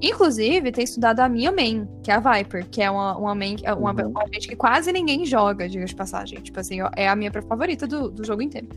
Inclusive, 0.00 0.70
ter 0.70 0.84
estudado 0.84 1.20
a 1.20 1.28
minha 1.28 1.50
main, 1.50 1.88
que 2.04 2.10
é 2.10 2.14
a 2.14 2.20
Viper, 2.20 2.68
que 2.70 2.80
é 2.80 2.88
uma, 2.88 3.16
uma 3.18 3.34
main, 3.34 3.56
é 3.64 3.74
uma, 3.74 3.92
uhum. 3.92 4.10
uma 4.10 4.22
agente 4.22 4.46
que 4.46 4.54
quase 4.54 4.92
ninguém 4.92 5.24
joga, 5.24 5.68
diga 5.68 5.84
de 5.84 5.94
passagem. 5.96 6.38
Tipo 6.40 6.60
assim, 6.60 6.78
é 6.94 7.08
a 7.08 7.16
minha 7.16 7.32
favorita 7.32 7.84
do, 7.84 8.10
do 8.10 8.24
jogo 8.24 8.42
inteiro. 8.42 8.68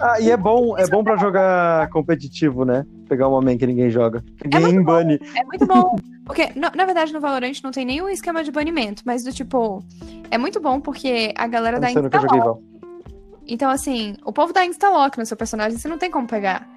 Ah, 0.00 0.20
e 0.20 0.32
é 0.32 0.36
bom, 0.36 0.76
é 0.76 0.86
bom 0.88 1.04
para 1.04 1.16
jogar 1.16 1.88
competitivo, 1.90 2.64
né? 2.64 2.84
Pegar 3.08 3.28
uma 3.28 3.40
main 3.40 3.56
que 3.56 3.66
ninguém 3.66 3.88
joga. 3.88 4.24
Ninguém 4.44 4.78
é 4.78 4.80
bane. 4.82 5.20
É 5.36 5.44
muito 5.44 5.66
bom. 5.66 5.94
Porque, 6.24 6.50
na, 6.54 6.70
na, 6.74 6.84
verdade, 6.84 7.12
no 7.12 7.20
Valorant 7.20 7.60
não 7.62 7.70
tem 7.70 7.84
nenhum 7.84 8.08
esquema 8.08 8.44
de 8.44 8.52
banimento, 8.52 9.02
mas 9.04 9.24
do 9.24 9.32
tipo. 9.32 9.82
É 10.30 10.38
muito 10.38 10.60
bom 10.60 10.80
porque 10.80 11.32
a 11.36 11.46
galera 11.46 11.80
dá 11.80 11.90
insta-lock. 11.90 12.62
Então, 13.46 13.70
assim, 13.70 14.14
o 14.24 14.32
povo 14.32 14.52
dá 14.52 14.64
insta-lock 14.64 15.18
no 15.18 15.26
seu 15.26 15.36
personagem, 15.36 15.78
você 15.78 15.88
não 15.88 15.98
tem 15.98 16.10
como 16.10 16.26
pegar. 16.26 16.68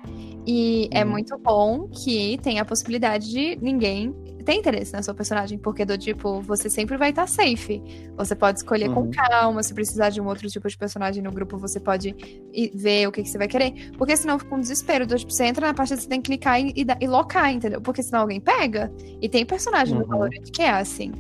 E 0.48 0.90
é 0.92 1.04
uhum. 1.04 1.12
muito 1.12 1.38
bom 1.38 1.88
que 1.88 2.38
tem 2.42 2.60
a 2.60 2.66
possibilidade 2.66 3.30
de 3.30 3.58
ninguém 3.62 4.16
ter 4.46 4.54
interesse 4.54 4.94
na 4.94 5.02
sua 5.02 5.14
personagem, 5.14 5.58
porque 5.58 5.84
do 5.84 5.98
tipo, 5.98 6.40
você 6.42 6.70
sempre 6.70 6.96
vai 6.98 7.10
estar 7.10 7.28
safe. 7.28 7.82
Você 8.16 8.36
pode 8.36 8.60
escolher 8.60 8.90
uhum. 8.90 9.10
com 9.10 9.12
calma, 9.12 9.64
se 9.64 9.74
precisar 9.74 10.10
de 10.10 10.22
um 10.22 10.28
outro 10.28 10.48
tipo 10.48 10.68
de 10.70 10.78
personagem 10.78 11.22
no 11.22 11.32
grupo, 11.32 11.58
você 11.58 11.80
pode 11.80 12.16
ver 12.74 13.08
o 13.08 13.12
que, 13.12 13.24
que 13.24 13.30
você 13.30 13.38
vai 13.38 13.48
querer. 13.48 13.92
Porque 13.98 14.16
senão 14.16 14.38
fica 14.38 14.56
um 14.56 14.60
desespero. 14.60 15.08
Do, 15.08 15.18
tipo, 15.18 15.34
você 15.34 15.46
entra 15.46 15.68
na 15.68 15.74
parte 15.74 15.96
você 15.96 16.08
tem 16.08 16.22
que 16.22 16.30
clicar 16.30 16.62
e, 16.62 16.74
e, 16.76 16.86
e 17.02 17.08
locar, 17.08 17.52
entendeu? 17.52 17.82
Porque 17.82 18.04
senão 18.04 18.22
alguém 18.22 18.40
pega. 18.40 18.94
E 19.20 19.28
tem 19.28 19.46
personagem 19.46 19.96
uhum. 19.96 20.02
no 20.02 20.08
Valorant 20.08 20.44
que 20.54 20.62
é 20.62 20.70
assim. 20.70 21.12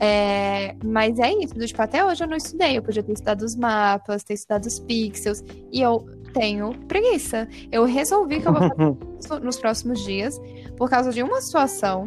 É, 0.00 0.74
mas 0.84 1.18
é 1.20 1.32
isso, 1.32 1.54
do, 1.54 1.64
tipo, 1.64 1.80
até 1.80 2.04
hoje 2.04 2.24
eu 2.24 2.28
não 2.28 2.36
estudei. 2.36 2.78
Eu 2.78 2.82
podia 2.82 3.02
ter 3.02 3.12
estudado 3.12 3.42
os 3.42 3.54
mapas, 3.54 4.24
ter 4.24 4.34
estudado 4.34 4.64
os 4.64 4.78
pixels. 4.80 5.44
E 5.70 5.80
eu 5.80 6.04
tenho 6.32 6.74
preguiça. 6.88 7.46
Eu 7.70 7.84
resolvi 7.84 8.40
que 8.40 8.48
eu 8.48 8.52
vou 8.52 8.62
fazer 8.68 8.96
isso 9.20 9.40
nos 9.40 9.58
próximos 9.58 10.02
dias 10.02 10.40
por 10.76 10.88
causa 10.88 11.12
de 11.12 11.22
uma 11.22 11.40
situação 11.40 12.04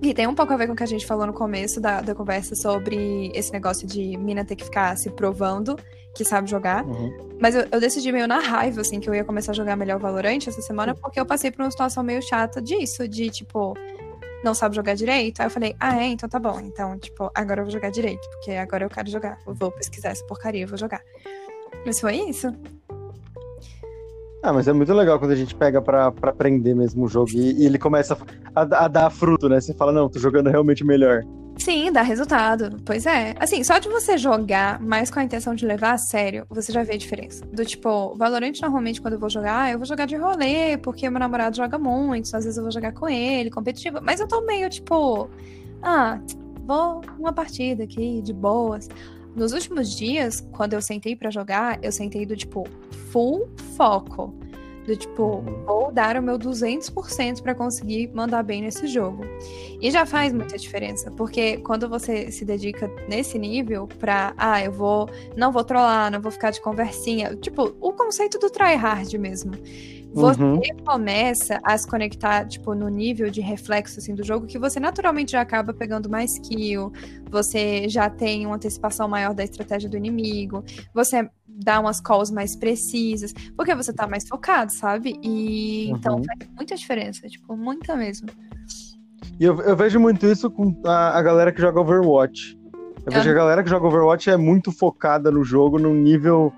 e 0.00 0.14
tem 0.14 0.26
um 0.26 0.34
pouco 0.34 0.52
a 0.52 0.56
ver 0.56 0.66
com 0.66 0.72
o 0.72 0.76
que 0.76 0.82
a 0.82 0.86
gente 0.86 1.06
falou 1.06 1.26
no 1.26 1.32
começo 1.32 1.80
da, 1.80 2.00
da 2.00 2.14
conversa 2.14 2.54
sobre 2.54 3.30
esse 3.34 3.52
negócio 3.52 3.86
de 3.86 4.16
mina 4.16 4.44
ter 4.44 4.56
que 4.56 4.64
ficar 4.64 4.96
se 4.96 5.10
provando 5.10 5.76
que 6.14 6.24
sabe 6.24 6.50
jogar. 6.50 6.84
Uhum. 6.84 7.36
Mas 7.40 7.54
eu, 7.54 7.66
eu, 7.70 7.80
decidi 7.80 8.10
meio 8.10 8.26
na 8.26 8.40
raiva, 8.40 8.80
assim, 8.80 8.98
que 8.98 9.08
eu 9.08 9.14
ia 9.14 9.24
começar 9.24 9.52
a 9.52 9.54
jogar 9.54 9.76
melhor 9.76 9.98
Valorant 9.98 10.46
essa 10.46 10.60
semana, 10.60 10.94
porque 10.94 11.18
eu 11.18 11.26
passei 11.26 11.50
por 11.50 11.62
uma 11.62 11.70
situação 11.70 12.02
meio 12.02 12.20
chata 12.22 12.60
disso, 12.60 13.06
de 13.06 13.30
tipo, 13.30 13.74
não 14.42 14.54
sabe 14.54 14.74
jogar 14.74 14.94
direito. 14.94 15.40
Aí 15.40 15.46
eu 15.46 15.50
falei, 15.50 15.76
ah, 15.78 16.02
é, 16.02 16.06
então 16.06 16.28
tá 16.28 16.38
bom. 16.38 16.58
Então, 16.60 16.98
tipo, 16.98 17.30
agora 17.34 17.60
eu 17.60 17.64
vou 17.64 17.72
jogar 17.72 17.90
direito, 17.90 18.28
porque 18.30 18.52
agora 18.52 18.84
eu 18.84 18.90
quero 18.90 19.10
jogar. 19.10 19.38
Eu 19.46 19.54
vou 19.54 19.70
pesquisar 19.70 20.10
essa 20.10 20.24
porcaria, 20.26 20.64
eu 20.64 20.68
vou 20.68 20.78
jogar. 20.78 21.02
Mas 21.86 22.00
foi 22.00 22.16
isso. 22.16 22.52
Ah, 24.42 24.52
mas 24.52 24.68
é 24.68 24.72
muito 24.72 24.92
legal 24.92 25.18
quando 25.18 25.32
a 25.32 25.36
gente 25.36 25.54
pega 25.54 25.82
pra, 25.82 26.12
pra 26.12 26.30
aprender 26.30 26.74
mesmo 26.74 27.04
o 27.04 27.08
jogo 27.08 27.30
e, 27.34 27.62
e 27.62 27.66
ele 27.66 27.78
começa 27.78 28.16
a, 28.54 28.84
a, 28.84 28.88
dar 28.88 29.10
fruto, 29.10 29.48
né? 29.48 29.60
Você 29.60 29.74
fala, 29.74 29.92
não, 29.92 30.08
tô 30.08 30.18
jogando 30.18 30.48
realmente 30.48 30.84
melhor. 30.84 31.24
Sim, 31.58 31.90
dá 31.90 32.02
resultado. 32.02 32.76
Pois 32.84 33.04
é. 33.04 33.34
Assim, 33.40 33.64
só 33.64 33.80
de 33.80 33.88
você 33.88 34.16
jogar, 34.16 34.80
mais 34.80 35.10
com 35.10 35.18
a 35.18 35.24
intenção 35.24 35.56
de 35.56 35.66
levar 35.66 35.92
a 35.92 35.98
sério, 35.98 36.46
você 36.48 36.70
já 36.72 36.84
vê 36.84 36.94
a 36.94 36.96
diferença. 36.96 37.44
Do 37.46 37.64
tipo, 37.64 38.14
Valorant, 38.16 38.52
normalmente, 38.62 39.02
quando 39.02 39.14
eu 39.14 39.20
vou 39.20 39.28
jogar, 39.28 39.72
eu 39.72 39.78
vou 39.78 39.86
jogar 39.86 40.06
de 40.06 40.14
rolê, 40.14 40.76
porque 40.78 41.10
meu 41.10 41.18
namorado 41.18 41.56
joga 41.56 41.76
muito, 41.76 42.26
às 42.26 42.44
vezes 42.44 42.56
eu 42.56 42.62
vou 42.62 42.70
jogar 42.70 42.92
com 42.92 43.08
ele, 43.08 43.50
competitivo. 43.50 43.98
Mas 44.00 44.20
eu 44.20 44.28
tô 44.28 44.40
meio, 44.42 44.70
tipo, 44.70 45.28
ah, 45.82 46.20
vou 46.64 47.00
uma 47.18 47.32
partida 47.32 47.82
aqui, 47.82 48.22
de 48.22 48.32
boas. 48.32 48.88
Nos 49.38 49.52
últimos 49.52 49.96
dias, 49.96 50.40
quando 50.50 50.72
eu 50.72 50.82
sentei 50.82 51.14
para 51.14 51.30
jogar, 51.30 51.78
eu 51.80 51.92
sentei 51.92 52.26
do 52.26 52.36
tipo 52.36 52.68
full 53.12 53.48
foco. 53.76 54.34
Do 54.84 54.96
tipo, 54.96 55.22
uhum. 55.22 55.64
vou 55.64 55.92
dar 55.92 56.16
o 56.16 56.22
meu 56.22 56.36
200% 56.36 57.42
para 57.42 57.54
conseguir 57.54 58.10
mandar 58.12 58.42
bem 58.42 58.62
nesse 58.62 58.88
jogo. 58.88 59.22
E 59.80 59.92
já 59.92 60.04
faz 60.04 60.32
muita 60.32 60.58
diferença, 60.58 61.10
porque 61.12 61.58
quando 61.58 61.88
você 61.88 62.32
se 62.32 62.44
dedica 62.44 62.90
nesse 63.06 63.38
nível 63.38 63.86
pra, 63.86 64.34
ah, 64.36 64.64
eu 64.64 64.72
vou, 64.72 65.08
não 65.36 65.52
vou 65.52 65.62
trollar, 65.62 66.10
não 66.10 66.20
vou 66.20 66.32
ficar 66.32 66.50
de 66.50 66.60
conversinha, 66.60 67.36
tipo, 67.36 67.76
o 67.80 67.92
conceito 67.92 68.38
do 68.38 68.50
tryhard 68.50 69.16
mesmo. 69.18 69.52
Você 70.14 70.42
uhum. 70.42 70.60
começa 70.84 71.60
a 71.62 71.76
se 71.76 71.86
conectar, 71.86 72.46
tipo, 72.46 72.74
no 72.74 72.88
nível 72.88 73.30
de 73.30 73.40
reflexo, 73.40 73.98
assim, 73.98 74.14
do 74.14 74.24
jogo, 74.24 74.46
que 74.46 74.58
você 74.58 74.80
naturalmente 74.80 75.32
já 75.32 75.40
acaba 75.40 75.72
pegando 75.72 76.08
mais 76.08 76.38
kill, 76.38 76.92
você 77.30 77.88
já 77.88 78.08
tem 78.08 78.46
uma 78.46 78.56
antecipação 78.56 79.08
maior 79.08 79.34
da 79.34 79.44
estratégia 79.44 79.88
do 79.88 79.96
inimigo, 79.96 80.64
você 80.94 81.28
dá 81.46 81.80
umas 81.80 82.00
calls 82.00 82.30
mais 82.30 82.56
precisas, 82.56 83.32
porque 83.56 83.74
você 83.74 83.92
tá 83.92 84.06
mais 84.06 84.26
focado, 84.26 84.72
sabe? 84.72 85.18
E 85.22 85.90
então 85.90 86.14
uhum. 86.14 86.20
então 86.20 86.36
faz 86.38 86.50
muita 86.56 86.76
diferença, 86.76 87.28
tipo, 87.28 87.56
muita 87.56 87.96
mesmo. 87.96 88.28
E 89.38 89.44
eu, 89.44 89.60
eu 89.60 89.76
vejo 89.76 90.00
muito 90.00 90.26
isso 90.26 90.50
com 90.50 90.74
a, 90.84 91.18
a 91.18 91.22
galera 91.22 91.52
que 91.52 91.60
joga 91.60 91.80
Overwatch. 91.80 92.58
Eu 93.06 93.12
vejo 93.12 93.24
que 93.24 93.30
a 93.30 93.34
galera 93.34 93.62
que 93.62 93.70
joga 93.70 93.86
Overwatch 93.86 94.28
é 94.28 94.36
muito 94.36 94.70
focada 94.70 95.30
no 95.30 95.42
jogo, 95.42 95.78
num 95.78 95.94
nível 95.94 96.52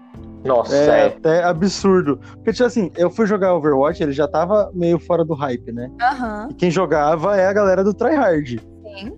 nossa, 0.45 0.75
é, 0.75 0.87
é, 0.87 1.07
até 1.07 1.45
absurdo. 1.45 2.19
Porque, 2.35 2.53
tipo 2.53 2.65
assim, 2.65 2.91
eu 2.97 3.11
fui 3.11 3.27
jogar 3.27 3.55
Overwatch, 3.55 4.03
ele 4.03 4.12
já 4.12 4.27
tava 4.27 4.71
meio 4.75 4.99
fora 4.99 5.25
do 5.25 5.35
hype, 5.35 5.71
né? 5.73 5.91
Uhum. 5.91 6.51
E 6.51 6.55
quem 6.55 6.71
jogava 6.71 7.37
é 7.37 7.47
a 7.47 7.53
galera 7.53 7.85
do 7.85 7.93
tryhard. 7.93 8.59
Sim. 8.59 9.12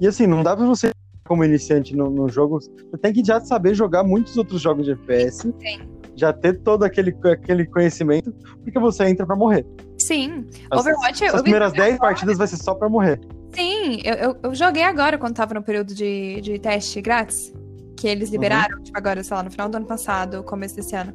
E 0.00 0.06
assim, 0.06 0.26
não 0.26 0.42
dá 0.42 0.54
pra 0.54 0.66
você, 0.66 0.90
como 1.26 1.44
iniciante 1.44 1.96
no, 1.96 2.10
no 2.10 2.28
jogo, 2.28 2.60
você 2.60 2.98
tem 3.00 3.12
que 3.12 3.24
já 3.24 3.40
saber 3.40 3.74
jogar 3.74 4.04
muitos 4.04 4.36
outros 4.36 4.60
jogos 4.60 4.84
de 4.84 4.92
FPS. 4.92 5.42
Sim. 5.58 5.80
Já 6.14 6.32
ter 6.32 6.60
todo 6.60 6.82
aquele, 6.82 7.14
aquele 7.24 7.66
conhecimento, 7.66 8.32
porque 8.62 8.78
você 8.78 9.04
entra 9.04 9.26
pra 9.26 9.36
morrer. 9.36 9.66
Sim. 9.98 10.46
As, 10.70 10.80
Overwatch. 10.80 11.24
As 11.24 11.42
primeiras 11.42 11.72
10 11.72 11.98
partidas 11.98 12.38
vai 12.38 12.46
ser 12.46 12.56
só 12.56 12.74
pra 12.74 12.88
morrer. 12.88 13.20
Sim, 13.54 14.00
eu, 14.04 14.14
eu, 14.14 14.36
eu, 14.42 14.54
joguei 14.54 14.82
agora 14.82 15.16
quando 15.16 15.34
tava 15.34 15.54
no 15.54 15.62
período 15.62 15.94
de, 15.94 16.40
de 16.42 16.58
teste 16.58 17.00
grátis 17.00 17.54
que 17.96 18.06
eles 18.06 18.30
liberaram, 18.30 18.76
uhum. 18.76 18.84
tipo, 18.84 18.98
agora, 18.98 19.22
sei 19.24 19.36
lá, 19.36 19.42
no 19.42 19.50
final 19.50 19.68
do 19.68 19.76
ano 19.76 19.86
passado, 19.86 20.42
começo 20.42 20.76
desse 20.76 20.94
ano. 20.94 21.14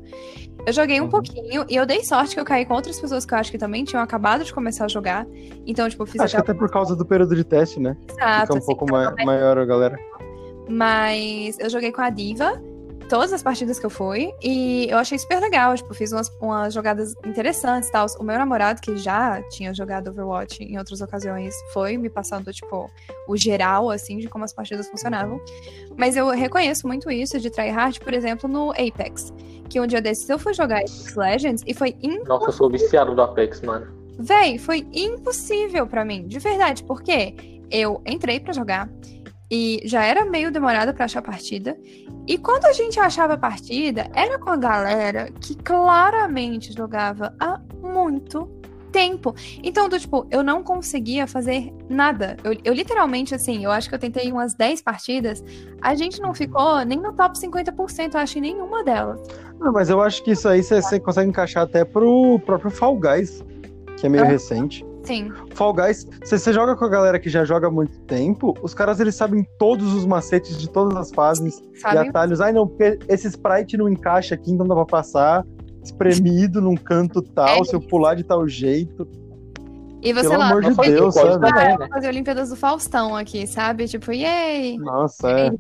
Eu 0.66 0.74
joguei 0.74 1.00
um 1.00 1.06
uhum. 1.06 1.10
pouquinho 1.10 1.66
e 1.70 1.76
eu 1.76 1.86
dei 1.86 2.04
sorte 2.04 2.34
que 2.34 2.40
eu 2.40 2.46
caí 2.46 2.66
com 2.66 2.74
outras 2.74 3.00
pessoas 3.00 3.26
que 3.26 3.34
eu 3.34 3.38
acho 3.38 3.52
que 3.52 3.58
também 3.58 3.84
tinham 3.84 4.02
acabado 4.02 4.44
de 4.44 4.54
começar 4.54 4.86
a 4.86 4.88
jogar. 4.88 5.26
Então, 5.66 5.88
tipo, 5.90 6.04
eu 6.04 6.08
fiz 6.08 6.22
Acho 6.22 6.38
até... 6.38 6.46
que 6.46 6.52
até 6.52 6.60
por 6.60 6.70
causa 6.70 6.96
do 6.96 7.06
período 7.06 7.36
de 7.36 7.44
teste, 7.44 7.80
né? 7.80 7.96
Exato. 8.10 8.42
Fica 8.42 8.54
um 8.54 8.58
assim, 8.58 8.66
pouco 8.66 8.92
ma 8.92 9.14
maior 9.24 9.58
a 9.58 9.66
galera. 9.66 9.98
Mas 10.70 11.60
eu 11.60 11.70
joguei 11.70 11.92
com 11.92 12.02
a 12.02 12.10
Diva 12.10 12.62
todas 13.12 13.34
as 13.34 13.44
partidas 13.44 13.78
que 13.78 13.86
eu 13.86 13.90
fui. 13.90 14.34
E 14.42 14.88
eu 14.90 14.98
achei 14.98 15.20
super 15.20 15.42
legal. 15.42 15.76
Tipo, 15.76 15.94
fiz 15.94 16.14
umas, 16.14 16.30
umas 16.40 16.74
jogadas 16.74 17.14
interessantes 17.26 17.90
e 17.90 17.92
tal. 17.92 18.08
O 18.18 18.24
meu 18.24 18.38
namorado, 18.38 18.80
que 18.80 18.96
já 18.96 19.44
tinha 19.50 19.74
jogado 19.74 20.10
Overwatch 20.10 20.64
em 20.64 20.78
outras 20.78 21.02
ocasiões, 21.02 21.54
foi 21.74 21.98
me 21.98 22.10
passando, 22.10 22.54
tipo, 22.54 22.90
o 23.28 23.36
geral, 23.36 23.90
assim, 23.90 24.18
de 24.18 24.30
como 24.30 24.46
as 24.46 24.54
partidas 24.54 24.88
funcionavam. 24.88 25.42
Mas 25.98 26.16
eu 26.16 26.30
reconheço 26.30 26.88
muito 26.88 27.12
isso 27.12 27.38
de 27.38 27.50
tryhard, 27.50 28.00
por 28.00 28.14
exemplo, 28.14 28.48
no 28.50 28.72
Apex. 28.72 29.34
Que 29.68 29.82
um 29.82 29.86
dia 29.86 30.02
desses 30.02 30.30
eu 30.30 30.40
fui 30.40 30.54
jogar 30.54 30.78
Apex 30.78 31.14
Legends 31.14 31.64
e 31.68 31.74
foi 31.74 31.90
impossível. 32.02 32.26
Nossa, 32.28 32.46
eu 32.46 32.54
sou 32.54 32.70
viciado 32.70 33.14
do 33.14 33.22
Apex, 33.22 33.60
mano. 33.60 33.88
Véi, 34.18 34.58
foi 34.58 34.88
impossível 34.94 35.86
para 35.86 36.06
mim, 36.06 36.28
de 36.28 36.40
verdade, 36.40 36.82
porque 36.86 37.36
eu 37.70 38.02
entrei 38.06 38.40
para 38.40 38.54
jogar, 38.54 38.90
e 39.52 39.82
já 39.84 40.06
era 40.06 40.24
meio 40.24 40.50
demorado 40.50 40.94
para 40.94 41.04
achar 41.04 41.20
a 41.20 41.24
partida. 41.24 41.78
E 42.26 42.38
quando 42.38 42.66
a 42.66 42.72
gente 42.72 42.98
achava 42.98 43.34
a 43.34 43.38
partida, 43.38 44.10
era 44.16 44.40
com 44.40 44.50
a 44.50 44.56
galera 44.56 45.30
que 45.42 45.54
claramente 45.56 46.72
jogava 46.72 47.36
há 47.38 47.60
muito 47.84 48.50
tempo. 48.92 49.36
Então, 49.62 49.90
do, 49.90 50.00
tipo, 50.00 50.26
eu 50.32 50.42
não 50.42 50.64
conseguia 50.64 51.28
fazer 51.28 51.74
nada. 51.90 52.38
Eu, 52.44 52.56
eu, 52.64 52.74
literalmente, 52.74 53.36
assim, 53.36 53.64
eu 53.66 53.72
acho 53.72 53.90
que 53.90 53.96
eu 53.96 54.00
tentei 54.00 54.32
umas 54.32 54.54
10 54.54 54.82
partidas, 54.82 55.44
a 55.82 55.96
gente 55.96 56.22
não 56.22 56.34
ficou 56.34 56.86
nem 56.86 57.00
no 57.00 57.14
top 57.14 57.38
50%, 57.38 58.14
eu 58.14 58.20
acho, 58.20 58.38
em 58.38 58.42
nenhuma 58.42 58.84
delas. 58.84 59.22
Não, 59.60 59.72
mas 59.74 59.90
eu 59.90 60.02
acho 60.02 60.24
que 60.24 60.32
isso 60.32 60.48
aí 60.48 60.64
você, 60.64 61.00
consegue 61.00 61.30
encaixar 61.30 61.64
até 61.64 61.84
pro 61.84 62.40
próprio 62.46 62.72
Fall 62.72 62.98
Guys, 62.98 63.44
que 63.98 64.06
é 64.06 64.10
meio 64.10 64.26
recente. 64.26 64.86
Sim. 65.04 65.32
Fall 65.56 65.74
Guys, 65.74 66.08
se 66.24 66.38
você 66.38 66.54
joga 66.54 66.76
com 66.76 66.86
a 66.86 66.90
galera 66.90 67.20
que 67.20 67.30
já 67.30 67.44
joga 67.44 67.68
há 67.68 67.72
muito 67.72 68.00
tempo, 68.02 68.54
os 68.62 68.74
caras 68.74 69.00
eles 69.00 69.16
sabem 69.16 69.46
todos 69.58 69.94
os 69.94 70.06
macetes 70.06 70.58
de 70.60 70.70
todas 70.70 70.96
as 70.98 71.12
fases 71.12 71.60
e 71.74 71.80
Sabe? 71.80 72.10
atalhos. 72.10 72.40
Ai, 72.40 72.52
não, 72.54 72.68
porque 72.68 73.00
esse 73.08 73.28
sprite 73.28 73.78
não 73.78 73.90
encaixa 73.90 74.36
aqui, 74.36 74.52
então 74.52 74.68
dá 74.68 74.76
pra 74.76 74.86
passar 74.86 75.46
espremido 75.84 76.62
num 76.62 76.76
canto 76.76 77.22
tal, 77.22 77.62
É 77.62 77.64
se 77.64 77.76
eu 77.76 77.82
pular 77.82 78.16
de 78.16 78.24
tal 78.24 78.48
jeito. 78.48 79.08
E 80.04 80.14
você 80.14 80.30
Pelo 80.30 80.40
lá, 80.40 80.50
amor 80.50 80.64
de 80.64 80.76
Deus, 80.76 81.14
sabe? 81.14 81.30
eu 81.30 81.40
né? 81.40 81.88
fazer 81.90 82.08
Olimpíadas 82.08 82.50
do 82.50 82.56
Faustão 82.56 83.16
aqui, 83.16 83.46
sabe? 83.46 83.88
Tipo, 83.88 84.12
yay! 84.12 84.78
Nossa, 84.78 85.30
é. 85.30 85.52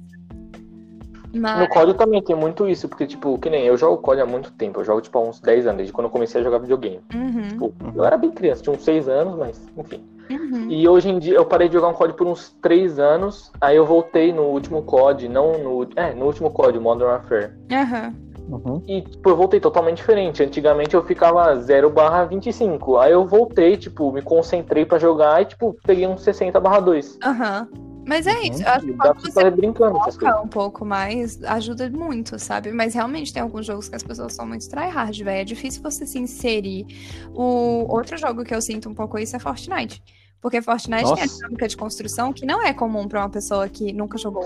Mas, 1.33 1.59
No 1.59 1.67
COD 1.67 1.93
também 1.93 2.21
tem 2.21 2.35
muito 2.35 2.67
isso, 2.67 2.89
porque, 2.89 3.07
tipo, 3.07 3.37
que 3.37 3.49
nem 3.49 3.65
eu 3.65 3.77
jogo 3.77 4.01
COD 4.01 4.21
há 4.21 4.25
muito 4.25 4.51
tempo. 4.51 4.79
Eu 4.81 4.83
jogo, 4.85 5.01
tipo, 5.01 5.17
há 5.17 5.21
uns 5.21 5.39
10 5.39 5.65
anos, 5.65 5.77
desde 5.77 5.93
quando 5.93 6.05
eu 6.07 6.11
comecei 6.11 6.41
a 6.41 6.43
jogar 6.43 6.57
videogame. 6.59 6.99
uhum, 7.13 7.41
Tipo, 7.49 7.73
eu 7.95 8.05
era 8.05 8.17
bem 8.17 8.31
criança, 8.31 8.61
tinha 8.61 8.75
uns 8.75 8.83
6 8.83 9.07
anos, 9.07 9.37
mas, 9.37 9.61
enfim. 9.77 10.03
uhum. 10.29 10.67
E 10.69 10.87
hoje 10.87 11.09
em 11.09 11.19
dia 11.19 11.35
eu 11.35 11.45
parei 11.45 11.67
de 11.67 11.73
jogar 11.75 11.87
um 11.87 11.93
COD 11.93 12.13
por 12.13 12.27
uns 12.27 12.53
3 12.61 12.99
anos, 12.99 13.51
aí 13.61 13.77
eu 13.77 13.85
voltei 13.85 14.33
no 14.33 14.43
último 14.43 14.81
COD, 14.83 15.29
não 15.29 15.57
no. 15.57 15.87
É, 15.95 16.13
no 16.13 16.25
último 16.25 16.49
COD, 16.51 16.79
Modern 16.79 17.09
Warfare. 17.09 17.51
Aham. 17.71 18.13
Uhum. 18.49 18.81
E, 18.85 19.01
tipo, 19.01 19.29
eu 19.29 19.37
voltei 19.37 19.59
totalmente 19.61 19.97
diferente. 19.97 20.43
Antigamente 20.43 20.93
eu 20.93 21.03
ficava 21.03 21.55
0 21.55 21.89
barra 21.89 22.25
25. 22.25 22.97
Aí 22.97 23.13
eu 23.13 23.25
voltei, 23.25 23.77
tipo, 23.77 24.11
me 24.11 24.21
concentrei 24.21 24.83
pra 24.83 24.99
jogar 24.99 25.41
e, 25.41 25.45
tipo, 25.45 25.77
peguei 25.85 26.05
uns 26.05 26.21
60 26.23 26.59
barra 26.59 26.81
2. 26.81 27.17
Aham. 27.23 27.67
Mas 28.05 28.25
é 28.27 28.33
Uhum. 28.33 28.41
isso. 28.43 28.63
Eu 28.63 28.69
acho 28.69 28.85
que 28.85 28.93
quando 28.93 29.21
você 29.21 29.49
brincando 29.51 29.99
foca 29.99 30.41
um 30.41 30.47
pouco 30.47 30.83
mais, 30.85 31.41
ajuda 31.43 31.89
muito, 31.89 32.37
sabe? 32.39 32.71
Mas 32.71 32.93
realmente 32.93 33.31
tem 33.31 33.41
alguns 33.41 33.65
jogos 33.65 33.87
que 33.89 33.95
as 33.95 34.03
pessoas 34.03 34.33
são 34.33 34.45
muito 34.47 34.67
tryhard, 34.69 35.23
velho. 35.23 35.41
É 35.41 35.43
difícil 35.43 35.81
você 35.83 36.05
se 36.05 36.17
inserir. 36.19 36.85
O 37.33 37.85
outro 37.87 38.17
jogo 38.17 38.43
que 38.43 38.53
eu 38.53 38.61
sinto 38.61 38.89
um 38.89 38.93
pouco 38.93 39.17
isso 39.19 39.35
é 39.35 39.39
Fortnite. 39.39 40.01
Porque 40.41 40.59
Fortnite 40.59 41.03
tem 41.03 41.11
a 41.13 41.25
Nossa. 41.25 41.35
dinâmica 41.37 41.67
de 41.67 41.77
construção 41.77 42.33
que 42.33 42.47
não 42.47 42.63
é 42.63 42.73
comum 42.73 43.07
pra 43.07 43.19
uma 43.19 43.29
pessoa 43.29 43.69
que 43.69 43.93
nunca 43.93 44.17
jogou. 44.17 44.43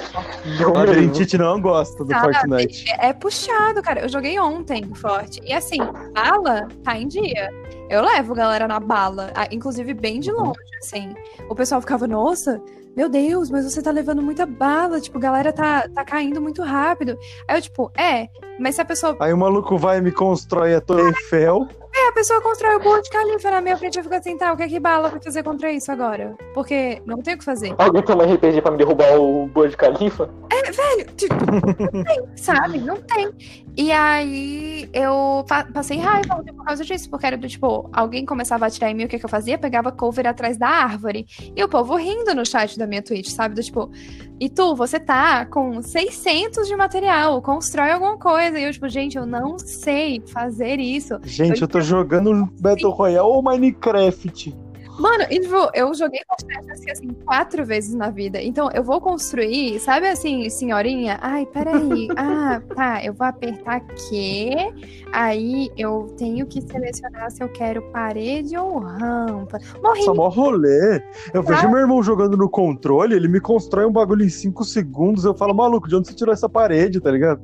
Labirintite 0.74 1.38
não 1.38 1.62
gosta 1.62 2.04
do 2.04 2.12
Sabe? 2.12 2.34
Fortnite. 2.34 2.86
É 3.00 3.14
puxado, 3.14 3.82
cara. 3.82 4.02
Eu 4.02 4.10
joguei 4.10 4.38
ontem 4.38 4.84
Forte. 4.94 5.42
E 5.46 5.54
assim, 5.54 5.78
bala 6.14 6.68
tá 6.84 6.98
em 6.98 7.08
dia. 7.08 7.50
Eu 7.90 8.02
levo 8.02 8.34
galera 8.34 8.68
na 8.68 8.80
bala, 8.80 9.32
ah, 9.36 9.48
inclusive 9.52 9.94
bem 9.94 10.20
de 10.20 10.32
longe, 10.32 10.60
assim. 10.84 11.14
O 11.50 11.56
pessoal 11.56 11.80
ficava, 11.80 12.06
nossa, 12.08 12.62
meu 12.96 13.10
Deus, 13.10 13.50
mas 13.50 13.66
você 13.66 13.82
tá 13.82 13.92
levando 13.92 14.22
muita 14.22 14.46
bala, 14.46 15.02
tipo, 15.02 15.18
a 15.18 15.22
galera 15.22 15.52
tá, 15.52 15.88
tá 15.90 16.06
caindo 16.06 16.42
muito 16.42 16.62
rápido. 16.62 17.18
Aí 17.48 17.58
eu, 17.58 17.62
tipo, 17.62 17.92
é, 17.98 18.30
mas 18.60 18.76
se 18.76 18.82
a 18.82 18.86
pessoa. 18.86 19.18
Aí 19.20 19.34
o 19.34 19.38
maluco 19.38 19.78
vai 19.78 19.98
e 19.98 20.02
me 20.02 20.12
constrói 20.12 20.76
a 20.76 20.82
Torre 20.82 21.08
Eiffel. 21.10 21.68
É, 21.94 22.10
a 22.10 22.12
pessoa 22.12 22.42
constrói 22.42 22.76
o 22.76 22.80
Burj 22.80 23.10
Khalifa 23.10 23.52
na 23.52 23.62
minha 23.62 23.78
frente, 23.78 23.98
eu 23.98 24.04
fico 24.04 24.16
assim, 24.16 24.38
tá, 24.38 24.52
o 24.52 24.58
que 24.58 24.64
é 24.64 24.68
que 24.68 24.80
bala 24.80 25.10
vai 25.10 25.22
fazer 25.22 25.44
contra 25.44 25.72
isso 25.72 25.92
agora? 25.92 26.36
Porque 26.54 27.02
não 27.06 27.22
tem 27.22 27.36
o 27.36 27.38
que 27.38 27.46
fazer. 27.46 27.74
Alguém 27.78 28.04
tem 28.04 28.16
um 28.16 28.34
RPG 28.34 28.62
pra 28.62 28.72
me 28.72 28.78
derrubar 28.78 29.18
o 29.18 29.48
Burj 29.48 29.76
Khalifa? 29.76 30.30
Velho, 30.76 31.06
tipo, 31.16 31.36
não 31.36 32.04
tem, 32.04 32.24
sabe? 32.36 32.80
Não 32.80 32.98
tem. 32.98 33.32
E 33.78 33.92
aí 33.92 34.90
eu 34.94 35.44
pa- 35.48 35.66
passei 35.66 35.98
raiva 35.98 36.42
por 36.56 36.64
causa 36.64 36.86
disso, 36.86 37.10
porque 37.10 37.26
era 37.26 37.38
do 37.38 37.48
tipo, 37.48 37.90
alguém 37.92 38.26
começava 38.26 38.64
a 38.66 38.68
atirar 38.70 38.90
em 38.90 38.94
mim, 38.94 39.04
o 39.04 39.08
que, 39.08 39.20
que 39.20 39.26
eu 39.26 39.30
fazia? 39.30 39.58
Pegava 39.58 39.92
cover 39.92 40.26
atrás 40.28 40.58
da 40.58 40.68
árvore. 40.68 41.26
E 41.56 41.62
o 41.64 41.68
povo 41.68 41.96
rindo 41.96 42.34
no 42.34 42.46
chat 42.46 42.78
da 42.80 42.88
minha 42.88 43.02
Twitch, 43.02 43.28
sabe? 43.30 43.56
Do 43.56 43.62
tipo, 43.64 43.92
e 44.40 44.50
tu, 44.50 44.76
você 44.76 44.98
tá 45.00 45.46
com 45.46 45.82
600 45.82 46.68
de 46.68 46.76
material, 46.76 47.42
constrói 47.42 47.92
alguma 47.92 48.18
coisa. 48.18 48.58
E 48.58 48.64
eu, 48.64 48.72
tipo, 48.72 48.88
gente, 48.88 49.18
eu 49.18 49.26
não 49.26 49.60
sei 49.60 50.24
fazer 50.28 50.80
isso. 50.80 51.20
Gente, 51.24 51.62
eu 51.62 51.68
tô 51.68 51.82
jogando 51.82 52.50
Battle 52.62 52.92
Royale 52.92 53.28
ou 53.28 53.42
Minecraft. 53.44 54.56
Mano, 55.00 55.26
e, 55.30 55.40
tipo, 55.40 55.70
eu 55.74 55.94
joguei 55.94 56.22
Fortnite 56.28 56.72
assim, 56.72 56.92
assim, 56.92 57.08
quatro 57.26 57.66
vezes 57.66 57.94
na 57.94 58.10
vida. 58.10 58.42
Então, 58.42 58.70
eu 58.74 58.84
vou 58.84 59.02
construir, 59.02 59.80
sabe 59.80 60.08
assim, 60.08 60.50
senhorinha? 60.50 61.18
Ai, 61.22 61.46
peraí. 61.46 62.08
Ah, 62.18 62.62
tá, 62.76 63.04
eu 63.04 63.14
vou 63.14 63.26
apertar 63.28 63.82
Q. 63.82 64.74
Aí 65.12 65.70
eu 65.78 66.14
tenho 66.18 66.46
que 66.46 66.62
selecionar 66.62 67.30
se 67.30 67.44
eu 67.44 67.50
quero 67.50 67.82
parede 67.92 68.58
ou 68.58 68.80
rampa. 68.80 69.60
Morri. 69.84 70.04
Só 70.04 70.14
mó 70.14 70.28
rolê. 70.30 71.04
Eu 71.34 71.44
vejo 71.44 71.70
meu 71.70 71.80
irmão 71.80 72.02
jogando 72.02 72.38
no 72.38 72.50
controle, 72.50 73.16
ele 73.16 73.28
me 73.28 73.40
constrói 73.40 73.86
um 73.86 73.92
bagulho 73.92 74.24
em 74.24 74.30
5 74.30 74.64
segundos. 74.64 75.26
Eu 75.26 75.36
falo, 75.36 75.54
maluco, 75.54 75.88
de 75.88 75.96
onde 75.96 76.08
você 76.08 76.14
tirou 76.14 76.34
essa 76.34 76.50
parede, 76.50 77.00
tá 77.00 77.12
ligado? 77.12 77.42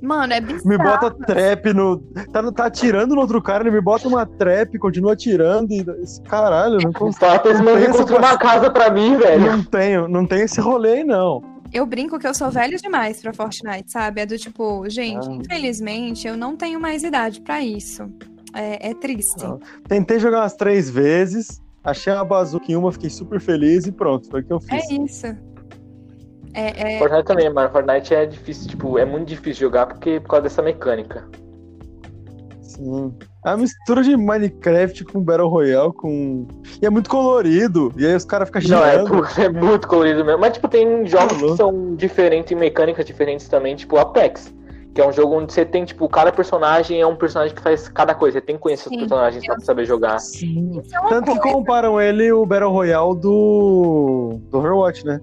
Mano, 0.00 0.32
é 0.32 0.40
bizarro. 0.40 0.68
Me 0.68 0.78
bota 0.78 1.10
trap 1.10 1.72
no. 1.72 1.98
Tá, 2.32 2.52
tá 2.52 2.66
atirando 2.66 3.14
no 3.14 3.20
outro 3.20 3.40
cara, 3.42 3.62
ele 3.62 3.70
me 3.70 3.80
bota 3.80 4.08
uma 4.08 4.26
trap, 4.26 4.78
continua 4.78 5.14
atirando. 5.14 5.72
E... 5.72 5.84
Esse 6.02 6.22
caralho, 6.42 6.78
não 6.82 6.92
consigo. 6.92 7.24
Tá 7.26 7.38
pensando 7.38 7.70
em 7.70 7.74
Pensa 7.86 7.98
construir 7.98 8.18
pra- 8.20 8.28
uma 8.30 8.38
casa 8.38 8.70
pra 8.70 8.90
mim, 8.90 9.16
velho. 9.16 9.44
Não 9.52 9.62
tenho, 9.64 10.08
não 10.08 10.26
tenho 10.26 10.44
esse 10.44 10.60
rolê 10.60 10.98
aí, 10.98 11.04
não. 11.04 11.42
Eu 11.72 11.84
brinco 11.84 12.18
que 12.18 12.26
eu 12.26 12.32
sou 12.34 12.50
velho 12.50 12.78
demais 12.78 13.20
pra 13.20 13.32
Fortnite, 13.34 13.90
sabe? 13.90 14.20
É 14.20 14.26
do 14.26 14.38
tipo, 14.38 14.88
gente, 14.88 15.28
Ah. 15.28 15.32
infelizmente 15.32 16.26
eu 16.28 16.36
não 16.36 16.56
tenho 16.56 16.80
mais 16.80 17.02
idade 17.02 17.40
pra 17.40 17.60
isso. 17.60 18.08
É, 18.54 18.90
é 18.90 18.94
triste. 18.94 19.44
Ah. 19.44 19.56
Tentei 19.88 20.18
jogar 20.18 20.40
umas 20.42 20.54
três 20.54 20.88
vezes, 20.88 21.60
achei 21.84 22.12
uma 22.12 22.24
bazuca 22.24 22.70
em 22.70 22.76
uma, 22.76 22.90
fiquei 22.92 23.10
super 23.10 23.40
feliz 23.40 23.84
e 23.86 23.92
pronto, 23.92 24.28
foi 24.30 24.40
o 24.40 24.44
que 24.44 24.52
eu 24.52 24.60
fiz. 24.60 24.90
É 24.90 24.94
isso. 24.94 25.26
É, 26.54 26.94
é, 26.94 26.98
Fortnite 26.98 27.24
também, 27.26 27.52
mano. 27.52 27.68
Fortnite 27.70 28.14
é 28.14 28.24
difícil, 28.24 28.68
tipo, 28.68 28.98
é 28.98 29.04
muito 29.04 29.28
difícil 29.28 29.66
jogar 29.66 29.86
porque 29.86 30.20
por 30.20 30.28
causa 30.28 30.44
dessa 30.44 30.62
mecânica. 30.62 31.28
Sim. 32.76 33.14
É 33.44 33.50
uma 33.50 33.56
mistura 33.58 34.02
de 34.02 34.16
Minecraft 34.16 35.04
com 35.04 35.20
Battle 35.20 35.48
Royale, 35.48 35.92
com. 35.92 36.46
E 36.80 36.86
é 36.86 36.90
muito 36.90 37.08
colorido. 37.08 37.92
E 37.96 38.06
aí 38.06 38.14
os 38.14 38.24
caras 38.24 38.48
ficam 38.48 38.62
Não, 38.68 38.84
é, 38.84 38.92
girando. 38.92 39.26
é 39.38 39.48
muito 39.48 39.88
colorido 39.88 40.24
mesmo. 40.24 40.40
Mas, 40.40 40.52
tipo, 40.54 40.68
tem 40.68 41.06
jogos 41.06 41.32
louco. 41.38 41.50
que 41.52 41.56
são 41.56 41.94
diferentes, 41.94 42.52
em 42.52 42.54
mecânicas 42.56 43.04
diferentes 43.04 43.48
também, 43.48 43.74
tipo 43.76 43.96
Apex. 43.96 44.52
Que 44.94 45.00
é 45.02 45.06
um 45.06 45.12
jogo 45.12 45.34
onde 45.36 45.52
você 45.52 45.62
tem, 45.64 45.84
tipo, 45.84 46.08
cada 46.08 46.32
personagem 46.32 47.00
é 47.02 47.06
um 47.06 47.14
personagem 47.16 47.54
que 47.54 47.60
faz 47.60 47.86
cada 47.88 48.14
coisa. 48.14 48.38
Você 48.38 48.46
tem 48.46 48.56
que 48.56 48.62
conhecer 48.62 48.88
Sim. 48.88 48.94
os 48.94 49.00
personagens 49.02 49.44
pra 49.46 49.60
saber 49.60 49.84
jogar. 49.84 50.18
Sim. 50.20 50.80
é 50.92 51.08
Tanto 51.08 51.32
que 51.32 51.52
comparam 51.52 52.00
ele 52.00 52.32
o 52.32 52.46
Battle 52.46 52.72
Royale 52.72 53.14
do. 53.20 54.40
do 54.50 54.58
Overwatch, 54.58 55.04
né? 55.04 55.20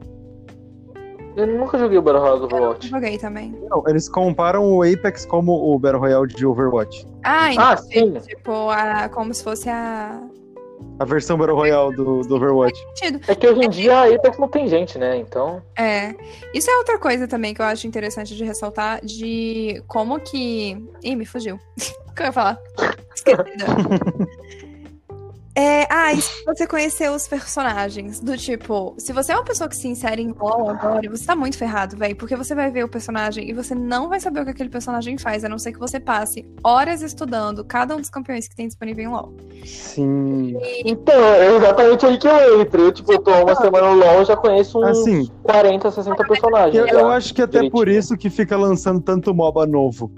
Eu 1.35 1.47
nunca 1.47 1.77
joguei 1.80 1.97
o 1.97 2.01
Battle 2.01 2.22
Royale 2.22 2.39
do 2.41 2.45
Eu 2.45 2.57
Overwatch. 2.57 2.88
joguei 2.89 3.18
também. 3.18 3.55
Não, 3.69 3.84
eles 3.88 4.07
comparam 4.07 4.64
o 4.72 4.84
Apex 4.84 5.26
como 5.26 5.51
o 5.53 5.80
Battle 5.80 5.99
Royale 6.01 6.27
de 6.27 6.45
Overwatch. 6.45 7.07
Ah, 7.23 7.49
Ah, 7.57 7.73
entendi. 7.85 8.19
sim. 8.22 8.27
Tipo, 8.27 8.69
a, 8.69 9.10
como 9.10 9.34
se 9.34 9.43
fosse 9.43 9.69
a. 9.69 10.22
A 10.99 11.05
versão 11.05 11.38
Battle 11.38 11.55
Royale 11.57 11.95
do, 11.95 12.22
do 12.22 12.35
Overwatch. 12.35 12.80
Sentido. 12.95 13.19
É 13.27 13.34
que 13.34 13.47
hoje 13.47 13.61
em 13.65 13.69
dia 13.69 13.97
a 13.97 14.14
Apex 14.15 14.38
não 14.38 14.47
tem 14.47 14.68
gente, 14.68 14.99
né? 14.99 15.18
Então. 15.18 15.61
É. 15.77 16.14
Isso 16.53 16.69
é 16.69 16.77
outra 16.77 16.99
coisa 16.99 17.27
também 17.27 17.53
que 17.53 17.61
eu 17.61 17.65
acho 17.65 17.88
interessante 17.88 18.35
de 18.35 18.43
ressaltar, 18.43 19.03
de 19.03 19.81
como 19.88 20.19
que. 20.19 20.77
Ih, 21.03 21.15
me 21.15 21.26
fugiu. 21.26 21.57
O 22.14 22.15
que 22.15 22.22
eu 22.22 22.26
ia 22.27 22.31
falar? 22.31 22.60
Esquecida. 23.15 23.65
É, 25.56 25.86
ah, 25.90 26.12
e 26.14 26.22
se 26.22 26.44
você 26.46 26.66
conhecer 26.66 27.12
os 27.12 27.28
personagens, 27.28 28.20
do 28.20 28.36
tipo, 28.36 28.96
se 28.98 29.14
você 29.14 29.34
é 29.34 29.36
uma 29.36 29.44
pessoa 29.44 29.70
que 29.70 29.76
se 29.76 29.88
insere 29.88 30.22
em 30.22 30.32
LoL 30.32 30.70
agora, 30.70 31.08
você 31.10 31.26
tá 31.26 31.36
muito 31.36 31.58
ferrado, 31.58 31.96
velho, 31.96 32.16
porque 32.16 32.36
você 32.36 32.56
vai 32.56 32.72
ver 32.72 32.84
o 32.84 32.90
personagem 32.90 33.48
e 33.48 33.54
você 33.54 33.76
não 33.76 34.10
vai 34.10 34.20
saber 34.20 34.42
o 34.42 34.46
que 34.46 34.52
aquele 34.52 34.70
personagem 34.70 35.18
faz, 35.18 35.44
a 35.44 35.50
não 35.50 35.60
ser 35.60 35.72
que 35.72 35.80
você 35.80 36.00
passe 36.00 36.44
horas 36.64 37.02
estudando 37.04 37.64
cada 37.64 37.96
um 37.96 38.00
dos 38.00 38.10
campeões 38.10 38.48
que 38.48 38.56
tem 38.56 38.68
disponível 38.68 39.04
em 39.04 39.08
LoL. 39.08 39.34
Sim. 39.64 40.58
Então, 40.84 41.24
é 41.24 41.56
exatamente 41.56 42.06
aí 42.06 42.18
que 42.18 42.28
eu 42.28 42.62
entro. 42.62 42.82
Eu, 42.82 42.92
tipo, 42.92 43.14
eu 43.14 43.20
tô 43.20 43.32
uma 43.32 43.56
semana 43.56 43.94
no 43.94 44.00
LoL, 44.00 44.26
já 44.26 44.36
conheço 44.36 44.80
uns 44.80 45.04
Assim, 45.04 45.30
40, 45.44 45.92
60 45.92 46.24
personagens. 46.28 46.76
eu, 46.76 46.88
eu 46.88 47.10
acho 47.10 47.34
que 47.34 47.42
até 47.42 47.60
direitinho. 47.60 47.72
por 47.72 47.88
isso 47.88 48.18
que 48.18 48.30
fica 48.30 48.58
lançando 48.58 49.02
tanto 49.02 49.34
MOBA 49.34 49.68
novo. 49.68 50.12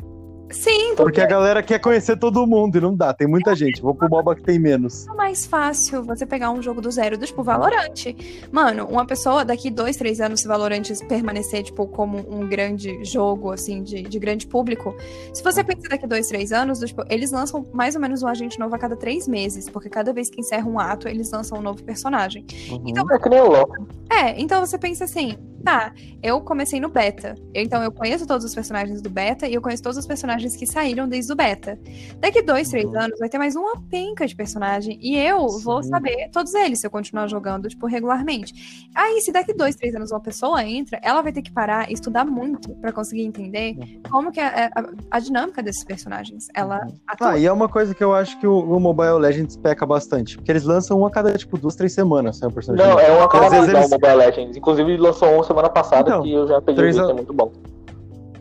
Sim, 0.52 0.96
Porque 0.96 1.20
a 1.20 1.26
galera 1.26 1.62
quer 1.64 1.80
conhecer 1.80 2.18
todo 2.18 2.46
mundo 2.46 2.78
e 2.78 2.82
não 2.82 2.96
dá, 2.96 3.14
tem 3.14 3.28
muita 3.28 3.56
gente. 3.56 3.82
Vou 3.82 3.96
pro 3.96 4.08
MOBA 4.10 4.36
que 4.36 4.44
tem 4.44 4.60
menos. 4.60 5.08
é 5.08 5.14
mais 5.14 5.46
fácil 5.46 6.04
você 6.04 6.26
pegar 6.26 6.52
um 6.52 6.62
jogo 6.62 6.80
do 6.82 6.92
zero, 6.92 7.18
do 7.18 7.26
tipo 7.26 7.44
Valorant. 7.44 8.06
Mano, 8.52 8.86
uma 8.86 9.06
pessoa 9.06 9.44
daqui 9.44 9.72
dois, 9.72 9.98
três 9.98 10.22
anos, 10.22 10.42
se 10.42 10.48
Valorant 10.48 10.84
permanecer, 11.10 11.64
tipo, 11.64 11.88
como 11.88 12.20
um 12.30 12.48
grande 12.48 13.04
jogo, 13.04 13.52
assim, 13.52 13.82
de, 13.82 14.04
de 14.04 14.20
grande 14.20 14.46
público, 14.46 14.96
se 15.34 15.44
você 15.44 15.64
pensa 15.64 15.90
daqui 15.90 16.06
dois, 16.06 16.28
três 16.28 16.52
anos, 16.52 16.80
do 16.80 16.86
tipo, 16.86 17.04
eles 17.10 17.32
lançam 17.32 17.66
mais 17.74 17.96
ou 17.96 18.02
menos 18.02 18.22
um 18.22 18.28
agente 18.28 18.60
novo 18.60 18.76
a 18.76 18.78
cada 18.78 18.96
três 18.96 19.28
meses, 19.28 19.68
porque 19.68 19.90
cada 19.90 20.14
vez 20.14 20.30
que 20.30 20.40
encerra 20.40 20.68
um 20.68 20.80
ato, 20.80 21.08
eles 21.08 21.32
lançam 21.32 21.58
um 21.58 21.62
novo 21.62 21.84
personagem. 21.84 22.46
Então, 22.86 23.06
É 23.12 23.20
que 23.20 23.30
nem 23.30 23.42
o 23.42 23.48
LoL. 23.50 23.68
é, 24.12 24.40
então 24.40 24.64
você 24.66 24.78
pensa 24.78 25.06
assim, 25.06 25.36
tá. 25.64 25.92
Eu 26.22 26.40
comecei 26.42 26.80
no 26.80 26.90
beta. 26.90 27.36
Então 27.54 27.82
eu 27.84 27.92
conheço 27.92 28.28
todos 28.28 28.46
os 28.46 28.54
personagens 28.54 29.02
do 29.02 29.10
beta 29.10 29.48
e 29.48 29.54
eu 29.56 29.62
conheço 29.62 29.82
todos 29.82 29.98
os 29.98 30.06
personagens 30.06 30.35
que 30.56 30.66
saíram 30.66 31.08
desde 31.08 31.32
o 31.32 31.36
beta. 31.36 31.80
Daqui 32.20 32.42
dois, 32.42 32.70
três 32.70 32.86
Uhum. 32.86 33.00
anos 33.00 33.20
vai 33.20 33.30
ter 33.30 33.38
mais 33.38 33.56
uma 33.56 33.74
penca 33.90 34.26
de 34.28 34.36
personagem. 34.36 34.98
E 35.02 35.18
eu 35.18 35.48
vou 35.60 35.82
Sim. 35.84 35.90
saber 35.90 36.30
todos 36.32 36.54
eles 36.54 36.80
se 36.80 36.88
eu 36.88 36.92
continuar 36.92 37.28
jogando, 37.28 37.68
tipo, 37.70 37.86
regularmente. 37.88 38.90
Aí, 38.94 39.22
se 39.22 39.32
daqui 39.32 39.54
dois, 39.54 39.76
três 39.76 39.96
anos 39.96 40.12
uma 40.12 40.20
pessoa 40.20 40.64
entra, 40.64 41.00
ela 41.02 41.22
vai 41.22 41.32
ter 41.32 41.42
que 41.42 41.52
parar 41.52 41.90
e 41.90 41.94
estudar 41.94 42.26
muito 42.26 42.70
pra 42.76 42.92
conseguir 42.92 43.24
entender 43.24 43.76
como 44.12 44.32
que 44.32 44.40
é 44.40 44.66
a, 44.66 44.72
a 45.12 45.20
dinâmica 45.20 45.62
desses 45.64 45.84
personagens. 45.84 46.48
Ela 46.54 46.88
atua. 47.08 47.30
Ah, 47.32 47.38
e 47.38 47.46
é 47.46 47.52
uma 47.52 47.70
coisa 47.70 47.94
que 47.96 48.04
eu 48.04 48.14
acho 48.14 48.40
que 48.40 48.48
o, 48.48 48.58
o 48.60 48.80
Mobile 48.80 49.20
Legends 49.20 49.56
peca 49.58 49.86
bastante. 49.86 50.36
Porque 50.38 50.52
eles 50.52 50.64
lançam 50.64 51.00
um 51.00 51.06
a 51.06 51.12
cada, 51.12 51.34
tipo, 51.38 51.58
duas, 51.58 51.76
três 51.76 51.94
semanas, 51.94 52.40
um 52.48 52.52
personagem. 52.52 52.86
Não, 52.88 53.00
é 53.00 53.12
uma 53.12 53.28
vezes 53.50 53.68
legal 53.68 53.82
eles- 53.84 53.88
o 53.92 53.94
Mobile 53.96 54.16
Legends. 54.16 54.58
Inclusive 54.58 54.98
lançou 54.98 55.40
um 55.40 55.44
semana 55.44 55.70
passada 55.70 56.10
Então, 56.10 56.24
que 56.24 56.32
eu 56.32 56.48
já 56.48 56.60
peguei 56.62 56.74
o 56.74 56.78
três 56.78 56.96
vídeo, 56.96 57.08
a- 57.08 57.12
é 57.12 57.14
muito 57.16 57.34
bom. 57.34 57.52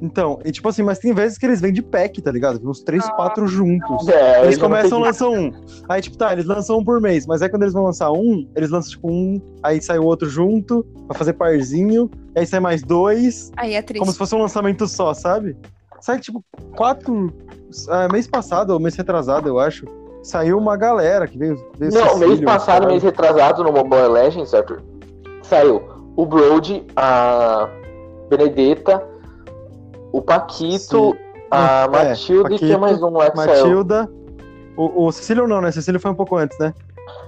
Então, 0.05 0.39
e 0.45 0.53
tipo 0.53 0.69
assim, 0.69 0.83
mas 0.83 0.99
tem 0.99 1.15
vezes 1.15 1.39
que 1.39 1.47
eles 1.47 1.63
vêm 1.63 1.73
de 1.73 1.81
pack, 1.81 2.21
tá 2.21 2.31
ligado? 2.31 2.61
Uns 2.69 2.83
três, 2.83 3.03
Ah, 3.07 3.13
quatro 3.13 3.47
juntos. 3.47 4.07
É, 4.07 4.43
Eles 4.45 4.59
começam, 4.59 4.99
lançam 5.01 5.33
um. 5.33 5.51
Aí, 5.89 6.03
tipo, 6.03 6.19
tá, 6.19 6.31
eles 6.33 6.45
lançam 6.45 6.77
um 6.79 6.85
por 6.85 7.01
mês. 7.01 7.27
Mas 7.27 7.41
aí 7.41 7.49
quando 7.49 7.63
eles 7.63 7.73
vão 7.73 7.85
lançar 7.85 8.13
um, 8.13 8.47
eles 8.55 8.69
lançam, 8.69 8.91
tipo, 8.91 9.11
um, 9.11 9.41
aí 9.63 9.81
sai 9.81 9.99
o 9.99 10.05
outro 10.05 10.29
junto, 10.29 10.85
pra 11.09 11.17
fazer 11.17 11.33
parzinho, 11.33 12.11
aí 12.37 12.45
sai 12.47 12.61
mais 12.61 12.83
dois, 12.83 13.51
Aí 13.57 13.73
é 13.75 13.81
triste. 13.81 14.01
como 14.01 14.13
se 14.13 14.19
fosse 14.19 14.35
um 14.35 14.41
lançamento 14.43 14.87
só, 14.87 15.15
sabe? 15.15 15.57
Sai, 16.01 16.21
tipo, 16.21 16.45
quatro. 16.77 17.33
ah, 17.89 18.07
mês 18.13 18.27
passado, 18.27 18.71
ou 18.75 18.79
mês 18.79 18.95
retrasado, 18.95 19.49
eu 19.49 19.59
acho. 19.59 19.87
Saiu 20.23 20.59
uma 20.59 20.77
galera 20.77 21.27
que 21.27 21.39
veio. 21.39 21.57
veio 21.79 21.93
Não, 21.93 22.09
Cecílio, 22.11 22.29
mês 22.29 22.41
passado, 22.43 22.67
caralho. 22.67 22.91
mês 22.91 23.03
retrasado 23.03 23.65
no 23.65 23.73
Mobile 23.73 24.09
Legends, 24.09 24.53
Arthur, 24.53 24.83
saiu 25.43 25.83
o 26.15 26.27
Brody, 26.27 26.85
a 26.95 27.69
Benedetta, 28.29 29.03
o 30.19 30.23
Paquito, 30.23 31.13
Sim. 31.13 31.19
a 31.51 31.83
É, 31.85 31.89
Matilda 31.89 32.55
e 32.55 32.59
tinha 32.59 32.79
Paquito, 32.79 33.11
mais 33.11 33.35
um 33.37 33.43
saiu. 33.43 33.65
Matilda. 33.67 34.11
O, 34.77 35.07
o 35.07 35.13
Cecílio 35.13 35.47
não, 35.49 35.61
né? 35.61 35.71
Cecílio 35.73 36.01
foi 36.01 36.11
um 36.11 36.15
pouco 36.15 36.37
antes, 36.37 36.59
né? 36.59 36.73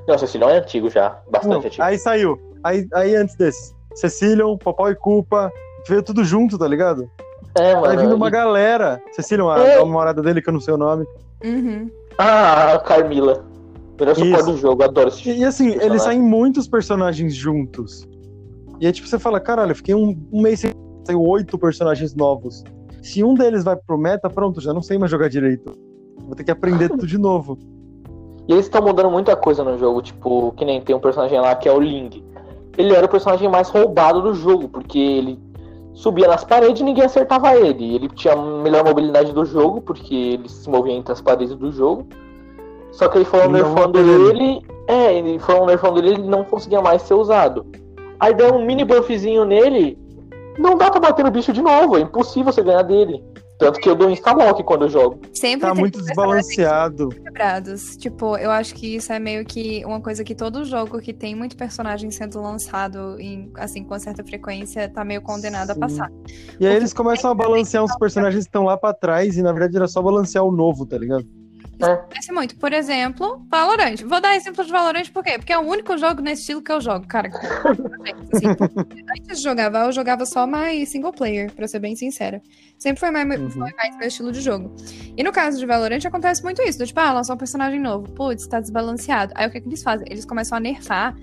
Não, 0.06 0.16
Cecilhão 0.18 0.48
é 0.50 0.58
antigo 0.58 0.88
já, 0.88 1.18
bastante 1.30 1.52
Não, 1.52 1.58
antigo. 1.58 1.82
aí 1.82 1.98
saiu. 1.98 2.38
Aí, 2.62 2.86
aí 2.94 3.14
antes 3.16 3.36
desse. 3.36 3.74
Cecilion, 3.94 4.56
Popó 4.56 4.88
e 4.88 4.94
Culpa. 4.94 5.50
Veio 5.88 6.02
tudo 6.02 6.24
junto, 6.24 6.58
tá 6.58 6.66
ligado? 6.66 7.08
É, 7.58 7.72
Vai 7.74 7.96
mano. 7.96 8.00
vindo 8.00 8.14
uma 8.16 8.28
e- 8.28 8.30
galera. 8.30 9.00
Cecilion, 9.12 9.48
a, 9.48 9.58
É. 9.60 9.74
a 9.76 9.78
namorada 9.78 10.22
dele, 10.22 10.42
que 10.42 10.48
eu 10.48 10.52
não 10.52 10.60
sei 10.60 10.74
o 10.74 10.76
nome. 10.78 11.06
Uhum. 11.44 11.90
Ah, 12.18 12.74
a 12.74 12.78
Carmila. 12.78 13.44
Melhor 13.98 14.14
suporte 14.14 14.44
do 14.44 14.56
jogo, 14.58 14.82
adoro 14.82 15.08
esse 15.08 15.28
E, 15.30 15.38
e 15.38 15.44
assim, 15.44 15.64
personagem. 15.66 15.90
eles 15.90 16.02
saem 16.02 16.20
muitos 16.20 16.68
personagens 16.68 17.34
juntos. 17.34 18.06
E 18.80 18.86
aí, 18.86 18.92
tipo, 18.92 19.08
você 19.08 19.18
fala, 19.18 19.40
caralho, 19.40 19.70
eu 19.70 19.76
fiquei 19.76 19.94
um, 19.94 20.16
um 20.32 20.42
mês 20.42 20.60
sem. 20.60 20.72
Saiu 21.06 21.22
oito 21.22 21.56
personagens 21.56 22.14
novos. 22.14 22.64
Se 23.06 23.22
um 23.22 23.34
deles 23.34 23.62
vai 23.62 23.76
pro 23.76 23.96
meta, 23.96 24.28
pronto, 24.28 24.60
já 24.60 24.74
não 24.74 24.82
sei 24.82 24.98
mais 24.98 25.12
jogar 25.12 25.28
direito. 25.28 25.72
Vou 26.26 26.34
ter 26.34 26.42
que 26.42 26.50
aprender 26.50 26.88
tudo 26.88 27.06
de 27.06 27.16
novo. 27.16 27.56
E 28.48 28.52
eles 28.52 28.64
estão 28.64 28.82
mudando 28.82 29.08
muita 29.08 29.36
coisa 29.36 29.62
no 29.62 29.78
jogo, 29.78 30.02
tipo, 30.02 30.50
que 30.56 30.64
nem 30.64 30.80
tem 30.80 30.96
um 30.96 30.98
personagem 30.98 31.40
lá 31.40 31.54
que 31.54 31.68
é 31.68 31.72
o 31.72 31.78
Ling. 31.78 32.24
Ele 32.76 32.92
era 32.92 33.06
o 33.06 33.08
personagem 33.08 33.48
mais 33.48 33.68
roubado 33.68 34.20
do 34.20 34.34
jogo, 34.34 34.68
porque 34.68 34.98
ele 34.98 35.38
subia 35.94 36.26
nas 36.26 36.42
paredes 36.42 36.80
e 36.80 36.84
ninguém 36.84 37.04
acertava 37.04 37.54
ele. 37.54 37.94
Ele 37.94 38.08
tinha 38.08 38.34
a 38.34 38.36
melhor 38.36 38.84
mobilidade 38.84 39.32
do 39.32 39.44
jogo, 39.44 39.80
porque 39.80 40.12
ele 40.12 40.48
se 40.48 40.68
movia 40.68 40.92
entre 40.92 41.12
as 41.12 41.20
paredes 41.20 41.54
do 41.54 41.70
jogo. 41.70 42.08
Só 42.90 43.06
que 43.08 43.18
ele 43.18 43.24
foram 43.24 43.52
nerfando 43.52 44.00
ele. 44.00 44.66
É, 44.88 45.16
ele 45.16 45.38
foram 45.38 45.64
nerfando 45.64 46.00
ele 46.00 46.08
ele 46.08 46.22
não 46.24 46.42
conseguia 46.42 46.82
mais 46.82 47.02
ser 47.02 47.14
usado. 47.14 47.64
Aí 48.18 48.34
deu 48.34 48.52
um 48.52 48.66
mini 48.66 48.84
buffzinho 48.84 49.44
nele. 49.44 49.96
Não 50.58 50.76
dá 50.76 50.90
pra 50.90 51.00
bater 51.00 51.24
no 51.24 51.30
bicho 51.30 51.52
de 51.52 51.62
novo, 51.62 51.96
é 51.96 52.00
impossível 52.00 52.52
você 52.52 52.62
ganhar 52.62 52.82
dele. 52.82 53.22
Tanto 53.58 53.80
que 53.80 53.88
eu 53.88 53.94
dou 53.94 54.10
insta-lock 54.10 54.62
quando 54.64 54.84
eu 54.84 54.88
jogo. 54.90 55.18
Sempre 55.32 55.66
Tá 55.66 55.74
muito 55.74 55.98
desbalanceado. 56.02 57.08
quebrados. 57.08 57.96
Tipo, 57.96 58.36
eu 58.36 58.50
acho 58.50 58.74
que 58.74 58.96
isso 58.96 59.10
é 59.10 59.18
meio 59.18 59.46
que 59.46 59.82
uma 59.86 59.98
coisa 59.98 60.22
que 60.22 60.34
todo 60.34 60.62
jogo 60.62 61.00
que 61.00 61.14
tem 61.14 61.34
muito 61.34 61.56
personagem 61.56 62.10
sendo 62.10 62.38
lançado 62.42 63.18
em, 63.18 63.50
assim, 63.56 63.82
com 63.82 63.98
certa 63.98 64.22
frequência, 64.22 64.86
tá 64.90 65.02
meio 65.04 65.22
condenado 65.22 65.68
Sim. 65.68 65.72
a 65.72 65.76
passar. 65.78 66.10
E 66.60 66.66
aí 66.66 66.76
eles 66.76 66.92
começam 66.92 67.30
a 67.30 67.34
balancear 67.34 67.82
uns 67.82 67.96
personagens 67.96 68.44
que 68.44 68.48
estão 68.48 68.64
lá 68.64 68.76
pra 68.76 68.92
trás, 68.92 69.38
e 69.38 69.42
na 69.42 69.52
verdade 69.52 69.74
era 69.74 69.88
só 69.88 70.02
balancear 70.02 70.44
o 70.44 70.52
novo, 70.52 70.84
tá 70.84 70.98
ligado? 70.98 71.24
Acontece 71.80 72.32
muito. 72.32 72.56
Por 72.56 72.72
exemplo, 72.72 73.44
Valorant. 73.50 74.00
Vou 74.02 74.20
dar 74.20 74.34
exemplo 74.34 74.64
de 74.64 74.70
Valorant 74.72 75.10
por 75.12 75.22
quê? 75.22 75.38
Porque 75.38 75.52
é 75.52 75.58
o 75.58 75.62
único 75.62 75.96
jogo 75.98 76.22
nesse 76.22 76.42
estilo 76.42 76.62
que 76.62 76.72
eu 76.72 76.80
jogo, 76.80 77.06
cara. 77.06 77.28
Assim, 78.32 78.46
antes 79.16 79.38
de 79.38 79.42
jogar 79.42 79.70
Val, 79.70 79.86
eu 79.86 79.92
jogava 79.92 80.24
só 80.24 80.46
mais 80.46 80.88
single 80.88 81.12
player, 81.12 81.52
pra 81.52 81.68
ser 81.68 81.78
bem 81.78 81.94
sincera. 81.94 82.40
Sempre 82.78 83.00
foi 83.00 83.10
mais, 83.10 83.26
Uhum. 83.40 83.50
foi 83.50 83.72
mais 83.74 83.96
meu 83.96 84.08
estilo 84.08 84.32
de 84.32 84.40
jogo. 84.40 84.74
E 85.16 85.22
no 85.22 85.32
caso 85.32 85.58
de 85.58 85.66
Valorant, 85.66 86.04
acontece 86.04 86.42
muito 86.42 86.62
isso. 86.62 86.78
Do 86.78 86.86
tipo, 86.86 87.00
ah, 87.00 87.12
lançou 87.12 87.34
um 87.34 87.38
personagem 87.38 87.80
novo. 87.80 88.10
Putz, 88.12 88.46
tá 88.46 88.60
desbalanceado. 88.60 89.32
Aí 89.34 89.46
o 89.46 89.50
que, 89.50 89.60
que 89.60 89.68
eles 89.68 89.82
fazem? 89.82 90.06
Eles 90.10 90.24
começam 90.24 90.56
a 90.56 90.60
nerfar 90.60 91.14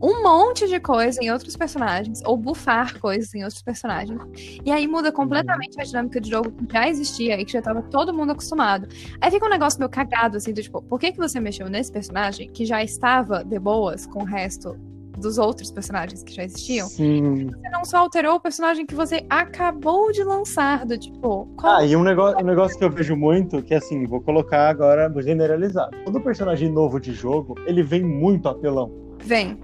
um 0.00 0.22
monte 0.22 0.66
de 0.66 0.80
coisa 0.80 1.22
em 1.22 1.30
outros 1.30 1.56
personagens, 1.56 2.22
ou 2.24 2.36
bufar 2.36 2.98
coisas 2.98 3.34
em 3.34 3.42
outros 3.44 3.62
personagens. 3.62 4.20
E 4.64 4.70
aí 4.70 4.86
muda 4.86 5.12
completamente 5.12 5.80
a 5.80 5.84
dinâmica 5.84 6.20
de 6.20 6.30
jogo 6.30 6.50
que 6.50 6.72
já 6.72 6.88
existia 6.88 7.40
e 7.40 7.44
que 7.44 7.52
já 7.52 7.60
tava 7.60 7.82
todo 7.82 8.14
mundo 8.14 8.32
acostumado. 8.32 8.88
Aí 9.20 9.30
fica 9.30 9.44
um 9.44 9.50
negócio 9.50 9.78
meio 9.78 9.90
cagado, 9.90 10.38
assim, 10.38 10.52
do 10.52 10.62
tipo, 10.62 10.80
por 10.82 10.98
que, 10.98 11.12
que 11.12 11.18
você 11.18 11.38
mexeu 11.38 11.68
nesse 11.68 11.92
personagem 11.92 12.50
que 12.50 12.64
já 12.64 12.82
estava 12.82 13.44
de 13.44 13.58
boas 13.58 14.06
com 14.06 14.22
o 14.22 14.24
resto 14.24 14.76
dos 15.18 15.36
outros 15.36 15.70
personagens 15.70 16.22
que 16.22 16.32
já 16.32 16.44
existiam? 16.44 16.86
Sim. 16.88 17.48
Você 17.48 17.68
não 17.70 17.84
só 17.84 17.98
alterou 17.98 18.36
o 18.36 18.40
personagem 18.40 18.86
que 18.86 18.94
você 18.94 19.26
acabou 19.28 20.10
de 20.12 20.24
lançar, 20.24 20.86
do 20.86 20.96
tipo, 20.96 21.46
qual 21.58 21.76
Ah, 21.76 21.84
e 21.84 21.94
um 21.94 22.02
negócio, 22.02 22.38
um 22.42 22.46
negócio 22.46 22.78
que 22.78 22.84
eu 22.84 22.90
vejo 22.90 23.14
muito, 23.14 23.62
que 23.62 23.74
assim, 23.74 24.06
vou 24.06 24.22
colocar 24.22 24.70
agora, 24.70 25.10
vou 25.10 25.20
generalizar. 25.20 25.90
Todo 26.06 26.20
personagem 26.22 26.70
novo 26.70 26.98
de 26.98 27.12
jogo, 27.12 27.54
ele 27.66 27.82
vem 27.82 28.02
muito 28.02 28.48
apelão. 28.48 28.90
vem? 29.22 29.58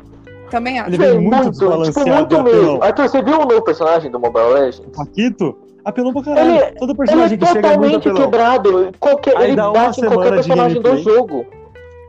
Também 0.51 0.79
acho. 0.79 0.91
Ele 0.91 0.97
vem 0.99 1.19
muito 1.21 1.37
tipo, 1.37 1.51
desbalanceado 1.51 2.11
muito 2.37 2.37
e 2.37 2.43
mesmo. 2.55 2.83
Arthur, 2.83 3.09
você 3.09 3.23
viu 3.23 3.41
o 3.41 3.45
novo 3.47 3.63
personagem 3.63 4.11
do 4.11 4.21
Mobile 4.21 4.47
Legends? 4.55 4.79
O 4.87 4.91
Paquito, 4.91 5.59
apelou 5.85 6.13
pra 6.13 6.23
caralho. 6.23 6.51
Ele- 6.51 6.73
Todo 6.79 6.91
Ele 6.91 6.93
é 6.93 6.95
personagem 6.97 7.39
que 7.39 7.47
chega 7.47 7.69
é 7.69 7.77
muito 7.79 8.01
totalmente 8.01 8.09
apelão. 8.09 8.31
quebrado. 8.31 8.93
Qualquer, 9.01 9.37
Aí 9.37 9.45
ele 9.49 9.57
dá 9.57 9.71
uma 9.71 9.85
bate 9.87 10.01
em 10.01 10.05
qualquer 10.07 10.43
semana 10.43 10.69
de 10.71 10.81
personagem 10.81 10.83
do 10.83 10.97
jogo. 11.11 11.47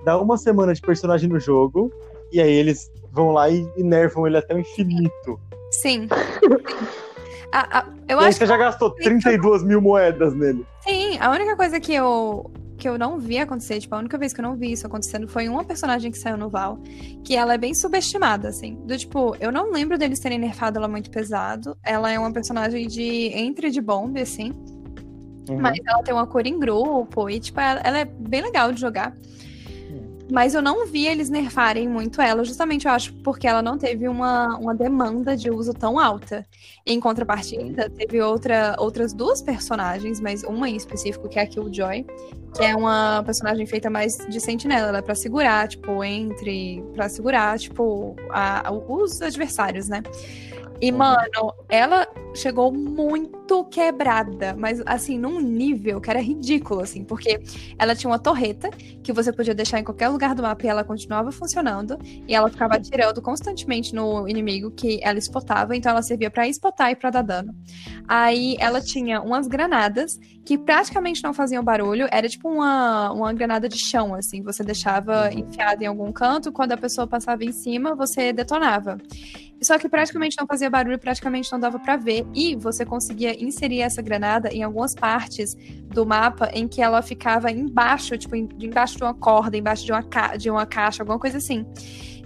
Dá 0.06 0.18
uma 0.20 0.38
semana 0.38 0.74
de 0.74 0.82
personagem 0.82 1.30
no 1.30 1.40
jogo, 1.40 1.92
e 2.32 2.40
aí 2.42 2.52
eles 2.54 2.90
vão 3.12 3.32
lá 3.32 3.50
e, 3.50 3.68
e 3.76 3.84
nerfam 3.84 4.26
ele 4.28 4.38
até 4.38 4.54
o 4.54 4.60
infinito. 4.60 5.40
Sim. 5.72 6.08
A- 7.52 7.80
a- 7.80 7.86
eu 8.10 8.20
e 8.22 8.26
acho 8.26 8.38
você 8.40 8.46
já 8.46 8.58
gastou 8.58 8.90
32 8.92 9.64
mil 9.64 9.82
moedas 9.82 10.34
nele. 10.36 10.66
Sim, 10.82 11.18
a 11.20 11.32
única 11.32 11.56
coisa 11.56 11.80
que 11.80 11.94
eu 11.96 12.52
que 12.78 12.88
eu 12.88 12.98
não 12.98 13.20
vi 13.20 13.40
acontecer, 13.40 13.80
tipo, 13.80 13.94
a 13.96 13.98
única 13.98 14.18
vez 14.18 14.32
que 14.32 14.40
eu 14.40 14.44
não 14.44 14.56
vi 14.56 14.72
isso 14.72 14.86
acontecendo 14.86 15.28
foi 15.28 15.50
uma 15.50 15.64
personagem 15.64 16.12
que 16.12 16.18
saiu 16.18 16.38
no 16.38 16.50
Val, 16.50 16.80
que 17.24 17.36
ela 17.36 17.54
é 17.54 17.58
bem 17.58 17.74
subestimada, 17.74 18.48
assim. 18.48 18.76
Do 18.86 18.98
tipo, 18.98 19.36
eu 19.40 19.52
não 19.52 19.72
lembro 19.72 19.98
deles 19.98 20.20
terem 20.20 20.38
nerfado 20.38 20.78
ela 20.78 20.88
muito 20.88 21.10
pesado. 21.10 21.78
Ela 21.84 22.12
é 22.12 22.20
uma 22.20 22.32
personagem 22.32 22.88
de 22.88 23.32
entre 23.34 23.72
de 23.72 23.82
bomba, 23.82 24.22
assim. 24.22 24.54
Uhum. 25.50 25.60
Mas 25.60 25.80
ela 25.86 26.04
tem 26.04 26.14
uma 26.14 26.28
cor 26.28 26.46
em 26.46 26.60
grupo 26.60 27.30
e, 27.30 27.40
tipo, 27.40 27.60
ela, 27.60 27.82
ela 27.84 28.00
é 28.00 28.06
bem 28.06 28.42
legal 28.42 28.72
de 28.72 28.80
jogar. 28.80 29.16
Mas 30.30 30.54
eu 30.54 30.62
não 30.62 30.86
vi 30.86 31.08
eles 31.08 31.30
nerfarem 31.30 31.88
muito 31.88 32.22
ela, 32.22 32.44
justamente 32.44 32.86
eu 32.86 32.92
acho 32.92 33.14
porque 33.24 33.48
ela 33.48 33.62
não 33.62 33.78
teve 33.78 34.08
uma, 34.10 34.58
uma 34.58 34.76
demanda 34.76 35.38
de 35.38 35.50
uso 35.50 35.74
tão 35.74 35.98
alta. 35.98 36.46
Em 36.86 37.00
contrapartida, 37.00 37.90
teve 37.90 38.22
outra, 38.22 38.76
outras 38.78 39.14
duas 39.14 39.42
personagens, 39.42 40.20
mas 40.20 40.44
uma 40.44 40.70
em 40.70 40.76
específico, 40.76 41.30
que 41.30 41.40
é 41.40 41.44
a 41.44 41.48
Killjoy, 41.48 42.06
que 42.56 42.64
é 42.64 42.76
uma 42.76 43.24
personagem 43.24 43.66
feita 43.66 43.90
mais 43.90 44.18
de 44.30 44.40
sentinela, 44.42 44.90
ela 44.90 44.98
é 44.98 45.02
pra 45.02 45.16
segurar, 45.16 45.68
tipo, 45.68 46.04
entre. 46.04 46.84
pra 46.94 47.08
segurar, 47.08 47.58
tipo, 47.58 48.16
a- 48.30 48.70
os 48.72 49.22
adversários, 49.22 49.88
né? 49.88 50.02
E, 50.80 50.92
mano, 50.92 51.54
ela 51.70 52.08
chegou 52.36 52.72
muito 52.72 53.66
quebrada, 53.66 54.56
mas 54.56 54.82
assim, 54.86 55.18
num 55.18 55.40
nível 55.40 56.00
que 56.00 56.10
era 56.10 56.22
ridículo, 56.22 56.82
assim, 56.82 57.04
porque 57.04 57.40
ela 57.80 57.96
tinha 57.96 58.12
uma 58.12 58.20
torreta 58.20 58.70
que 59.04 59.12
você 59.12 59.34
podia 59.34 59.56
deixar 59.56 59.80
em 59.80 59.84
qualquer 59.84 60.10
lugar 60.10 60.36
do 60.36 60.44
mapa 60.44 60.64
e 60.66 60.70
ela 60.70 60.84
continuava 60.84 61.32
funcionando, 61.32 61.98
e 62.28 62.36
ela 62.36 62.50
ficava 62.50 62.76
atirando 62.76 63.22
constantemente 63.22 63.96
no 63.96 64.28
inimigo 64.28 64.70
que 64.70 65.00
ela 65.02 65.18
spotava, 65.20 65.76
então 65.76 65.92
ela 65.92 66.04
servia 66.04 66.30
pra 66.30 66.48
spotar 66.48 66.92
e 66.92 66.96
pra 66.96 67.10
dar 67.10 67.24
dano. 67.24 67.56
Aí 68.08 68.56
ela 68.60 68.82
tinha 68.82 69.20
umas 69.20 69.48
granadas 69.48 70.20
que 70.46 70.58
praticamente 70.58 71.24
não 71.24 71.34
faziam 71.34 71.64
barulho, 71.64 72.08
era 72.12 72.30
tipo 72.30 72.48
uma, 72.48 73.12
uma 73.12 73.34
granada 73.34 73.68
de 73.68 73.80
chão, 73.80 74.14
assim, 74.14 74.44
você 74.44 74.64
deixava 74.64 75.34
enfiada 75.34 75.84
em 75.84 75.88
algum 75.88 76.12
canto, 76.12 76.52
quando 76.52 76.74
a 76.74 76.78
pessoa 76.78 77.08
passava 77.08 77.44
em 77.44 77.52
cima, 77.52 77.96
você 77.96 78.32
detonava. 78.32 78.98
Só 79.62 79.78
que 79.80 79.90
praticamente 79.90 80.36
não 80.40 80.46
fazia 80.46 80.70
barulho, 80.70 81.00
praticamente 81.00 81.52
não 81.52 81.60
dava 81.60 81.80
pra 81.80 81.98
ver. 81.98 82.26
E 82.34 82.56
você 82.56 82.86
conseguia 82.86 83.42
inserir 83.44 83.82
essa 83.82 84.02
granada 84.02 84.50
em 84.54 84.62
algumas 84.64 84.94
partes 84.94 85.56
do 85.94 86.06
mapa 86.06 86.50
em 86.54 86.68
que 86.68 86.82
ela 86.82 87.02
ficava 87.02 87.50
embaixo, 87.52 88.18
tipo, 88.18 88.36
em- 88.36 88.48
embaixo 88.60 88.98
de 88.98 89.04
uma 89.04 89.14
corda, 89.14 89.58
embaixo 89.58 89.84
de 89.86 89.92
uma, 89.92 90.04
ca- 90.04 90.36
de 90.36 90.50
uma 90.50 90.66
caixa, 90.66 91.02
alguma 91.02 91.18
coisa 91.20 91.38
assim. 91.38 91.66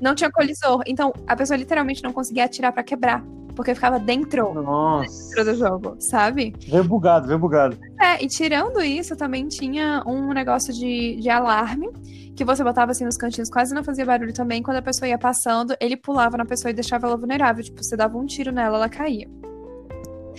Não 0.01 0.15
tinha 0.15 0.31
colisor. 0.31 0.81
Então, 0.85 1.13
a 1.27 1.35
pessoa 1.35 1.55
literalmente 1.57 2.03
não 2.03 2.11
conseguia 2.11 2.45
atirar 2.45 2.71
pra 2.71 2.83
quebrar. 2.83 3.23
Porque 3.55 3.75
ficava 3.75 3.99
dentro, 3.99 4.53
Nossa. 4.53 5.35
dentro 5.35 5.43
do 5.51 5.55
jogo, 5.57 5.95
sabe? 5.99 6.55
Veio 6.67 6.85
bugado, 6.85 7.27
veio 7.27 7.37
bugado. 7.37 7.77
É, 7.99 8.23
e 8.23 8.27
tirando 8.27 8.81
isso, 8.81 9.13
também 9.15 9.45
tinha 9.47 10.01
um 10.07 10.31
negócio 10.33 10.73
de, 10.73 11.17
de 11.17 11.29
alarme 11.29 11.89
que 12.33 12.45
você 12.45 12.63
botava 12.63 12.91
assim 12.91 13.03
nos 13.03 13.17
cantinhos, 13.17 13.49
quase 13.49 13.75
não 13.75 13.83
fazia 13.83 14.05
barulho 14.05 14.33
também. 14.33 14.63
Quando 14.63 14.77
a 14.77 14.81
pessoa 14.81 15.07
ia 15.07 15.17
passando, 15.17 15.75
ele 15.81 15.97
pulava 15.97 16.37
na 16.37 16.45
pessoa 16.45 16.71
e 16.71 16.73
deixava 16.73 17.07
ela 17.07 17.17
vulnerável. 17.17 17.61
Tipo, 17.61 17.83
você 17.83 17.95
dava 17.95 18.17
um 18.17 18.25
tiro 18.25 18.53
nela, 18.53 18.77
ela 18.77 18.89
caía. 18.89 19.27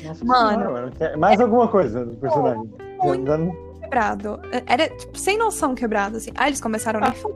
Nossa 0.03 0.25
Mano. 0.25 0.73
mano. 0.73 0.93
Mais 1.19 1.39
alguma 1.39 1.69
coisa 1.69 2.07
do 2.07 2.17
personagem. 2.17 2.69
muito. 3.03 3.31
Quebrado. 3.79 4.41
Era, 4.67 4.89
tipo, 4.89 5.19
sem 5.19 5.37
noção 5.37 5.75
quebrado, 5.75 6.17
assim. 6.17 6.31
Aí 6.35 6.49
eles 6.49 6.61
começaram 6.63 6.99
a 6.99 7.03
nerfar. 7.09 7.31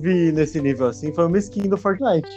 Vi 0.00 0.32
nesse 0.32 0.60
nível 0.60 0.86
assim 0.88 1.12
foi 1.12 1.26
uma 1.26 1.38
skin 1.38 1.68
do 1.68 1.76
Fortnite. 1.76 2.28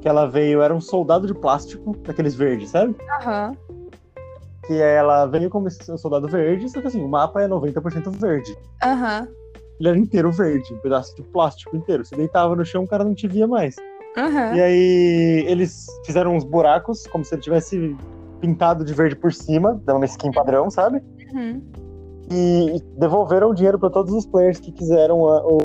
Que 0.00 0.08
ela 0.08 0.26
veio, 0.26 0.62
era 0.62 0.74
um 0.74 0.80
soldado 0.80 1.26
de 1.26 1.34
plástico, 1.34 1.94
daqueles 2.04 2.34
verdes, 2.34 2.70
sabe? 2.70 2.94
Aham. 3.20 3.52
Que 4.66 4.74
ela 4.80 5.26
veio 5.26 5.50
como 5.50 5.70
soldado 5.70 6.26
verde, 6.28 6.68
só 6.70 6.80
que 6.80 6.86
assim, 6.86 7.04
o 7.04 7.08
mapa 7.08 7.42
é 7.42 7.48
90% 7.48 8.10
verde. 8.18 8.56
Aham. 8.82 9.28
Ele 9.78 9.88
era 9.88 9.98
inteiro 9.98 10.30
verde, 10.30 10.72
um 10.74 10.78
pedaço 10.78 11.14
de 11.16 11.22
plástico 11.22 11.76
inteiro. 11.76 12.04
Você 12.04 12.14
deitava 12.16 12.54
no 12.56 12.64
chão, 12.64 12.84
o 12.84 12.88
cara 12.88 13.04
não 13.04 13.14
te 13.14 13.26
via 13.28 13.46
mais. 13.46 13.76
Aham. 14.16 14.54
E 14.54 14.60
aí 14.60 15.44
eles 15.46 15.86
fizeram 16.04 16.34
uns 16.34 16.44
buracos, 16.44 17.06
como 17.06 17.24
se 17.24 17.34
ele 17.34 17.42
tivesse 17.42 17.96
pintado 18.40 18.84
de 18.84 18.94
verde 18.94 19.16
por 19.16 19.32
cima, 19.32 19.78
dando 19.84 19.96
uma 19.98 20.06
skin 20.06 20.32
padrão, 20.32 20.70
sabe? 20.70 21.02
Uhum. 21.32 21.62
E 22.30 22.80
devolveram 22.98 23.50
o 23.50 23.54
dinheiro 23.54 23.78
pra 23.78 23.90
todos 23.90 24.14
os 24.14 24.24
players 24.24 24.58
que 24.60 24.72
quiseram 24.72 25.26
a- 25.26 25.44
o 25.46 25.58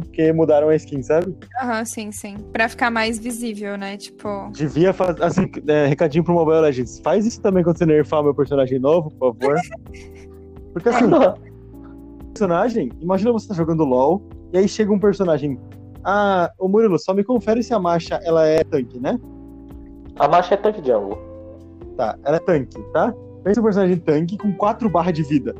porque 0.00 0.32
mudaram 0.32 0.68
a 0.68 0.76
skin, 0.76 1.02
sabe? 1.02 1.36
Aham, 1.60 1.84
sim, 1.84 2.12
sim. 2.12 2.36
Pra 2.52 2.68
ficar 2.68 2.90
mais 2.90 3.18
visível, 3.18 3.76
né? 3.76 3.96
Tipo. 3.96 4.50
Devia 4.52 4.92
fazer. 4.92 5.22
Assim, 5.22 5.50
é, 5.66 5.86
recadinho 5.86 6.24
pro 6.24 6.34
Mobile 6.34 6.60
Legends. 6.60 7.00
Faz 7.00 7.26
isso 7.26 7.40
também 7.40 7.64
quando 7.64 7.78
você 7.78 7.86
nerfar 7.86 8.20
o 8.20 8.24
meu 8.24 8.34
personagem 8.34 8.78
novo, 8.78 9.10
por 9.12 9.34
favor. 9.34 9.56
Porque 10.72 10.88
assim, 10.88 11.04
personagem, 12.32 12.90
imagina 13.00 13.30
você 13.30 13.48
tá 13.48 13.54
jogando 13.54 13.84
LOL, 13.84 14.22
e 14.52 14.58
aí 14.58 14.68
chega 14.68 14.92
um 14.92 14.98
personagem. 14.98 15.58
Ah, 16.04 16.50
ô 16.58 16.66
Murilo, 16.66 16.98
só 16.98 17.14
me 17.14 17.22
confere 17.22 17.62
se 17.62 17.72
a 17.72 17.78
marcha 17.78 18.18
ela 18.24 18.46
é 18.46 18.64
tanque, 18.64 18.98
né? 18.98 19.18
A 20.18 20.26
marcha 20.28 20.54
é 20.54 20.56
tanque 20.56 20.78
jungle. 20.78 21.18
Tá, 21.96 22.18
ela 22.24 22.36
é 22.36 22.40
tanque, 22.40 22.82
tá? 22.92 23.14
Pensa 23.44 23.60
um 23.60 23.64
personagem 23.64 23.96
tanque 23.98 24.38
com 24.38 24.52
4 24.54 24.88
barras 24.88 25.12
de 25.12 25.22
vida. 25.22 25.54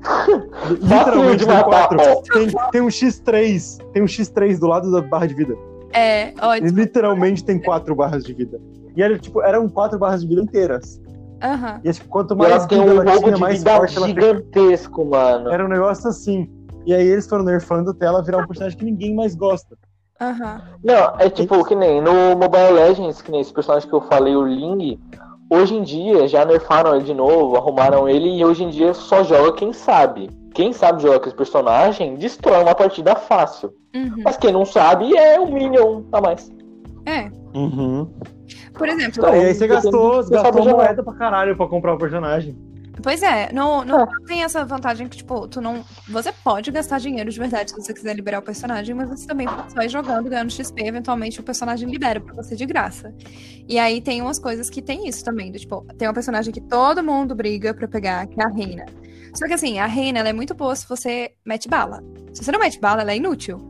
Literalmente 0.80 1.46
tem 1.46 1.54
matar, 1.54 1.88
4. 1.88 1.98
ó. 2.00 2.22
Tem, 2.32 2.48
tem 2.72 2.80
um 2.80 2.88
X3. 2.88 3.78
Tem 3.92 4.02
um 4.02 4.06
X3 4.06 4.58
do 4.58 4.66
lado 4.66 4.90
da 4.90 5.00
barra 5.02 5.26
de 5.26 5.34
vida. 5.34 5.54
É, 5.92 6.32
ó, 6.40 6.54
Ele 6.54 6.70
literalmente 6.70 7.44
tem 7.44 7.60
4 7.60 7.94
barras 7.94 8.24
de 8.24 8.32
vida. 8.32 8.60
E 8.96 9.02
era, 9.02 9.18
tipo, 9.18 9.42
eram 9.42 9.68
4 9.68 9.98
barras 9.98 10.22
de 10.22 10.28
vida 10.28 10.42
inteiras. 10.42 11.00
Aham. 11.42 11.80
E 11.82 11.88
é, 11.88 11.92
tipo, 11.92 12.08
quanto 12.08 12.36
mais 12.36 12.52
ela 12.52 12.66
tem 12.66 12.80
vida 12.80 12.92
um 12.92 13.02
ela 13.02 13.18
tinha, 13.18 13.32
de 13.32 13.40
mais 13.40 13.58
vida 13.58 13.76
forte 13.76 13.96
ela 13.96 14.06
gigantesco, 14.06 15.04
mano. 15.04 15.50
Era 15.50 15.64
um 15.64 15.68
negócio 15.68 16.08
assim. 16.08 16.48
E 16.86 16.94
aí 16.94 17.06
eles 17.06 17.26
foram 17.26 17.44
nerfando 17.44 17.90
até 17.90 18.06
ela 18.06 18.22
virar 18.22 18.38
um 18.38 18.46
personagem 18.46 18.78
que 18.78 18.84
ninguém 18.84 19.14
mais 19.14 19.34
gosta. 19.34 19.76
Aham. 20.20 20.62
Não, 20.84 21.18
é 21.18 21.30
tipo, 21.30 21.64
que 21.64 21.74
nem 21.74 22.00
no 22.02 22.36
Mobile 22.36 22.72
Legends, 22.72 23.22
que 23.22 23.30
nem 23.30 23.40
esse 23.40 23.52
personagem 23.52 23.88
que 23.88 23.94
eu 23.94 24.02
falei, 24.02 24.36
o 24.36 24.42
Ling, 24.42 25.00
hoje 25.50 25.74
em 25.74 25.82
dia 25.82 26.28
já 26.28 26.44
nerfaram 26.44 26.94
ele 26.94 27.04
de 27.04 27.12
novo, 27.12 27.56
arrumaram 27.56 28.08
ele 28.08 28.38
e 28.38 28.44
hoje 28.44 28.62
em 28.62 28.70
dia 28.70 28.94
só 28.94 29.24
joga 29.24 29.52
quem 29.52 29.72
sabe. 29.72 30.30
Quem 30.54 30.72
sabe 30.72 31.02
jogar 31.02 31.20
com 31.20 31.26
esse 31.26 31.36
personagem 31.36 32.14
destrói 32.14 32.62
uma 32.62 32.74
partida 32.74 33.14
fácil. 33.14 33.72
Uhum. 33.94 34.22
Mas 34.24 34.36
quem 34.36 34.52
não 34.52 34.64
sabe 34.64 35.16
é 35.16 35.38
um 35.38 35.52
Minion 35.52 36.02
a 36.12 36.20
mais. 36.20 36.50
É. 37.06 37.30
Uhum. 37.54 38.08
Por 38.74 38.88
exemplo, 38.88 39.14
Então, 39.18 39.34
e 39.34 39.46
aí 39.46 39.54
você 39.54 39.66
gastou, 39.66 40.24
gastou 40.28 40.64
moeda 40.64 41.02
pra 41.02 41.12
caralho 41.14 41.56
pra 41.56 41.66
comprar 41.66 41.94
o 41.94 41.98
personagem. 41.98 42.56
Pois 43.02 43.22
é, 43.22 43.50
no, 43.52 43.84
no 43.84 43.96
Ah. 44.02 44.08
tem 44.26 44.42
essa 44.42 44.64
vantagem 44.64 45.08
que, 45.08 45.16
tipo, 45.16 45.46
tu 45.48 45.60
não. 45.60 45.84
Você 46.08 46.32
pode 46.32 46.70
gastar 46.70 46.98
dinheiro 46.98 47.30
de 47.30 47.38
verdade 47.38 47.70
se 47.70 47.76
você 47.76 47.94
quiser 47.94 48.14
liberar 48.14 48.40
o 48.40 48.42
personagem, 48.42 48.94
mas 48.94 49.08
você 49.08 49.26
também 49.26 49.46
pode 49.46 49.72
só 49.72 49.80
ir 49.82 49.88
jogando, 49.88 50.28
ganhando 50.28 50.50
XP, 50.52 50.82
eventualmente 50.82 51.40
o 51.40 51.42
personagem 51.42 51.88
libera 51.88 52.20
pra 52.20 52.34
você 52.34 52.54
de 52.56 52.66
graça. 52.66 53.14
E 53.68 53.78
aí 53.78 54.00
tem 54.02 54.20
umas 54.20 54.38
coisas 54.38 54.68
que 54.68 54.82
tem 54.82 55.08
isso 55.08 55.24
também, 55.24 55.50
do, 55.52 55.58
tipo, 55.58 55.82
tem 55.96 56.08
uma 56.08 56.14
personagem 56.14 56.52
que 56.52 56.60
todo 56.60 57.02
mundo 57.02 57.34
briga 57.34 57.72
pra 57.72 57.88
pegar, 57.88 58.26
que 58.26 58.40
é 58.40 58.44
a 58.44 58.48
Reina. 58.48 58.84
Só 59.34 59.46
que 59.46 59.54
assim, 59.54 59.78
a 59.78 59.86
Reina 59.86 60.18
ela 60.18 60.28
é 60.28 60.32
muito 60.32 60.54
boa 60.54 60.74
se 60.74 60.86
você 60.88 61.32
mete 61.46 61.68
bala. 61.68 62.02
Se 62.34 62.44
você 62.44 62.50
não 62.52 62.58
mete 62.58 62.78
bala, 62.80 63.02
ela 63.02 63.12
é 63.12 63.16
inútil. 63.16 63.66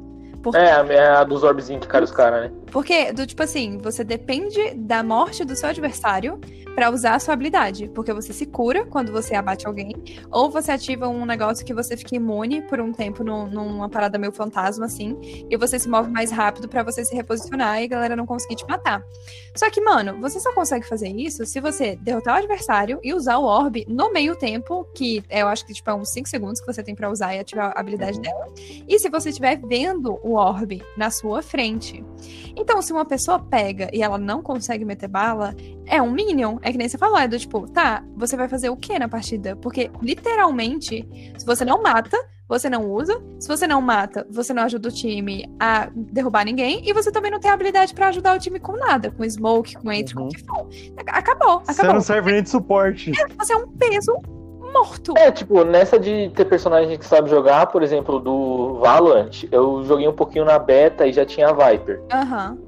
É, 0.55 0.73
a- 0.73 0.87
é 0.87 1.07
a 1.17 1.23
dos 1.25 1.43
orbzinhos 1.45 1.83
que 1.85 1.89
cai 1.93 2.03
os 2.03 2.11
caras, 2.11 2.51
né? 2.51 2.57
Porque, 2.71 3.13
do 3.13 3.27
tipo 3.27 3.43
assim, 3.43 3.79
você 3.79 4.05
depende 4.05 4.75
da 4.75 5.03
morte 5.03 5.45
do 5.45 5.55
seu 5.57 5.69
adversário 5.69 6.41
pra 6.75 6.89
usar 6.89 7.17
a 7.17 7.19
sua 7.19 7.35
habilidade. 7.35 7.89
Porque 7.95 8.13
você 8.13 8.33
se 8.33 8.47
cura 8.47 8.87
quando 8.87 9.11
você 9.11 9.35
abate 9.35 9.67
alguém, 9.67 9.93
ou 10.31 10.49
você 10.51 10.71
ativa 10.71 11.09
um 11.09 11.27
negócio 11.27 11.67
que 11.67 11.75
você 11.75 11.97
fica 11.97 12.15
imune 12.15 12.63
por 12.63 12.81
um 12.81 12.93
tempo 12.93 13.25
num- 13.25 13.49
numa 13.49 13.89
parada 13.89 14.17
meio 14.19 14.33
fantasma, 14.33 14.87
assim, 14.87 15.19
e 15.51 15.57
você 15.57 15.79
se 15.81 15.89
move 15.89 16.09
mais 16.11 16.31
rápido 16.31 16.69
pra 16.69 16.83
você 16.85 17.05
se 17.05 17.15
reposicionar 17.15 17.81
e 17.81 17.85
a 17.85 17.89
galera 17.89 18.15
não 18.15 18.25
conseguir 18.25 18.55
te 18.55 18.67
matar. 18.69 19.05
Só 19.57 19.69
que, 19.69 19.81
mano, 19.81 20.21
você 20.21 20.39
só 20.39 20.53
consegue 20.55 20.87
fazer 20.87 21.09
isso 21.09 21.45
se 21.45 21.61
você 21.61 21.97
derrotar 21.97 22.35
o 22.37 22.39
adversário 22.39 23.01
e 23.03 23.13
usar 23.13 23.39
o 23.39 23.45
orb 23.45 23.85
no 23.89 24.13
meio 24.13 24.37
tempo, 24.37 24.87
que 24.95 25.25
eu 25.29 25.49
acho 25.49 25.67
que 25.67 25.75
tipo, 25.75 25.91
é 25.91 25.95
uns 25.95 26.11
5 26.11 26.29
segundos 26.29 26.61
que 26.61 26.67
você 26.73 26.85
tem 26.85 26.95
pra 26.95 27.11
usar 27.11 27.35
e 27.35 27.41
ativar 27.41 27.73
a 27.75 27.81
habilidade 27.81 28.21
dela. 28.21 28.47
E 28.89 28.97
se 28.99 29.11
você 29.11 29.31
estiver 29.31 29.61
vendo 29.61 30.21
o 30.23 30.35
orb 30.35 30.81
na 30.97 31.11
sua 31.11 31.43
frente. 31.43 32.03
Então, 32.57 32.81
se 32.83 32.93
uma 32.93 33.05
pessoa 33.05 33.39
pega 33.39 33.89
e 33.93 34.03
ela 34.03 34.19
não 34.19 34.43
consegue 34.43 34.85
meter 34.85 35.09
bala, 35.09 35.55
é 35.87 36.01
um 36.01 36.11
minion. 36.11 36.59
É 36.63 36.71
que 36.73 36.79
nem 36.79 36.89
você 36.89 36.99
falou, 36.99 37.19
é 37.19 37.27
do 37.29 37.39
tipo, 37.39 37.67
tá, 37.71 38.03
você 38.17 38.37
vai 38.37 38.49
fazer 38.49 38.69
o 38.71 38.77
que 38.77 38.99
na 38.99 39.09
partida? 39.09 39.57
Porque, 39.57 39.91
literalmente, 40.03 41.09
se 41.39 41.45
você 41.47 41.65
não 41.65 41.83
mata, 41.83 42.17
você 42.49 42.69
não 42.69 42.91
usa. 42.91 43.21
Se 43.39 43.47
você 43.47 43.67
não 43.67 43.81
mata, 43.81 44.27
você 44.29 44.53
não 44.53 44.65
ajuda 44.65 44.89
o 44.89 44.93
time 44.93 45.49
a 45.61 45.89
derrubar 45.95 46.45
ninguém. 46.45 46.83
E 46.85 46.93
você 46.93 47.13
também 47.13 47.31
não 47.31 47.39
tem 47.39 47.51
habilidade 47.51 47.95
pra 47.95 48.09
ajudar 48.09 48.35
o 48.37 48.41
time 48.41 48.59
com 48.59 48.73
nada. 48.77 49.11
Com 49.13 49.23
smoke, 49.29 49.77
com 49.77 49.93
entry, 49.93 50.15
com 50.15 50.23
Uhum. 50.23 50.29
o 50.29 50.31
que 50.33 50.41
for. 50.45 50.69
Acabou, 51.07 51.61
Você 51.65 51.71
acabou. 51.73 51.95
não 51.95 52.01
serve 52.01 52.33
nem 52.33 52.43
de 52.43 52.51
suporte. 52.51 53.13
Você 53.39 53.53
é 53.53 53.57
um 53.57 53.69
peso 53.69 54.13
morto. 54.73 55.15
É, 55.17 55.31
tipo, 55.31 55.65
nessa 55.65 55.99
de 55.99 56.31
ter 56.35 56.45
personagem 56.45 56.99
que 56.99 57.05
sabe 57.05 57.29
jogar, 57.29 57.67
por 57.67 57.83
exemplo, 57.83 58.19
do 58.19 58.79
Valorant, 58.81 59.45
eu 59.51 59.83
joguei 59.85 60.09
um 60.09 60.13
pouquinho 60.13 60.45
na 60.45 60.59
beta 60.59 61.07
e 61.07 61.13
já 61.13 61.25
tinha 61.25 61.49
a 61.49 61.53
Viper. 61.53 62.01
Aham. 62.13 62.59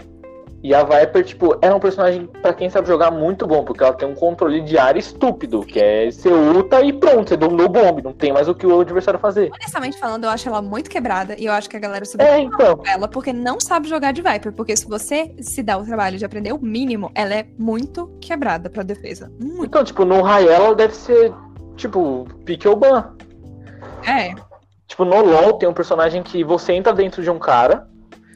E 0.64 0.72
a 0.72 0.84
Viper, 0.84 1.24
tipo, 1.24 1.58
era 1.60 1.74
um 1.74 1.80
personagem, 1.80 2.28
pra 2.40 2.54
quem 2.54 2.70
sabe 2.70 2.86
jogar, 2.86 3.10
muito 3.10 3.48
bom, 3.48 3.64
porque 3.64 3.82
ela 3.82 3.92
tem 3.92 4.06
um 4.08 4.14
controle 4.14 4.60
de 4.60 4.78
área 4.78 5.00
estúpido, 5.00 5.62
que 5.62 5.80
é 5.80 6.08
você 6.08 6.28
ulta 6.28 6.80
e 6.82 6.92
pronto, 6.92 7.30
você 7.30 7.36
dominou 7.36 7.66
o 7.66 7.68
bomb, 7.68 8.00
não 8.00 8.12
tem 8.12 8.32
mais 8.32 8.48
o 8.48 8.54
que 8.54 8.64
o 8.64 8.80
adversário 8.80 9.18
fazer. 9.18 9.50
Honestamente 9.52 9.98
falando, 9.98 10.22
eu 10.22 10.30
acho 10.30 10.48
ela 10.48 10.62
muito 10.62 10.88
quebrada. 10.88 11.34
E 11.36 11.46
eu 11.46 11.52
acho 11.52 11.68
que 11.68 11.76
a 11.76 11.80
galera 11.80 12.04
sub 12.04 12.22
É, 12.22 12.38
então. 12.38 12.80
ela 12.86 13.08
porque 13.08 13.32
não 13.32 13.58
sabe 13.58 13.88
jogar 13.88 14.12
de 14.12 14.22
Viper. 14.22 14.52
Porque 14.52 14.76
se 14.76 14.86
você 14.86 15.34
se 15.40 15.64
dá 15.64 15.76
o 15.76 15.84
trabalho 15.84 16.16
de 16.16 16.24
aprender 16.24 16.52
o 16.52 16.62
mínimo, 16.62 17.10
ela 17.12 17.34
é 17.34 17.44
muito 17.58 18.06
quebrada 18.20 18.70
pra 18.70 18.84
defesa. 18.84 19.32
Muito. 19.40 19.64
Então, 19.64 19.82
tipo, 19.82 20.04
no 20.04 20.22
Rael 20.22 20.48
ela 20.48 20.74
deve 20.76 20.94
ser, 20.94 21.34
tipo, 21.76 22.26
pique 22.44 22.66
ou 22.68 22.76
ban. 22.76 23.12
É. 24.06 24.34
Tipo, 24.86 25.04
no 25.04 25.20
LoL 25.24 25.54
tem 25.54 25.68
um 25.68 25.72
personagem 25.74 26.22
que 26.22 26.44
você 26.44 26.72
entra 26.72 26.92
dentro 26.92 27.22
de 27.22 27.30
um 27.30 27.38
cara 27.38 27.86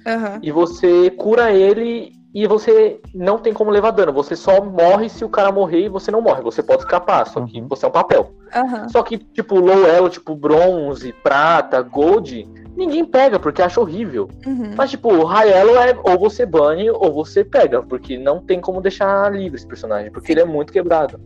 Aham. 0.07 0.39
e 0.43 0.51
você 0.51 1.11
cura 1.11 1.53
ele 1.53 2.13
e 2.35 2.47
você 2.47 3.01
não 3.15 3.39
tem 3.39 3.53
como 3.53 3.71
levar 3.71 3.91
dano. 3.93 4.13
Você 4.13 4.37
só 4.37 4.63
morre 4.63 5.09
se 5.09 5.25
o 5.25 5.29
cara 5.29 5.51
morrer 5.51 5.85
e 5.87 5.89
você 5.89 6.11
não 6.11 6.21
morre. 6.21 6.43
Você 6.43 6.63
pode 6.63 6.83
escapar, 6.83 7.27
só 7.27 7.41
que 7.45 7.61
Uhum. 7.61 7.69
você 7.69 7.85
é 7.85 7.89
um 7.89 7.93
papel. 7.93 8.31
Aham. 8.55 8.89
Só 8.89 9.03
que, 9.03 9.17
tipo, 9.19 9.59
low 9.59 9.87
elo, 9.87 10.09
tipo, 10.11 10.35
bronze, 10.35 11.13
prata, 11.23 11.81
gold, 11.83 12.47
ninguém 12.77 13.05
pega 13.05 13.39
porque 13.39 13.63
acha 13.63 13.81
horrível. 13.81 14.29
Uhum. 14.47 14.75
Mas, 14.77 14.91
tipo, 14.91 15.25
high 15.25 15.51
elo 15.51 15.77
é 15.77 15.95
ou 16.05 16.19
você 16.19 16.45
bane 16.45 16.91
ou 16.91 17.13
você 17.13 17.43
pega, 17.43 17.83
porque 17.83 18.19
não 18.19 18.39
tem 18.41 18.61
como 18.61 18.81
deixar 18.83 19.33
livre 19.33 19.57
esse 19.57 19.67
personagem, 19.67 20.11
porque 20.13 20.33
ele 20.33 20.41
é 20.41 20.45
muito 20.45 20.73
quebrado. 20.73 21.19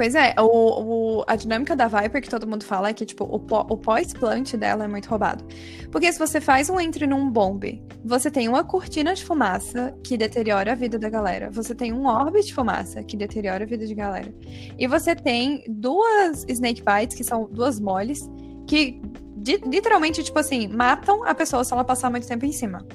Pois 0.00 0.14
é, 0.14 0.34
o, 0.40 1.18
o- 1.18 1.24
a 1.26 1.36
dinâmica 1.36 1.76
da 1.76 1.86
Viper 1.86 2.22
que 2.22 2.30
todo 2.30 2.46
mundo 2.46 2.64
fala 2.64 2.88
é 2.88 2.94
que, 2.94 3.04
tipo, 3.04 3.22
o, 3.24 3.34
o 3.36 3.76
pós-plant 3.76 4.54
dela 4.56 4.84
é 4.86 4.88
muito 4.88 5.10
roubado. 5.10 5.44
Porque 5.92 6.10
se 6.10 6.18
você 6.18 6.40
faz 6.40 6.70
um 6.70 6.80
entre 6.80 7.06
num 7.06 7.28
bombe, 7.30 7.84
você 8.02 8.30
tem 8.30 8.48
uma 8.48 8.64
cortina 8.64 9.12
de 9.12 9.22
fumaça 9.22 9.94
que 10.02 10.16
deteriora 10.16 10.72
a 10.72 10.74
vida 10.74 10.98
da 10.98 11.10
galera. 11.10 11.50
Você 11.50 11.74
tem 11.74 11.92
um 11.92 12.06
orbe 12.06 12.40
de 12.40 12.54
fumaça 12.54 13.04
que 13.04 13.14
deteriora 13.14 13.62
a 13.64 13.66
vida 13.66 13.86
de 13.86 13.94
galera. 13.94 14.32
E 14.78 14.86
você 14.86 15.14
tem 15.14 15.62
duas 15.68 16.46
Snake 16.48 16.82
Bites, 16.82 17.14
que 17.14 17.22
são 17.22 17.46
duas 17.52 17.78
moles, 17.78 18.26
que 18.66 19.02
literalmente, 19.66 20.22
tipo 20.22 20.38
assim, 20.38 20.66
matam 20.66 21.22
a 21.24 21.34
pessoa 21.34 21.62
se 21.62 21.74
ela 21.74 21.84
passar 21.84 22.08
muito 22.08 22.26
tempo 22.26 22.46
em 22.46 22.52
cima. 22.52 22.86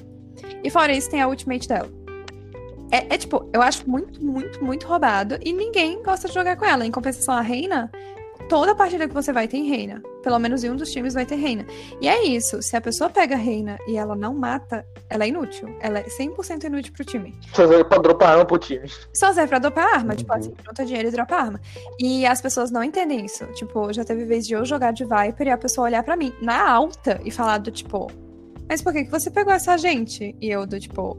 E 0.64 0.68
fora 0.70 0.92
isso, 0.92 1.08
tem 1.08 1.22
a 1.22 1.28
ultimate 1.28 1.68
dela. 1.68 1.88
É, 2.90 3.14
é, 3.14 3.18
tipo, 3.18 3.48
eu 3.52 3.60
acho 3.62 3.88
muito, 3.88 4.24
muito, 4.24 4.64
muito 4.64 4.86
roubado 4.86 5.38
e 5.44 5.52
ninguém 5.52 6.02
gosta 6.02 6.28
de 6.28 6.34
jogar 6.34 6.56
com 6.56 6.64
ela. 6.64 6.86
Em 6.86 6.90
compensação, 6.90 7.34
a 7.34 7.40
reina, 7.40 7.90
toda 8.48 8.74
partida 8.76 9.08
que 9.08 9.14
você 9.14 9.32
vai 9.32 9.48
tem 9.48 9.64
reina. 9.64 10.00
pelo 10.22 10.38
menos 10.40 10.64
em 10.64 10.70
um 10.70 10.76
dos 10.76 10.90
times 10.90 11.14
vai 11.14 11.24
ter 11.24 11.36
reina. 11.36 11.64
E 12.00 12.08
é 12.08 12.24
isso, 12.24 12.60
se 12.60 12.76
a 12.76 12.80
pessoa 12.80 13.08
pega 13.08 13.34
a 13.36 13.38
reina 13.38 13.78
e 13.86 13.96
ela 13.96 14.16
não 14.16 14.34
mata, 14.34 14.84
ela 15.08 15.24
é 15.24 15.28
inútil. 15.28 15.68
Ela 15.80 16.00
é 16.00 16.04
100% 16.04 16.64
inútil 16.64 16.92
pro 16.92 17.04
time. 17.04 17.32
Só 17.54 17.66
serve 17.68 17.84
pra 17.84 17.98
dropar 17.98 18.30
arma 18.30 18.44
pro 18.44 18.58
time. 18.58 18.88
Só 19.14 19.32
serve 19.32 19.48
pra 19.48 19.58
dropar 19.60 19.94
arma, 19.94 20.10
Uhum. 20.12 20.16
tipo 20.16 20.32
assim, 20.32 20.52
junta 20.66 20.84
dinheiro 20.84 21.08
e 21.08 21.12
dropa 21.12 21.34
arma. 21.36 21.60
E 22.00 22.26
as 22.26 22.40
pessoas 22.40 22.72
não 22.72 22.82
entendem 22.82 23.24
isso. 23.24 23.44
Tipo, 23.54 23.92
já 23.92 24.04
teve 24.04 24.24
vez 24.24 24.44
de 24.46 24.54
eu 24.54 24.64
jogar 24.64 24.92
de 24.92 25.04
Viper 25.04 25.46
e 25.46 25.50
a 25.50 25.58
pessoa 25.58 25.86
olhar 25.86 26.02
pra 26.02 26.16
mim 26.16 26.32
na 26.42 26.68
alta 26.70 27.20
e 27.24 27.30
falar 27.30 27.58
do 27.58 27.70
tipo, 27.70 28.10
mas 28.68 28.82
por 28.82 28.92
que, 28.92 29.04
que 29.04 29.10
você 29.10 29.30
pegou 29.30 29.52
essa 29.52 29.76
gente? 29.76 30.34
E 30.40 30.50
eu 30.50 30.66
do 30.66 30.80
tipo, 30.80 31.16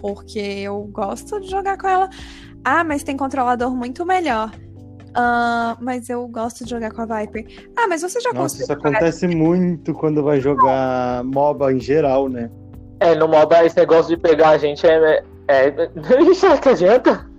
porque 0.00 0.38
eu 0.38 0.82
gosto 0.92 1.40
de 1.40 1.50
jogar 1.50 1.76
com 1.76 1.86
ela. 1.86 2.08
Ah, 2.64 2.82
mas 2.82 3.02
tem 3.02 3.16
controlador 3.16 3.74
muito 3.74 4.04
melhor. 4.04 4.50
Ah, 5.14 5.76
mas 5.80 6.08
eu 6.08 6.26
gosto 6.28 6.64
de 6.64 6.70
jogar 6.70 6.92
com 6.92 7.02
a 7.02 7.20
Viper. 7.20 7.44
Ah, 7.76 7.86
mas 7.88 8.02
você 8.02 8.20
já 8.20 8.32
Nossa, 8.32 8.56
isso 8.56 8.66
jogar 8.66 8.88
acontece 8.88 9.26
muito 9.26 9.92
quando 9.92 10.22
vai 10.22 10.40
jogar 10.40 11.22
MOBA 11.24 11.72
em 11.72 11.80
geral, 11.80 12.28
né? 12.28 12.50
É, 13.00 13.14
no 13.14 13.26
MOBA 13.28 13.64
esse 13.64 13.76
negócio 13.76 14.14
de 14.14 14.20
pegar 14.20 14.50
a 14.50 14.58
gente 14.58 14.86
é. 14.86 15.22
é... 15.48 15.90
Isso 16.30 16.46
que 16.60 16.68
adianta? 16.68 17.29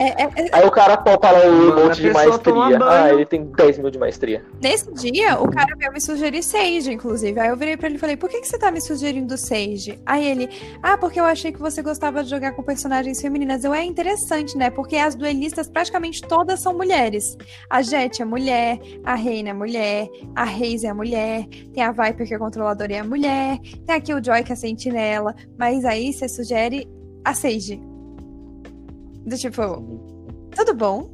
É, 0.00 0.22
é- 0.22 0.46
é- 0.46 0.48
Aí 0.52 0.66
o 0.66 0.70
cara 0.70 0.96
popa 0.96 1.30
lá 1.30 1.40
o 1.40 1.78
emote 1.78 1.90
a 1.90 2.08
de 2.08 2.10
maestria. 2.10 2.78
Ah, 2.88 3.12
ele 3.12 3.26
tem 3.26 3.44
10 3.44 3.78
mil 3.78 3.90
de 3.90 3.98
maestria. 3.98 4.42
Nesse 4.62 4.90
dia, 4.94 5.38
o 5.38 5.50
cara 5.50 5.76
veio 5.76 5.92
me 5.92 6.00
sugerir 6.00 6.42
Sage, 6.42 6.90
inclusive. 6.90 7.38
Aí 7.38 7.50
eu 7.50 7.56
virei 7.56 7.76
pra 7.76 7.86
ele 7.86 7.96
e 7.96 7.98
falei, 7.98 8.16
por 8.16 8.30
que, 8.30 8.40
que 8.40 8.48
você 8.48 8.58
tá 8.58 8.70
me 8.70 8.80
sugerindo 8.80 9.36
Sage? 9.36 10.00
Aí 10.06 10.26
ele, 10.26 10.48
ah, 10.82 10.96
porque 10.96 11.20
eu 11.20 11.24
achei 11.26 11.52
que 11.52 11.58
você 11.60 11.82
gostava 11.82 12.24
de 12.24 12.30
jogar 12.30 12.52
com 12.52 12.62
personagens 12.62 13.20
femininas. 13.20 13.62
Eu, 13.62 13.74
é 13.74 13.84
interessante, 13.84 14.56
né? 14.56 14.70
Porque 14.70 14.96
as 14.96 15.14
duelistas 15.14 15.68
praticamente 15.68 16.22
todas 16.22 16.60
são 16.60 16.72
mulheres. 16.72 17.36
A 17.68 17.82
Jet 17.82 18.22
é 18.22 18.24
mulher, 18.24 18.78
a 19.04 19.14
Reina 19.14 19.50
é 19.50 19.52
mulher, 19.52 20.08
a 20.34 20.44
Reis 20.44 20.82
é 20.82 20.94
mulher, 20.94 21.44
tem 21.74 21.82
a 21.82 21.92
Viper 21.92 22.26
que 22.26 22.32
é 22.34 22.38
controladora 22.38 22.90
e 22.90 22.96
é 22.96 23.02
mulher, 23.02 23.58
tem 23.86 23.96
a 23.96 24.00
Killjoy 24.00 24.42
que 24.44 24.52
é 24.52 24.56
sentinela, 24.56 25.34
mas 25.58 25.84
aí 25.84 26.10
você 26.10 26.26
sugere 26.26 26.88
a 27.22 27.34
Sage. 27.34 27.89
Do 29.30 29.36
tipo, 29.38 29.62
tudo 30.56 30.74
bom? 30.74 31.08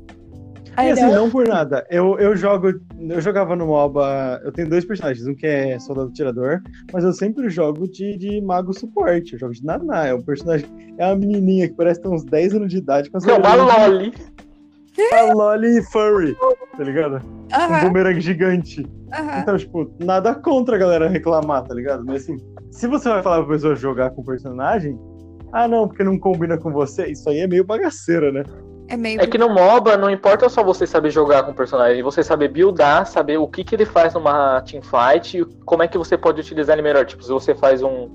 Aí 0.77 0.89
E 0.89 0.93
assim, 0.93 1.11
não 1.11 1.31
por 1.31 1.47
nada. 1.47 1.87
Eu, 1.91 2.19
eu 2.19 2.35
jogo. 2.37 2.69
Eu 2.99 3.21
jogava 3.21 3.55
no 3.55 3.67
MOBA. 3.67 4.41
Eu 4.45 4.53
tenho 4.53 4.69
dois 4.69 4.85
personagens. 4.85 5.27
Um 5.27 5.35
que 5.35 5.47
é 5.47 5.79
soldado 5.79 6.11
tirador, 6.13 6.61
mas 6.93 7.05
eu 7.05 7.13
sempre 7.13 7.49
jogo 7.49 7.87
de, 7.89 8.17
de 8.17 8.41
mago 8.43 8.73
suporte. 8.79 9.35
Eu 9.35 9.39
jogo 9.39 9.53
de 9.55 9.65
Naná. 9.65 10.07
É 10.07 10.15
um 10.15 10.21
personagem. 10.23 10.67
É 10.99 11.07
uma 11.07 11.17
menininha 11.17 11.69
que 11.69 11.75
parece 11.75 12.01
ter 12.01 12.09
uns 12.09 12.25
10 12.25 12.55
anos 12.55 12.71
de 12.71 12.79
idade 12.79 13.11
com 13.11 13.17
as 13.19 13.25
Não, 13.25 13.37
uma 13.39 13.55
orelhas 13.55 13.91
Loli. 13.91 14.11
de- 14.11 14.37
a 15.15 15.33
Loli 15.35 15.83
Furry, 15.93 16.35
tá 16.77 16.83
ligado? 16.83 17.17
Um 17.27 17.55
aham, 17.55 17.81
bumerangue 17.89 18.21
gigante. 18.23 18.87
aham. 19.13 19.41
Então, 19.41 19.57
tipo, 19.59 19.91
nada 20.03 20.35
contra 20.35 20.77
a 20.77 20.79
galera 20.79 21.07
reclamar, 21.09 21.65
tá 21.65 21.75
ligado? 21.75 22.03
Mas 22.05 22.23
assim, 22.23 22.39
se 22.71 22.87
você 22.87 23.09
vai 23.11 23.23
falar 23.23 23.43
pra 23.45 23.53
pessoa 23.55 23.75
jogar 23.77 24.09
com 24.11 24.23
o 24.23 24.25
personagem, 24.25 24.99
ah 25.53 25.69
não, 25.69 25.87
porque 25.87 26.05
não 26.05 26.19
combina 26.19 26.59
com 26.59 26.73
você, 26.73 27.07
isso 27.07 27.29
aí 27.29 27.41
é 27.41 27.47
meio 27.47 27.65
bagaceira, 27.65 28.31
né? 28.33 28.43
É 28.89 28.97
meio. 28.97 29.21
É 29.21 29.27
que 29.27 29.39
no 29.39 29.49
MOBA 29.49 29.97
não 29.97 30.11
importa 30.11 30.49
só 30.49 30.63
você 30.63 30.87
saber 30.87 31.11
jogar 31.11 31.43
com 31.43 31.51
o 31.51 31.55
personagem, 31.55 32.03
você 32.03 32.23
saber 32.23 32.49
buildar, 32.49 33.07
saber 33.07 33.37
o 33.37 33.49
que, 33.49 33.65
que 33.65 33.75
ele 33.75 33.85
faz 33.85 34.15
numa 34.15 34.61
teamfight 34.61 35.39
e 35.39 35.45
como 35.65 35.83
é 35.83 35.89
que 35.89 35.99
você 35.99 36.17
pode 36.17 36.41
utilizar 36.41 36.75
ele 36.75 36.83
melhor. 36.83 37.05
Tipo, 37.05 37.23
se 37.23 37.31
você 37.31 37.55
faz 37.55 37.83
um, 37.83 38.09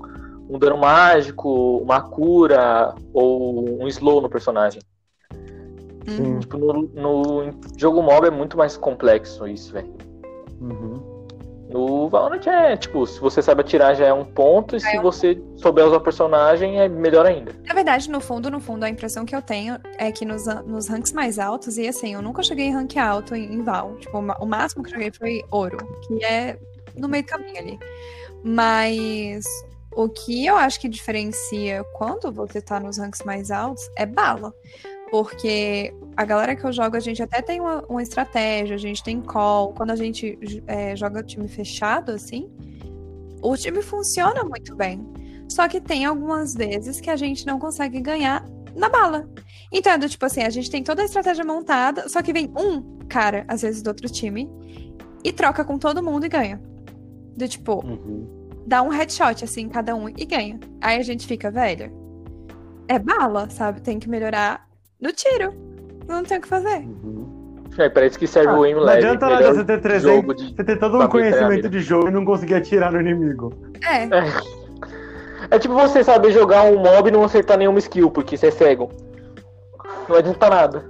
um 0.48 0.58
dano 0.58 0.78
mágico, 0.78 1.78
uma 1.78 2.00
cura 2.00 2.94
ou 3.12 3.82
um 3.82 3.88
slow 3.88 4.22
no 4.22 4.30
personagem. 4.30 4.80
Uhum. 6.08 6.40
Tipo, 6.40 6.56
no, 6.56 6.82
no 6.94 7.50
jogo 7.76 8.02
MOBA 8.02 8.28
é 8.28 8.30
muito 8.30 8.56
mais 8.56 8.76
complexo 8.76 9.46
isso, 9.46 9.72
velho. 9.72 9.92
Uhum. 10.60 11.11
No 11.72 12.08
Valorant 12.08 12.46
é, 12.46 12.76
tipo, 12.76 13.06
se 13.06 13.18
você 13.20 13.40
sabe 13.42 13.62
atirar 13.62 13.94
já 13.96 14.06
é 14.06 14.12
um 14.12 14.24
ponto, 14.24 14.76
e 14.76 14.80
se 14.80 14.96
É 14.96 14.98
um- 15.00 15.02
você 15.02 15.40
souber 15.56 15.86
usar 15.86 15.96
o 15.96 16.00
personagem 16.00 16.80
é 16.80 16.88
melhor 16.88 17.24
ainda. 17.26 17.52
Na 17.66 17.74
verdade, 17.74 18.10
no 18.10 18.20
fundo, 18.20 18.50
no 18.50 18.60
fundo, 18.60 18.84
a 18.84 18.88
impressão 18.88 19.24
que 19.24 19.34
eu 19.34 19.40
tenho 19.42 19.78
é 19.98 20.12
que 20.12 20.24
nos, 20.24 20.44
nos 20.66 20.88
ranks 20.88 21.12
mais 21.12 21.38
altos, 21.38 21.78
e 21.78 21.88
assim, 21.88 22.14
eu 22.14 22.22
nunca 22.22 22.42
cheguei 22.42 22.66
em 22.66 22.72
rank 22.74 22.96
alto 22.96 23.34
em, 23.34 23.44
em 23.54 23.62
Val. 23.62 23.94
Tipo, 23.96 24.18
o 24.18 24.46
máximo 24.46 24.82
que 24.82 24.90
eu 24.90 24.94
joguei 24.94 25.10
foi 25.12 25.42
ouro, 25.50 25.78
que 26.06 26.24
é 26.24 26.58
no 26.96 27.08
meio 27.08 27.24
do 27.24 27.28
caminho 27.28 27.58
ali. 27.58 27.78
Mas 28.44 29.44
o 29.94 30.08
que 30.08 30.44
eu 30.46 30.56
acho 30.56 30.80
que 30.80 30.88
diferencia 30.88 31.84
quando 31.94 32.30
você 32.32 32.60
tá 32.60 32.78
nos 32.80 32.98
ranks 32.98 33.22
mais 33.24 33.50
altos 33.50 33.88
é 33.96 34.04
bala. 34.04 34.52
Porque 35.12 35.94
a 36.16 36.24
galera 36.24 36.56
que 36.56 36.64
eu 36.64 36.72
jogo, 36.72 36.96
a 36.96 37.00
gente 37.00 37.22
até 37.22 37.42
tem 37.42 37.60
uma, 37.60 37.84
uma 37.86 38.02
estratégia, 38.02 38.74
a 38.74 38.78
gente 38.78 39.04
tem 39.04 39.20
call. 39.20 39.74
Quando 39.74 39.90
a 39.90 39.94
gente 39.94 40.38
é, 40.66 40.96
joga 40.96 41.22
time 41.22 41.46
fechado, 41.46 42.12
assim, 42.12 42.50
o 43.42 43.54
time 43.54 43.82
funciona 43.82 44.42
muito 44.42 44.74
bem. 44.74 45.06
Só 45.50 45.68
que 45.68 45.82
tem 45.82 46.06
algumas 46.06 46.54
vezes 46.54 46.98
que 46.98 47.10
a 47.10 47.16
gente 47.16 47.46
não 47.46 47.58
consegue 47.58 48.00
ganhar 48.00 48.42
na 48.74 48.88
bala. 48.88 49.28
Então, 49.70 49.92
é 49.92 49.98
do 49.98 50.08
tipo 50.08 50.24
assim, 50.24 50.44
a 50.44 50.48
gente 50.48 50.70
tem 50.70 50.82
toda 50.82 51.02
a 51.02 51.04
estratégia 51.04 51.44
montada, 51.44 52.08
só 52.08 52.22
que 52.22 52.32
vem 52.32 52.50
um 52.58 53.00
cara, 53.06 53.44
às 53.46 53.60
vezes, 53.60 53.82
do 53.82 53.88
outro 53.88 54.08
time, 54.08 54.50
e 55.22 55.30
troca 55.30 55.62
com 55.62 55.76
todo 55.76 56.02
mundo 56.02 56.24
e 56.24 56.28
ganha. 56.30 56.58
Do 57.36 57.46
tipo, 57.46 57.84
Uhum. 57.84 58.48
dá 58.66 58.80
um 58.80 58.88
headshot, 58.88 59.44
assim, 59.44 59.68
cada 59.68 59.94
um 59.94 60.08
e 60.08 60.24
ganha. 60.24 60.58
Aí 60.80 60.98
a 60.98 61.02
gente 61.02 61.26
fica, 61.26 61.50
velho, 61.50 61.92
é 62.88 62.98
bala, 62.98 63.50
sabe? 63.50 63.82
Tem 63.82 63.98
que 63.98 64.08
melhorar 64.08 64.71
no 65.02 65.12
tiro. 65.12 65.52
Não 66.08 66.22
tem 66.22 66.38
o 66.38 66.40
que 66.40 66.48
fazer. 66.48 66.78
Uhum. 66.78 67.42
É, 67.76 67.88
parece 67.88 68.18
que 68.18 68.26
serve 68.26 68.50
Ah, 68.50 68.58
o 68.58 68.62
aim 68.64 68.74
não 68.74 68.86
adianta 68.86 69.28
nada 69.28 69.54
você 69.54 69.64
ter 69.64 69.80
300, 69.80 70.02
jogo 70.02 70.34
de... 70.34 70.54
você 70.54 70.64
ter 70.64 70.78
todo 70.78 71.00
um 71.00 71.08
conhecimento 71.08 71.68
de 71.70 71.80
jogo 71.80 72.08
e 72.08 72.10
não 72.10 72.24
conseguir 72.24 72.54
atirar 72.54 72.92
no 72.92 73.00
inimigo. 73.00 73.52
É, 73.88 74.06
É 75.50 75.58
tipo 75.58 75.74
você 75.74 76.04
saber 76.04 76.32
jogar 76.32 76.64
um 76.64 76.78
mob 76.78 77.08
e 77.08 77.12
não 77.12 77.24
acertar 77.24 77.58
nenhuma 77.58 77.78
skill, 77.78 78.10
porque 78.10 78.36
você 78.36 78.48
é 78.48 78.50
cego. 78.50 78.90
Não 80.08 80.16
adianta 80.16 80.48
nada. 80.48 80.84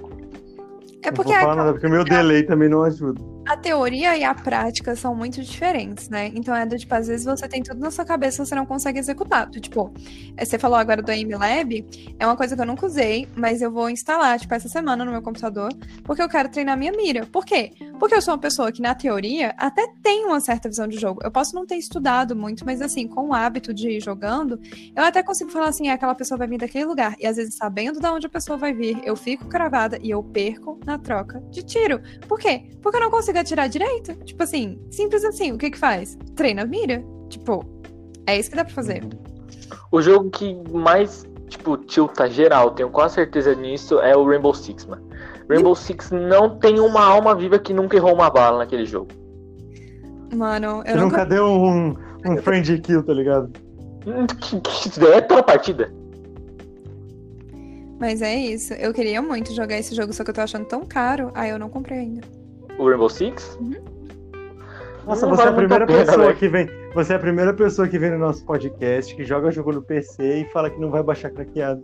é 1.02 1.06
não 1.06 1.12
porque 1.14 1.30
vou 1.30 1.38
a, 1.38 1.40
falar 1.40 1.56
nada, 1.56 1.72
porque 1.72 1.86
o 1.86 1.90
meu 1.90 2.04
delay 2.04 2.42
também 2.42 2.68
não 2.68 2.82
ajuda. 2.82 3.20
A 3.46 3.56
teoria 3.56 4.16
e 4.16 4.24
a 4.24 4.34
prática 4.34 4.94
são 4.94 5.14
muito 5.14 5.42
diferentes, 5.42 6.08
né? 6.08 6.30
Então 6.34 6.54
é 6.54 6.64
do 6.64 6.78
tipo, 6.78 6.94
às 6.94 7.08
vezes 7.08 7.24
você 7.26 7.48
tem 7.48 7.62
tudo 7.62 7.80
na 7.80 7.90
sua 7.90 8.04
cabeça, 8.04 8.44
você 8.44 8.54
não 8.54 8.64
consegue 8.64 8.98
executar. 8.98 9.50
Tipo, 9.50 9.92
é, 10.36 10.44
você 10.44 10.58
falou 10.58 10.76
agora 10.76 11.02
do 11.02 11.10
Aim 11.10 11.28
Lab, 11.34 11.84
é 12.18 12.26
uma 12.26 12.36
coisa 12.36 12.54
que 12.54 12.62
eu 12.62 12.66
nunca 12.66 12.86
usei, 12.86 13.28
mas 13.34 13.60
eu 13.60 13.70
vou 13.70 13.90
instalar, 13.90 14.38
tipo, 14.38 14.54
essa 14.54 14.68
semana 14.68 15.04
no 15.04 15.10
meu 15.10 15.22
computador, 15.22 15.70
porque 16.04 16.22
eu 16.22 16.28
quero 16.28 16.48
treinar 16.48 16.76
minha 16.76 16.92
mira. 16.92 17.26
Por 17.26 17.44
quê? 17.44 17.72
Porque 17.98 18.14
eu 18.14 18.22
sou 18.22 18.34
uma 18.34 18.40
pessoa 18.40 18.70
que, 18.70 18.80
na 18.80 18.94
teoria, 18.94 19.54
até 19.58 19.86
tem 20.02 20.24
uma 20.24 20.40
certa 20.40 20.68
visão 20.68 20.86
de 20.86 20.98
jogo. 20.98 21.20
Eu 21.24 21.30
posso 21.30 21.54
não 21.54 21.66
ter 21.66 21.76
estudado 21.76 22.36
muito, 22.36 22.64
mas 22.64 22.80
assim, 22.80 23.08
com 23.08 23.28
o 23.28 23.34
hábito 23.34 23.74
de 23.74 23.90
ir 23.90 24.00
jogando, 24.00 24.60
eu 24.94 25.02
até 25.04 25.22
consigo 25.22 25.50
falar 25.50 25.68
assim, 25.68 25.88
"Ah, 25.88 25.94
aquela 25.94 26.14
pessoa 26.14 26.38
vai 26.38 26.46
vir 26.46 26.58
daquele 26.58 26.84
lugar. 26.84 27.16
E 27.18 27.26
às 27.26 27.36
vezes, 27.36 27.56
sabendo 27.56 28.00
de 28.00 28.06
onde 28.06 28.26
a 28.26 28.30
pessoa 28.30 28.56
vai 28.56 28.72
vir, 28.72 29.00
eu 29.04 29.16
fico 29.16 29.46
cravada 29.46 29.98
e 30.02 30.10
eu 30.10 30.22
perco 30.22 30.78
na 30.84 30.98
troca 30.98 31.40
de 31.50 31.62
tiro. 31.62 32.00
Por 32.28 32.38
quê? 32.38 32.64
Porque 32.80 32.96
eu 32.96 33.00
não 33.02 33.10
consigo 33.10 33.31
atirar 33.40 33.68
direito. 33.68 34.14
Tipo 34.24 34.42
assim, 34.42 34.78
simples 34.90 35.24
assim. 35.24 35.52
O 35.52 35.58
que 35.58 35.70
que 35.70 35.78
faz? 35.78 36.16
Treina 36.34 36.62
a 36.62 36.66
mira. 36.66 37.02
Tipo, 37.28 37.64
é 38.26 38.38
isso 38.38 38.50
que 38.50 38.56
dá 38.56 38.64
pra 38.64 38.74
fazer. 38.74 39.04
O 39.90 40.00
jogo 40.00 40.30
que 40.30 40.54
mais, 40.70 41.26
tipo, 41.48 41.76
tilta 41.76 42.28
geral, 42.30 42.72
tenho 42.72 42.90
quase 42.90 43.14
certeza 43.14 43.54
nisso, 43.54 44.00
é 44.00 44.16
o 44.16 44.26
Rainbow 44.26 44.54
Six, 44.54 44.86
mano. 44.86 45.06
Rainbow 45.48 45.74
Six 45.74 46.10
não 46.10 46.58
tem 46.58 46.80
uma 46.80 47.04
alma 47.04 47.34
viva 47.34 47.58
que 47.58 47.74
nunca 47.74 47.96
errou 47.96 48.14
uma 48.14 48.30
bala 48.30 48.58
naquele 48.58 48.84
jogo. 48.86 49.08
Mano, 50.34 50.82
eu 50.86 50.94
Você 50.94 50.94
nunca. 50.94 51.04
nunca 51.04 51.26
deu 51.26 51.46
um, 51.46 51.94
um 52.24 52.36
friend 52.38 52.80
kill, 52.80 53.02
tá 53.02 53.12
ligado? 53.12 53.52
Hum, 54.06 54.26
é 55.14 55.20
toda 55.20 55.42
partida. 55.42 55.92
Mas 58.00 58.20
é 58.20 58.34
isso. 58.34 58.72
Eu 58.74 58.92
queria 58.92 59.22
muito 59.22 59.54
jogar 59.54 59.78
esse 59.78 59.94
jogo, 59.94 60.12
só 60.12 60.24
que 60.24 60.30
eu 60.30 60.34
tô 60.34 60.40
achando 60.40 60.64
tão 60.64 60.84
caro. 60.84 61.30
Aí 61.34 61.50
eu 61.50 61.58
não 61.58 61.68
comprei 61.68 61.98
ainda. 61.98 62.22
O 62.78 62.88
Rainbow 62.88 63.08
Six? 63.08 63.58
Nossa, 65.06 65.26
Não 65.26 65.34
você 65.36 65.42
é 65.42 65.48
a 65.48 65.52
primeira 65.52 65.84
a 65.84 65.86
pena, 65.86 66.04
pessoa 66.04 66.26
velho. 66.26 66.36
que 66.38 66.48
vem. 66.48 66.68
Você 66.94 67.12
é 67.12 67.16
a 67.16 67.18
primeira 67.18 67.52
pessoa 67.54 67.88
que 67.88 67.98
vem 67.98 68.10
no 68.10 68.18
nosso 68.18 68.44
podcast, 68.44 69.14
que 69.14 69.24
joga 69.24 69.50
jogo 69.50 69.72
no 69.72 69.82
PC 69.82 70.40
e 70.42 70.44
fala 70.50 70.70
que 70.70 70.80
não 70.80 70.90
vai 70.90 71.02
baixar 71.02 71.30
craqueado. 71.30 71.82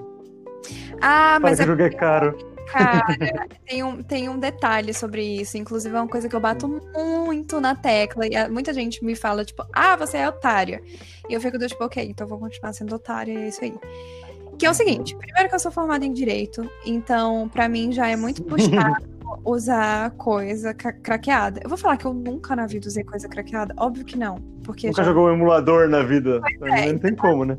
Ah, 1.00 1.38
Fala 1.38 1.40
mas 1.40 1.56
que 1.56 1.62
é 1.62 1.64
o 1.64 1.68
jogo 1.68 1.82
é 1.82 1.90
caro. 1.90 2.36
Cara, 2.66 3.06
tem 3.66 3.82
um, 3.82 4.02
tem 4.02 4.28
um 4.28 4.38
detalhe 4.38 4.92
sobre 4.92 5.22
isso. 5.22 5.56
Inclusive, 5.56 5.96
é 5.96 5.98
uma 6.00 6.08
coisa 6.08 6.28
que 6.28 6.36
eu 6.36 6.40
bato 6.40 6.68
muito 6.68 7.60
na 7.60 7.74
tecla. 7.74 8.26
E 8.26 8.48
muita 8.48 8.72
gente 8.74 9.04
me 9.04 9.16
fala, 9.16 9.44
tipo, 9.44 9.64
ah, 9.72 9.96
você 9.96 10.18
é 10.18 10.28
otária. 10.28 10.82
E 11.28 11.34
eu 11.34 11.40
fico 11.40 11.58
do 11.58 11.66
tipo, 11.66 11.82
ok, 11.84 12.04
então 12.04 12.24
eu 12.26 12.28
vou 12.28 12.38
continuar 12.38 12.72
sendo 12.72 12.94
otária, 12.94 13.32
e 13.32 13.36
é 13.44 13.48
isso 13.48 13.64
aí. 13.64 13.74
Que 14.58 14.66
é 14.66 14.70
o 14.70 14.74
seguinte: 14.74 15.16
primeiro 15.16 15.48
que 15.48 15.54
eu 15.54 15.60
sou 15.60 15.72
formada 15.72 16.04
em 16.04 16.12
direito, 16.12 16.68
então 16.84 17.48
pra 17.48 17.68
mim 17.68 17.90
já 17.92 18.08
é 18.08 18.16
muito 18.16 18.42
puxado 18.44 19.17
usar 19.44 20.10
coisa 20.12 20.72
cra- 20.74 20.92
craqueada. 20.92 21.60
Eu 21.62 21.68
vou 21.68 21.78
falar 21.78 21.96
que 21.96 22.04
eu 22.06 22.14
nunca 22.14 22.54
na 22.56 22.66
vida 22.66 22.86
usei 22.88 23.04
coisa 23.04 23.28
craqueada? 23.28 23.74
Óbvio 23.78 24.04
que 24.04 24.16
não. 24.18 24.36
Porque 24.64 24.88
Nunca 24.88 25.02
já- 25.02 25.08
jogou 25.08 25.28
um 25.28 25.32
emulador 25.34 25.88
na 25.88 26.02
vida. 26.02 26.40
é. 26.62 26.92
Não 26.92 26.98
tem 26.98 27.14
como, 27.14 27.44
né? 27.44 27.56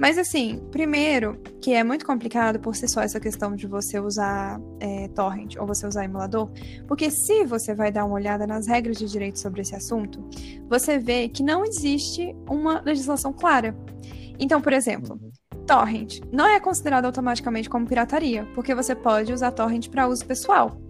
Mas 0.00 0.16
assim, 0.16 0.62
primeiro, 0.70 1.42
que 1.60 1.74
é 1.74 1.82
muito 1.82 2.06
complicado 2.06 2.60
por 2.60 2.76
si 2.76 2.86
só 2.86 3.00
essa 3.00 3.18
questão 3.18 3.56
de 3.56 3.66
você 3.66 3.98
usar 3.98 4.60
é, 4.78 5.08
torrent 5.08 5.56
ou 5.58 5.66
você 5.66 5.88
usar 5.88 6.04
emulador, 6.04 6.48
porque 6.86 7.10
se 7.10 7.44
você 7.44 7.74
vai 7.74 7.90
dar 7.90 8.04
uma 8.04 8.14
olhada 8.14 8.46
nas 8.46 8.68
regras 8.68 8.96
de 8.96 9.06
direito 9.06 9.40
sobre 9.40 9.62
esse 9.62 9.74
assunto, 9.74 10.24
você 10.68 10.98
vê 10.98 11.28
que 11.28 11.42
não 11.42 11.64
existe 11.64 12.32
uma 12.48 12.80
legislação 12.86 13.32
clara. 13.32 13.76
Então, 14.38 14.60
por 14.60 14.72
exemplo, 14.72 15.18
torrent 15.66 16.20
não 16.32 16.46
é 16.46 16.60
considerado 16.60 17.06
automaticamente 17.06 17.68
como 17.68 17.84
pirataria, 17.84 18.46
porque 18.54 18.76
você 18.76 18.94
pode 18.94 19.32
usar 19.32 19.50
torrent 19.50 19.88
para 19.88 20.06
uso 20.06 20.24
pessoal. 20.24 20.80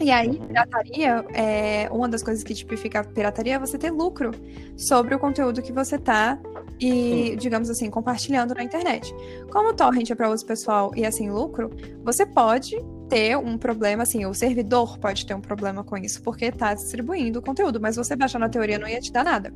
E 0.00 0.10
aí, 0.12 0.28
Uhum. 0.28 0.46
pirataria, 0.46 1.24
é, 1.34 1.88
uma 1.90 2.08
das 2.08 2.22
coisas 2.22 2.44
que 2.44 2.54
tipifica 2.54 3.00
a 3.00 3.04
pirataria 3.04 3.54
é 3.54 3.58
você 3.58 3.76
ter 3.76 3.90
lucro 3.90 4.30
sobre 4.76 5.14
o 5.14 5.18
conteúdo 5.18 5.60
que 5.60 5.72
você 5.72 5.98
tá 5.98 6.38
e, 6.80 7.34
digamos 7.36 7.68
assim, 7.68 7.90
compartilhando 7.90 8.54
na 8.54 8.62
internet. 8.62 9.12
Como 9.50 9.70
o 9.70 9.74
torrent 9.74 10.08
é 10.10 10.14
para 10.14 10.30
uso 10.30 10.46
pessoal 10.46 10.92
e 10.94 11.04
é 11.04 11.10
sem 11.10 11.30
lucro, 11.30 11.70
você 12.04 12.24
pode 12.24 12.76
ter 13.08 13.36
um 13.36 13.58
problema, 13.58 14.04
assim, 14.04 14.24
o 14.26 14.34
servidor 14.34 14.98
pode 14.98 15.26
ter 15.26 15.34
um 15.34 15.40
problema 15.40 15.82
com 15.82 15.96
isso, 15.96 16.22
porque 16.22 16.52
tá 16.52 16.74
distribuindo 16.74 17.40
o 17.40 17.42
conteúdo, 17.42 17.80
mas 17.80 17.96
você 17.96 18.14
baixar 18.14 18.38
na 18.38 18.48
teoria 18.48 18.78
não 18.78 18.86
ia 18.86 19.00
te 19.00 19.10
dar 19.10 19.24
nada. 19.24 19.52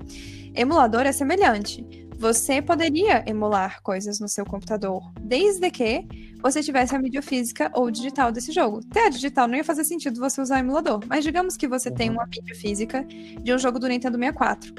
Emulador 0.54 1.02
é 1.02 1.12
semelhante. 1.12 1.86
Você 2.18 2.62
poderia 2.62 3.22
emular 3.28 3.82
coisas 3.82 4.18
no 4.20 4.28
seu 4.28 4.44
computador, 4.44 5.02
desde 5.20 5.70
que 5.70 6.06
você 6.42 6.62
tivesse 6.62 6.94
a 6.94 6.98
mídia 6.98 7.22
física 7.22 7.70
ou 7.74 7.90
digital 7.90 8.32
desse 8.32 8.52
jogo. 8.52 8.80
Ter 8.86 9.00
a 9.00 9.08
digital 9.08 9.46
não 9.46 9.56
ia 9.56 9.64
fazer 9.64 9.84
sentido 9.84 10.20
você 10.20 10.40
usar 10.40 10.58
emulador, 10.58 11.00
mas 11.06 11.24
digamos 11.24 11.56
que 11.56 11.68
você 11.68 11.90
tem 11.90 12.10
uma 12.10 12.26
mídia 12.26 12.54
física 12.54 13.04
de 13.04 13.54
um 13.54 13.58
jogo 13.58 13.78
do 13.78 13.88
Nintendo 13.88 14.18
64 14.18 14.74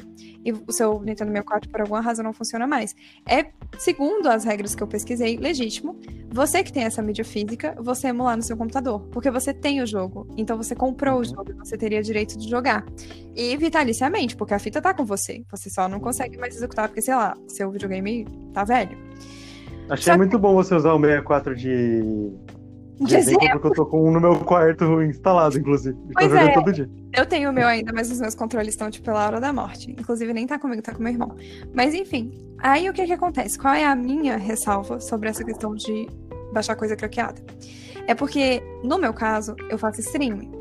e 0.45 0.51
o 0.51 0.71
seu 0.71 0.99
Nintendo 1.01 1.31
64 1.31 1.69
por 1.69 1.81
alguma 1.81 2.01
razão 2.01 2.23
não 2.23 2.33
funciona 2.33 2.67
mais. 2.67 2.95
É, 3.27 3.45
segundo 3.77 4.27
as 4.27 4.43
regras 4.43 4.75
que 4.75 4.83
eu 4.83 4.87
pesquisei, 4.87 5.37
legítimo 5.37 5.99
você 6.33 6.63
que 6.63 6.73
tem 6.73 6.83
essa 6.83 6.99
mídia 6.99 7.23
física, 7.23 7.75
você 7.79 8.07
emular 8.07 8.35
no 8.35 8.41
seu 8.41 8.57
computador, 8.57 9.01
porque 9.11 9.29
você 9.29 9.53
tem 9.53 9.81
o 9.81 9.85
jogo. 9.85 10.27
Então 10.35 10.57
você 10.57 10.75
comprou 10.75 11.19
o 11.19 11.23
jogo 11.23 11.51
e 11.51 11.53
você 11.53 11.77
teria 11.77 12.01
direito 12.01 12.35
de 12.37 12.49
jogar. 12.49 12.83
E 13.35 13.55
vitaliciamente, 13.55 14.35
porque 14.35 14.53
a 14.53 14.59
fita 14.59 14.81
tá 14.81 14.95
com 14.95 15.05
você. 15.05 15.43
Você 15.51 15.69
só 15.69 15.87
não 15.87 15.99
consegue 15.99 16.37
mais 16.37 16.55
executar 16.55 16.87
porque, 16.87 17.03
sei 17.03 17.13
lá, 17.13 17.37
seu 17.47 17.69
videogame 17.71 18.25
tá 18.51 18.63
velho. 18.63 18.97
Achei 19.93 20.05
Só 20.05 20.11
que- 20.13 20.17
muito 20.17 20.39
bom 20.39 20.53
você 20.53 20.73
usar 20.75 20.93
o 20.93 20.99
64 20.99 21.55
de, 21.55 21.65
de 21.65 23.05
De 23.05 23.15
exemplo, 23.15 23.41
exemplo, 23.43 23.59
porque 23.61 23.67
eu 23.67 23.85
tô 23.85 23.85
com 23.89 24.09
um 24.09 24.11
no 24.11 24.19
meu 24.19 24.35
quarto 24.39 25.01
instalado, 25.03 25.57
inclusive. 25.57 25.95
Tô 25.95 26.09
Pois 26.13 26.29
jogando 26.31 26.49
é. 26.49 26.53
todo 26.53 26.73
dia. 26.73 26.89
Eu 27.15 27.25
tenho 27.25 27.49
o 27.49 27.53
meu 27.53 27.67
ainda, 27.67 27.91
mas 27.93 28.11
os 28.11 28.19
meus 28.19 28.33
controles 28.35 28.69
estão, 28.73 28.89
tipo, 28.89 29.05
pela 29.05 29.25
hora 29.25 29.39
da 29.39 29.53
morte. 29.53 29.91
Inclusive, 29.91 30.33
nem 30.33 30.47
tá 30.47 30.57
comigo, 30.57 30.81
tá 30.81 30.93
com 30.93 31.03
meu 31.03 31.11
irmão. 31.13 31.35
Mas, 31.73 31.93
enfim. 31.93 32.31
Aí, 32.59 32.89
o 32.89 32.93
que 32.93 33.05
que 33.05 33.13
acontece? 33.13 33.57
Qual 33.59 33.73
é 33.73 33.85
a 33.85 33.95
minha 33.95 34.35
ressalva 34.37 34.99
sobre 34.99 35.29
essa 35.29 35.43
questão 35.43 35.75
de 35.75 36.07
baixar 36.53 36.75
coisa 36.75 36.95
craqueada? 36.95 37.41
É 38.07 38.15
porque, 38.15 38.63
no 38.83 38.97
meu 38.97 39.13
caso, 39.13 39.55
eu 39.69 39.77
faço 39.77 39.99
stream. 40.01 40.51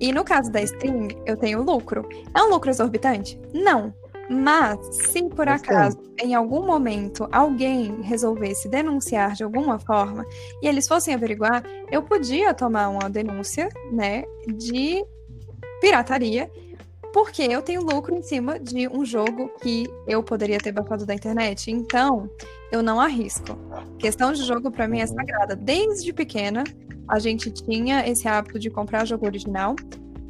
E 0.00 0.12
no 0.12 0.24
caso 0.24 0.50
da 0.50 0.60
stream, 0.62 1.08
eu 1.26 1.36
tenho 1.36 1.62
lucro. 1.62 2.08
É 2.34 2.42
um 2.42 2.50
lucro 2.50 2.70
exorbitante? 2.70 3.40
Não. 3.54 3.92
Mas, 4.30 4.78
se 5.10 5.22
por 5.28 5.48
acaso, 5.48 5.98
em 6.22 6.34
algum 6.34 6.64
momento, 6.66 7.28
alguém 7.32 8.00
resolvesse 8.02 8.68
denunciar 8.68 9.34
de 9.34 9.42
alguma 9.44 9.78
forma 9.78 10.24
e 10.62 10.66
eles 10.68 10.88
fossem 10.88 11.12
averiguar, 11.14 11.62
eu 11.90 12.02
podia 12.02 12.54
tomar 12.54 12.88
uma 12.88 13.10
denúncia, 13.10 13.68
né, 13.90 14.24
de 14.56 15.04
pirataria, 15.80 16.50
porque 17.12 17.42
eu 17.42 17.60
tenho 17.60 17.82
lucro 17.82 18.14
em 18.14 18.22
cima 18.22 18.58
de 18.58 18.88
um 18.88 19.04
jogo 19.04 19.50
que 19.60 19.86
eu 20.06 20.22
poderia 20.22 20.58
ter 20.58 20.72
baixado 20.72 21.04
da 21.04 21.14
internet. 21.14 21.70
Então, 21.70 22.30
eu 22.70 22.82
não 22.82 22.98
arrisco. 22.98 23.56
Questão 23.98 24.32
de 24.32 24.42
jogo 24.44 24.70
pra 24.70 24.88
mim 24.88 25.00
é 25.00 25.04
Uhum. 25.04 25.08
sagrada. 25.08 25.54
Desde 25.54 26.10
pequena, 26.12 26.64
a 27.06 27.18
gente 27.18 27.50
tinha 27.50 28.08
esse 28.08 28.26
hábito 28.26 28.58
de 28.58 28.70
comprar 28.70 29.04
jogo 29.04 29.26
original. 29.26 29.76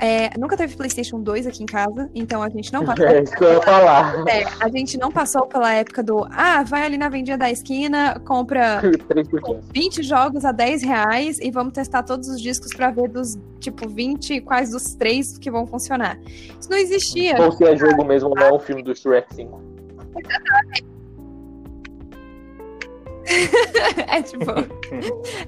É, 0.03 0.37
nunca 0.37 0.57
teve 0.57 0.77
PlayStation 0.77 1.21
2 1.21 1.47
aqui 1.47 1.63
em 1.63 1.67
casa, 1.67 2.11
então 2.13 2.43
a 2.43 2.49
gente 2.49 2.73
não 2.73 2.83
passou. 2.85 3.07
É 3.07 3.23
isso 3.23 3.33
que 3.37 3.45
eu 3.45 3.53
ia 3.53 3.63
falar. 3.63 4.29
É, 4.29 4.45
a 4.61 4.69
gente 4.69 4.99
não 4.99 5.13
passou 5.13 5.47
pela 5.47 5.73
época 5.73 6.03
do 6.03 6.27
ah, 6.33 6.65
vai 6.65 6.83
ali 6.83 6.99
na 6.99 7.09
vendinha 7.09 7.39
da 7.39 7.49
esquina, 7.49 8.21
compra 8.25 8.81
3 9.09 9.29
por 9.29 9.41
15. 9.41 9.61
20 9.73 10.03
jogos 10.03 10.45
a 10.45 10.51
10 10.51 10.83
reais 10.83 11.39
e 11.39 11.53
vamos 11.53 11.73
testar 11.73 12.03
todos 12.03 12.29
os 12.29 12.41
discos 12.41 12.75
pra 12.75 12.91
ver 12.91 13.09
dos, 13.09 13.39
tipo, 13.61 13.89
20 13.89 14.41
quais 14.41 14.71
dos 14.71 14.93
três 14.97 15.39
que 15.39 15.49
vão 15.53 15.69
funcionar. 15.69 16.19
Isso 16.27 16.69
não 16.69 16.79
existia. 16.79 17.41
Ou 17.41 17.53
se 17.53 17.63
é 17.65 17.77
jogo 17.77 18.05
mesmo, 18.05 18.31
não 18.35 18.43
é 18.43 18.53
um 18.53 18.59
filme 18.59 18.83
do 18.83 18.97
Shrek 18.97 19.33
5. 19.33 19.63
é 24.09 24.23
tipo. 24.23 24.45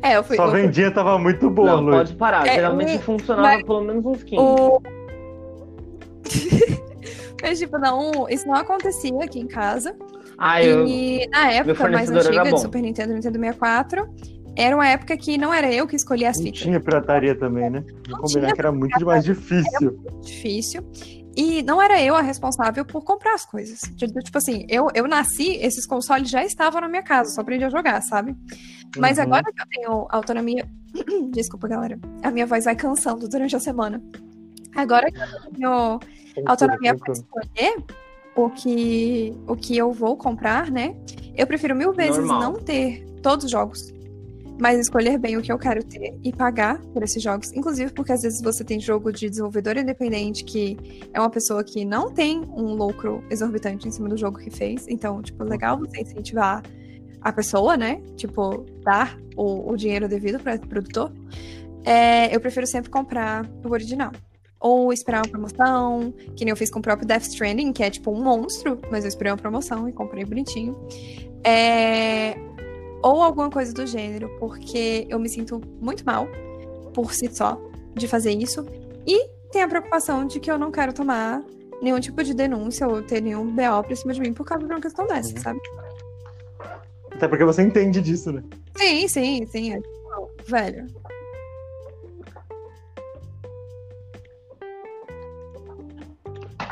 É, 0.03 0.17
eu 0.17 0.25
fui. 0.25 0.39
Eu 0.39 0.51
fui- 0.51 0.63
vendinha 0.63 0.91
tava 0.91 1.19
muito 1.19 1.51
boa, 1.51 1.73
Não, 1.73 1.81
Luiz. 1.81 1.97
pode 1.97 2.15
parar. 2.17 2.47
É, 2.47 2.55
Geralmente 2.55 2.99
funcionava 3.03 3.49
mas- 3.49 3.63
pelo 3.65 3.81
menos 3.83 4.05
uns 4.07 4.23
15. 4.23 4.37
o... 4.43 4.81
Mas, 7.43 7.59
tipo, 7.59 7.77
não, 7.79 8.27
isso 8.31 8.47
não 8.47 8.55
acontecia 8.55 9.13
aqui 9.23 9.39
em 9.39 9.47
casa. 9.47 9.95
Ah, 10.39 10.63
eu. 10.63 10.87
E 10.87 11.27
na 11.29 11.53
época 11.53 11.89
mais 11.91 12.11
era 12.11 12.21
antiga 12.21 12.53
de 12.53 12.61
Super 12.61 12.81
Nintendo 12.81 13.13
Nintendo 13.13 13.39
64, 13.39 14.09
era 14.57 14.75
uma 14.75 14.89
época 14.89 15.15
que 15.19 15.37
não 15.37 15.53
era 15.53 15.71
eu 15.71 15.87
que 15.87 15.95
escolhia 15.95 16.31
as 16.31 16.39
Não 16.39 16.45
fitas. 16.47 16.63
tinha 16.63 16.81
pirataria 16.81 17.35
também, 17.39 17.69
né? 17.69 17.85
Vou 18.09 18.17
Não 18.17 18.21
combinar 18.21 18.47
tinha 18.47 18.55
que 18.55 18.61
era 18.63 18.73
muito 18.73 19.05
mais 19.05 19.25
difícil. 19.25 19.99
difícil. 20.23 20.83
E 21.37 21.63
não 21.63 21.81
era 21.83 22.01
eu 22.01 22.15
a 22.15 22.21
responsável 22.21 22.85
por 22.85 23.03
comprar 23.03 23.35
as 23.35 23.45
coisas. 23.45 23.81
Tipo 23.97 24.21
tipo 24.21 24.39
assim, 24.39 24.67
eu, 24.69 24.89
eu 24.95 25.09
nasci, 25.09 25.57
esses 25.57 25.87
consoles 25.87 26.31
já 26.31 26.45
estavam 26.45 26.81
na 26.81 26.89
minha 26.89 27.03
casa, 27.03 27.31
só 27.35 27.41
aprendi 27.41 27.65
a 27.65 27.71
jogar, 27.71 28.01
sabe? 28.03 28.37
Mas 28.97 29.19
Uhum. 29.19 29.25
agora 29.25 29.45
que 29.45 29.61
eu 29.63 29.67
tenho 29.69 30.07
autonomia. 30.11 30.69
Desculpa, 31.33 31.67
galera. 31.67 31.99
A 32.23 32.31
minha 32.31 32.47
voz 32.47 32.65
vai 32.65 32.77
cansando 32.77 33.29
durante 33.29 33.57
a 33.57 33.61
semana. 33.61 34.01
Agora 34.77 35.11
que 35.11 35.19
eu 35.19 35.53
tenho 35.53 36.01
autonomia 36.47 36.97
para 36.97 37.13
escolher 37.13 37.77
o 38.37 38.51
que, 38.51 39.33
o 39.47 39.57
que 39.57 39.77
eu 39.77 39.93
vou 39.93 40.17
comprar, 40.17 40.71
né? 40.71 40.95
Eu 41.37 41.47
prefiro 41.47 41.75
mil 41.75 41.93
vezes 41.93 42.17
Normal. 42.19 42.41
não 42.41 42.55
ter 42.55 43.05
todos 43.23 43.45
os 43.45 43.51
jogos, 43.51 43.93
mas 44.59 44.79
escolher 44.79 45.19
bem 45.19 45.37
o 45.37 45.43
que 45.43 45.51
eu 45.51 45.59
quero 45.59 45.83
ter 45.83 46.17
e 46.23 46.33
pagar 46.33 46.79
por 46.93 47.03
esses 47.03 47.23
jogos. 47.23 47.53
Inclusive 47.53 47.93
porque 47.93 48.13
às 48.13 48.23
vezes 48.23 48.41
você 48.41 48.63
tem 48.63 48.81
jogo 48.81 49.13
de 49.13 49.29
desenvolvedor 49.29 49.77
independente 49.77 50.45
que 50.45 50.77
é 51.13 51.21
uma 51.21 51.31
pessoa 51.31 51.65
que 51.65 51.85
não 51.85 52.11
tem 52.11 52.41
um 52.41 52.75
lucro 52.75 53.23
exorbitante 53.31 53.89
em 53.89 53.91
cima 53.91 54.09
do 54.09 54.17
jogo 54.17 54.39
que 54.39 54.51
fez. 54.51 54.87
Então, 54.89 55.21
tipo, 55.23 55.43
legal 55.45 55.79
você 55.79 56.01
incentivar 56.01 56.63
a 57.21 57.33
pessoa, 57.33 57.77
né? 57.77 58.01
Tipo, 58.17 58.65
dar 58.83 59.19
o, 59.37 59.73
o 59.73 59.77
dinheiro 59.77 60.07
devido 60.07 60.39
para 60.39 60.57
o 60.57 60.69
produtor. 60.69 61.13
É, 61.85 62.35
eu 62.35 62.41
prefiro 62.41 62.67
sempre 62.67 62.91
comprar 62.91 63.49
o 63.65 63.71
original. 63.71 64.13
Ou 64.61 64.93
esperar 64.93 65.19
uma 65.19 65.31
promoção, 65.31 66.13
que 66.37 66.45
nem 66.45 66.51
eu 66.51 66.57
fiz 66.57 66.71
com 66.71 66.79
o 66.79 66.83
próprio 66.83 67.07
Death 67.07 67.25
Stranding, 67.25 67.73
que 67.73 67.83
é 67.83 67.91
tipo 67.91 68.11
um 68.11 68.23
monstro, 68.23 68.81
mas 68.91 69.05
eu 69.05 69.09
esperei 69.09 69.31
uma 69.33 69.39
promoção 69.39 69.89
e 69.89 69.93
comprei 69.93 70.25
bonitinho. 70.25 70.77
É, 71.45 72.35
Ou 73.05 73.23
alguma 73.23 73.51
coisa 73.51 73.71
do 73.73 73.87
gênero, 73.87 74.31
porque 74.39 75.07
eu 75.11 75.19
me 75.19 75.29
sinto 75.29 75.61
muito 75.79 76.05
mal 76.07 76.27
por 76.95 77.13
si 77.13 77.29
só 77.31 77.61
de 77.95 78.09
fazer 78.09 78.31
isso. 78.33 78.65
E 79.07 79.29
tem 79.53 79.63
a 79.63 79.69
preocupação 79.69 80.27
de 80.27 80.41
que 80.41 80.51
eu 80.51 80.59
não 80.59 80.71
quero 80.73 80.93
tomar 80.95 81.43
nenhum 81.83 82.01
tipo 82.01 82.25
de 82.25 82.33
denúncia 82.33 82.89
ou 82.89 83.03
ter 83.03 83.21
nenhum 83.21 83.45
BO 83.55 83.83
pra 83.87 83.95
cima 83.95 84.15
de 84.15 84.21
mim 84.21 84.33
por 84.33 84.47
causa 84.47 84.67
de 84.67 84.73
uma 84.73 84.81
questão 84.81 85.07
dessa, 85.07 85.35
Uhum. 85.35 85.41
sabe? 85.43 85.61
Até 87.13 87.29
porque 87.29 87.45
você 87.45 87.61
entende 87.63 88.01
disso, 88.01 88.33
né? 88.33 88.43
Sim, 88.77 89.07
sim, 89.07 89.47
sim. 89.47 89.73
É, 89.75 89.77
tipo, 89.81 90.31
velho. 90.47 90.87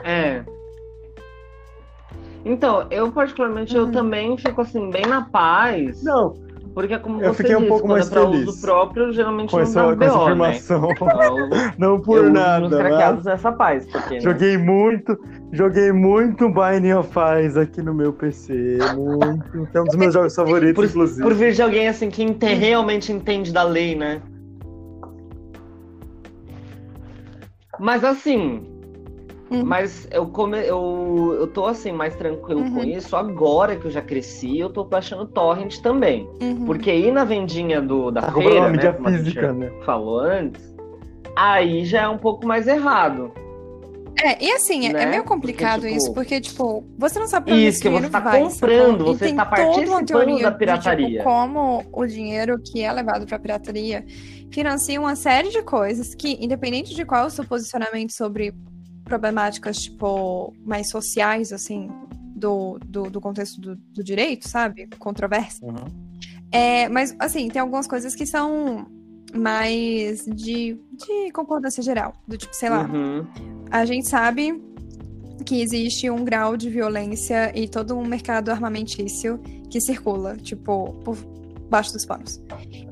É. 0.04 0.44
Então, 2.44 2.86
eu 2.90 3.10
particularmente, 3.12 3.74
eu 3.76 3.84
Uhum. 3.84 3.92
também 3.92 4.36
fico 4.36 4.60
assim, 4.60 4.90
bem 4.90 5.06
na 5.06 5.22
paz. 5.22 6.02
Não, 6.02 6.34
Porque 6.74 6.98
como 6.98 7.20
Eu 7.22 7.34
você 7.34 7.42
fiquei 7.42 7.54
um 7.54 7.58
disse, 7.58 7.68
pouco 7.68 7.84
quando 7.86 7.92
mais 7.98 8.10
é 8.10 8.14
feliz 8.14 8.48
uso 8.48 8.60
próprio, 8.62 9.12
geralmente 9.12 9.50
com 9.50 9.56
não 9.58 9.62
essa, 9.62 9.94
dá 9.94 9.96
com 9.96 10.44
essa 10.46 10.78
BO, 10.78 10.86
né? 10.88 10.94
Eu, 11.28 11.48
Não 11.78 12.00
por 12.00 12.16
eu 12.16 12.24
uso 12.24 12.32
nada. 12.32 12.82
mas 13.14 13.24
nessa 13.24 13.52
paz, 13.52 13.86
porque... 13.92 14.14
né? 14.14 14.20
Joguei 14.20 14.56
muito, 14.56 15.18
joguei 15.52 15.92
muito 15.92 16.48
Binding 16.48 16.94
of 16.94 17.10
Isaac 17.44 17.70
aqui 17.72 17.82
no 17.82 17.92
meu 17.92 18.12
PC. 18.14 18.78
Muito. 18.96 19.68
É 19.76 19.80
um 19.82 19.84
dos 19.84 19.96
meus 19.96 20.14
jogos 20.14 20.34
favoritos, 20.34 20.74
Por, 20.74 20.84
inclusive. 20.86 21.22
por 21.22 21.34
vir 21.34 21.52
de 21.52 21.60
alguém 21.62 21.88
assim 21.88 22.08
que 22.08 22.22
ente- 22.22 22.46
realmente 22.54 23.12
entende 23.12 23.52
da 23.52 23.64
lei, 23.64 23.94
né? 23.94 24.22
Mas 27.78 28.02
assim, 28.04 28.62
Uhum. 29.52 29.64
mas 29.64 30.08
eu, 30.10 30.26
come, 30.26 30.58
eu, 30.58 31.36
eu 31.40 31.46
tô 31.46 31.66
assim, 31.66 31.92
mais 31.92 32.14
tranquilo 32.16 32.62
com 32.70 32.78
Uhum. 32.80 32.84
isso. 32.84 33.14
Agora 33.16 33.76
que 33.76 33.86
eu 33.86 33.90
já 33.90 34.00
cresci, 34.02 34.58
eu 34.58 34.70
tô 34.70 34.84
baixando 34.84 35.26
torrent 35.26 35.78
também. 35.80 36.28
Uhum. 36.40 36.64
Porque 36.64 36.92
ir 36.92 37.12
na 37.12 37.24
vendinha 37.24 37.80
do, 37.80 38.10
da 38.10 38.22
Tá 38.22 38.32
feira, 38.32 38.70
né, 38.70 38.92
como 38.92 39.08
física, 39.10 39.52
né? 39.52 39.70
falou 39.84 40.20
antes, 40.20 40.74
aí 41.36 41.84
já 41.84 42.02
é 42.02 42.08
um 42.08 42.18
pouco 42.18 42.46
mais 42.46 42.66
errado. 42.66 43.32
É, 44.22 44.44
e 44.44 44.52
assim, 44.52 44.86
é- 44.86 44.92
Né? 44.92 45.02
é 45.02 45.06
meio 45.06 45.24
complicado 45.24 45.80
Porque, 45.80 45.88
tipo- 45.88 45.96
isso, 46.04 46.14
porque, 46.14 46.40
tipo, 46.40 46.84
você 46.98 47.18
não 47.18 47.26
sabe 47.26 47.46
pra 47.46 47.54
onde 47.54 47.66
Isso, 47.66 47.82
que 47.82 47.88
você 47.88 48.08
tá 48.10 48.20
vai, 48.20 48.40
comprando? 48.42 49.00
E 49.02 49.04
você 49.18 49.26
tá 49.28 49.32
uma 49.32 49.46
participando 49.46 50.40
da 50.42 50.50
de, 50.50 50.58
pirataria. 50.58 51.08
tipo, 51.08 51.24
como 51.24 51.84
o 51.92 52.06
dinheiro 52.06 52.60
que 52.62 52.82
é 52.82 52.92
levado 52.92 53.26
pra 53.26 53.38
pirataria 53.38 54.04
financia 54.52 55.00
uma 55.00 55.16
série 55.16 55.48
de 55.48 55.62
coisas 55.62 56.14
que, 56.14 56.36
independente 56.44 56.94
de 56.94 57.04
qual 57.06 57.24
é 57.24 57.26
o 57.26 57.30
seu 57.30 57.42
posicionamento 57.44 58.12
sobre 58.12 58.52
problemáticas, 59.04 59.76
tipo, 59.78 60.52
mais 60.64 60.90
sociais, 60.90 61.52
assim, 61.52 61.90
do, 62.34 62.78
do, 62.84 63.10
do 63.10 63.20
contexto 63.20 63.60
do, 63.60 63.76
do 63.76 64.02
direito, 64.02 64.48
sabe? 64.48 64.88
Controvérsia. 64.98 65.66
Uhum. 65.66 65.86
É, 66.50 66.88
mas, 66.88 67.14
assim, 67.18 67.48
tem 67.48 67.60
algumas 67.60 67.86
coisas 67.86 68.14
que 68.14 68.26
são 68.26 68.86
mais 69.34 70.24
de, 70.26 70.78
de 70.92 71.30
concordância 71.32 71.82
geral. 71.82 72.14
Do 72.28 72.36
tipo, 72.36 72.54
sei 72.54 72.68
lá, 72.68 72.84
Uhum. 72.86 73.26
a 73.70 73.84
gente 73.84 74.06
sabe 74.08 74.62
que 75.46 75.60
existe 75.60 76.08
um 76.10 76.24
grau 76.24 76.56
de 76.56 76.68
violência 76.70 77.52
e 77.58 77.66
todo 77.66 77.96
um 77.96 78.06
mercado 78.06 78.50
armamentício 78.50 79.38
que 79.70 79.80
circula, 79.80 80.36
tipo, 80.36 80.92
por 81.04 81.16
baixo 81.72 81.92
dos 81.92 82.04
panos. 82.04 82.40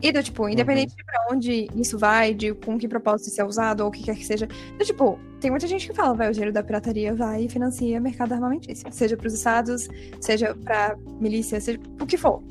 E 0.02 0.10
do 0.10 0.22
tipo, 0.22 0.48
independente 0.48 0.96
de 0.96 1.04
pra 1.04 1.26
onde 1.30 1.68
isso 1.76 1.98
vai, 1.98 2.32
de 2.32 2.54
com 2.54 2.78
que 2.78 2.88
propósito 2.88 3.28
isso 3.28 3.40
é 3.40 3.44
usado, 3.44 3.82
ou 3.82 3.88
o 3.88 3.90
que 3.90 4.02
quer 4.02 4.16
que 4.16 4.24
seja, 4.24 4.46
do 4.46 4.84
tipo, 4.84 5.18
tem 5.38 5.50
muita 5.50 5.66
gente 5.66 5.86
que 5.86 5.94
fala, 5.94 6.14
vai, 6.14 6.30
o 6.30 6.32
dinheiro 6.32 6.52
da 6.52 6.62
pirataria 6.62 7.14
vai 7.14 7.44
e 7.44 7.48
financia 7.48 8.00
mercado 8.00 8.32
armamentício. 8.32 8.90
Seja 8.90 9.16
pros 9.18 9.34
estados, 9.34 9.86
seja 10.18 10.54
pra 10.64 10.96
milícia, 11.20 11.60
seja 11.60 11.78
o 12.00 12.06
que 12.06 12.16
for. 12.16 12.42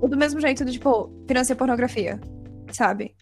Ou 0.00 0.08
do 0.08 0.16
mesmo 0.16 0.40
jeito 0.40 0.64
do 0.64 0.70
tipo, 0.70 1.10
financia 1.26 1.56
pornografia, 1.56 2.20
sabe? 2.70 3.14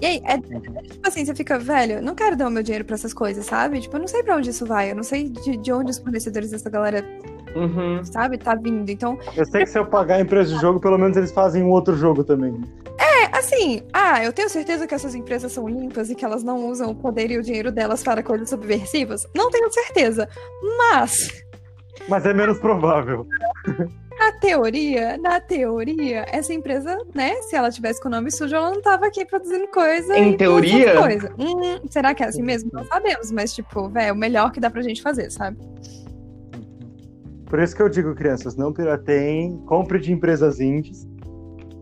E 0.00 0.06
aí, 0.06 0.22
é, 0.24 0.34
é 0.34 0.38
tipo 0.82 1.06
assim, 1.06 1.24
você 1.24 1.34
fica, 1.34 1.58
velho, 1.58 2.00
não 2.00 2.14
quero 2.14 2.36
dar 2.36 2.48
o 2.48 2.50
meu 2.50 2.62
dinheiro 2.62 2.84
pra 2.84 2.94
essas 2.94 3.12
coisas, 3.12 3.44
sabe? 3.44 3.80
Tipo, 3.80 3.96
eu 3.96 4.00
não 4.00 4.08
sei 4.08 4.22
pra 4.22 4.36
onde 4.36 4.48
isso 4.48 4.64
vai, 4.64 4.90
eu 4.90 4.96
não 4.96 5.02
sei 5.02 5.28
de, 5.28 5.56
de 5.56 5.72
onde 5.72 5.90
os 5.90 5.98
fornecedores 5.98 6.50
dessa 6.50 6.70
galera, 6.70 7.04
Uhum. 7.54 8.04
sabe, 8.04 8.38
tá 8.38 8.54
vindo. 8.54 8.88
Então, 8.90 9.18
Eu 9.36 9.44
sei 9.46 9.64
que 9.64 9.70
se 9.70 9.78
eu 9.78 9.86
pagar 9.86 10.16
a 10.16 10.20
empresa 10.20 10.54
de 10.54 10.60
jogo, 10.60 10.80
pelo 10.80 10.98
menos 10.98 11.16
eles 11.16 11.32
fazem 11.32 11.62
um 11.62 11.70
outro 11.70 11.96
jogo 11.96 12.22
também. 12.24 12.60
é 12.98 13.36
assim, 13.36 13.82
ah, 13.92 14.22
eu 14.24 14.32
tenho 14.32 14.48
certeza 14.48 14.86
que 14.86 14.94
essas 14.94 15.14
empresas 15.14 15.52
são 15.52 15.68
limpas 15.68 16.10
e 16.10 16.14
que 16.14 16.24
elas 16.24 16.42
não 16.42 16.66
usam 16.68 16.90
o 16.90 16.94
poder 16.94 17.30
e 17.30 17.38
o 17.38 17.42
dinheiro 17.42 17.70
delas 17.72 18.02
para 18.02 18.22
coisas 18.22 18.48
subversivas. 18.48 19.26
Não 19.34 19.50
tenho 19.50 19.70
certeza. 19.72 20.28
Mas, 20.78 21.42
Mas 22.08 22.24
é 22.26 22.32
menos 22.34 22.58
provável. 22.58 23.26
na 24.18 24.32
teoria, 24.40 25.16
na 25.18 25.40
teoria, 25.40 26.26
essa 26.30 26.52
empresa, 26.52 26.98
né, 27.14 27.34
se 27.42 27.54
ela 27.54 27.70
tivesse 27.70 28.00
com 28.00 28.08
o 28.08 28.10
nome 28.10 28.30
sujo, 28.30 28.54
ela 28.54 28.70
não 28.70 28.82
tava 28.82 29.06
aqui 29.06 29.24
produzindo 29.24 29.66
coisa. 29.68 30.18
Em 30.18 30.36
teoria? 30.36 30.96
Coisa. 30.96 31.32
Hum, 31.38 31.80
será 31.88 32.14
que 32.14 32.22
é 32.22 32.26
assim 32.26 32.42
mesmo? 32.42 32.70
Não 32.72 32.84
sabemos, 32.84 33.30
mas, 33.30 33.54
tipo, 33.54 33.88
velho, 33.88 34.08
é 34.08 34.12
o 34.12 34.16
melhor 34.16 34.50
que 34.52 34.60
dá 34.60 34.68
pra 34.70 34.82
gente 34.82 35.00
fazer, 35.02 35.30
sabe? 35.30 35.56
Por 37.48 37.58
isso 37.60 37.74
que 37.74 37.82
eu 37.82 37.88
digo, 37.88 38.14
crianças, 38.14 38.56
não 38.56 38.72
pirateiem, 38.72 39.56
compre 39.66 39.98
de 39.98 40.12
empresas 40.12 40.60
indies. 40.60 41.06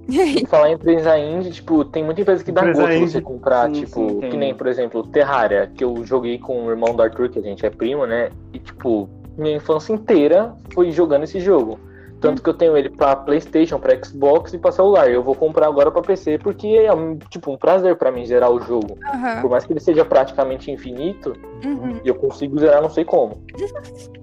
Falar 0.49 0.71
em 0.71 0.75
empresa 0.75 1.19
indie, 1.19 1.51
tipo, 1.51 1.85
tem 1.85 2.05
muita 2.05 2.21
empresa 2.21 2.45
que 2.45 2.53
dá 2.53 2.61
Empresa 2.63 2.81
gosto 2.83 2.95
indie. 2.97 3.11
você 3.11 3.21
comprar, 3.21 3.67
Sim, 3.67 3.73
tipo, 3.85 4.09
sim, 4.09 4.21
que 4.31 4.37
nem, 4.37 4.55
por 4.55 4.69
exemplo, 4.69 5.03
Terraria, 5.09 5.67
que 5.75 5.83
eu 5.83 6.05
joguei 6.05 6.39
com 6.39 6.65
o 6.67 6.71
irmão 6.71 6.95
do 6.95 7.03
Arthur, 7.03 7.29
que 7.29 7.41
a 7.41 7.43
gente 7.43 7.67
é 7.67 7.71
primo, 7.71 8.07
né? 8.07 8.31
E, 8.53 8.61
tipo, 8.61 9.09
minha 9.37 9.57
infância 9.57 9.93
inteira 9.93 10.55
foi 10.73 10.93
jogando 10.93 11.25
esse 11.25 11.41
jogo. 11.41 11.81
Tanto 12.21 12.43
que 12.43 12.49
eu 12.49 12.55
tenho 12.55 12.77
ele 12.77 12.89
pra 12.89 13.15
Playstation, 13.17 13.79
pra 13.79 13.95
Xbox 14.03 14.55
e 14.55 14.59
pra 14.59 14.73
celular. 14.73 15.11
Eu 15.11 15.23
vou 15.23 15.35
comprar 15.35 15.67
agora 15.67 15.91
pra 15.91 16.01
PC 16.01 16.39
porque 16.39 16.67
é, 16.69 16.93
um, 16.95 17.19
tipo, 17.29 17.53
um 17.53 17.59
prazer 17.59 17.97
pra 17.97 18.11
mim 18.11 18.25
zerar 18.25 18.51
o 18.51 18.59
jogo. 18.61 18.97
Aham. 19.13 19.43
Por 19.43 19.51
mais 19.51 19.67
que 19.67 19.73
ele 19.73 19.81
seja 19.81 20.05
praticamente 20.05 20.71
infinito, 20.71 21.35
Uhum. 21.65 22.01
eu 22.05 22.15
consigo 22.15 22.59
zerar 22.59 22.81
não 22.81 22.89
sei 22.91 23.05
como. 23.05 23.43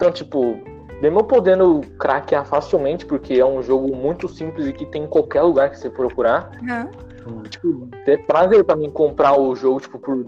Então, 0.00 0.10
tipo, 0.10 0.56
mesmo 1.00 1.20
eu 1.20 1.24
podendo 1.24 1.80
craquear 1.98 2.44
facilmente, 2.44 3.06
porque 3.06 3.34
é 3.34 3.44
um 3.46 3.62
jogo 3.62 3.94
muito 3.96 4.28
simples 4.28 4.66
e 4.66 4.72
que 4.72 4.86
tem 4.86 5.04
em 5.04 5.08
qualquer 5.08 5.42
lugar 5.42 5.70
que 5.70 5.78
você 5.78 5.88
procurar, 5.90 6.50
Aham. 6.62 6.88
tipo, 7.48 7.88
é 8.06 8.16
prazer 8.16 8.64
pra 8.64 8.76
mim 8.76 8.90
comprar 8.90 9.38
o 9.38 9.54
jogo, 9.54 9.80
tipo, 9.80 9.98
por 9.98 10.26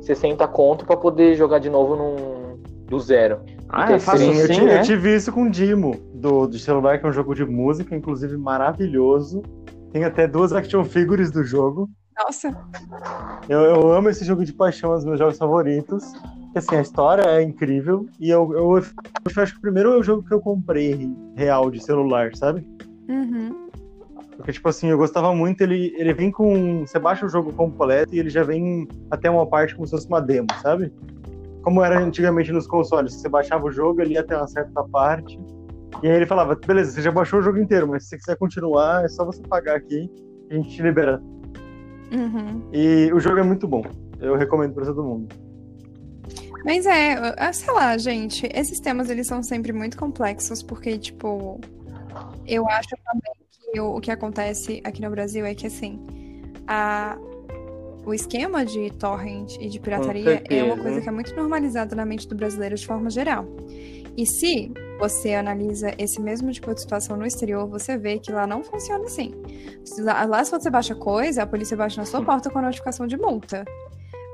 60 0.00 0.46
conto 0.48 0.84
pra 0.84 0.96
poder 0.96 1.34
jogar 1.36 1.58
de 1.58 1.68
novo 1.70 1.94
num, 1.96 2.58
do 2.86 2.98
zero. 2.98 3.40
Ah, 3.68 3.92
é 3.92 3.98
fácil 4.00 4.32
Sim, 4.32 4.40
eu, 4.40 4.48
ti- 4.48 4.64
né? 4.64 4.78
eu 4.78 4.82
tive 4.82 5.14
isso 5.14 5.30
com 5.30 5.44
o 5.44 5.50
Dimo, 5.50 5.94
do, 6.14 6.46
de 6.48 6.58
celular, 6.58 6.98
que 6.98 7.06
é 7.06 7.08
um 7.08 7.12
jogo 7.12 7.34
de 7.34 7.44
música, 7.44 7.94
inclusive 7.94 8.36
maravilhoso. 8.36 9.42
Tem 9.92 10.04
até 10.04 10.26
duas 10.26 10.52
action 10.52 10.84
figures 10.84 11.30
do 11.30 11.44
jogo. 11.44 11.88
Nossa. 12.18 12.52
Eu, 13.48 13.60
eu 13.60 13.92
amo 13.92 14.08
esse 14.08 14.24
jogo 14.24 14.44
de 14.44 14.52
paixão, 14.52 14.90
é 14.90 14.94
um 14.94 14.96
dos 14.96 15.04
meus 15.04 15.18
jogos 15.18 15.38
favoritos. 15.38 16.02
Assim, 16.54 16.76
a 16.76 16.80
história 16.80 17.22
é 17.22 17.42
incrível. 17.42 18.06
E 18.18 18.28
eu, 18.28 18.52
eu, 18.52 18.78
eu 18.78 19.42
acho 19.42 19.52
que 19.52 19.58
o 19.58 19.62
primeiro 19.62 19.92
é 19.92 19.96
o 19.98 20.02
jogo 20.02 20.26
que 20.26 20.34
eu 20.34 20.40
comprei 20.40 21.08
real 21.36 21.70
de 21.70 21.82
celular, 21.82 22.34
sabe? 22.34 22.66
Uhum. 23.08 23.68
Porque, 24.36 24.52
tipo 24.52 24.68
assim, 24.68 24.88
eu 24.88 24.96
gostava 24.96 25.34
muito, 25.34 25.60
ele, 25.60 25.94
ele 25.96 26.14
vem 26.14 26.30
com. 26.30 26.86
Você 26.86 26.98
baixa 26.98 27.26
o 27.26 27.28
jogo 27.28 27.52
completo 27.52 28.14
e 28.14 28.18
ele 28.18 28.30
já 28.30 28.42
vem 28.42 28.88
até 29.10 29.30
uma 29.30 29.46
parte 29.46 29.74
como 29.74 29.86
se 29.86 29.90
fosse 29.90 30.08
uma 30.08 30.20
demo, 30.20 30.48
sabe? 30.62 30.92
Como 31.62 31.84
era 31.84 32.00
antigamente 32.00 32.50
nos 32.50 32.66
consoles, 32.66 33.14
você 33.14 33.28
baixava 33.28 33.66
o 33.66 33.70
jogo, 33.70 34.00
ele 34.00 34.14
ia 34.14 34.20
até 34.20 34.36
uma 34.36 34.48
certa 34.48 34.82
parte. 34.84 35.38
E 36.02 36.08
aí 36.08 36.16
ele 36.16 36.24
falava, 36.24 36.54
beleza, 36.54 36.92
você 36.92 37.02
já 37.02 37.10
baixou 37.10 37.40
o 37.40 37.42
jogo 37.42 37.58
inteiro, 37.58 37.86
mas 37.86 38.04
se 38.04 38.10
você 38.10 38.16
quiser 38.16 38.36
continuar, 38.38 39.04
é 39.04 39.08
só 39.08 39.26
você 39.26 39.42
pagar 39.42 39.76
aqui 39.76 40.10
e 40.48 40.54
a 40.54 40.56
gente 40.56 40.70
te 40.70 40.82
libera. 40.82 41.20
Uhum. 42.10 42.62
E 42.72 43.12
o 43.12 43.20
jogo 43.20 43.38
é 43.38 43.42
muito 43.42 43.68
bom. 43.68 43.82
Eu 44.18 44.36
recomendo 44.36 44.72
pra 44.72 44.86
todo 44.86 45.04
mundo. 45.04 45.28
Mas 46.64 46.86
é, 46.86 47.52
sei 47.52 47.72
lá, 47.72 47.96
gente, 47.96 48.48
esses 48.54 48.80
temas 48.80 49.08
eles 49.08 49.26
são 49.26 49.42
sempre 49.42 49.72
muito 49.72 49.96
complexos, 49.96 50.62
porque, 50.62 50.98
tipo, 50.98 51.60
eu 52.46 52.68
acho 52.68 52.90
também 53.04 53.32
que 53.50 53.80
o, 53.80 53.96
o 53.96 54.00
que 54.00 54.10
acontece 54.10 54.80
aqui 54.84 55.00
no 55.00 55.10
Brasil 55.10 55.44
é 55.46 55.54
que, 55.54 55.66
assim, 55.66 55.98
a, 56.66 57.16
o 58.04 58.12
esquema 58.12 58.64
de 58.64 58.90
torrent 58.92 59.56
e 59.60 59.68
de 59.68 59.78
pirataria 59.80 60.42
é 60.48 60.62
uma 60.62 60.76
coisa 60.76 61.00
que 61.00 61.08
é 61.08 61.12
muito 61.12 61.34
normalizada 61.34 61.94
na 61.94 62.04
mente 62.04 62.28
do 62.28 62.34
brasileiro 62.34 62.74
de 62.74 62.86
forma 62.86 63.10
geral. 63.10 63.46
E 64.16 64.26
se 64.26 64.72
você 64.98 65.34
analisa 65.34 65.94
esse 65.96 66.20
mesmo 66.20 66.52
tipo 66.52 66.74
de 66.74 66.80
situação 66.80 67.16
no 67.16 67.24
exterior, 67.24 67.66
você 67.66 67.96
vê 67.96 68.18
que 68.18 68.30
lá 68.30 68.46
não 68.46 68.62
funciona 68.62 69.04
assim. 69.04 69.32
Lá, 69.98 70.24
lá 70.24 70.44
se 70.44 70.50
você 70.50 70.68
baixa 70.68 70.94
coisa, 70.94 71.42
a 71.42 71.46
polícia 71.46 71.76
baixa 71.76 72.00
na 72.00 72.06
sua 72.06 72.22
porta 72.22 72.50
com 72.50 72.58
a 72.58 72.62
notificação 72.62 73.06
de 73.06 73.16
multa. 73.16 73.64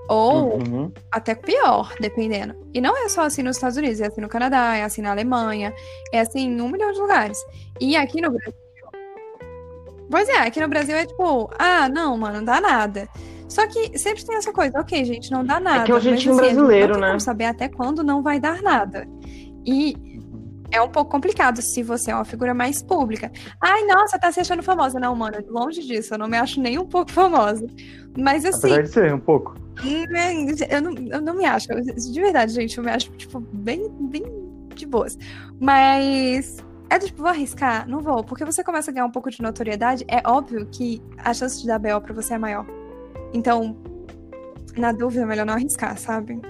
Ou 0.09 0.59
Uhum. 0.59 0.93
até 1.11 1.35
pior, 1.35 1.93
dependendo. 2.01 2.55
E 2.73 2.81
não 2.81 2.97
é 2.97 3.09
só 3.09 3.23
assim 3.23 3.43
nos 3.43 3.57
Estados 3.57 3.77
Unidos, 3.77 4.01
é 4.01 4.07
assim 4.07 4.21
no 4.21 4.29
Canadá, 4.29 4.77
é 4.77 4.85
assim 4.85 5.03
na 5.03 5.11
Alemanha, 5.11 5.75
é 6.13 6.21
assim 6.21 6.49
em 6.49 6.61
um 6.61 6.69
milhão 6.69 6.93
de 6.93 7.01
lugares. 7.01 7.39
E 7.81 7.97
aqui 7.97 8.21
no 8.21 8.31
Brasil. 8.31 8.55
Pois 10.09 10.29
é, 10.29 10.39
aqui 10.39 10.61
no 10.61 10.69
Brasil 10.69 10.97
é 10.97 11.05
tipo, 11.07 11.51
ah, 11.59 11.89
não, 11.89 12.17
mano, 12.17 12.39
não 12.39 12.45
dá 12.45 12.61
nada. 12.61 13.09
Só 13.49 13.67
que 13.67 13.99
sempre 13.99 14.25
tem 14.25 14.37
essa 14.37 14.53
coisa, 14.53 14.79
ok, 14.79 15.05
gente, 15.05 15.31
não 15.31 15.45
dá 15.45 15.59
nada. 15.59 15.85
que 15.85 15.91
é 15.91 15.95
o 15.95 15.97
mas, 15.97 16.05
jeitinho 16.05 16.35
assim, 16.35 16.43
brasileiro, 16.43 16.95
não 16.95 17.01
né? 17.01 17.07
como 17.09 17.21
saber 17.21 17.45
até 17.47 17.69
quando 17.69 18.03
não 18.05 18.23
vai 18.23 18.39
dar 18.39 18.63
nada. 18.63 19.07
E 19.65 19.97
é 20.71 20.81
um 20.81 20.89
pouco 20.89 21.11
complicado 21.11 21.61
se 21.63 21.83
você 21.83 22.11
é 22.11 22.15
uma 22.15 22.25
figura 22.25 22.53
mais 22.53 22.83
pública. 22.83 23.31
Ai, 23.61 23.85
nossa, 23.85 24.19
tá 24.19 24.31
se 24.33 24.41
achando 24.41 24.63
famosa. 24.63 24.99
Não, 24.99 25.15
mano, 25.15 25.39
longe 25.49 25.83
disso, 25.83 26.15
eu 26.15 26.19
não 26.19 26.29
me 26.29 26.37
acho 26.37 26.61
nem 26.61 26.79
um 26.79 26.87
pouco 26.87 27.11
famosa. 27.13 27.67
Mas 28.19 28.45
assim, 28.45 28.69
Apesar 28.69 28.83
de 28.83 28.89
ser 28.89 29.15
um 29.15 29.21
pouco. 29.21 29.55
eu 30.71 30.83
não, 30.83 30.93
eu 30.93 31.21
não 31.21 31.35
me 31.35 31.45
acho. 31.45 31.69
De 31.69 32.21
verdade, 32.21 32.53
gente, 32.53 32.79
eu 32.79 32.85
me 32.85 32.91
acho, 32.91 33.11
tipo, 33.13 33.41
bem, 33.41 33.89
bem 34.11 34.25
de 34.75 34.87
boas. 34.87 35.19
Mas 35.61 36.57
é 36.91 36.99
do 36.99 37.07
tipo, 37.07 37.23
vou 37.23 37.31
arriscar? 37.31 37.89
Não 37.89 38.01
vou. 38.01 38.23
Porque 38.25 38.45
você 38.45 38.63
começa 38.63 38.91
a 38.91 38.95
ganhar 38.95 39.07
um 39.07 39.11
pouco 39.11 39.31
de 39.31 39.43
notoriedade, 39.43 40.05
é 40.09 40.23
óbvio 40.29 40.67
que 40.67 41.03
a 41.19 41.33
chance 41.35 41.61
de 41.61 41.67
dar 41.67 41.79
BO 41.79 42.01
pra 42.01 42.15
você 42.15 42.35
é 42.35 42.39
maior. 42.39 42.67
Então, 43.33 43.77
na 44.77 44.93
dúvida, 44.93 45.23
é 45.23 45.27
melhor 45.27 45.47
não 45.47 45.55
arriscar, 45.55 45.99
sabe? 45.99 46.41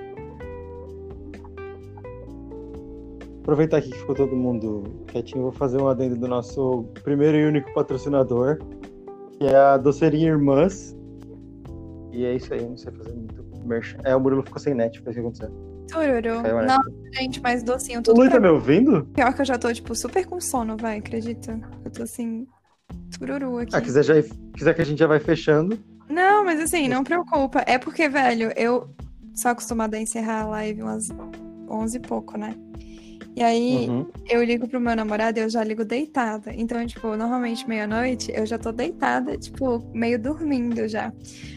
Aproveitar 3.47 3.77
aqui 3.77 3.91
que 3.91 3.99
ficou 3.99 4.13
todo 4.13 4.35
mundo 4.35 5.05
quietinho, 5.07 5.43
vou 5.43 5.53
fazer 5.53 5.81
um 5.81 5.87
adendo 5.87 6.17
do 6.17 6.27
nosso 6.27 6.83
primeiro 7.05 7.37
e 7.37 7.47
único 7.47 7.73
patrocinador, 7.73 8.59
que 9.39 9.45
é 9.45 9.55
a 9.55 9.77
Doceria 9.77 10.31
Irmãs. 10.31 10.97
E 12.11 12.25
é 12.25 12.35
isso 12.35 12.53
aí, 12.53 12.61
eu 12.61 12.71
não 12.71 12.77
sei 12.77 12.93
fazer 12.93 13.13
muito 13.13 13.45
merchan. 13.65 13.99
É, 14.03 14.17
o 14.17 14.21
Murilo 14.21 14.43
ficou 14.43 14.59
sem 14.59 14.75
net, 14.75 15.01
foi 15.01 15.13
isso 15.13 15.21
que 15.21 15.27
aconteceu. 15.27 15.51
Tururu. 15.89 16.43
Não, 16.67 16.81
gente, 17.15 17.41
mas 17.41 17.63
docinho 17.63 18.01
O 18.01 18.03
tudo 18.03 18.17
Luiz 18.17 18.31
pra 18.31 18.41
tá 18.41 18.45
me 18.49 18.53
ouvindo? 18.53 19.05
Pior 19.15 19.33
que 19.33 19.41
eu 19.43 19.47
já 19.47 19.57
tô, 19.57 19.73
tipo, 19.73 19.95
super 19.95 20.27
com 20.27 20.41
sono, 20.41 20.77
vai, 20.77 20.99
acredita? 20.99 21.57
Eu 21.85 21.91
tô 21.93 22.03
assim, 22.03 22.49
tururu 23.17 23.59
aqui. 23.59 23.77
Ah, 23.77 23.81
quiser, 23.81 24.03
já, 24.03 24.15
quiser 24.57 24.75
que 24.75 24.83
a 24.83 24.85
gente 24.85 24.99
já 24.99 25.07
vai 25.07 25.21
fechando. 25.21 25.79
Não, 26.11 26.45
mas 26.45 26.61
assim, 26.61 26.89
não 26.89 27.05
preocupa. 27.05 27.63
É 27.65 27.79
porque, 27.79 28.09
velho, 28.09 28.53
eu 28.57 28.89
sou 29.37 29.53
acostumada 29.53 29.97
a 29.97 30.01
encerrar 30.01 30.41
a 30.41 30.47
live 30.47 30.83
umas 30.83 31.11
11 31.71 31.97
e 31.97 32.01
pouco, 32.01 32.37
né? 32.37 32.53
E 33.37 33.43
aí, 33.43 33.87
Uhum. 33.91 34.07
eu 34.31 34.43
ligo 34.43 34.67
pro 34.67 34.81
meu 34.81 34.97
namorado 34.97 35.39
e 35.39 35.43
eu 35.43 35.51
já 35.51 35.63
ligo 35.63 35.85
deitada. 35.85 36.51
Então, 36.55 36.85
tipo, 36.87 37.15
normalmente 37.17 37.69
meia-noite 37.69 38.33
eu 38.35 38.47
já 38.47 38.57
tô 38.59 38.73
deitada, 38.73 39.37
tipo, 39.37 39.85
meio 39.93 40.19
dormindo 40.19 40.89
já. 40.89 41.13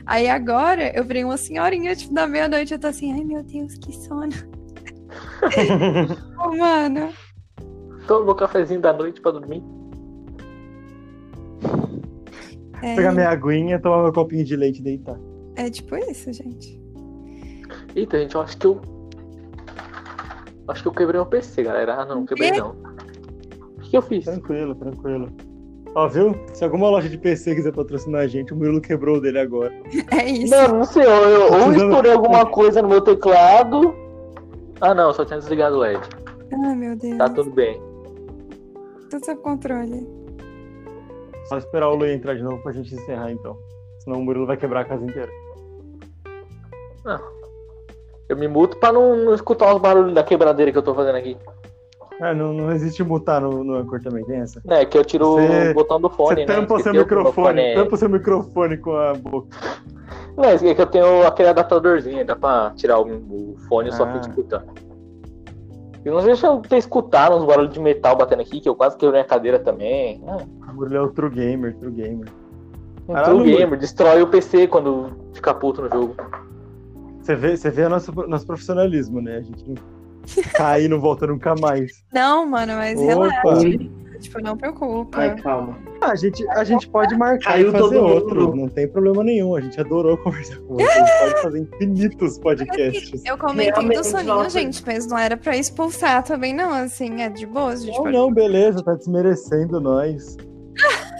Aí 0.05 0.27
agora 0.29 0.91
eu 0.93 1.05
virei 1.05 1.23
uma 1.23 1.37
senhorinha, 1.37 1.95
tipo, 1.95 2.13
da 2.13 2.27
meia-noite 2.27 2.73
eu 2.73 2.79
tô 2.79 2.87
assim, 2.87 3.13
ai 3.13 3.23
meu 3.23 3.41
Deus, 3.43 3.75
que 3.75 3.93
sono. 3.93 4.29
Oh, 6.37 6.55
mano. 6.55 7.09
Toma 8.07 8.25
meu 8.25 8.35
cafezinho 8.35 8.79
da 8.81 8.93
noite 8.93 9.21
pra 9.21 9.31
dormir. 9.31 9.63
É, 12.81 12.95
Pegar 12.95 13.11
minha 13.11 13.29
aguinha, 13.29 13.79
tomar 13.79 14.03
meu 14.03 14.13
copinho 14.13 14.43
de 14.45 14.55
leite 14.55 14.79
e 14.79 14.83
deitar. 14.83 15.19
é 15.55 15.69
tipo 15.69 15.95
isso, 15.95 16.31
gente. 16.31 16.79
Eita, 17.95 18.19
gente, 18.19 18.35
eu 18.35 18.41
acho 18.41 18.57
que 18.57 18.67
eu. 18.67 18.81
Acho 20.69 20.83
que 20.83 20.87
eu 20.87 20.93
quebrei 20.93 21.19
meu 21.19 21.25
PC, 21.25 21.63
galera. 21.63 21.95
Ah, 21.95 22.05
não, 22.05 22.25
quebrei 22.25 22.51
não. 22.51 22.75
O 23.77 23.81
que 23.81 23.97
eu 23.97 24.01
fiz? 24.01 24.25
Tranquilo, 24.25 24.75
tranquilo. 24.75 25.29
Ó, 25.95 26.07
viu? 26.07 26.35
Se 26.53 26.63
alguma 26.63 26.89
loja 26.89 27.09
de 27.09 27.17
PC 27.17 27.55
quiser 27.55 27.73
patrocinar 27.73 28.21
a 28.21 28.27
gente, 28.27 28.53
o 28.53 28.55
Murilo 28.55 28.79
quebrou 28.79 29.17
o 29.17 29.21
dele 29.21 29.39
agora. 29.39 29.73
É 30.11 30.25
isso. 30.29 30.53
Não, 30.53 30.79
não 30.79 30.83
sei, 30.85 31.03
eu, 31.03 31.09
eu 31.09 31.53
ou 31.53 31.73
estourei 31.73 32.11
alguma 32.11 32.45
coisa 32.45 32.81
no 32.81 32.89
meu 32.89 33.01
teclado. 33.01 33.95
Ah, 34.79 34.93
não, 34.93 35.11
só 35.11 35.25
tinha 35.25 35.39
desligado 35.39 35.75
o 35.75 35.79
LED. 35.79 36.01
Ai, 36.65 36.75
meu 36.75 36.95
Deus. 36.95 37.17
Tá 37.17 37.29
tudo 37.29 37.49
bem. 37.51 37.81
Tudo 39.09 39.25
sob 39.25 39.41
controle. 39.41 40.07
Só 41.47 41.57
esperar 41.57 41.89
o 41.89 41.95
Lu 41.95 42.05
entrar 42.05 42.35
de 42.35 42.43
novo 42.43 42.61
pra 42.61 42.71
gente 42.71 42.93
encerrar, 42.93 43.31
então. 43.31 43.57
Senão 44.03 44.19
o 44.19 44.23
Murilo 44.23 44.45
vai 44.45 44.55
quebrar 44.55 44.81
a 44.81 44.85
casa 44.85 45.03
inteira. 45.03 45.31
Eu 48.29 48.37
me 48.37 48.47
muto 48.47 48.77
pra 48.77 48.93
não, 48.93 49.15
não 49.15 49.33
escutar 49.33 49.73
os 49.75 49.81
barulhos 49.81 50.13
da 50.13 50.23
quebradeira 50.23 50.71
que 50.71 50.77
eu 50.77 50.83
tô 50.83 50.93
fazendo 50.93 51.15
aqui. 51.15 51.35
Ah, 52.21 52.33
não, 52.33 52.53
não 52.53 52.71
existe 52.71 53.03
mutar 53.03 53.41
no, 53.41 53.63
no 53.63 53.75
Anchor 53.75 54.01
também, 54.01 54.23
tem 54.25 54.41
essa? 54.41 54.61
É, 54.67 54.85
que 54.85 54.97
eu 54.97 55.03
tiro 55.03 55.25
Você- 55.35 55.71
o 55.71 55.73
botão 55.73 55.99
do 55.99 56.09
fone, 56.09 56.35
Você 56.41 56.45
né? 56.45 56.55
tampa 56.55 56.73
o 56.75 56.79
seu 56.79 56.93
microfone, 56.93 57.61
é- 57.61 57.75
tampa 57.75 57.95
o 57.95 57.97
seu 57.97 58.09
microfone 58.09 58.77
com 58.77 58.91
a 58.95 59.13
boca. 59.13 59.47
Não, 60.37 60.43
é 60.43 60.57
que 60.57 60.81
eu 60.81 60.85
tenho 60.85 61.25
aquele 61.25 61.49
adaptadorzinho, 61.49 62.25
dá 62.25 62.35
pra 62.35 62.71
tirar 62.75 62.99
o, 62.99 63.05
o 63.07 63.55
fone 63.67 63.89
e 63.89 63.93
só 63.93 64.03
Ah. 64.03 64.07
fica 64.13 64.29
escutando. 64.29 64.65
E 66.05 66.09
não 66.09 66.21
deixa 66.23 66.47
eu 66.47 66.59
ter 66.61 66.77
escutado 66.77 67.35
uns 67.35 67.45
barulhos 67.45 67.73
de 67.73 67.79
metal 67.79 68.15
batendo 68.15 68.41
aqui, 68.41 68.59
que 68.59 68.69
eu 68.69 68.75
quase 68.75 68.95
quebrei 68.97 69.21
a 69.21 69.25
cadeira 69.25 69.57
também. 69.59 70.21
Ah, 70.27 70.37
O 70.71 70.75
Murilo 70.75 70.97
é 70.97 71.01
o 71.01 71.09
true 71.09 71.29
gamer, 71.29 71.75
true 71.77 71.91
gamer. 71.91 72.27
um 73.07 73.13
Caralho, 73.13 73.39
true 73.39 73.55
gamer, 73.55 73.79
destrói 73.79 74.21
o 74.21 74.27
PC 74.27 74.67
quando 74.67 75.09
fica 75.33 75.53
puto 75.53 75.81
no 75.81 75.89
jogo. 75.89 76.15
Você 77.29 77.35
vê, 77.35 77.55
você 77.57 77.69
vê 77.69 77.83
o 77.83 77.89
nosso, 77.89 78.11
nosso 78.27 78.47
profissionalismo, 78.47 79.21
né? 79.21 79.37
A 79.37 79.41
gente 79.41 79.63
não 79.69 79.75
cai 80.55 80.85
e 80.85 80.87
não 80.87 80.99
volta 80.99 81.27
nunca 81.27 81.53
mais. 81.53 82.03
Não, 82.11 82.43
mano, 82.43 82.73
mas 82.73 82.97
Opa. 82.99 83.07
relaxa. 83.07 83.79
Tipo, 84.19 84.41
não 84.41 84.57
preocupa. 84.57 85.17
Ai, 85.17 85.35
calma. 85.35 85.77
Ah, 86.01 86.11
a, 86.11 86.15
gente, 86.15 86.45
a 86.49 86.63
gente 86.63 86.89
pode 86.89 87.15
marcar 87.15 87.51
Caiu 87.53 87.69
e 87.69 87.71
fazer 87.71 87.83
todo 87.83 87.93
mundo. 87.93 88.13
outro, 88.15 88.55
não 88.55 88.67
tem 88.67 88.87
problema 88.87 89.23
nenhum. 89.23 89.55
A 89.55 89.61
gente 89.61 89.79
adorou 89.79 90.17
conversar 90.17 90.57
com 90.57 90.73
você. 90.75 90.83
A 90.83 91.05
gente 91.05 91.19
pode 91.19 91.41
fazer 91.43 91.59
infinitos 91.59 92.39
podcasts. 92.39 93.23
Eu 93.23 93.37
comentei 93.37 93.87
do 93.89 94.03
soninho, 94.03 94.33
nossa. 94.35 94.49
gente, 94.59 94.83
mas 94.85 95.05
não 95.05 95.17
era 95.17 95.37
pra 95.37 95.55
expulsar 95.55 96.23
também, 96.23 96.51
não. 96.53 96.73
Assim, 96.73 97.21
é 97.21 97.29
de 97.29 97.45
boa, 97.45 97.73
a 97.73 97.75
gente 97.75 97.95
Não, 97.95 98.03
pode. 98.03 98.17
não, 98.17 98.33
beleza, 98.33 98.83
tá 98.83 98.95
desmerecendo 98.95 99.79
nós. 99.79 100.35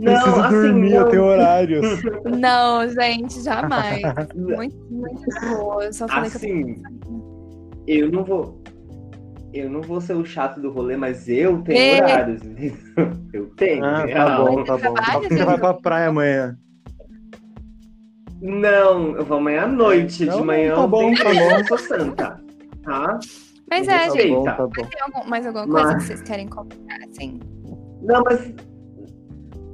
Não, 0.00 0.12
Preciso 0.14 0.40
assim, 0.40 0.50
dormir, 0.62 0.90
não. 0.90 0.96
eu 1.00 1.08
tenho 1.08 1.24
horários. 1.24 2.02
Não, 2.38 2.88
gente, 2.88 3.42
jamais. 3.42 4.00
Muito, 4.36 4.76
muito 4.90 5.24
boa. 5.58 5.84
Eu 5.84 5.92
só 5.92 6.06
falei 6.06 6.30
que 6.30 6.36
eu 6.36 6.40
Assim, 6.40 6.82
eu 7.86 8.12
não 8.12 8.22
vou. 8.24 8.62
Eu 9.52 9.68
não 9.68 9.80
vou 9.80 10.00
ser 10.00 10.14
o 10.14 10.24
chato 10.24 10.60
do 10.60 10.70
rolê, 10.70 10.96
mas 10.96 11.28
eu 11.28 11.60
tenho 11.62 11.78
É. 11.78 11.96
horários. 12.04 12.40
Eu 13.32 13.46
tenho. 13.56 13.84
Ah, 13.84 14.00
tá 14.00 14.04
real. 14.06 14.46
bom, 14.46 14.64
tá 14.64 14.72
bom. 14.76 14.94
Trabalha, 14.94 15.28
Você 15.28 15.44
vai 15.44 15.58
pra 15.58 15.74
praia 15.74 16.08
amanhã. 16.08 16.56
Não, 18.40 19.16
eu 19.16 19.24
vou 19.24 19.38
amanhã 19.38 19.62
à 19.64 19.66
noite. 19.66 20.24
Não, 20.24 20.38
de 20.40 20.44
manhã 20.46 20.74
tá 20.76 20.82
eu 20.82 20.88
bom, 20.88 21.12
tá 21.14 21.24
bom. 21.24 21.30
eu 21.58 21.66
sou 21.66 21.78
santa. 21.78 22.40
Tá? 22.84 23.18
Mas 23.70 23.88
é, 23.88 24.06
tá 24.08 24.10
gente. 24.14 24.28
bom, 24.30 24.44
tá. 24.44 24.52
tá 24.54 24.62
bom. 24.66 24.70
Tem 24.70 25.00
algum- 25.02 25.28
mais 25.28 25.46
alguma 25.46 25.66
coisa 25.66 25.86
Mas- 25.92 25.96
que 25.96 26.02
vocês 26.08 26.22
querem 26.22 26.46
comentar, 26.48 26.98
assim? 27.10 27.40
Não, 28.02 28.22
mas. 28.24 28.54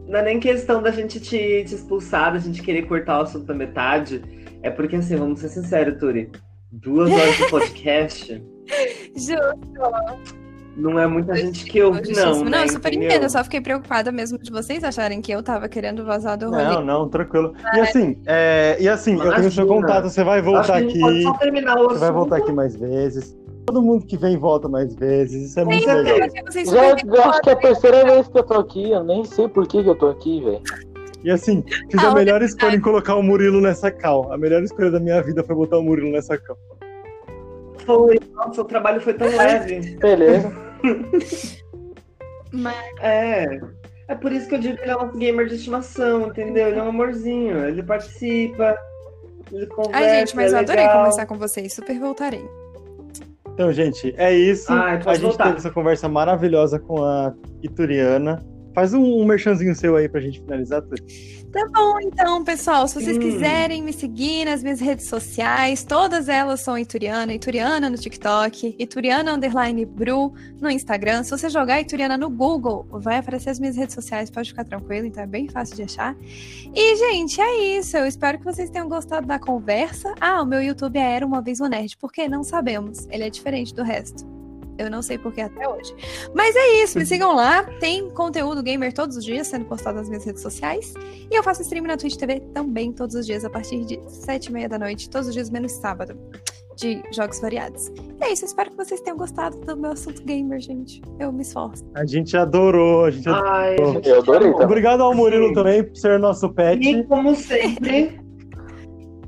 Não 0.07 0.19
é 0.19 0.23
nem 0.23 0.41
questão 0.41 0.83
da 0.83 0.91
gente 0.91 1.19
te, 1.21 1.65
te 1.65 1.75
expulsar, 1.75 2.33
da 2.33 2.39
gente 2.39 2.63
querer 2.63 2.83
cortar 2.83 3.19
o 3.21 3.23
assunto 3.23 3.47
da 3.47 3.55
metade. 3.55 4.23
É 4.63 4.71
porque, 4.71 4.97
assim, 4.97 5.17
vamos 5.17 5.41
ser 5.41 5.49
sinceros, 5.49 5.99
Turi. 5.99 6.31
Duas 6.71 7.11
horas 7.11 7.37
de 7.37 7.49
podcast 7.51 8.45
Justo, 9.15 9.55
não 10.77 10.99
é 10.99 11.07
muita 11.07 11.37
gente 11.37 11.65
que 11.65 11.81
ouve, 11.83 12.13
não. 12.13 12.43
Não, 12.43 12.51
né, 12.51 12.65
eu 12.65 12.69
super 12.69 12.89
entendeu? 12.89 13.09
entendo. 13.09 13.23
Eu 13.25 13.31
só 13.31 13.45
fiquei 13.45 13.61
preocupada 13.61 14.11
mesmo 14.11 14.39
de 14.39 14.51
vocês 14.51 14.83
acharem 14.83 15.21
que 15.21 15.31
eu 15.31 15.43
tava 15.43 15.69
querendo 15.69 16.05
vazar 16.05 16.37
do 16.37 16.51
rolê. 16.51 16.65
Não, 16.65 16.85
não, 16.85 17.09
tranquilo. 17.09 17.55
E 17.75 17.81
assim, 17.81 18.21
é, 18.27 18.77
e 18.81 18.89
assim, 18.89 19.17
eu 19.21 19.33
tenho 19.35 19.49
o 19.49 19.53
seu 19.53 19.67
contato, 19.67 20.05
você 20.09 20.25
vai 20.25 20.43
voltar 20.43 20.81
que 20.81 20.87
a 20.87 20.89
gente 20.89 20.99
pode 21.01 21.15
aqui. 21.17 21.23
só 21.23 21.35
terminar 21.35 21.77
o 21.79 21.83
Você 21.85 21.99
vai 21.99 22.09
assunto. 22.09 22.13
voltar 22.13 22.37
aqui 22.39 22.53
mais 22.53 22.75
vezes. 22.75 23.37
Todo 23.67 23.83
mundo 23.83 24.05
que 24.07 24.17
vem 24.17 24.37
volta 24.37 24.69
mais 24.69 24.95
vezes. 24.95 25.51
Isso 25.51 25.61
é 25.61 25.65
muito 25.65 25.83
Sim, 25.83 25.95
legal. 25.95 26.29
Porque 26.29 26.43
vocês 26.43 26.69
Já, 26.69 26.97
já 26.97 27.31
acho 27.31 27.41
que 27.41 27.51
é 27.51 27.53
a 27.53 27.57
terceira 27.57 28.05
vez 28.05 28.29
que 28.29 28.39
eu 28.39 28.43
tô 28.43 28.55
aqui, 28.55 28.91
eu 28.91 29.03
nem 29.03 29.25
sei 29.25 29.49
por 29.49 29.67
que, 29.67 29.83
que 29.83 29.89
eu 29.89 29.95
tô 29.95 30.09
aqui, 30.09 30.43
velho. 30.43 30.63
E 31.25 31.31
assim, 31.31 31.65
fiz 31.91 32.03
Não, 32.03 32.11
a 32.11 32.15
melhor 32.15 32.43
escolha 32.43 32.77
em 32.77 32.81
colocar 32.81 33.15
o 33.17 33.23
Murilo 33.23 33.61
nessa 33.61 33.91
cal. 33.91 34.31
A 34.31 34.37
melhor 34.37 34.63
escolha 34.63 34.91
da 34.91 35.01
minha 35.01 35.23
vida 35.23 35.43
foi 35.43 35.57
botar 35.57 35.79
o 35.79 35.83
Murilo 35.83 36.13
nessa 36.13 36.37
cal. 36.37 36.59
Foi. 37.87 38.19
Nossa, 38.35 38.61
o 38.61 38.65
trabalho 38.65 39.01
foi 39.01 39.15
tão 39.15 39.29
leve. 39.29 39.97
Beleza. 39.97 40.53
Mas, 42.53 42.77
É. 43.01 43.61
É 44.07 44.15
por 44.15 44.33
isso 44.33 44.47
que 44.49 44.55
eu 44.55 44.59
digo 44.59 44.77
que 44.77 44.83
ele 44.83 44.91
é 44.91 44.97
um 44.97 45.11
gamer 45.17 45.47
de 45.47 45.55
estimação, 45.55 46.27
entendeu? 46.27 46.69
Ele 46.69 46.79
é 46.79 46.83
um 46.83 46.89
amorzinho. 46.89 47.67
Ele 47.67 47.83
participa. 47.83 48.77
Ele 49.51 49.67
conversa. 49.67 49.99
Ai, 49.99 50.19
gente, 50.21 50.37
mas 50.37 50.53
é 50.53 50.57
eu 50.57 50.61
adorei 50.61 50.83
legal. 50.83 50.99
conversar 50.99 51.27
com 51.27 51.39
vocês. 51.39 51.73
Super 51.73 51.99
voltarei. 51.99 52.45
Então, 53.55 53.73
gente, 53.73 54.13
é 54.17 54.37
isso. 54.37 54.73
Ai, 54.73 54.99
pode 54.99 55.09
a 55.09 55.15
gente 55.15 55.23
voltar. 55.23 55.45
teve 55.45 55.57
essa 55.59 55.71
conversa 55.71 56.09
maravilhosa 56.09 56.79
com 56.79 57.05
a 57.05 57.33
Ituriana. 57.63 58.45
Faz 58.75 58.93
um, 58.93 59.01
um 59.01 59.25
merchanzinho 59.25 59.75
seu 59.77 59.95
aí 59.95 60.09
pra 60.09 60.21
gente 60.21 60.41
finalizar, 60.41 60.83
Turi. 60.83 61.03
Tá 61.55 61.69
bom, 61.73 62.01
então, 62.01 62.43
pessoal. 62.43 62.89
Se 62.89 62.97
vocês 62.97 63.17
Hum. 63.17 63.21
quiserem 63.21 63.81
me 63.81 63.93
seguir 63.93 64.45
nas 64.45 64.61
minhas 64.61 64.81
redes 64.81 65.07
sociais, 65.07 65.85
todas 65.85 66.29
elas 66.29 66.61
são 66.63 66.77
Ituriana, 66.77 67.33
Ituriana 67.33 67.89
no 67.89 67.97
TikTok, 67.97 68.75
Ituriana 68.77 69.33
Underline 69.35 69.87
Bru 69.87 70.35
no 70.61 70.69
Instagram. 70.69 71.23
Se 71.23 71.31
você 71.31 71.49
jogar 71.49 71.81
Ituriana 71.81 72.19
no 72.19 72.29
Google, 72.29 72.85
vai 72.91 73.19
aparecer 73.19 73.51
as 73.51 73.61
minhas 73.61 73.77
redes 73.77 73.95
sociais, 73.95 74.31
pode 74.31 74.49
ficar 74.49 74.65
tranquilo, 74.65 75.07
então 75.07 75.23
é 75.23 75.27
bem 75.29 75.49
fácil 75.49 75.77
de 75.77 75.85
achar. 75.85 76.17
E, 76.75 76.97
gente, 76.97 77.41
é 77.41 77.79
isso. 77.79 77.97
Eu 77.97 78.07
espero 78.07 78.37
que 78.39 78.45
vocês 78.45 78.69
tenham 78.69 78.89
gostado 78.89 79.25
da 79.25 79.39
conversa. 79.39 80.13
Ah, 80.21 80.43
o 80.43 80.47
meu 80.47 80.61
YouTube 80.61 80.99
é 80.99 81.15
Era 81.15 81.25
Uma 81.25 81.41
Vez 81.41 81.61
um 81.61 81.69
Nerd, 81.69 81.97
porque 81.99 82.27
não 82.29 82.43
sabemos. 82.43 83.07
Ele 83.11 83.23
é 83.23 83.31
diferente 83.31 83.73
do 83.73 83.85
resto. 83.85 84.34
Eu 84.79 84.91
não 84.91 85.03
sei 85.03 85.19
porquê 85.19 85.43
até 85.43 85.69
hoje. 85.69 85.95
Mas 86.35 86.55
é 86.57 86.83
isso, 86.83 86.99
me 86.99 87.07
sigam 87.07 87.35
lá. 87.35 87.65
Tem 87.81 88.09
conteúdo 88.11 88.63
gamer 88.63 88.93
todos 88.93 89.17
os 89.17 89.25
dias 89.25 89.47
sendo 89.47 89.65
postado 89.65 89.99
nas 89.99 90.09
minhas 90.09 90.25
redes 90.25 90.43
sociais. 90.43 90.95
E 91.31 91.35
eu 91.37 91.43
faço 91.43 91.63
stream 91.63 91.85
na 91.85 91.97
Twitch 91.97 92.17
TV 92.17 92.41
também 92.53 92.93
todos 92.93 93.15
os 93.15 93.27
dias, 93.27 93.45
a 93.45 93.51
partir 93.51 93.85
de 93.85 94.01
sete 94.09 94.47
e 94.47 94.53
meia 94.53 94.69
da 94.69 94.79
noite, 94.79 95.09
todos 95.09 95.29
os 95.29 95.35
dias 95.35 95.51
menos 95.51 95.73
sábado, 95.73 96.17
de 96.77 97.03
jogos 97.13 97.41
variados. 97.41 97.89
E 97.89 98.25
é 98.25 98.33
isso, 98.33 98.45
eu 98.45 98.49
espero 98.49 98.71
que 98.71 98.77
vocês 98.77 99.01
tenham 99.01 99.17
gostado 99.17 99.57
do 99.61 99.77
meu 99.77 99.93
assunto 99.93 100.23
gamer, 100.25 100.61
gente. 100.61 101.01
Eu 101.19 101.33
me 101.33 101.43
esforço. 101.43 101.85
A 101.95 102.05
gente 102.05 102.37
adorou, 102.37 103.05
a 103.05 103.11
gente 103.11 103.29
adorou. 103.29 103.53
Ai, 103.53 103.77
Eu 104.05 104.19
adorei 104.19 104.51
também. 104.51 104.67
Obrigado 104.67 105.03
ao 105.03 105.15
Murilo 105.15 105.49
Sim. 105.49 105.55
também 105.55 105.85
por 105.85 105.97
ser 105.97 106.19
nosso 106.19 106.49
pet. 106.53 106.85
E 106.87 107.05
como 107.05 107.35
sempre. 107.37 108.24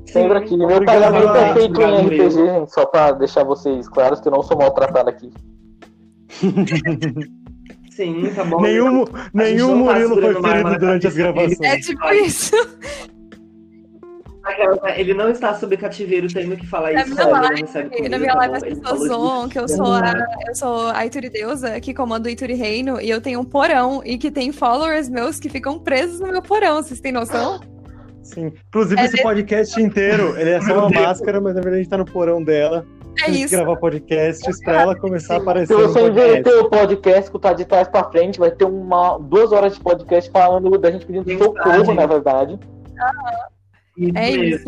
Sempre 0.07 0.37
aqui. 0.37 0.57
Meu 0.57 0.83
pagamento 0.85 1.35
é 1.35 1.53
Murilo. 1.53 1.53
feito 1.53 1.81
em 1.81 2.05
RPG, 2.05 2.29
gente, 2.31 2.73
só 2.73 2.85
pra 2.85 3.11
deixar 3.11 3.43
vocês 3.43 3.87
claros 3.89 4.19
que 4.19 4.27
eu 4.27 4.31
não 4.31 4.41
sou 4.43 4.57
maltratado 4.57 5.09
aqui. 5.09 5.31
Sim, 7.91 8.31
tá 8.35 8.43
bom. 8.43 8.61
Nenhum, 8.61 9.05
nenhum 9.33 9.85
tá 9.85 9.93
Murilo 9.93 10.21
foi 10.21 10.35
uma 10.35 10.49
arma 10.49 10.63
ferido 10.69 10.85
durante 10.85 11.07
as 11.07 11.15
gravações. 11.15 11.59
É 11.61 11.77
tipo 11.79 12.07
isso. 12.13 12.55
Ele 14.95 15.13
não 15.13 15.29
está 15.29 15.53
sob 15.55 15.75
cativeiro 15.75 16.27
tendo 16.31 16.55
que 16.55 16.65
falar 16.65 16.93
Na 16.93 17.01
isso. 17.01 17.13
minha 17.15 17.25
live, 17.27 18.09
Na 18.09 18.17
minha 18.17 18.31
tá 18.31 18.37
live 18.37 18.55
as 18.55 18.63
Ele 18.63 18.75
pessoas 18.75 19.07
zoam 19.09 19.49
que 19.49 19.59
eu 19.59 19.67
sou 19.67 19.93
a, 19.93 20.13
eu 20.47 20.55
sou 20.55 20.87
a 20.87 21.05
Ituri 21.05 21.29
Deusa, 21.29 21.81
que 21.81 21.93
comanda 21.93 22.29
o 22.29 22.31
Ituri 22.31 22.53
Reino, 22.53 23.01
e 23.01 23.09
eu 23.09 23.19
tenho 23.19 23.41
um 23.41 23.43
porão, 23.43 24.01
e 24.05 24.17
que 24.17 24.31
tem 24.31 24.53
followers 24.53 25.09
meus 25.09 25.37
que 25.39 25.49
ficam 25.49 25.77
presos 25.77 26.21
no 26.21 26.27
meu 26.27 26.41
porão, 26.41 26.81
vocês 26.81 27.01
têm 27.01 27.11
noção? 27.11 27.59
Sim. 28.27 28.51
Inclusive, 28.67 28.99
É 28.99 29.05
esse 29.05 29.21
podcast 29.21 29.81
inteiro, 29.81 30.37
ele 30.37 30.51
é 30.51 30.61
só 30.61 30.79
uma 30.79 30.89
máscara, 30.89 31.39
mas 31.39 31.55
na 31.55 31.61
verdade 31.61 31.75
a 31.75 31.77
gente 31.83 31.89
tá 31.89 31.97
no 31.97 32.05
porão 32.05 32.43
dela. 32.43 32.85
É 33.19 33.25
que 33.25 33.31
isso. 33.31 33.55
gravar 33.55 33.77
podcasts 33.77 34.63
pra 34.63 34.81
ela 34.81 34.95
começar 34.95 35.35
a 35.35 35.37
aparecer 35.37 35.73
Se 35.73 35.81
você 35.81 35.99
podcast. 35.99 36.29
inverter 36.29 36.59
o 36.59 36.69
podcast, 36.69 37.21
escutar 37.23 37.53
de 37.53 37.65
trás 37.65 37.87
pra 37.87 38.03
frente, 38.11 38.37
vai 38.37 38.51
ter 38.51 38.65
uma, 38.65 39.17
duas 39.17 39.51
horas 39.51 39.73
de 39.73 39.79
podcast 39.79 40.29
falando 40.29 40.77
da 40.77 40.91
gente 40.91 41.05
pedindo 41.05 41.25
Mensagem. 41.25 41.53
socorro, 41.53 41.93
na 41.93 42.05
verdade. 42.05 42.59
Isso 43.97 44.17
É 44.17 44.29
isso. 44.29 44.67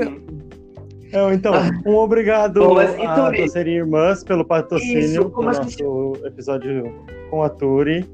Não, 1.11 1.33
então, 1.33 1.53
um 1.85 1.95
obrigado 1.95 2.59
Bom, 2.59 2.75
mas, 2.75 2.95
e 2.97 3.01
a 3.01 3.15
Turi? 3.15 3.41
Doceria 3.43 3.77
Irmãs 3.77 4.23
pelo 4.23 4.45
patrocínio 4.45 4.99
Isso, 4.99 5.23
do 5.23 5.41
nosso 5.41 6.13
episódio 6.25 6.93
com 7.29 7.43
a 7.43 7.49
Turi. 7.49 8.09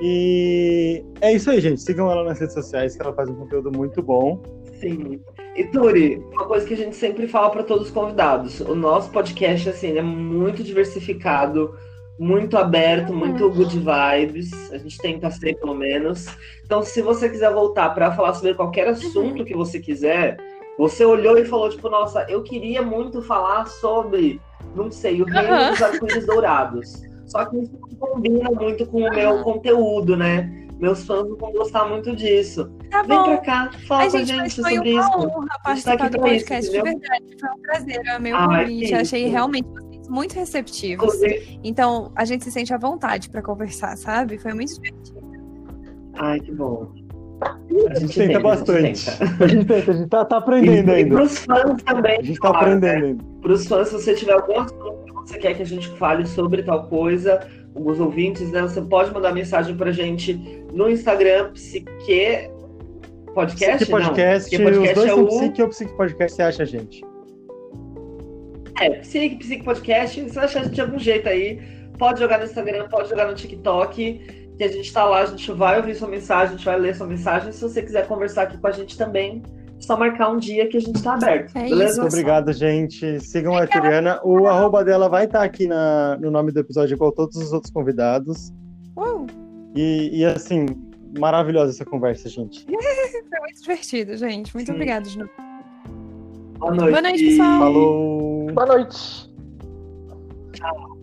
E 0.00 1.02
é 1.22 1.32
isso 1.32 1.50
aí, 1.50 1.60
gente. 1.60 1.80
Sigam 1.80 2.10
ela 2.10 2.24
nas 2.24 2.38
redes 2.38 2.54
sociais, 2.54 2.94
que 2.94 3.02
ela 3.02 3.14
faz 3.14 3.28
um 3.30 3.34
conteúdo 3.34 3.72
muito 3.72 4.02
bom. 4.02 4.42
Sim. 4.80 5.20
E 5.54 5.64
Turi, 5.64 6.16
uma 6.32 6.44
coisa 6.44 6.66
que 6.66 6.74
a 6.74 6.76
gente 6.76 6.96
sempre 6.96 7.26
fala 7.26 7.50
para 7.50 7.62
todos 7.62 7.86
os 7.86 7.92
convidados: 7.92 8.60
o 8.60 8.74
nosso 8.74 9.10
podcast 9.10 9.68
assim, 9.70 9.96
é 9.96 10.02
muito 10.02 10.62
diversificado, 10.62 11.74
muito 12.18 12.56
aberto, 12.56 13.12
muito 13.12 13.50
good 13.50 13.78
vibes. 13.78 14.72
A 14.72 14.78
gente 14.78 14.98
tenta 14.98 15.30
ser, 15.30 15.54
pelo 15.54 15.74
menos. 15.74 16.26
Então, 16.64 16.82
se 16.82 17.00
você 17.00 17.28
quiser 17.28 17.52
voltar 17.52 17.90
para 17.94 18.12
falar 18.12 18.34
sobre 18.34 18.54
qualquer 18.54 18.88
assunto 18.88 19.44
que 19.44 19.54
você 19.54 19.80
quiser, 19.80 20.36
você 20.78 21.04
olhou 21.04 21.38
e 21.38 21.44
falou, 21.44 21.70
tipo, 21.70 21.88
nossa, 21.88 22.26
eu 22.28 22.42
queria 22.42 22.82
muito 22.82 23.22
falar 23.22 23.66
sobre, 23.66 24.40
não 24.74 24.90
sei, 24.90 25.22
o 25.22 25.24
reino 25.24 25.70
dos 25.70 25.82
arco-íris 25.82 26.26
dourados. 26.26 27.02
Só 27.24 27.44
que 27.44 27.58
isso 27.58 27.72
não 27.80 27.96
combina 27.96 28.50
muito 28.50 28.86
com 28.86 29.02
o 29.02 29.10
meu 29.10 29.42
conteúdo, 29.42 30.16
né? 30.16 30.65
Meus 30.78 31.04
fãs 31.06 31.26
vão 31.38 31.52
gostar 31.52 31.86
muito 31.88 32.14
disso. 32.14 32.70
Tá 32.90 33.02
Vem 33.02 33.22
pra 33.24 33.38
cá, 33.38 33.70
fala 33.88 34.02
Ai, 34.02 34.10
com 34.10 34.16
a 34.16 34.20
gente, 34.20 34.28
gente 34.28 34.38
mas 34.40 34.54
foi 34.54 34.74
sobre 34.74 34.92
uma 34.92 35.00
isso. 35.00 35.18
honra 35.18 35.46
participar 35.64 36.10
do 36.10 36.18
pra 36.18 36.28
isso, 36.34 36.44
podcast, 36.46 36.70
de 36.70 36.82
verdade. 36.82 37.24
Foi 37.40 37.50
um 37.50 37.62
prazer, 37.62 38.02
eu 38.06 38.14
amei 38.16 38.32
o 38.32 38.36
Ai, 38.36 38.64
convite. 38.64 38.88
que 38.88 38.94
Achei 38.94 39.22
isso. 39.22 39.32
realmente 39.32 39.66
vocês 39.68 40.08
muito 40.08 40.34
receptivos. 40.34 41.04
Inclusive, 41.14 41.60
Então, 41.64 42.12
a 42.14 42.24
gente 42.26 42.44
se 42.44 42.52
sente 42.52 42.74
à 42.74 42.78
vontade 42.78 43.30
pra 43.30 43.40
conversar, 43.42 43.96
sabe? 43.96 44.38
Foi 44.38 44.52
muito 44.52 44.74
divertido. 44.74 45.20
ai, 46.18 46.40
que 46.40 46.52
bom. 46.52 46.88
A 47.90 47.98
gente 47.98 48.14
tenta 48.14 48.40
bastante. 48.40 48.82
a 48.82 48.82
gente 48.86 49.04
tenta. 49.18 49.44
A 49.44 49.48
gente 49.48 49.64
tenta, 49.66 49.90
a 49.90 49.94
gente 49.94 50.08
tá, 50.08 50.24
tá 50.24 50.36
aprendendo 50.38 50.90
E, 50.90 50.92
e 50.92 50.96
ainda. 50.96 51.14
pros 51.16 51.38
fãs 51.38 51.82
também, 51.82 52.18
A 52.18 52.22
gente 52.22 52.38
tá 52.40 52.48
claro, 52.50 52.66
né? 52.66 52.76
aprendendo 52.76 53.04
ainda. 53.06 53.24
Para 53.42 53.52
os 53.52 53.66
fãs, 53.66 53.88
se 53.88 53.94
você 53.94 54.14
tiver 54.14 54.32
algum 54.32 54.60
assunto 54.60 55.04
que 55.04 55.12
você 55.32 55.38
quer 55.38 55.54
que 55.54 55.62
a 55.62 55.66
gente 55.66 55.88
fale 55.98 56.24
sobre 56.26 56.62
tal 56.62 56.86
coisa, 56.88 57.46
os 57.74 58.00
ouvintes, 58.00 58.50
né? 58.52 58.62
Você 58.62 58.80
pode 58.80 59.12
mandar 59.12 59.34
mensagem 59.34 59.76
pra 59.76 59.90
gente 59.92 60.64
no 60.76 60.90
Instagram, 60.90 61.52
Psique 61.52 62.50
Podcast? 63.34 63.76
Psique 63.78 63.90
Podcast, 63.90 64.22
Não, 64.22 64.38
Psique 64.38 64.56
os 64.56 64.62
Podcast 64.62 64.94
dois 64.94 65.06
é 65.10 65.14
são 65.14 65.24
o. 65.24 65.26
Psique 65.26 65.62
ou 65.62 65.68
Psique 65.68 65.96
Podcast, 65.96 66.36
você 66.36 66.42
acha 66.42 66.62
a 66.62 66.66
gente? 66.66 67.02
É, 68.80 68.90
Psique, 69.00 69.36
Psique 69.36 69.64
Podcast, 69.64 70.22
você 70.22 70.34
vai 70.34 70.44
achar 70.44 70.60
a 70.60 70.62
gente 70.64 70.74
de 70.74 70.80
algum 70.82 70.98
jeito 70.98 71.28
aí. 71.28 71.60
Pode 71.98 72.20
jogar 72.20 72.38
no 72.38 72.44
Instagram, 72.44 72.88
pode 72.88 73.08
jogar 73.08 73.26
no 73.26 73.34
TikTok, 73.34 74.52
que 74.58 74.62
a 74.64 74.68
gente 74.68 74.92
tá 74.92 75.04
lá, 75.06 75.22
a 75.22 75.26
gente 75.26 75.50
vai 75.50 75.78
ouvir 75.78 75.94
sua 75.94 76.08
mensagem, 76.08 76.54
a 76.54 76.56
gente 76.56 76.64
vai 76.64 76.78
ler 76.78 76.94
sua 76.94 77.06
mensagem. 77.06 77.52
Se 77.52 77.62
você 77.62 77.82
quiser 77.82 78.06
conversar 78.06 78.42
aqui 78.42 78.58
com 78.58 78.66
a 78.66 78.72
gente 78.72 78.98
também, 78.98 79.42
é 79.78 79.80
só 79.80 79.96
marcar 79.96 80.30
um 80.30 80.36
dia 80.36 80.68
que 80.68 80.76
a 80.76 80.80
gente 80.80 81.02
tá 81.02 81.14
aberto. 81.14 81.56
É 81.56 81.62
beleza? 81.70 81.92
isso. 81.92 82.00
Muito 82.02 82.12
obrigado, 82.12 82.52
gente. 82.52 83.18
Sigam 83.20 83.56
a 83.56 83.62
Arturiana. 83.62 84.20
O 84.22 84.46
arroba 84.46 84.84
dela 84.84 85.08
vai 85.08 85.24
estar 85.24 85.42
aqui 85.42 85.66
na- 85.66 86.18
no 86.20 86.30
nome 86.30 86.52
do 86.52 86.60
episódio, 86.60 86.94
igual 86.94 87.12
todos 87.12 87.34
os 87.36 87.52
outros 87.54 87.72
convidados. 87.72 88.50
Uh, 88.94 89.26
e, 89.76 90.20
e 90.20 90.24
assim, 90.24 90.66
maravilhosa 91.18 91.72
essa 91.72 91.84
conversa, 91.84 92.28
gente. 92.28 92.64
Foi 93.28 93.40
muito 93.40 93.60
divertido, 93.60 94.16
gente. 94.16 94.54
Muito 94.54 94.66
Sim. 94.68 94.72
obrigada, 94.72 95.08
de. 95.08 95.18
Boa 96.58 96.74
noite. 96.74 96.90
Boa 96.90 97.02
noite, 97.02 97.24
pessoal. 97.24 97.58
Falou. 97.58 98.46
Boa 98.52 98.66
noite. 98.66 99.30
Tchau. 100.52 100.95